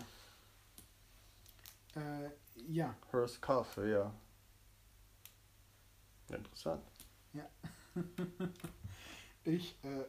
ja. 1.95 2.27
Äh, 2.27 2.31
ja, 2.69 2.95
Hearst 3.11 3.41
Cafe, 3.41 3.89
ja. 3.89 4.15
ja. 6.29 6.37
Interessant. 6.37 6.83
ich 9.45 9.77
äh, 9.83 10.05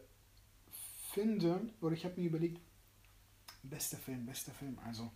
finde, 1.13 1.61
oder 1.81 1.93
ich 1.93 2.03
habe 2.05 2.19
mir 2.19 2.27
überlegt, 2.27 2.59
bester 3.63 3.97
Film, 3.97 4.25
bester 4.25 4.51
Film, 4.51 4.77
also 4.85 5.11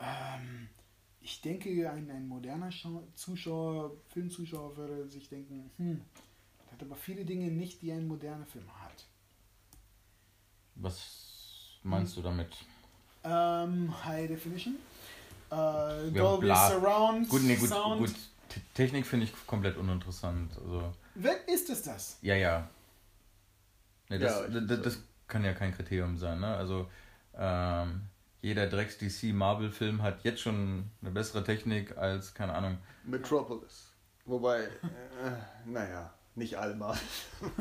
ähm, 0.00 0.68
ich 1.24 1.40
denke, 1.40 1.90
ein, 1.90 2.10
ein 2.10 2.28
moderner 2.28 2.70
Schau 2.70 3.02
Zuschauer, 3.14 3.92
Filmzuschauer 4.08 4.76
würde 4.76 5.08
sich 5.08 5.28
denken, 5.30 5.70
hm, 5.78 6.02
der 6.66 6.72
hat 6.72 6.82
aber 6.82 6.94
viele 6.96 7.24
Dinge 7.24 7.50
nicht, 7.50 7.80
die 7.80 7.90
ein 7.92 8.06
moderner 8.06 8.44
Film 8.44 8.66
hat. 8.82 9.06
Was 10.74 11.78
meinst 11.82 12.16
du 12.18 12.22
damit? 12.22 12.54
Ähm, 13.24 14.04
High 14.04 14.28
Definition, 14.28 14.76
äh, 15.50 16.10
Dolby 16.10 16.46
bla. 16.46 16.68
Surround 16.68 17.28
Gut, 17.30 17.42
nee, 17.42 17.56
gut, 17.56 17.70
Sound. 17.70 17.98
gut. 17.98 18.14
Technik 18.74 19.06
finde 19.06 19.24
ich 19.24 19.46
komplett 19.46 19.78
uninteressant. 19.78 20.52
Also, 20.58 20.92
Wer 21.14 21.48
ist 21.48 21.70
es 21.70 21.82
das? 21.82 22.18
ja, 22.20 22.34
ja. 22.34 22.68
Nee, 24.10 24.18
das, 24.18 24.40
Ja, 24.40 24.48
das, 24.48 24.68
würd 24.68 24.86
das 24.86 24.98
kann 25.26 25.42
ja 25.42 25.54
kein 25.54 25.72
Kriterium 25.72 26.18
sein, 26.18 26.38
ne? 26.38 26.54
Also, 26.54 26.90
ähm, 27.34 28.02
jeder 28.44 28.66
Drecks 28.66 28.98
DC 28.98 29.32
Marvel 29.32 29.70
Film 29.70 30.02
hat 30.02 30.22
jetzt 30.22 30.40
schon 30.42 30.90
eine 31.00 31.10
bessere 31.10 31.42
Technik 31.42 31.96
als, 31.96 32.34
keine 32.34 32.52
Ahnung, 32.52 32.76
Metropolis. 33.04 33.90
Wobei, 34.26 34.60
äh, 34.64 34.66
naja, 35.64 36.12
nicht 36.34 36.56
alle 36.58 36.74
mal. 36.74 36.94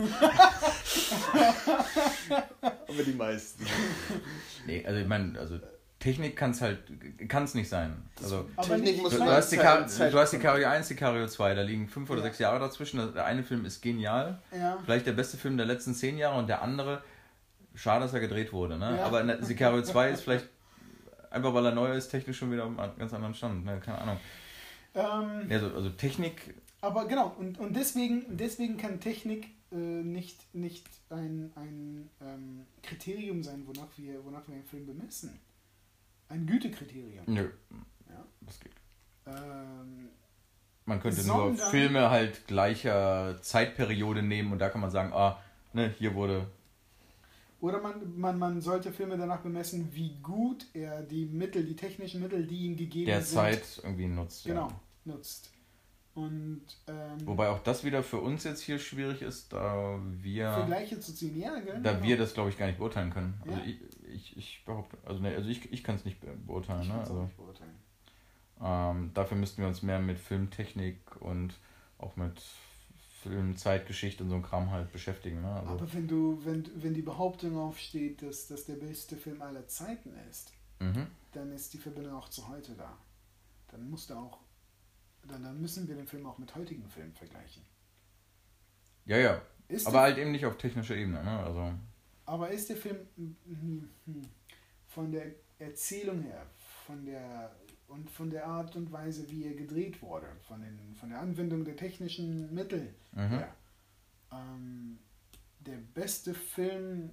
Aber 2.88 3.04
die 3.06 3.14
meisten. 3.14 3.66
Nee, 4.66 4.86
also 4.86 5.00
ich 5.00 5.08
meine, 5.08 5.40
also 5.40 5.60
Technik 6.00 6.36
kann 6.36 6.52
es 6.52 6.62
halt, 6.62 6.80
kann 7.30 7.44
es 7.46 7.54
nicht 7.56 7.70
sein. 7.70 8.10
Also 8.22 8.50
Aber 8.58 8.68
Technik 8.68 8.98
du, 8.98 9.02
muss 9.04 9.14
du, 9.14 9.20
man 9.20 9.30
hast 9.30 9.52
die 9.54 9.58
Zeit- 9.58 10.14
du 10.14 10.20
hast 10.20 10.32
die 10.34 10.40
Cario 10.40 10.68
1, 10.68 10.88
die 10.90 10.96
Cario 10.96 11.28
2, 11.28 11.56
da 11.56 11.62
liegen 11.62 11.88
fünf 11.88 12.10
oder 12.10 12.20
Ja. 12.20 12.26
sechs 12.26 12.40
Jahre 12.40 12.60
dazwischen. 12.60 13.14
Der 13.14 13.26
eine 13.26 13.44
Film 13.44 13.64
ist 13.66 13.82
genial, 13.82 14.42
Ja. 14.52 14.78
vielleicht 14.84 15.06
der 15.08 15.14
beste 15.14 15.38
Film 15.38 15.56
der 15.56 15.66
letzten 15.66 15.94
zehn 15.94 16.18
Jahre 16.18 16.38
und 16.40 16.48
der 16.48 16.62
andere, 16.62 17.02
schade, 17.74 18.04
dass 18.04 18.14
er 18.14 18.20
gedreht 18.20 18.52
wurde, 18.52 18.78
ne? 18.78 18.98
Ja. 18.98 19.06
Aber 19.06 19.42
Sicario 19.44 19.82
2 19.82 20.10
ist 20.12 20.22
vielleicht 20.24 20.48
einfach 21.34 21.54
weil 21.54 21.66
er 21.66 21.72
neu 21.74 21.92
ist, 21.96 22.10
technisch 22.10 22.38
schon 22.38 22.52
wieder 22.52 22.66
auf 22.66 22.78
einem 22.80 22.98
ganz 22.98 23.14
anderen 23.14 23.34
Stand, 23.36 23.66
ne? 23.66 23.80
Keine 23.84 24.00
Ahnung. 24.00 24.18
Ähm, 24.96 25.48
also, 25.50 25.68
also 25.74 25.90
Technik, 25.90 26.54
Aber 26.82 27.08
genau, 27.08 27.34
und, 27.38 27.60
und 27.60 27.76
deswegen, 27.76 28.38
deswegen 28.38 28.78
kann 28.78 29.00
Technik 29.00 29.48
äh, 29.72 29.76
nicht, 29.76 30.54
nicht 30.54 30.86
ein, 31.10 31.52
ein 31.56 32.10
ähm, 32.22 32.66
Kriterium 32.84 33.42
sein, 33.44 33.64
wonach 33.66 33.88
wir, 33.98 34.24
wonach 34.24 34.48
wir 34.48 34.56
einen 34.56 34.66
Film 34.66 34.86
bemessen. 34.86 35.40
Ein 36.30 36.46
Gütekriterium. 36.46 37.26
nö, 37.28 37.50
Ja. 38.10 38.26
das 38.42 38.60
geht. 38.60 38.72
Ähm, 39.26 40.10
Man 40.86 41.00
könnte 41.00 41.22
Sondern- 41.22 41.56
nur 41.56 41.66
Filme 41.66 42.10
halt 42.10 42.46
gleicher 42.48 43.42
Zeitperiode 43.42 44.22
nehmen 44.22 44.52
und 44.52 44.60
da 44.60 44.70
kann 44.70 44.82
man 44.82 44.92
sagen, 44.92 45.12
ah, 45.14 45.40
ne, 45.74 45.94
hier 45.98 46.14
wurde 46.14 46.48
Oder 47.64 47.82
man, 47.82 48.20
man, 48.20 48.38
man 48.38 48.60
sollte 48.60 48.92
Filme 48.92 49.18
danach 49.18 49.40
bemessen, 49.40 49.88
wie 49.94 50.18
gut 50.22 50.66
er 50.74 51.02
die 51.02 51.26
Mittel, 51.26 51.64
die 51.66 51.78
technischen 51.78 52.22
Mittel, 52.22 52.46
die 52.46 52.66
ihm 52.66 52.76
gegeben 52.76 53.06
Der 53.06 53.22
sind, 53.22 53.36
Zeit 53.36 53.80
irgendwie 53.82 54.08
nutzt. 54.08 54.44
genau, 54.46 54.68
Ja. 54.68 54.80
nutzt. 55.14 55.50
Und 56.14 56.62
ähm, 56.88 57.26
Wobei 57.26 57.48
auch 57.50 57.60
das 57.64 57.86
wieder 57.86 58.04
für 58.04 58.18
uns 58.20 58.44
jetzt 58.44 58.60
hier 58.62 58.80
schwierig 58.80 59.22
ist, 59.22 59.54
da 59.54 59.98
wir, 60.22 60.52
Vergleiche 60.52 61.00
zu 61.00 61.16
ziehen, 61.16 61.40
ja, 61.40 61.58
gell? 61.62 61.80
da 61.82 61.94
Genau. 61.94 62.04
wir 62.04 62.18
das 62.18 62.34
glaube 62.34 62.50
ich 62.50 62.58
gar 62.58 62.66
nicht 62.68 62.80
beurteilen 62.80 63.12
können. 63.12 63.34
Also 63.46 63.58
Ja. 63.58 63.64
ich, 63.66 63.80
ich, 64.14 64.38
ich 64.38 64.64
behaupte, 64.66 64.98
also, 65.06 65.22
ne, 65.22 65.34
also 65.34 65.48
ich, 65.50 65.72
ich 65.72 65.84
kann 65.86 65.96
es 65.96 66.04
nicht 66.04 66.20
be- 66.20 66.28
beurteilen. 66.46 66.82
Ich 66.82 66.90
Ne? 66.90 67.00
Also, 67.00 67.24
nicht 67.24 67.38
beurteilen. 67.38 67.76
ähm, 68.62 69.12
dafür 69.14 69.38
müssten 69.38 69.62
wir 69.62 69.70
uns 69.70 69.82
mehr 69.82 70.00
mit 70.00 70.20
Filmtechnik 70.20 71.00
und 71.22 71.54
auch 71.98 72.16
mit 72.18 72.42
Filmzeitgeschichte 73.24 74.24
und 74.24 74.30
so 74.30 74.36
ein 74.36 74.44
Kram 74.44 74.70
halt 74.72 74.92
beschäftigen. 74.92 75.42
Ne? 75.42 75.52
Also, 75.52 75.72
Aber 75.72 75.94
wenn 75.94 76.08
du, 76.08 76.40
wenn, 76.44 76.70
wenn 76.76 76.94
die 76.94 77.02
Behauptung 77.02 77.58
aufsteht, 77.58 78.22
dass 78.22 78.48
das 78.48 78.66
der 78.66 78.76
beste 78.76 79.16
Film 79.18 79.42
aller 79.42 79.68
Zeiten 79.68 80.14
ist, 80.30 80.52
mhm. 80.80 81.08
dann 81.32 81.52
ist 81.52 81.74
die 81.74 81.78
Verbindung 81.78 82.14
auch 82.16 82.30
zu 82.30 82.48
heute 82.48 82.74
da. 82.74 82.98
Dann 83.70 83.90
musst 83.90 84.10
du 84.10 84.16
auch, 84.16 84.40
dann, 85.28 85.44
dann 85.44 85.60
müssen 85.60 85.88
wir 85.88 85.96
den 85.96 86.08
Film 86.08 86.26
auch 86.26 86.38
mit 86.38 86.54
heutigen 86.56 86.88
Filmen 86.90 87.14
vergleichen. 87.14 87.64
Ja, 89.06 89.18
ja. 89.18 89.42
Ist 89.68 89.88
Aber 89.88 90.02
halt 90.02 90.18
eben 90.18 90.32
nicht 90.32 90.46
auf 90.46 90.58
technischer 90.58 90.96
Ebene. 90.96 91.24
Ne? 91.24 91.40
Also, 91.40 91.74
aber 92.26 92.50
ist 92.50 92.70
der 92.70 92.78
Film 92.78 92.98
hm, 93.16 93.90
hm, 94.06 94.22
von 94.88 95.12
der 95.12 95.28
Erzählung 95.60 96.22
her, 96.22 96.46
von 96.86 97.06
der 97.06 97.52
und 97.94 98.10
von 98.10 98.32
der 98.32 98.48
Art 98.48 98.76
und 98.76 98.92
Weise, 98.92 99.30
wie 99.30 99.46
er 99.46 99.54
gedreht 99.54 100.02
wurde, 100.02 100.28
von, 100.48 100.62
den, 100.62 100.96
von 100.96 101.10
der 101.10 101.20
Anwendung 101.20 101.64
der 101.64 101.76
technischen 101.76 102.52
Mittel 102.54 102.94
mhm. 103.12 103.30
her, 103.30 103.56
ähm, 104.32 105.00
der 105.60 105.78
beste 105.78 106.34
Film, 106.34 107.12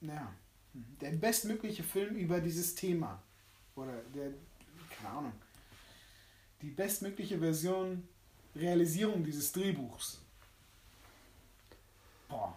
ja, 0.00 0.32
der 0.72 1.10
bestmögliche 1.12 1.82
Film 1.82 2.16
über 2.16 2.40
dieses 2.40 2.74
Thema. 2.74 3.22
Oder 3.76 4.02
der, 4.14 4.30
keine 4.96 5.14
Ahnung, 5.14 5.32
die 6.62 6.70
bestmögliche 6.70 7.38
Version, 7.38 8.08
Realisierung 8.54 9.22
dieses 9.24 9.52
Drehbuchs. 9.52 10.22
Boah, 12.28 12.56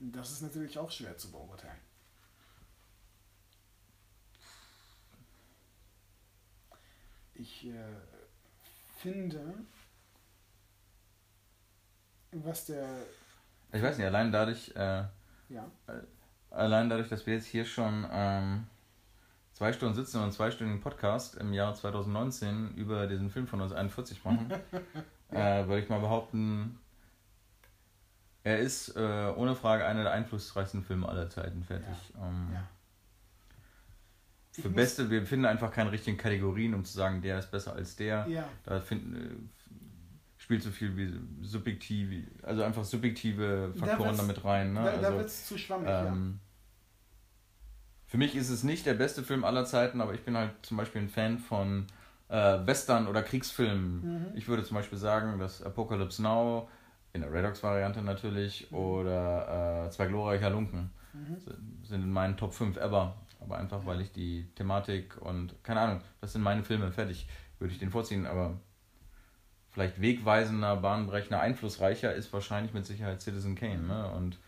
das 0.00 0.32
ist 0.32 0.42
natürlich 0.42 0.78
auch 0.78 0.90
schwer 0.90 1.18
zu 1.18 1.30
beurteilen. 1.30 1.83
Ich 7.44 7.66
äh, 7.66 7.72
finde, 8.96 9.38
was 12.32 12.64
der, 12.64 12.88
ich 13.70 13.82
weiß 13.82 13.98
nicht, 13.98 14.06
allein 14.06 14.32
dadurch, 14.32 14.74
äh, 14.74 15.04
ja, 15.50 15.70
allein 16.50 16.88
dadurch, 16.88 17.10
dass 17.10 17.26
wir 17.26 17.34
jetzt 17.34 17.44
hier 17.44 17.66
schon 17.66 18.08
ähm, 18.10 18.66
zwei 19.52 19.74
Stunden 19.74 19.94
sitzen 19.94 20.16
und 20.16 20.22
einen 20.22 20.32
zweistündigen 20.32 20.80
Podcast 20.80 21.34
im 21.34 21.52
Jahr 21.52 21.74
2019 21.74 22.76
über 22.76 23.06
diesen 23.06 23.28
Film 23.28 23.46
von 23.46 23.60
uns 23.60 23.72
41 23.72 24.24
machen, 24.24 24.50
äh, 25.30 25.66
würde 25.66 25.80
ich 25.80 25.90
mal 25.90 26.00
behaupten, 26.00 26.78
er 28.42 28.58
ist 28.58 28.96
äh, 28.96 29.34
ohne 29.36 29.54
Frage 29.54 29.84
einer 29.84 30.04
der 30.04 30.12
einflussreichsten 30.12 30.82
Filme 30.82 31.06
aller 31.06 31.28
Zeiten 31.28 31.62
fertig. 31.62 32.14
Ähm, 32.16 32.48
ja. 32.54 32.66
Für 34.62 34.68
muss- 34.68 34.76
Beste, 34.76 35.10
wir 35.10 35.26
finden 35.26 35.46
einfach 35.46 35.70
keine 35.72 35.90
richtigen 35.92 36.16
Kategorien, 36.16 36.74
um 36.74 36.84
zu 36.84 36.92
sagen, 36.92 37.20
der 37.22 37.38
ist 37.38 37.50
besser 37.50 37.74
als 37.74 37.96
der. 37.96 38.26
Ja, 38.28 38.44
Da 38.64 38.80
finden, 38.80 39.14
äh, 39.16 40.40
spielt 40.42 40.62
so 40.62 40.70
viel 40.70 40.96
wie 40.96 41.12
subjektiv, 41.44 42.26
also 42.42 42.62
einfach 42.62 42.84
subjektive 42.84 43.72
Da 43.74 43.86
Faktoren 43.86 44.08
wird's- 44.10 44.18
damit 44.18 44.44
rein. 44.44 44.72
Ne? 44.74 44.84
da, 44.84 44.90
da 44.92 45.06
also, 45.08 45.18
wird 45.18 45.26
es 45.26 45.46
zu 45.46 45.58
schwammig, 45.58 45.88
ähm, 45.90 46.40
Für 48.06 48.18
mich 48.18 48.36
ist 48.36 48.48
es 48.50 48.62
nicht 48.62 48.86
der 48.86 48.94
beste 48.94 49.24
Film 49.24 49.42
aller 49.44 49.64
Zeiten, 49.64 50.00
aber 50.00 50.14
ich 50.14 50.20
bin 50.24 50.36
halt 50.36 50.52
zum 50.62 50.76
Beispiel 50.76 51.02
ein 51.02 51.08
Fan 51.08 51.38
von 51.38 51.86
äh, 52.28 52.66
Western- 52.66 53.06
oder 53.06 53.22
Kriegsfilmen. 53.22 54.30
Mhm. 54.30 54.36
Ich 54.36 54.48
würde 54.48 54.62
zum 54.64 54.76
Beispiel 54.76 54.96
sagen, 54.98 55.38
dass 55.38 55.62
Apocalypse 55.62 56.22
Now, 56.22 56.68
in 57.12 57.20
der 57.20 57.30
Redox-Variante 57.32 58.02
natürlich, 58.02 58.70
Mhm. 58.70 58.76
oder 58.78 59.86
äh, 59.86 59.90
Zwei 59.90 60.06
glorreicher 60.06 60.48
Lunken 60.50 60.90
ja. 61.12 61.20
Mhm. 61.20 61.36
sind 61.84 62.02
in 62.04 62.10
meinen 62.10 62.36
Top 62.36 62.54
5 62.54 62.76
ever. 62.76 63.14
Aber 63.44 63.58
einfach, 63.58 63.84
weil 63.84 64.00
ich 64.00 64.10
die 64.12 64.48
Thematik 64.54 65.20
und, 65.20 65.62
keine 65.62 65.80
Ahnung, 65.80 66.00
das 66.20 66.32
sind 66.32 66.42
meine 66.42 66.64
Filme, 66.64 66.90
fertig, 66.92 67.28
würde 67.58 67.72
ich 67.72 67.78
den 67.78 67.90
vorziehen, 67.90 68.26
aber 68.26 68.58
vielleicht 69.70 70.00
wegweisender, 70.00 70.76
bahnbrechender, 70.76 71.40
einflussreicher 71.40 72.14
ist 72.14 72.32
wahrscheinlich 72.32 72.72
mit 72.72 72.86
Sicherheit 72.86 73.20
Citizen 73.20 73.54
Kane, 73.54 73.82
ne? 73.82 74.10
Und 74.12 74.38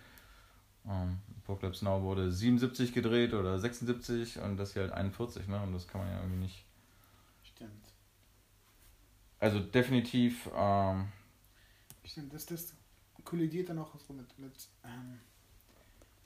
ähm, 0.88 1.18
Apocalypse 1.42 1.84
Now 1.84 2.02
wurde 2.02 2.32
77 2.32 2.92
gedreht 2.92 3.34
oder 3.34 3.58
76 3.58 4.38
und 4.38 4.56
das 4.56 4.72
hier 4.72 4.82
halt 4.82 4.92
41, 4.92 5.46
ne? 5.48 5.60
Und 5.62 5.72
das 5.72 5.86
kann 5.86 6.00
man 6.00 6.10
ja 6.10 6.20
irgendwie 6.20 6.38
nicht. 6.38 6.64
Stimmt. 7.42 7.92
Also 9.38 9.60
definitiv, 9.60 10.48
ähm, 10.56 11.08
Stimmt, 12.04 12.32
das, 12.32 12.46
das 12.46 12.72
kollidiert 13.24 13.68
dann 13.68 13.78
auch 13.78 13.98
so 13.98 14.12
mit, 14.12 14.38
mit, 14.38 14.54
ähm, 14.84 15.18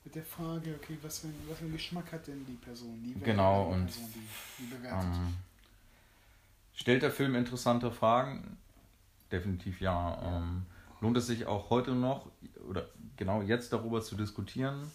mit 0.04 0.14
der 0.14 0.24
Frage, 0.24 0.74
okay, 0.82 0.96
was 1.02 1.20
für, 1.20 1.28
ein, 1.28 1.34
was 1.48 1.58
für 1.58 1.64
einen 1.64 1.72
Geschmack 1.74 2.10
hat 2.12 2.26
denn 2.26 2.44
die 2.46 2.54
Person, 2.54 3.00
die 3.04 3.18
Genau, 3.20 3.68
die 3.68 3.74
und, 3.74 3.86
Person, 3.86 4.08
die, 4.14 4.62
die 4.64 4.74
bewertet. 4.74 5.08
ähm, 5.14 5.34
stellt 6.74 7.02
der 7.02 7.10
Film 7.10 7.34
interessante 7.34 7.90
Fragen? 7.90 8.56
Definitiv 9.30 9.80
ja. 9.80 9.92
Ja. 10.22 10.38
Ähm, 10.38 10.66
lohnt 11.00 11.16
es 11.16 11.26
sich 11.26 11.46
auch 11.46 11.70
heute 11.70 11.92
noch 11.92 12.26
oder 12.68 12.88
genau 13.16 13.42
jetzt 13.42 13.72
darüber 13.72 14.00
zu 14.02 14.16
diskutieren? 14.16 14.90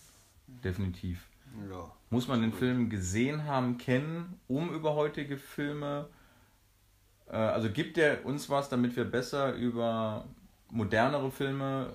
Mhm. 0.47 0.61
Definitiv. 0.63 1.27
Ja. 1.69 1.91
Muss 2.09 2.27
man 2.27 2.41
den 2.41 2.51
Absolut. 2.51 2.75
Film 2.75 2.89
gesehen 2.89 3.45
haben, 3.45 3.77
kennen, 3.77 4.39
um 4.47 4.73
über 4.73 4.95
heutige 4.95 5.37
Filme. 5.37 6.09
Äh, 7.27 7.35
also 7.35 7.69
gibt 7.69 7.97
er 7.97 8.25
uns 8.25 8.49
was, 8.49 8.69
damit 8.69 8.95
wir 8.95 9.05
besser 9.05 9.53
über 9.53 10.25
modernere 10.69 11.31
Filme 11.31 11.93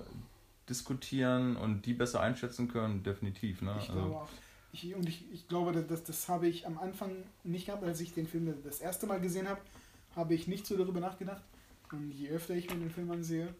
diskutieren 0.71 1.55
und 1.57 1.85
die 1.85 1.93
besser 1.93 2.21
einschätzen 2.21 2.67
können? 2.67 3.03
Definitiv. 3.03 3.61
Ne? 3.61 3.75
Ich 3.79 3.89
Also, 3.89 3.93
glaube 4.01 4.15
auch. 4.15 4.29
Ich, 4.73 4.95
und 4.95 5.07
ich, 5.07 5.29
ich 5.31 5.47
glaube, 5.49 5.73
dass- 5.73 5.85
das, 5.87 6.03
das 6.05 6.29
habe 6.29 6.47
ich 6.47 6.65
am 6.65 6.77
Anfang 6.79 7.11
nicht 7.43 7.65
gehabt, 7.67 7.83
als 7.83 7.99
ich 7.99 8.13
den 8.13 8.25
Film 8.25 8.53
das 8.63 8.79
erste 8.79 9.05
Mal 9.05 9.19
gesehen 9.19 9.47
habe, 9.49 9.59
habe 10.15 10.33
ich 10.33 10.47
nicht 10.47 10.65
so 10.65 10.77
darüber 10.77 10.99
nachgedacht. 11.01 11.41
Und 11.91 12.09
je 12.11 12.29
öfter 12.29 12.55
ich 12.55 12.69
mir 12.69 12.77
den 12.79 12.89
Film 12.89 13.11
ansehe, 13.11 13.53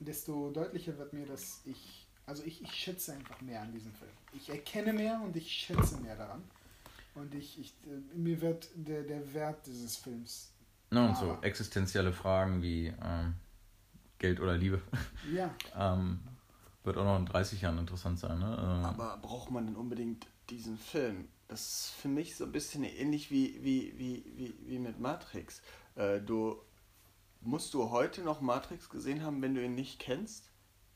desto 0.00 0.50
deutlicher 0.50 0.96
wird 0.98 1.12
mir, 1.12 1.24
dass 1.26 1.60
ich, 1.64 2.06
also 2.26 2.42
ich, 2.44 2.62
ich 2.62 2.72
schätze 2.72 3.12
einfach 3.12 3.40
mehr 3.40 3.62
an 3.62 3.72
diesem 3.72 3.92
Film. 3.92 4.10
Ich 4.32 4.48
erkenne 4.48 4.92
mehr 4.92 5.20
und 5.24 5.36
ich 5.36 5.50
schätze 5.50 5.98
mehr 5.98 6.16
daran. 6.16 6.42
Und 7.14 7.34
ich, 7.34 7.58
ich 7.60 7.74
äh, 7.86 8.16
mir 8.16 8.40
wird 8.40 8.68
der, 8.74 9.02
der 9.02 9.32
Wert 9.34 9.66
dieses 9.66 9.96
Films, 9.96 10.52
ne, 10.90 11.08
und 11.08 11.16
so 11.16 11.38
existenzielle 11.42 12.12
Fragen 12.12 12.62
wie 12.62 12.92
ähm, 13.02 13.34
Geld 14.18 14.40
oder 14.40 14.56
Liebe 14.56 14.82
ja, 15.32 15.54
ähm, 15.76 16.20
wird 16.84 16.96
auch 16.96 17.04
noch 17.04 17.18
in 17.18 17.26
30 17.26 17.62
Jahren 17.62 17.78
interessant 17.78 18.18
sein. 18.18 18.38
Ne? 18.38 18.56
Ähm, 18.60 18.84
Aber 18.84 19.18
braucht 19.18 19.50
man 19.50 19.66
denn 19.66 19.76
unbedingt 19.76 20.26
diesen 20.50 20.78
Film? 20.78 21.28
Das 21.48 21.60
ist 21.60 21.90
für 22.00 22.08
mich 22.08 22.36
so 22.36 22.44
ein 22.44 22.52
bisschen 22.52 22.84
ähnlich 22.84 23.30
wie, 23.30 23.58
wie, 23.62 23.94
wie, 23.96 24.24
wie, 24.36 24.54
wie 24.66 24.78
mit 24.78 24.98
Matrix. 25.00 25.62
Äh, 25.94 26.20
du 26.20 26.60
musst 27.40 27.74
du 27.74 27.90
heute 27.90 28.22
noch 28.22 28.40
Matrix 28.40 28.90
gesehen 28.90 29.22
haben, 29.22 29.40
wenn 29.42 29.54
du 29.54 29.64
ihn 29.64 29.74
nicht 29.74 29.98
kennst? 29.98 30.50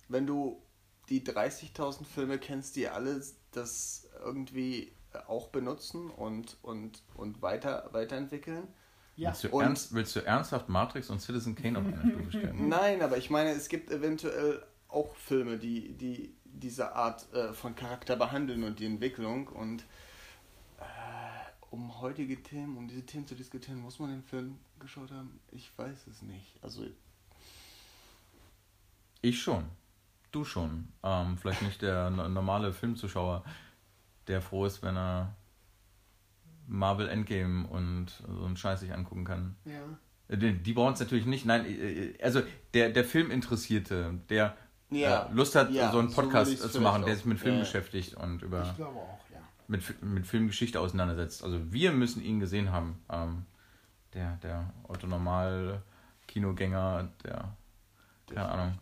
Wenn 0.09 0.27
du 0.27 0.63
die 1.09 1.25
30.000 1.25 2.05
Filme 2.05 2.39
kennst, 2.39 2.77
die 2.77 2.89
alle 2.89 3.23
das 3.53 4.09
irgendwie 4.21 4.93
auch 5.27 5.49
benutzen 5.49 6.11
und, 6.11 6.59
und, 6.63 7.03
und 7.15 7.43
weiter, 7.43 7.89
weiterentwickeln? 7.93 8.69
Ja. 9.17 9.31
willst, 9.31 9.45
du 9.45 9.49
und- 9.51 9.63
ernst, 9.63 9.95
willst 9.95 10.17
du 10.17 10.21
ernsthaft 10.25 10.69
Matrix 10.69 11.11
und 11.11 11.21
Citizen 11.21 11.55
Kane 11.55 11.79
auf 11.79 11.85
eine 11.87 11.97
Stufe 11.99 12.31
stellen? 12.31 12.69
Nein, 12.71 13.03
aber 13.03 13.17
ich 13.19 13.31
meine, 13.31 13.51
es 13.51 13.69
gibt 13.69 13.91
eventuell 13.91 14.63
auch 14.89 15.15
Filme, 15.17 15.59
die, 15.59 15.93
die 15.97 16.35
diese 16.45 16.95
Art 16.95 17.33
äh, 17.33 17.53
von 17.55 17.75
Charakter 17.75 18.15
behandeln 18.17 18.63
und 18.65 18.79
die 18.79 18.85
Entwicklung. 18.87 19.49
Und 19.49 19.83
äh, 20.79 20.85
um 21.71 22.01
heutige 22.01 22.43
Themen, 22.43 22.77
um 22.77 22.89
diese 22.89 23.07
Themen 23.07 23.27
zu 23.27 23.35
diskutieren, 23.35 23.81
muss 23.81 23.99
man 23.99 24.11
den 24.11 24.23
Film 24.23 24.59
geschaut 24.79 25.11
haben? 25.11 25.41
Ich 25.51 25.71
weiß 25.79 26.07
es 26.09 26.21
nicht. 26.23 26.59
Also, 26.63 26.85
Ich 29.23 29.41
schon. 29.41 29.65
Du 30.31 30.45
schon. 30.45 30.89
Ähm, 31.03 31.37
vielleicht 31.39 31.63
nicht 31.63 31.83
der 31.83 32.11
no- 32.11 32.29
normale 32.29 32.73
Filmzuschauer, 32.73 33.45
der 34.27 34.41
froh 34.43 34.67
ist, 34.67 34.83
wenn 34.83 34.97
er 34.97 35.35
Marvel 36.67 37.09
Endgame 37.09 37.67
und 37.67 38.07
so 38.27 38.45
einen 38.45 38.57
Scheiß 38.57 38.81
sich 38.81 38.93
angucken 38.93 39.25
kann. 39.25 39.57
ja. 39.65 39.81
Äh, 40.29 40.37
Die, 40.39 40.53
die 40.55 40.73
brauchen 40.73 40.95
es 40.95 41.01
natürlich 41.01 41.27
nicht. 41.27 41.45
Nein, 41.45 41.65
äh, 41.67 42.15
also 42.23 42.43
der, 42.75 42.91
der 42.91 43.05
Filminteressierte, 43.05 44.15
der 44.31 44.57
Ja, 44.91 45.27
äh, 45.27 45.33
Lust 45.33 45.55
hat, 45.57 45.71
ja, 45.73 45.91
so 45.91 45.99
einen 45.99 46.09
so 46.11 46.23
Podcast 46.23 46.53
äh, 46.65 46.71
zu 46.71 46.81
machen, 46.81 47.05
der 47.05 47.17
sich 47.17 47.25
mit 47.25 47.39
Film 47.41 47.55
Ja, 47.57 47.61
beschäftigt 47.61 48.15
und 48.15 48.43
über 48.43 48.63
Ich 48.63 48.77
glaube 48.77 48.99
auch, 48.99 49.21
ja. 49.33 49.41
mit, 49.69 50.03
mit 50.03 50.27
Filmgeschichte 50.27 50.79
auseinandersetzt. 50.81 51.43
Also 51.45 51.73
wir 51.73 51.93
müssen 51.93 52.23
ihn 52.23 52.41
gesehen 52.41 52.71
haben. 52.73 53.03
Ähm, 53.11 53.45
der, 54.15 54.37
der 54.43 54.73
Otto 54.85 55.07
Normal 55.07 55.83
Kinogänger, 56.29 57.09
der 57.25 57.57
keine 58.29 58.49
Ahnung. 58.49 58.79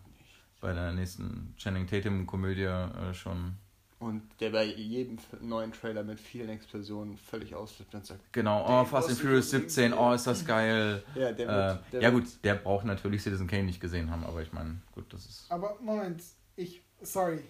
bei 0.60 0.72
der 0.72 0.92
nächsten 0.92 1.54
Channing 1.56 1.86
Tatum-Komödie 1.86 2.62
äh, 2.64 3.14
schon. 3.14 3.56
Und 4.00 4.22
der 4.40 4.48
bei 4.50 4.64
jedem 4.64 5.18
neuen 5.42 5.72
Trailer 5.72 6.02
mit 6.02 6.18
vielen 6.18 6.48
Explosionen 6.48 7.18
völlig 7.18 7.54
ausflippt 7.54 7.94
und 7.94 8.06
sagt, 8.06 8.32
Genau, 8.32 8.64
oh, 8.66 8.84
Fast 8.86 9.10
and 9.10 9.18
ich 9.18 9.22
Furious 9.22 9.52
unbedingt 9.52 9.70
17, 9.70 9.92
oh, 9.92 10.12
ist 10.14 10.26
das 10.26 10.46
geil. 10.46 11.02
ja, 11.14 11.32
der 11.32 11.46
Äh, 11.46 11.52
wird, 11.52 11.92
der 11.92 12.00
ja 12.02 12.10
gut, 12.10 12.24
der 12.42 12.54
braucht 12.54 12.86
natürlich 12.86 13.22
Citizen 13.22 13.46
Kane 13.46 13.64
nicht 13.64 13.78
gesehen 13.78 14.10
haben, 14.10 14.24
aber 14.24 14.40
ich 14.40 14.52
meine, 14.54 14.80
gut, 14.92 15.12
das 15.12 15.26
ist... 15.26 15.44
Aber 15.50 15.76
Moment, 15.82 16.22
ich, 16.56 16.80
sorry, 17.02 17.40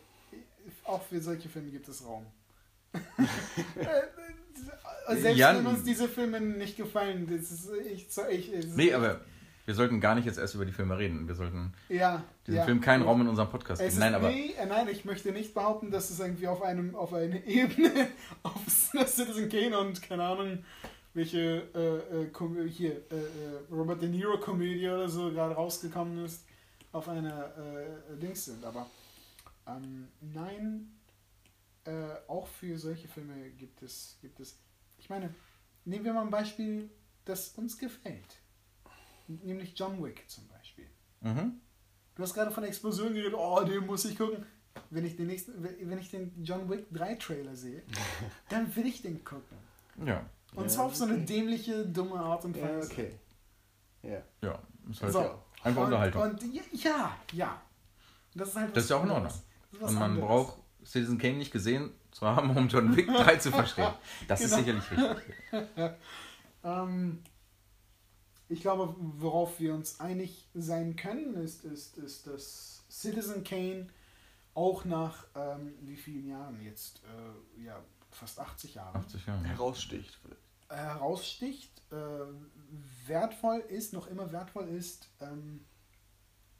auch 0.85 1.03
für 1.03 1.21
solche 1.21 1.49
Filme 1.49 1.71
gibt 1.71 1.87
es 1.89 2.05
Raum. 2.05 2.27
Äh, 5.07 5.17
Selbst 5.17 5.39
Ja, 5.39 5.57
wenn 5.57 5.67
uns 5.67 5.83
diese 5.85 6.09
Filme 6.09 6.41
nicht 6.41 6.77
gefallen, 6.77 7.27
das 7.27 7.51
ist, 7.51 7.69
ich, 7.91 8.07
ich, 8.31 8.53
ist 8.53 8.77
Nee, 8.77 8.93
aber 8.93 9.21
wir 9.67 9.75
sollten 9.75 10.01
gar 10.01 10.15
nicht 10.15 10.25
jetzt 10.25 10.39
erst 10.39 10.55
über 10.55 10.65
die 10.65 10.73
Filme 10.73 10.99
reden. 10.99 11.29
Wir 11.29 11.35
sollten 11.35 11.73
ja, 11.89 12.23
diesem 12.47 12.59
ja. 12.59 12.65
Film 12.65 12.81
keinen 12.81 13.03
Raum 13.03 13.21
in 13.21 13.29
unserem 13.29 13.51
Podcast 13.51 13.81
geben. 13.83 13.99
Nein, 13.99 14.15
aber 14.15 14.31
nee, 14.31 14.53
äh, 14.59 14.67
nein, 14.67 14.89
ich 14.89 15.05
möchte 15.05 15.33
nicht 15.33 15.55
behaupten, 15.55 15.91
dass 15.91 16.11
es 16.11 16.19
irgendwie 16.21 16.49
auf 16.49 16.63
einem 16.63 16.95
auf 16.95 17.13
eine 17.15 17.45
Ebene 17.47 18.09
auf 18.43 18.61
Citizen 18.69 19.49
Kane 19.49 19.79
und 19.79 20.03
keine 20.03 20.25
Ahnung 20.25 20.59
welche 21.13 21.69
äh, 21.75 22.23
äh, 22.23 22.69
hier 22.69 22.93
äh, 23.11 23.17
äh, 23.17 23.59
Robert 23.71 24.01
De 24.01 24.09
Niro 24.09 24.39
Komödie 24.39 24.89
oder 24.89 25.09
so 25.09 25.31
gerade 25.31 25.55
rausgekommen 25.55 26.25
ist 26.25 26.45
auf 26.93 27.09
einer 27.09 27.57
äh, 27.57 28.17
Dings 28.17 28.45
sind. 28.45 28.65
Aber 28.65 28.89
ähm, 29.67 30.09
nein, 30.21 30.97
auch 32.29 32.47
für 32.47 32.79
solche 32.79 33.09
Filme 33.09 33.51
gibt 33.59 33.83
es 33.83 34.19
gibt 34.21 34.39
es. 34.39 34.61
Ich 34.99 35.09
meine, 35.09 35.35
nehmen 35.87 36.05
wir 36.05 36.13
mal 36.13 36.23
ein 36.23 36.31
Beispiel, 36.31 36.91
das 37.25 37.49
uns 37.57 37.79
gefällt, 37.79 38.40
nämlich 39.43 39.79
John 39.79 40.03
Wick 40.03 40.25
zum 40.29 40.47
Beispiel. 40.49 40.87
mhm. 41.21 41.61
Du 42.17 42.23
hast 42.25 42.35
gerade 42.35 42.51
von 42.51 42.65
Explosionen 42.65 43.15
geredet, 43.15 43.35
oh, 43.35 43.63
den 43.63 43.87
muss 43.87 44.05
ich 44.05 44.19
gucken. 44.19 44.45
Wenn 44.91 45.05
ich 45.07 45.17
den 45.17 45.27
nächsten, 45.29 45.53
wenn 45.63 45.99
ich 45.99 46.11
den 46.11 46.33
John 46.45 46.69
Wick 46.69 46.87
3 46.93 47.15
Trailer 47.15 47.57
sehe, 47.57 47.83
dann 48.51 48.75
will 48.77 48.87
ich 48.87 49.01
den 49.03 49.25
gucken. 49.25 49.57
ja, 50.05 50.25
Und 50.55 50.65
Ja, 50.65 50.69
zwar 50.69 50.87
auf 50.87 50.97
so 50.97 51.05
eine 51.05 51.19
dämliche, 51.19 51.87
dumme 51.87 52.17
Art 52.21 52.45
und 52.45 52.57
ja, 52.57 52.65
Weise. 52.69 52.91
okay. 52.93 53.11
Ja. 54.03 54.23
ja, 54.43 54.59
ist 54.91 55.03
halt 55.03 55.13
So. 55.13 55.21
einfach 55.63 55.81
und, 55.83 55.87
Unterhaltung. 55.87 56.23
Und 56.23 56.43
ja, 56.55 56.63
ja, 56.73 57.17
ja. 57.33 57.63
Das 58.35 58.49
ist 58.49 58.57
halt 58.57 58.77
Das 58.77 58.85
ist 58.85 58.91
ja 58.91 58.97
auch 58.97 59.05
in. 59.05 59.11
Ordnung. 59.11 59.33
Ist 59.73 59.81
Und 59.83 59.95
man 59.95 60.03
anderes. 60.03 60.27
braucht 60.29 60.59
Citizen 60.85 61.19
Kane 61.19 61.37
nicht 61.39 61.53
gesehen 61.53 61.91
zu 62.11 62.27
haben, 62.27 62.55
um 62.57 62.69
John 62.69 62.95
Wick 62.97 63.07
3 63.09 63.37
zu 63.37 63.51
verstehen. 63.51 63.93
Das 64.29 64.41
ist 64.41 64.51
Genau. 64.51 64.63
sicherlich 64.63 64.91
richtig. 64.91 65.91
Ähm, 66.63 67.23
ich 68.51 68.61
glaube, 68.61 68.95
worauf 68.99 69.61
wir 69.61 69.73
uns 69.75 70.01
einig 70.01 70.49
sein 70.55 70.97
können, 70.97 71.35
ist, 71.35 71.65
ist, 71.65 71.97
ist 71.99 72.27
dass 72.27 72.85
Citizen 72.91 73.45
Kane 73.45 73.87
auch 74.55 74.85
nach 74.85 75.25
ähm, 75.37 75.75
wie 75.83 75.97
vielen 75.97 76.27
Jahren 76.27 76.61
jetzt, 76.61 77.01
äh, 77.05 77.65
ja, 77.65 77.81
fast 78.11 78.41
80 78.41 78.75
Jahren, 78.75 78.97
80 78.97 79.27
Jahre. 79.27 79.45
Heraussticht. 79.45 80.19
heraussticht, 80.69 81.71
äh, 81.93 83.07
wertvoll 83.07 83.61
ist, 83.69 83.93
noch 83.93 84.09
immer 84.09 84.33
wertvoll 84.33 84.67
ist, 84.69 85.09
ähm, 85.21 85.65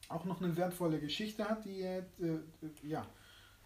auch 0.09 0.25
noch 0.25 0.41
eine 0.41 0.57
wertvolle 0.57 1.01
Geschichte 1.01 1.49
hat, 1.49 1.65
die 1.65 1.81
er, 1.81 1.99
äh, 2.21 2.27
äh, 2.27 2.41
ja, 2.83 3.05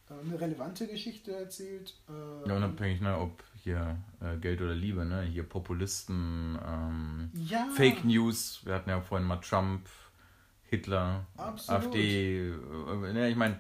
äh, 0.08 0.14
eine 0.14 0.40
relevante 0.40 0.86
Geschichte 0.86 1.34
erzählt. 1.36 1.94
Äh, 2.08 2.48
Ja, 2.48 2.56
unabhängig, 2.56 3.02
ne, 3.02 3.18
ob 3.18 3.42
hier 3.64 3.96
äh, 4.20 4.36
Geld 4.36 4.60
oder 4.60 4.74
Liebe, 4.74 5.04
ne? 5.04 5.22
Hier 5.22 5.42
Populisten, 5.42 6.58
ähm, 6.66 7.30
ja, 7.34 7.66
Fake 7.74 8.04
News, 8.04 8.60
wir 8.64 8.74
hatten 8.74 8.90
ja 8.90 9.00
vorhin 9.00 9.26
mal 9.26 9.38
Trump, 9.38 9.88
Hitler, 10.64 11.26
Absolut. 11.36 11.82
AfD, 11.86 12.48
äh, 12.50 13.12
ne, 13.12 13.28
ich 13.30 13.36
meine, 13.36 13.58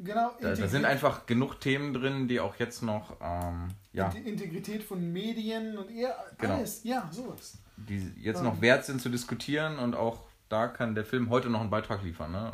genau, 0.00 0.32
da, 0.40 0.54
da 0.54 0.66
sind 0.66 0.84
einfach 0.84 1.26
genug 1.26 1.60
Themen 1.60 1.94
drin, 1.94 2.26
die 2.26 2.40
auch 2.40 2.56
jetzt 2.56 2.82
noch, 2.82 3.16
ähm, 3.20 3.68
ja, 3.92 4.08
Die 4.10 4.18
Integrität 4.28 4.82
von 4.82 5.12
Medien 5.12 5.78
und 5.78 5.90
eher 5.90 6.16
Genau. 6.38 6.54
alles, 6.56 6.82
ja, 6.84 7.08
sowas. 7.12 7.58
die 7.76 8.12
jetzt 8.20 8.38
Ähm. 8.38 8.44
noch 8.46 8.60
wert 8.60 8.84
sind 8.84 9.00
zu 9.00 9.08
diskutieren 9.08 9.78
und 9.78 9.94
auch 9.94 10.22
da 10.48 10.66
kann 10.68 10.94
der 10.94 11.04
Film 11.04 11.30
heute 11.30 11.48
noch 11.48 11.60
einen 11.60 11.70
Beitrag 11.70 12.02
liefern, 12.02 12.32
ne? 12.32 12.52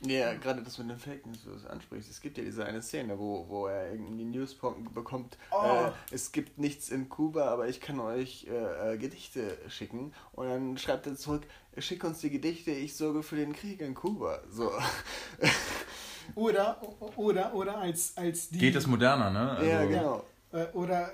Ja, 0.00 0.34
gerade 0.34 0.62
das 0.62 0.76
mit 0.78 0.90
den 0.90 0.98
Fake 0.98 1.24
News, 1.26 1.38
was 1.46 1.62
du 1.62 1.70
ansprichst. 1.70 2.10
Es 2.10 2.20
gibt 2.20 2.36
ja 2.36 2.44
diese 2.44 2.64
eine 2.66 2.82
Szene, 2.82 3.18
wo, 3.18 3.46
wo 3.48 3.66
er 3.68 3.92
irgendwie 3.92 4.24
News 4.24 4.54
bekommt, 4.94 5.38
Oh. 5.50 5.64
äh, 5.64 5.90
es 6.10 6.30
gibt 6.32 6.58
nichts 6.58 6.90
in 6.90 7.08
Kuba, 7.08 7.46
aber 7.46 7.68
ich 7.68 7.80
kann 7.80 7.98
euch 8.00 8.46
äh, 8.50 8.94
äh, 8.94 8.98
Gedichte 8.98 9.56
schicken. 9.68 10.12
Und 10.32 10.48
dann 10.48 10.76
schreibt 10.76 11.06
er 11.06 11.16
zurück, 11.16 11.42
schick 11.78 12.04
uns 12.04 12.18
die 12.20 12.30
Gedichte, 12.30 12.70
ich 12.72 12.94
sorge 12.96 13.22
für 13.22 13.36
den 13.36 13.54
Krieg 13.54 13.80
in 13.80 13.94
Kuba. 13.94 14.40
So. 14.50 14.70
Oder, 16.34 16.80
oder, 17.16 17.54
oder 17.54 17.78
als, 17.78 18.16
als 18.16 18.48
die. 18.48 18.58
Geht 18.58 18.74
es 18.76 18.86
moderner, 18.86 19.28
ne? 19.30 19.50
Also, 19.50 19.70
ja, 19.70 19.84
genau. 19.84 20.24
Äh, 20.52 20.66
Oder 20.72 21.10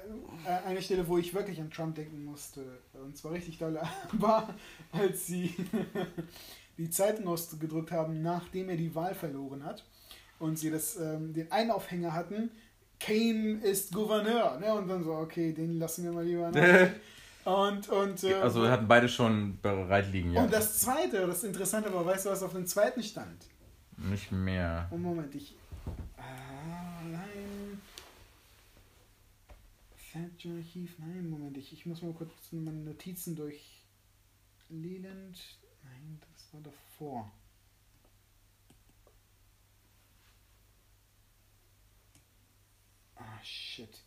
äh, 0.46 0.68
eine 0.68 0.80
Stelle, 0.82 1.08
wo 1.08 1.18
ich 1.18 1.34
wirklich 1.34 1.60
an 1.60 1.70
Trump 1.70 1.96
denken 1.96 2.24
musste, 2.24 2.62
und 2.92 3.16
zwar 3.16 3.32
richtig 3.32 3.58
doll, 3.58 3.80
war, 4.12 4.54
als 4.92 5.26
sie 5.26 5.54
die 6.80 6.90
Zeitung 6.90 7.28
ausgedruckt 7.28 7.92
haben, 7.92 8.22
nachdem 8.22 8.68
er 8.70 8.76
die 8.76 8.94
Wahl 8.94 9.14
verloren 9.14 9.64
hat 9.64 9.84
und 10.38 10.58
sie 10.58 10.70
das, 10.70 10.96
ähm, 10.96 11.32
den 11.34 11.50
Einaufhänger 11.52 12.12
hatten, 12.14 12.50
Kane 12.98 13.60
ist 13.62 13.92
Gouverneur, 13.92 14.58
ne? 14.60 14.74
Und 14.74 14.88
dann 14.88 15.04
so, 15.04 15.12
okay, 15.14 15.52
den 15.52 15.78
lassen 15.78 16.04
wir 16.04 16.12
mal 16.12 16.24
lieber. 16.24 16.50
Und, 17.42 17.88
und, 17.88 18.22
äh, 18.22 18.34
Also 18.34 18.68
hatten 18.68 18.86
beide 18.86 19.08
schon 19.08 19.58
bereit 19.62 20.12
liegen, 20.12 20.34
ja. 20.34 20.42
und 20.44 20.52
das 20.52 20.78
zweite, 20.80 21.26
das 21.26 21.42
Interessante 21.42 21.92
war, 21.92 22.04
weißt 22.04 22.26
du, 22.26 22.30
was 22.30 22.42
auf 22.42 22.52
dem 22.52 22.66
zweiten 22.66 23.02
stand? 23.02 23.46
Nicht 23.96 24.30
mehr. 24.30 24.86
Oh, 24.90 24.98
Moment, 24.98 25.34
ich. 25.34 25.56
Ah, 26.18 27.02
nein. 27.10 27.80
Thatcher 30.12 30.54
Heath, 30.58 30.98
nein, 30.98 31.30
Moment, 31.30 31.56
ich, 31.56 31.72
ich 31.72 31.86
muss 31.86 32.02
mal 32.02 32.12
kurz 32.12 32.30
meine 32.52 32.76
Notizen 32.82 33.34
durch. 33.34 33.82
Leland. 34.68 35.38
Nein, 35.82 36.20
war 36.52 36.60
davor. 36.62 37.30
Ah, 43.16 43.38
shit. 43.42 44.02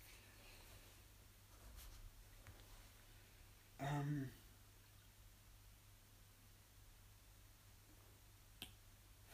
Ähm. 3.79 4.29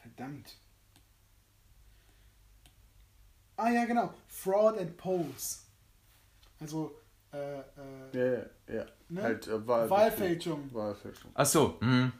Verdammt. 0.01 0.57
Ah 3.55 3.69
ja, 3.69 3.85
genau. 3.85 4.13
Fraud 4.27 4.77
and 4.77 4.95
Polls. 4.97 5.65
Also, 6.59 6.95
äh, 7.33 7.59
äh, 7.59 7.63
Ja, 8.13 8.25
ja, 8.67 8.73
ja. 8.75 8.85
Ne? 9.09 9.21
Halt, 9.21 9.47
äh, 9.47 9.67
Wahl 9.67 9.89
Wahlfälschung. 9.89 10.73
Wahlfälschung. 10.73 11.31
Ach 11.33 11.45
so, 11.45 11.79
hm. 11.81 12.11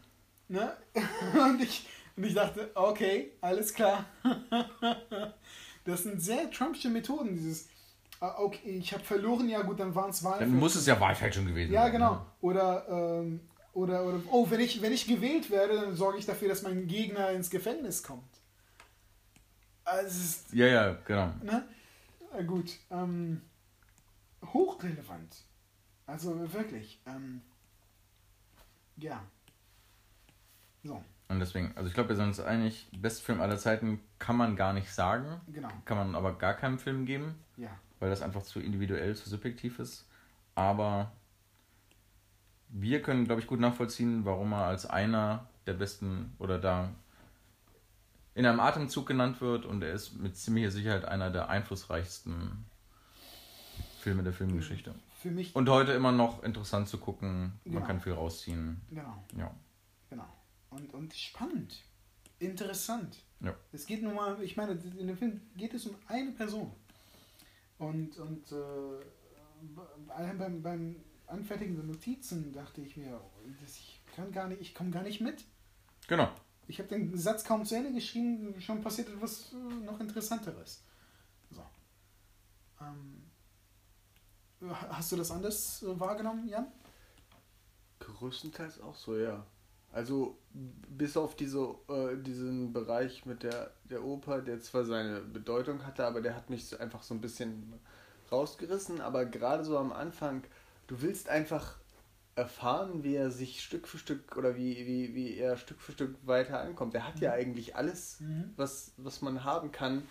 Ne? 0.49 0.76
Und, 1.39 1.61
ich, 1.61 1.88
und 2.17 2.23
ich 2.26 2.34
dachte, 2.34 2.71
okay, 2.76 3.31
alles 3.41 3.73
klar. 3.73 4.05
Das 5.85 6.03
sind 6.03 6.21
sehr 6.21 6.51
Trumpsche 6.51 6.89
Methoden, 6.89 7.35
dieses, 7.35 7.67
ah, 8.19 8.35
okay, 8.39 8.77
ich 8.77 8.93
habe 8.93 9.03
verloren, 9.03 9.47
ja 9.49 9.61
gut, 9.61 9.80
dann 9.80 9.95
waren 9.95 10.09
es 10.11 10.19
Dann 10.21 10.31
Wahlfälschung. 10.31 10.59
muss 10.59 10.76
es 10.76 10.85
ja 10.85 10.99
Wahlfälschung 10.99 11.45
gewesen 11.47 11.71
Ja, 11.71 11.84
sein. 11.84 11.93
genau. 11.93 12.13
ne? 12.15 12.26
Oder, 12.41 12.88
ähm, 12.89 13.39
oder, 13.73 14.03
oder, 14.05 14.21
oh, 14.30 14.45
wenn 14.51 14.59
ich, 14.59 14.81
wenn 14.81 14.91
ich 14.91 15.07
gewählt 15.07 15.49
werde, 15.49 15.76
dann 15.81 15.95
sorge 15.95 16.19
ich 16.19 16.26
dafür, 16.26 16.49
dass 16.49 16.61
mein 16.61 16.85
Gegner 16.88 17.31
ins 17.31 17.49
Gefängnis 17.49 18.03
kommt. 18.03 18.30
Also, 19.85 20.07
ist, 20.09 20.53
Ja, 20.53 20.67
ja, 20.67 20.91
genau. 21.05 21.34
ne? 21.43 21.67
Na 22.34 22.41
gut, 22.43 22.71
ähm, 22.91 23.41
hochrelevant. 24.53 25.38
Also 26.05 26.53
wirklich, 26.53 27.01
ähm, 27.07 27.41
ja. 28.97 29.23
So, 30.84 31.03
Und 31.27 31.39
deswegen, 31.39 31.73
also 31.76 31.88
ich 31.88 31.93
glaube, 31.93 32.10
wir 32.10 32.15
sind 32.15 32.27
uns 32.27 32.39
einig, 32.39 32.88
Bestfilm 32.93 33.41
aller 33.41 33.57
Zeiten 33.57 33.99
kann 34.18 34.35
man 34.38 34.56
gar 34.56 34.73
nicht 34.73 34.91
sagen, 34.91 35.41
genau, 35.47 35.69
kann 35.85 35.97
man 35.97 36.15
aber 36.15 36.34
gar 36.38 36.53
keinem 36.53 36.80
Film 36.80 37.06
geben, 37.06 37.35
ja. 37.57 37.69
weil 37.99 38.10
das 38.10 38.22
einfach 38.22 38.43
zu 38.43 38.60
individuell, 38.60 39.15
zu 39.15 39.30
subjektiv 39.30 39.80
ist. 39.80 40.07
Aber 40.56 41.11
wir 42.69 43.01
können, 43.01 43.26
glaube 43.26 43.41
ich, 43.41 43.47
gut 43.47 43.60
nachvollziehen, 43.60 44.26
warum 44.26 44.53
er 44.53 44.65
als 44.65 44.85
einer 44.85 45.47
der 45.65 45.73
besten 45.73 46.34
oder 46.39 46.57
da 46.60 46.89
in 48.35 48.45
einem 48.45 48.60
Atemzug 48.60 49.06
genannt 49.07 49.41
wird 49.41 49.65
und 49.65 49.84
er 49.84 49.91
ist 49.91 50.14
mit 50.18 50.38
ziemlicher 50.38 50.72
Sicherheit 50.72 51.03
einer 51.06 51.30
der 51.30 51.49
einflussreichsten 51.49 52.65
Filme 53.99 54.23
der 54.23 54.34
Filmgeschichte. 54.34 54.95
Für 55.18 55.31
mich, 55.31 55.53
Und 55.56 55.68
heute 55.68 55.91
immer 55.91 56.14
noch 56.14 56.43
interessant 56.43 56.88
zu 56.88 56.97
gucken, 56.99 57.60
man 57.65 57.73
Genau. 57.73 57.85
kann 57.85 57.99
viel 57.99 58.14
rausziehen. 58.14 58.80
genau, 58.89 59.22
Ja. 59.38 59.51
genau. 60.10 60.26
Und, 60.70 60.94
und 60.94 61.14
spannend, 61.14 61.84
interessant. 62.40 63.24
Ja. 63.40 63.56
Es 63.72 63.86
geht 63.86 64.04
nun 64.04 64.16
mal, 64.16 64.41
ich 64.41 64.58
meine, 64.58 64.74
in 64.74 65.08
dem 65.08 65.18
Film 65.18 65.41
geht 65.56 65.74
es 65.74 65.86
um 65.86 65.96
eine 66.08 66.32
Person. 66.32 66.72
Und, 67.78 68.18
und 68.18 68.52
äh, 68.52 69.06
beim, 70.38 70.62
beim 70.62 70.96
Anfertigen 71.28 71.76
der 71.76 71.86
Notizen 71.86 72.52
dachte 72.52 72.82
ich 72.82 72.98
mir, 72.98 73.22
das, 73.62 73.78
ich 73.78 74.02
kann 74.16 74.32
gar 74.32 74.48
nicht, 74.48 74.62
ich 74.62 74.76
komme 74.76 74.91
gar 74.91 75.04
nicht 75.04 75.22
mit. 75.22 75.46
Genau. 76.08 76.30
Ich 76.68 76.80
habe 76.80 76.90
den 76.90 77.18
Satz 77.18 77.44
kaum 77.44 77.66
zu 77.66 77.76
Ende 77.76 77.94
geschrieben, 77.94 78.60
schon 78.62 78.82
passiert 78.82 79.10
etwas 79.10 79.54
äh, 79.54 79.86
noch 79.86 80.00
Interessanteres. 80.00 80.84
So. 81.50 81.64
Ähm, 82.82 83.24
hast 84.90 85.12
du 85.12 85.16
das 85.16 85.32
anders 85.32 85.82
äh, 85.84 86.00
wahrgenommen, 86.00 86.48
Jan? 86.48 86.68
Größtenteils 88.00 88.82
auch 88.82 88.96
so, 88.96 89.18
ja. 89.18 89.46
Also 89.91 90.38
bis 90.52 91.18
auf 91.18 91.36
diese, 91.36 91.76
äh, 91.90 92.16
diesen 92.18 92.74
Bereich 92.74 93.26
mit 93.26 93.44
der, 93.44 93.72
der 93.90 94.03
Oper, 94.03 94.41
der 94.41 94.60
zwar 94.60 94.86
seine 94.86 95.22
Bedeutung 95.22 95.86
hatte, 95.86 96.06
aber 96.06 96.22
der 96.22 96.36
hat 96.36 96.49
mich 96.49 96.68
so 96.68 96.78
einfach 96.78 97.02
so 97.02 97.14
ein 97.14 97.22
bisschen 97.22 97.74
rausgerissen. 98.32 99.02
Aber 99.02 99.26
gerade 99.26 99.64
so 99.64 99.78
am 99.78 99.91
Anfang, 99.91 100.44
du 100.88 101.02
willst 101.02 101.30
einfach 101.30 101.78
erfahren, 102.36 103.03
wie 103.03 103.16
er 103.16 103.32
sich 103.32 103.64
Stück 103.64 103.88
für 103.88 103.98
Stück 103.98 104.38
oder 104.38 104.56
wie, 104.56 104.86
wie, 104.86 105.16
wie 105.16 105.38
er 105.38 105.57
Stück 105.57 105.82
für 105.82 105.91
Stück 105.91 106.16
weiter 106.26 106.60
ankommt. 106.61 106.94
Er 106.95 107.07
hat 107.07 107.16
mhm. 107.16 107.24
ja 107.24 107.32
eigentlich 107.34 107.76
alles, 107.76 108.20
mhm. 108.20 108.53
was, 108.56 108.94
was 108.98 109.22
man 109.22 109.44
haben 109.44 109.72
kann, 109.72 110.03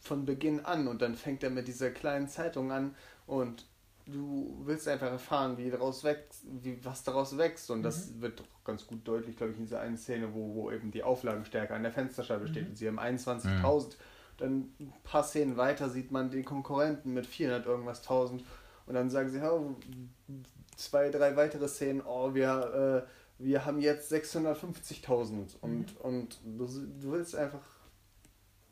von 0.00 0.26
Beginn 0.26 0.64
an. 0.64 0.88
Und 0.88 1.00
dann 1.00 1.14
fängt 1.14 1.42
er 1.42 1.50
mit 1.50 1.68
dieser 1.68 1.90
kleinen 1.90 2.28
Zeitung 2.28 2.72
an 2.72 2.94
und 3.26 3.66
du 4.12 4.60
willst 4.64 4.86
einfach 4.88 5.08
erfahren, 5.08 5.56
wie 5.58 5.70
daraus 5.70 6.04
wächst, 6.04 6.44
wie 6.62 6.84
was 6.84 7.02
daraus 7.02 7.36
wächst. 7.36 7.70
Und 7.70 7.82
das 7.82 8.10
mhm. 8.10 8.22
wird 8.22 8.40
doch 8.40 8.64
ganz 8.64 8.86
gut 8.86 9.06
deutlich, 9.06 9.36
glaube 9.36 9.52
ich, 9.52 9.58
in 9.58 9.64
dieser 9.64 9.80
einen 9.80 9.96
Szene, 9.96 10.34
wo, 10.34 10.54
wo 10.54 10.70
eben 10.70 10.90
die 10.90 11.02
Auflagenstärke 11.02 11.74
an 11.74 11.82
der 11.82 11.92
Fensterscheibe 11.92 12.46
steht. 12.48 12.64
Mhm. 12.64 12.70
Und 12.70 12.76
sie 12.76 12.88
haben 12.88 13.00
21.000. 13.00 13.86
Mhm. 13.86 13.90
Dann 14.38 14.72
ein 14.80 14.92
paar 15.04 15.24
Szenen 15.24 15.56
weiter 15.56 15.88
sieht 15.88 16.10
man 16.10 16.30
den 16.30 16.44
Konkurrenten 16.44 17.12
mit 17.12 17.26
400 17.26 17.66
irgendwas 17.66 18.00
1000. 18.02 18.44
Und 18.86 18.94
dann 18.94 19.10
sagen 19.10 19.30
sie, 19.30 19.40
oh, 19.40 19.76
zwei, 20.76 21.10
drei 21.10 21.36
weitere 21.36 21.68
Szenen, 21.68 22.02
oh, 22.02 22.34
wir, 22.34 23.06
äh, 23.06 23.42
wir 23.42 23.64
haben 23.64 23.80
jetzt 23.80 24.12
650.000. 24.12 25.56
Und, 25.60 25.94
mhm. 25.94 26.00
und 26.00 26.40
du, 26.44 26.66
du 26.66 27.12
willst 27.12 27.34
einfach, 27.36 27.62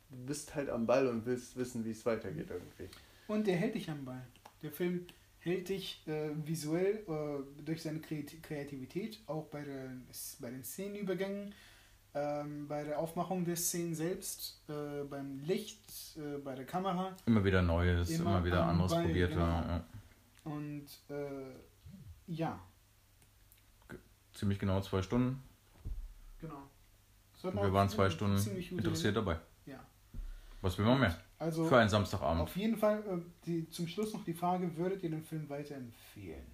du 0.09 0.17
bist 0.25 0.55
halt 0.55 0.69
am 0.69 0.85
Ball 0.85 1.07
und 1.07 1.25
willst 1.25 1.57
wissen, 1.57 1.85
wie 1.85 1.91
es 1.91 2.05
weitergeht 2.05 2.49
irgendwie. 2.49 2.89
Und 3.27 3.47
der 3.47 3.55
hält 3.55 3.75
dich 3.75 3.89
am 3.89 4.03
Ball. 4.03 4.21
Der 4.61 4.71
Film 4.71 5.07
hält 5.41 5.69
dich 5.69 6.07
äh, 6.07 6.29
visuell 6.45 7.03
äh, 7.07 7.63
durch 7.63 7.81
seine 7.81 7.99
Kreativität, 7.99 9.19
auch 9.25 9.45
bei, 9.47 9.63
der, 9.63 9.91
bei 10.39 10.51
den 10.51 10.63
Szenenübergängen, 10.63 11.53
ähm, 12.13 12.67
bei 12.67 12.83
der 12.83 12.99
Aufmachung 12.99 13.43
der 13.43 13.55
Szenen 13.55 13.95
selbst, 13.95 14.61
äh, 14.69 15.03
beim 15.03 15.39
Licht, 15.39 15.81
äh, 16.17 16.37
bei 16.37 16.55
der 16.55 16.65
Kamera. 16.65 17.15
Immer 17.25 17.43
wieder 17.43 17.61
Neues, 17.61 18.09
immer, 18.11 18.37
immer 18.37 18.45
wieder 18.45 18.65
anderes 18.65 18.91
Ball, 18.91 19.05
probiert. 19.05 19.31
Genau. 19.31 19.45
Ja. 19.45 19.85
Und 20.43 20.85
äh, 21.09 21.55
ja. 22.27 22.59
Ziemlich 24.33 24.59
genau 24.59 24.79
zwei 24.81 25.01
Stunden. 25.01 25.41
Genau. 26.39 26.69
wir 27.43 27.73
waren 27.73 27.89
zwei 27.89 28.09
Stunden 28.09 28.37
interessiert 28.71 29.15
dabei. 29.15 29.37
Ja. 29.65 29.79
Was 30.61 30.77
will 30.77 30.85
man 30.85 30.99
mehr? 30.99 31.17
Also 31.41 31.65
Für 31.65 31.79
einen 31.79 31.89
Samstagabend. 31.89 32.43
Auf 32.43 32.55
jeden 32.55 32.77
Fall 32.77 32.99
äh, 32.99 33.17
die, 33.47 33.67
zum 33.71 33.87
Schluss 33.87 34.13
noch 34.13 34.23
die 34.23 34.35
Frage, 34.35 34.77
würdet 34.77 35.01
ihr 35.01 35.09
den 35.09 35.23
Film 35.23 35.49
weiterempfehlen? 35.49 36.45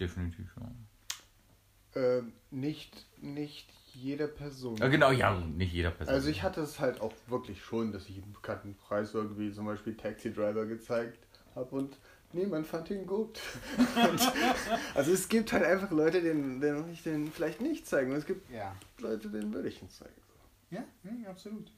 Definitiv, 0.00 0.50
ja. 0.56 2.00
Äh, 2.00 2.22
nicht, 2.50 3.06
nicht 3.20 3.70
jeder 3.92 4.26
Person. 4.26 4.78
Ja, 4.78 4.88
genau, 4.88 5.10
ja, 5.10 5.38
nicht 5.38 5.70
jeder 5.70 5.90
Person. 5.90 6.14
Also 6.14 6.30
ich 6.30 6.42
hatte 6.42 6.62
es 6.62 6.80
halt 6.80 7.02
auch 7.02 7.12
wirklich 7.26 7.62
schon, 7.62 7.92
dass 7.92 8.08
ich 8.08 8.22
einen 8.22 8.32
bekannten 8.32 8.74
Preis 8.74 9.12
irgendwie 9.12 9.52
zum 9.52 9.66
Beispiel 9.66 9.94
Taxi 9.94 10.32
Driver 10.32 10.64
gezeigt 10.64 11.18
habe 11.54 11.76
und 11.76 11.98
niemand 12.32 12.66
fand 12.66 12.88
ihn 12.88 13.06
gut. 13.06 13.38
und, 13.76 14.32
also 14.94 15.12
es 15.12 15.28
gibt 15.28 15.52
halt 15.52 15.64
einfach 15.64 15.90
Leute, 15.90 16.22
denen, 16.22 16.58
denen 16.62 16.90
ich 16.90 17.02
den 17.02 17.30
vielleicht 17.30 17.60
nicht 17.60 17.86
zeigen. 17.86 18.12
Und 18.12 18.16
es 18.16 18.24
gibt 18.24 18.50
ja. 18.50 18.74
Leute, 18.98 19.28
denen 19.28 19.52
würde 19.52 19.68
ich 19.68 19.82
ihn 19.82 19.90
zeigen. 19.90 20.22
Ja, 20.70 20.84
ja 21.02 21.28
absolut. 21.28 21.70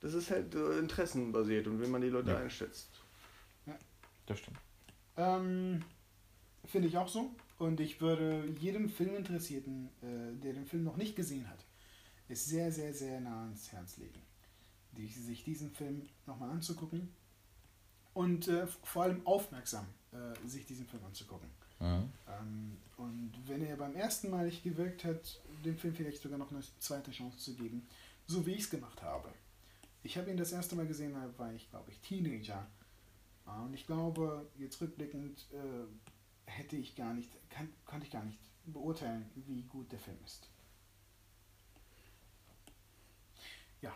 Das 0.00 0.14
ist 0.14 0.30
halt 0.30 0.54
äh, 0.54 0.78
interessenbasiert 0.78 1.66
und 1.66 1.80
wie 1.82 1.86
man 1.86 2.00
die 2.00 2.08
Leute 2.08 2.30
ja. 2.30 2.38
einschätzt. 2.38 2.88
Ja. 3.66 3.78
Das 4.26 4.38
stimmt. 4.38 4.58
Ähm, 5.16 5.84
Finde 6.64 6.88
ich 6.88 6.96
auch 6.96 7.08
so. 7.08 7.30
Und 7.58 7.80
ich 7.80 8.00
würde 8.00 8.46
jedem 8.58 8.88
Filminteressierten, 8.88 9.90
äh, 10.02 10.40
der 10.42 10.54
den 10.54 10.66
Film 10.66 10.84
noch 10.84 10.96
nicht 10.96 11.14
gesehen 11.14 11.48
hat, 11.48 11.64
es 12.28 12.46
sehr, 12.46 12.72
sehr, 12.72 12.94
sehr 12.94 13.20
nah 13.20 13.42
ans 13.42 13.70
Herz 13.72 13.98
legen, 13.98 14.22
die, 14.92 15.06
sich 15.06 15.44
diesen 15.44 15.70
Film 15.70 16.08
nochmal 16.26 16.50
anzugucken 16.50 17.12
und 18.14 18.48
äh, 18.48 18.66
vor 18.66 19.02
allem 19.02 19.26
aufmerksam 19.26 19.86
äh, 20.12 20.48
sich 20.48 20.64
diesen 20.64 20.86
Film 20.86 21.04
anzugucken. 21.04 21.50
Mhm. 21.80 22.10
Ähm, 22.28 22.76
und 22.96 23.32
wenn 23.46 23.62
er 23.64 23.76
beim 23.76 23.94
ersten 23.94 24.30
Mal 24.30 24.46
nicht 24.46 24.62
gewirkt 24.62 25.04
hat, 25.04 25.40
dem 25.64 25.76
Film 25.76 25.94
vielleicht 25.94 26.22
sogar 26.22 26.38
noch 26.38 26.50
eine 26.50 26.62
zweite 26.78 27.10
Chance 27.10 27.38
zu 27.38 27.54
geben, 27.54 27.86
so 28.26 28.46
wie 28.46 28.52
ich 28.52 28.62
es 28.62 28.70
gemacht 28.70 29.02
habe. 29.02 29.28
Ich 30.02 30.16
habe 30.16 30.30
ihn 30.30 30.36
das 30.36 30.52
erste 30.52 30.76
Mal 30.76 30.86
gesehen, 30.86 31.12
da 31.12 31.38
war 31.38 31.52
ich, 31.52 31.68
glaube 31.70 31.90
ich, 31.90 32.00
Teenager. 32.00 32.66
Und 33.64 33.74
ich 33.74 33.86
glaube, 33.86 34.48
jetzt 34.56 34.80
rückblickend 34.80 35.46
äh, 35.52 36.50
hätte 36.50 36.76
ich 36.76 36.94
gar 36.94 37.14
nicht, 37.14 37.30
kann, 37.50 37.68
konnte 37.84 38.06
ich 38.06 38.12
gar 38.12 38.24
nicht 38.24 38.38
beurteilen, 38.64 39.28
wie 39.34 39.62
gut 39.62 39.90
der 39.92 39.98
Film 39.98 40.18
ist. 40.24 40.48
Ja. 43.82 43.92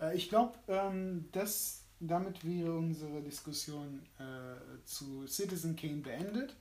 Äh, 0.00 0.16
ich 0.16 0.28
glaube, 0.28 0.58
ähm, 0.68 1.28
dass 1.32 1.84
damit 2.00 2.44
wäre 2.44 2.76
unsere 2.76 3.22
Diskussion 3.22 4.06
äh, 4.18 4.84
zu 4.84 5.26
Citizen 5.26 5.74
Kane 5.74 6.00
beendet. 6.00 6.54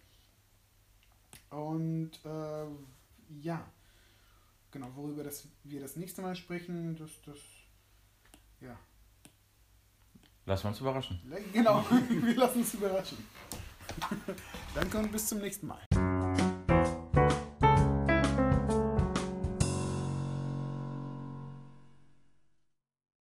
Und 1.50 2.12
äh, 2.26 2.66
ja, 3.42 3.72
genau, 4.72 4.88
worüber 4.96 5.24
das, 5.24 5.48
wir 5.64 5.80
das 5.80 5.96
nächste 5.96 6.22
Mal 6.22 6.36
sprechen, 6.36 6.96
das, 6.96 7.12
das 7.26 7.38
ja. 8.62 8.78
Lassen 10.46 10.64
wir 10.64 10.70
uns 10.70 10.80
überraschen. 10.80 11.22
Genau, 11.52 11.84
wir 12.10 12.36
lassen 12.36 12.60
uns 12.60 12.74
überraschen. 12.74 13.18
Danke 14.76 14.98
und 14.98 15.12
bis 15.12 15.28
zum 15.28 15.40
nächsten 15.40 15.68
Mal. 15.68 15.87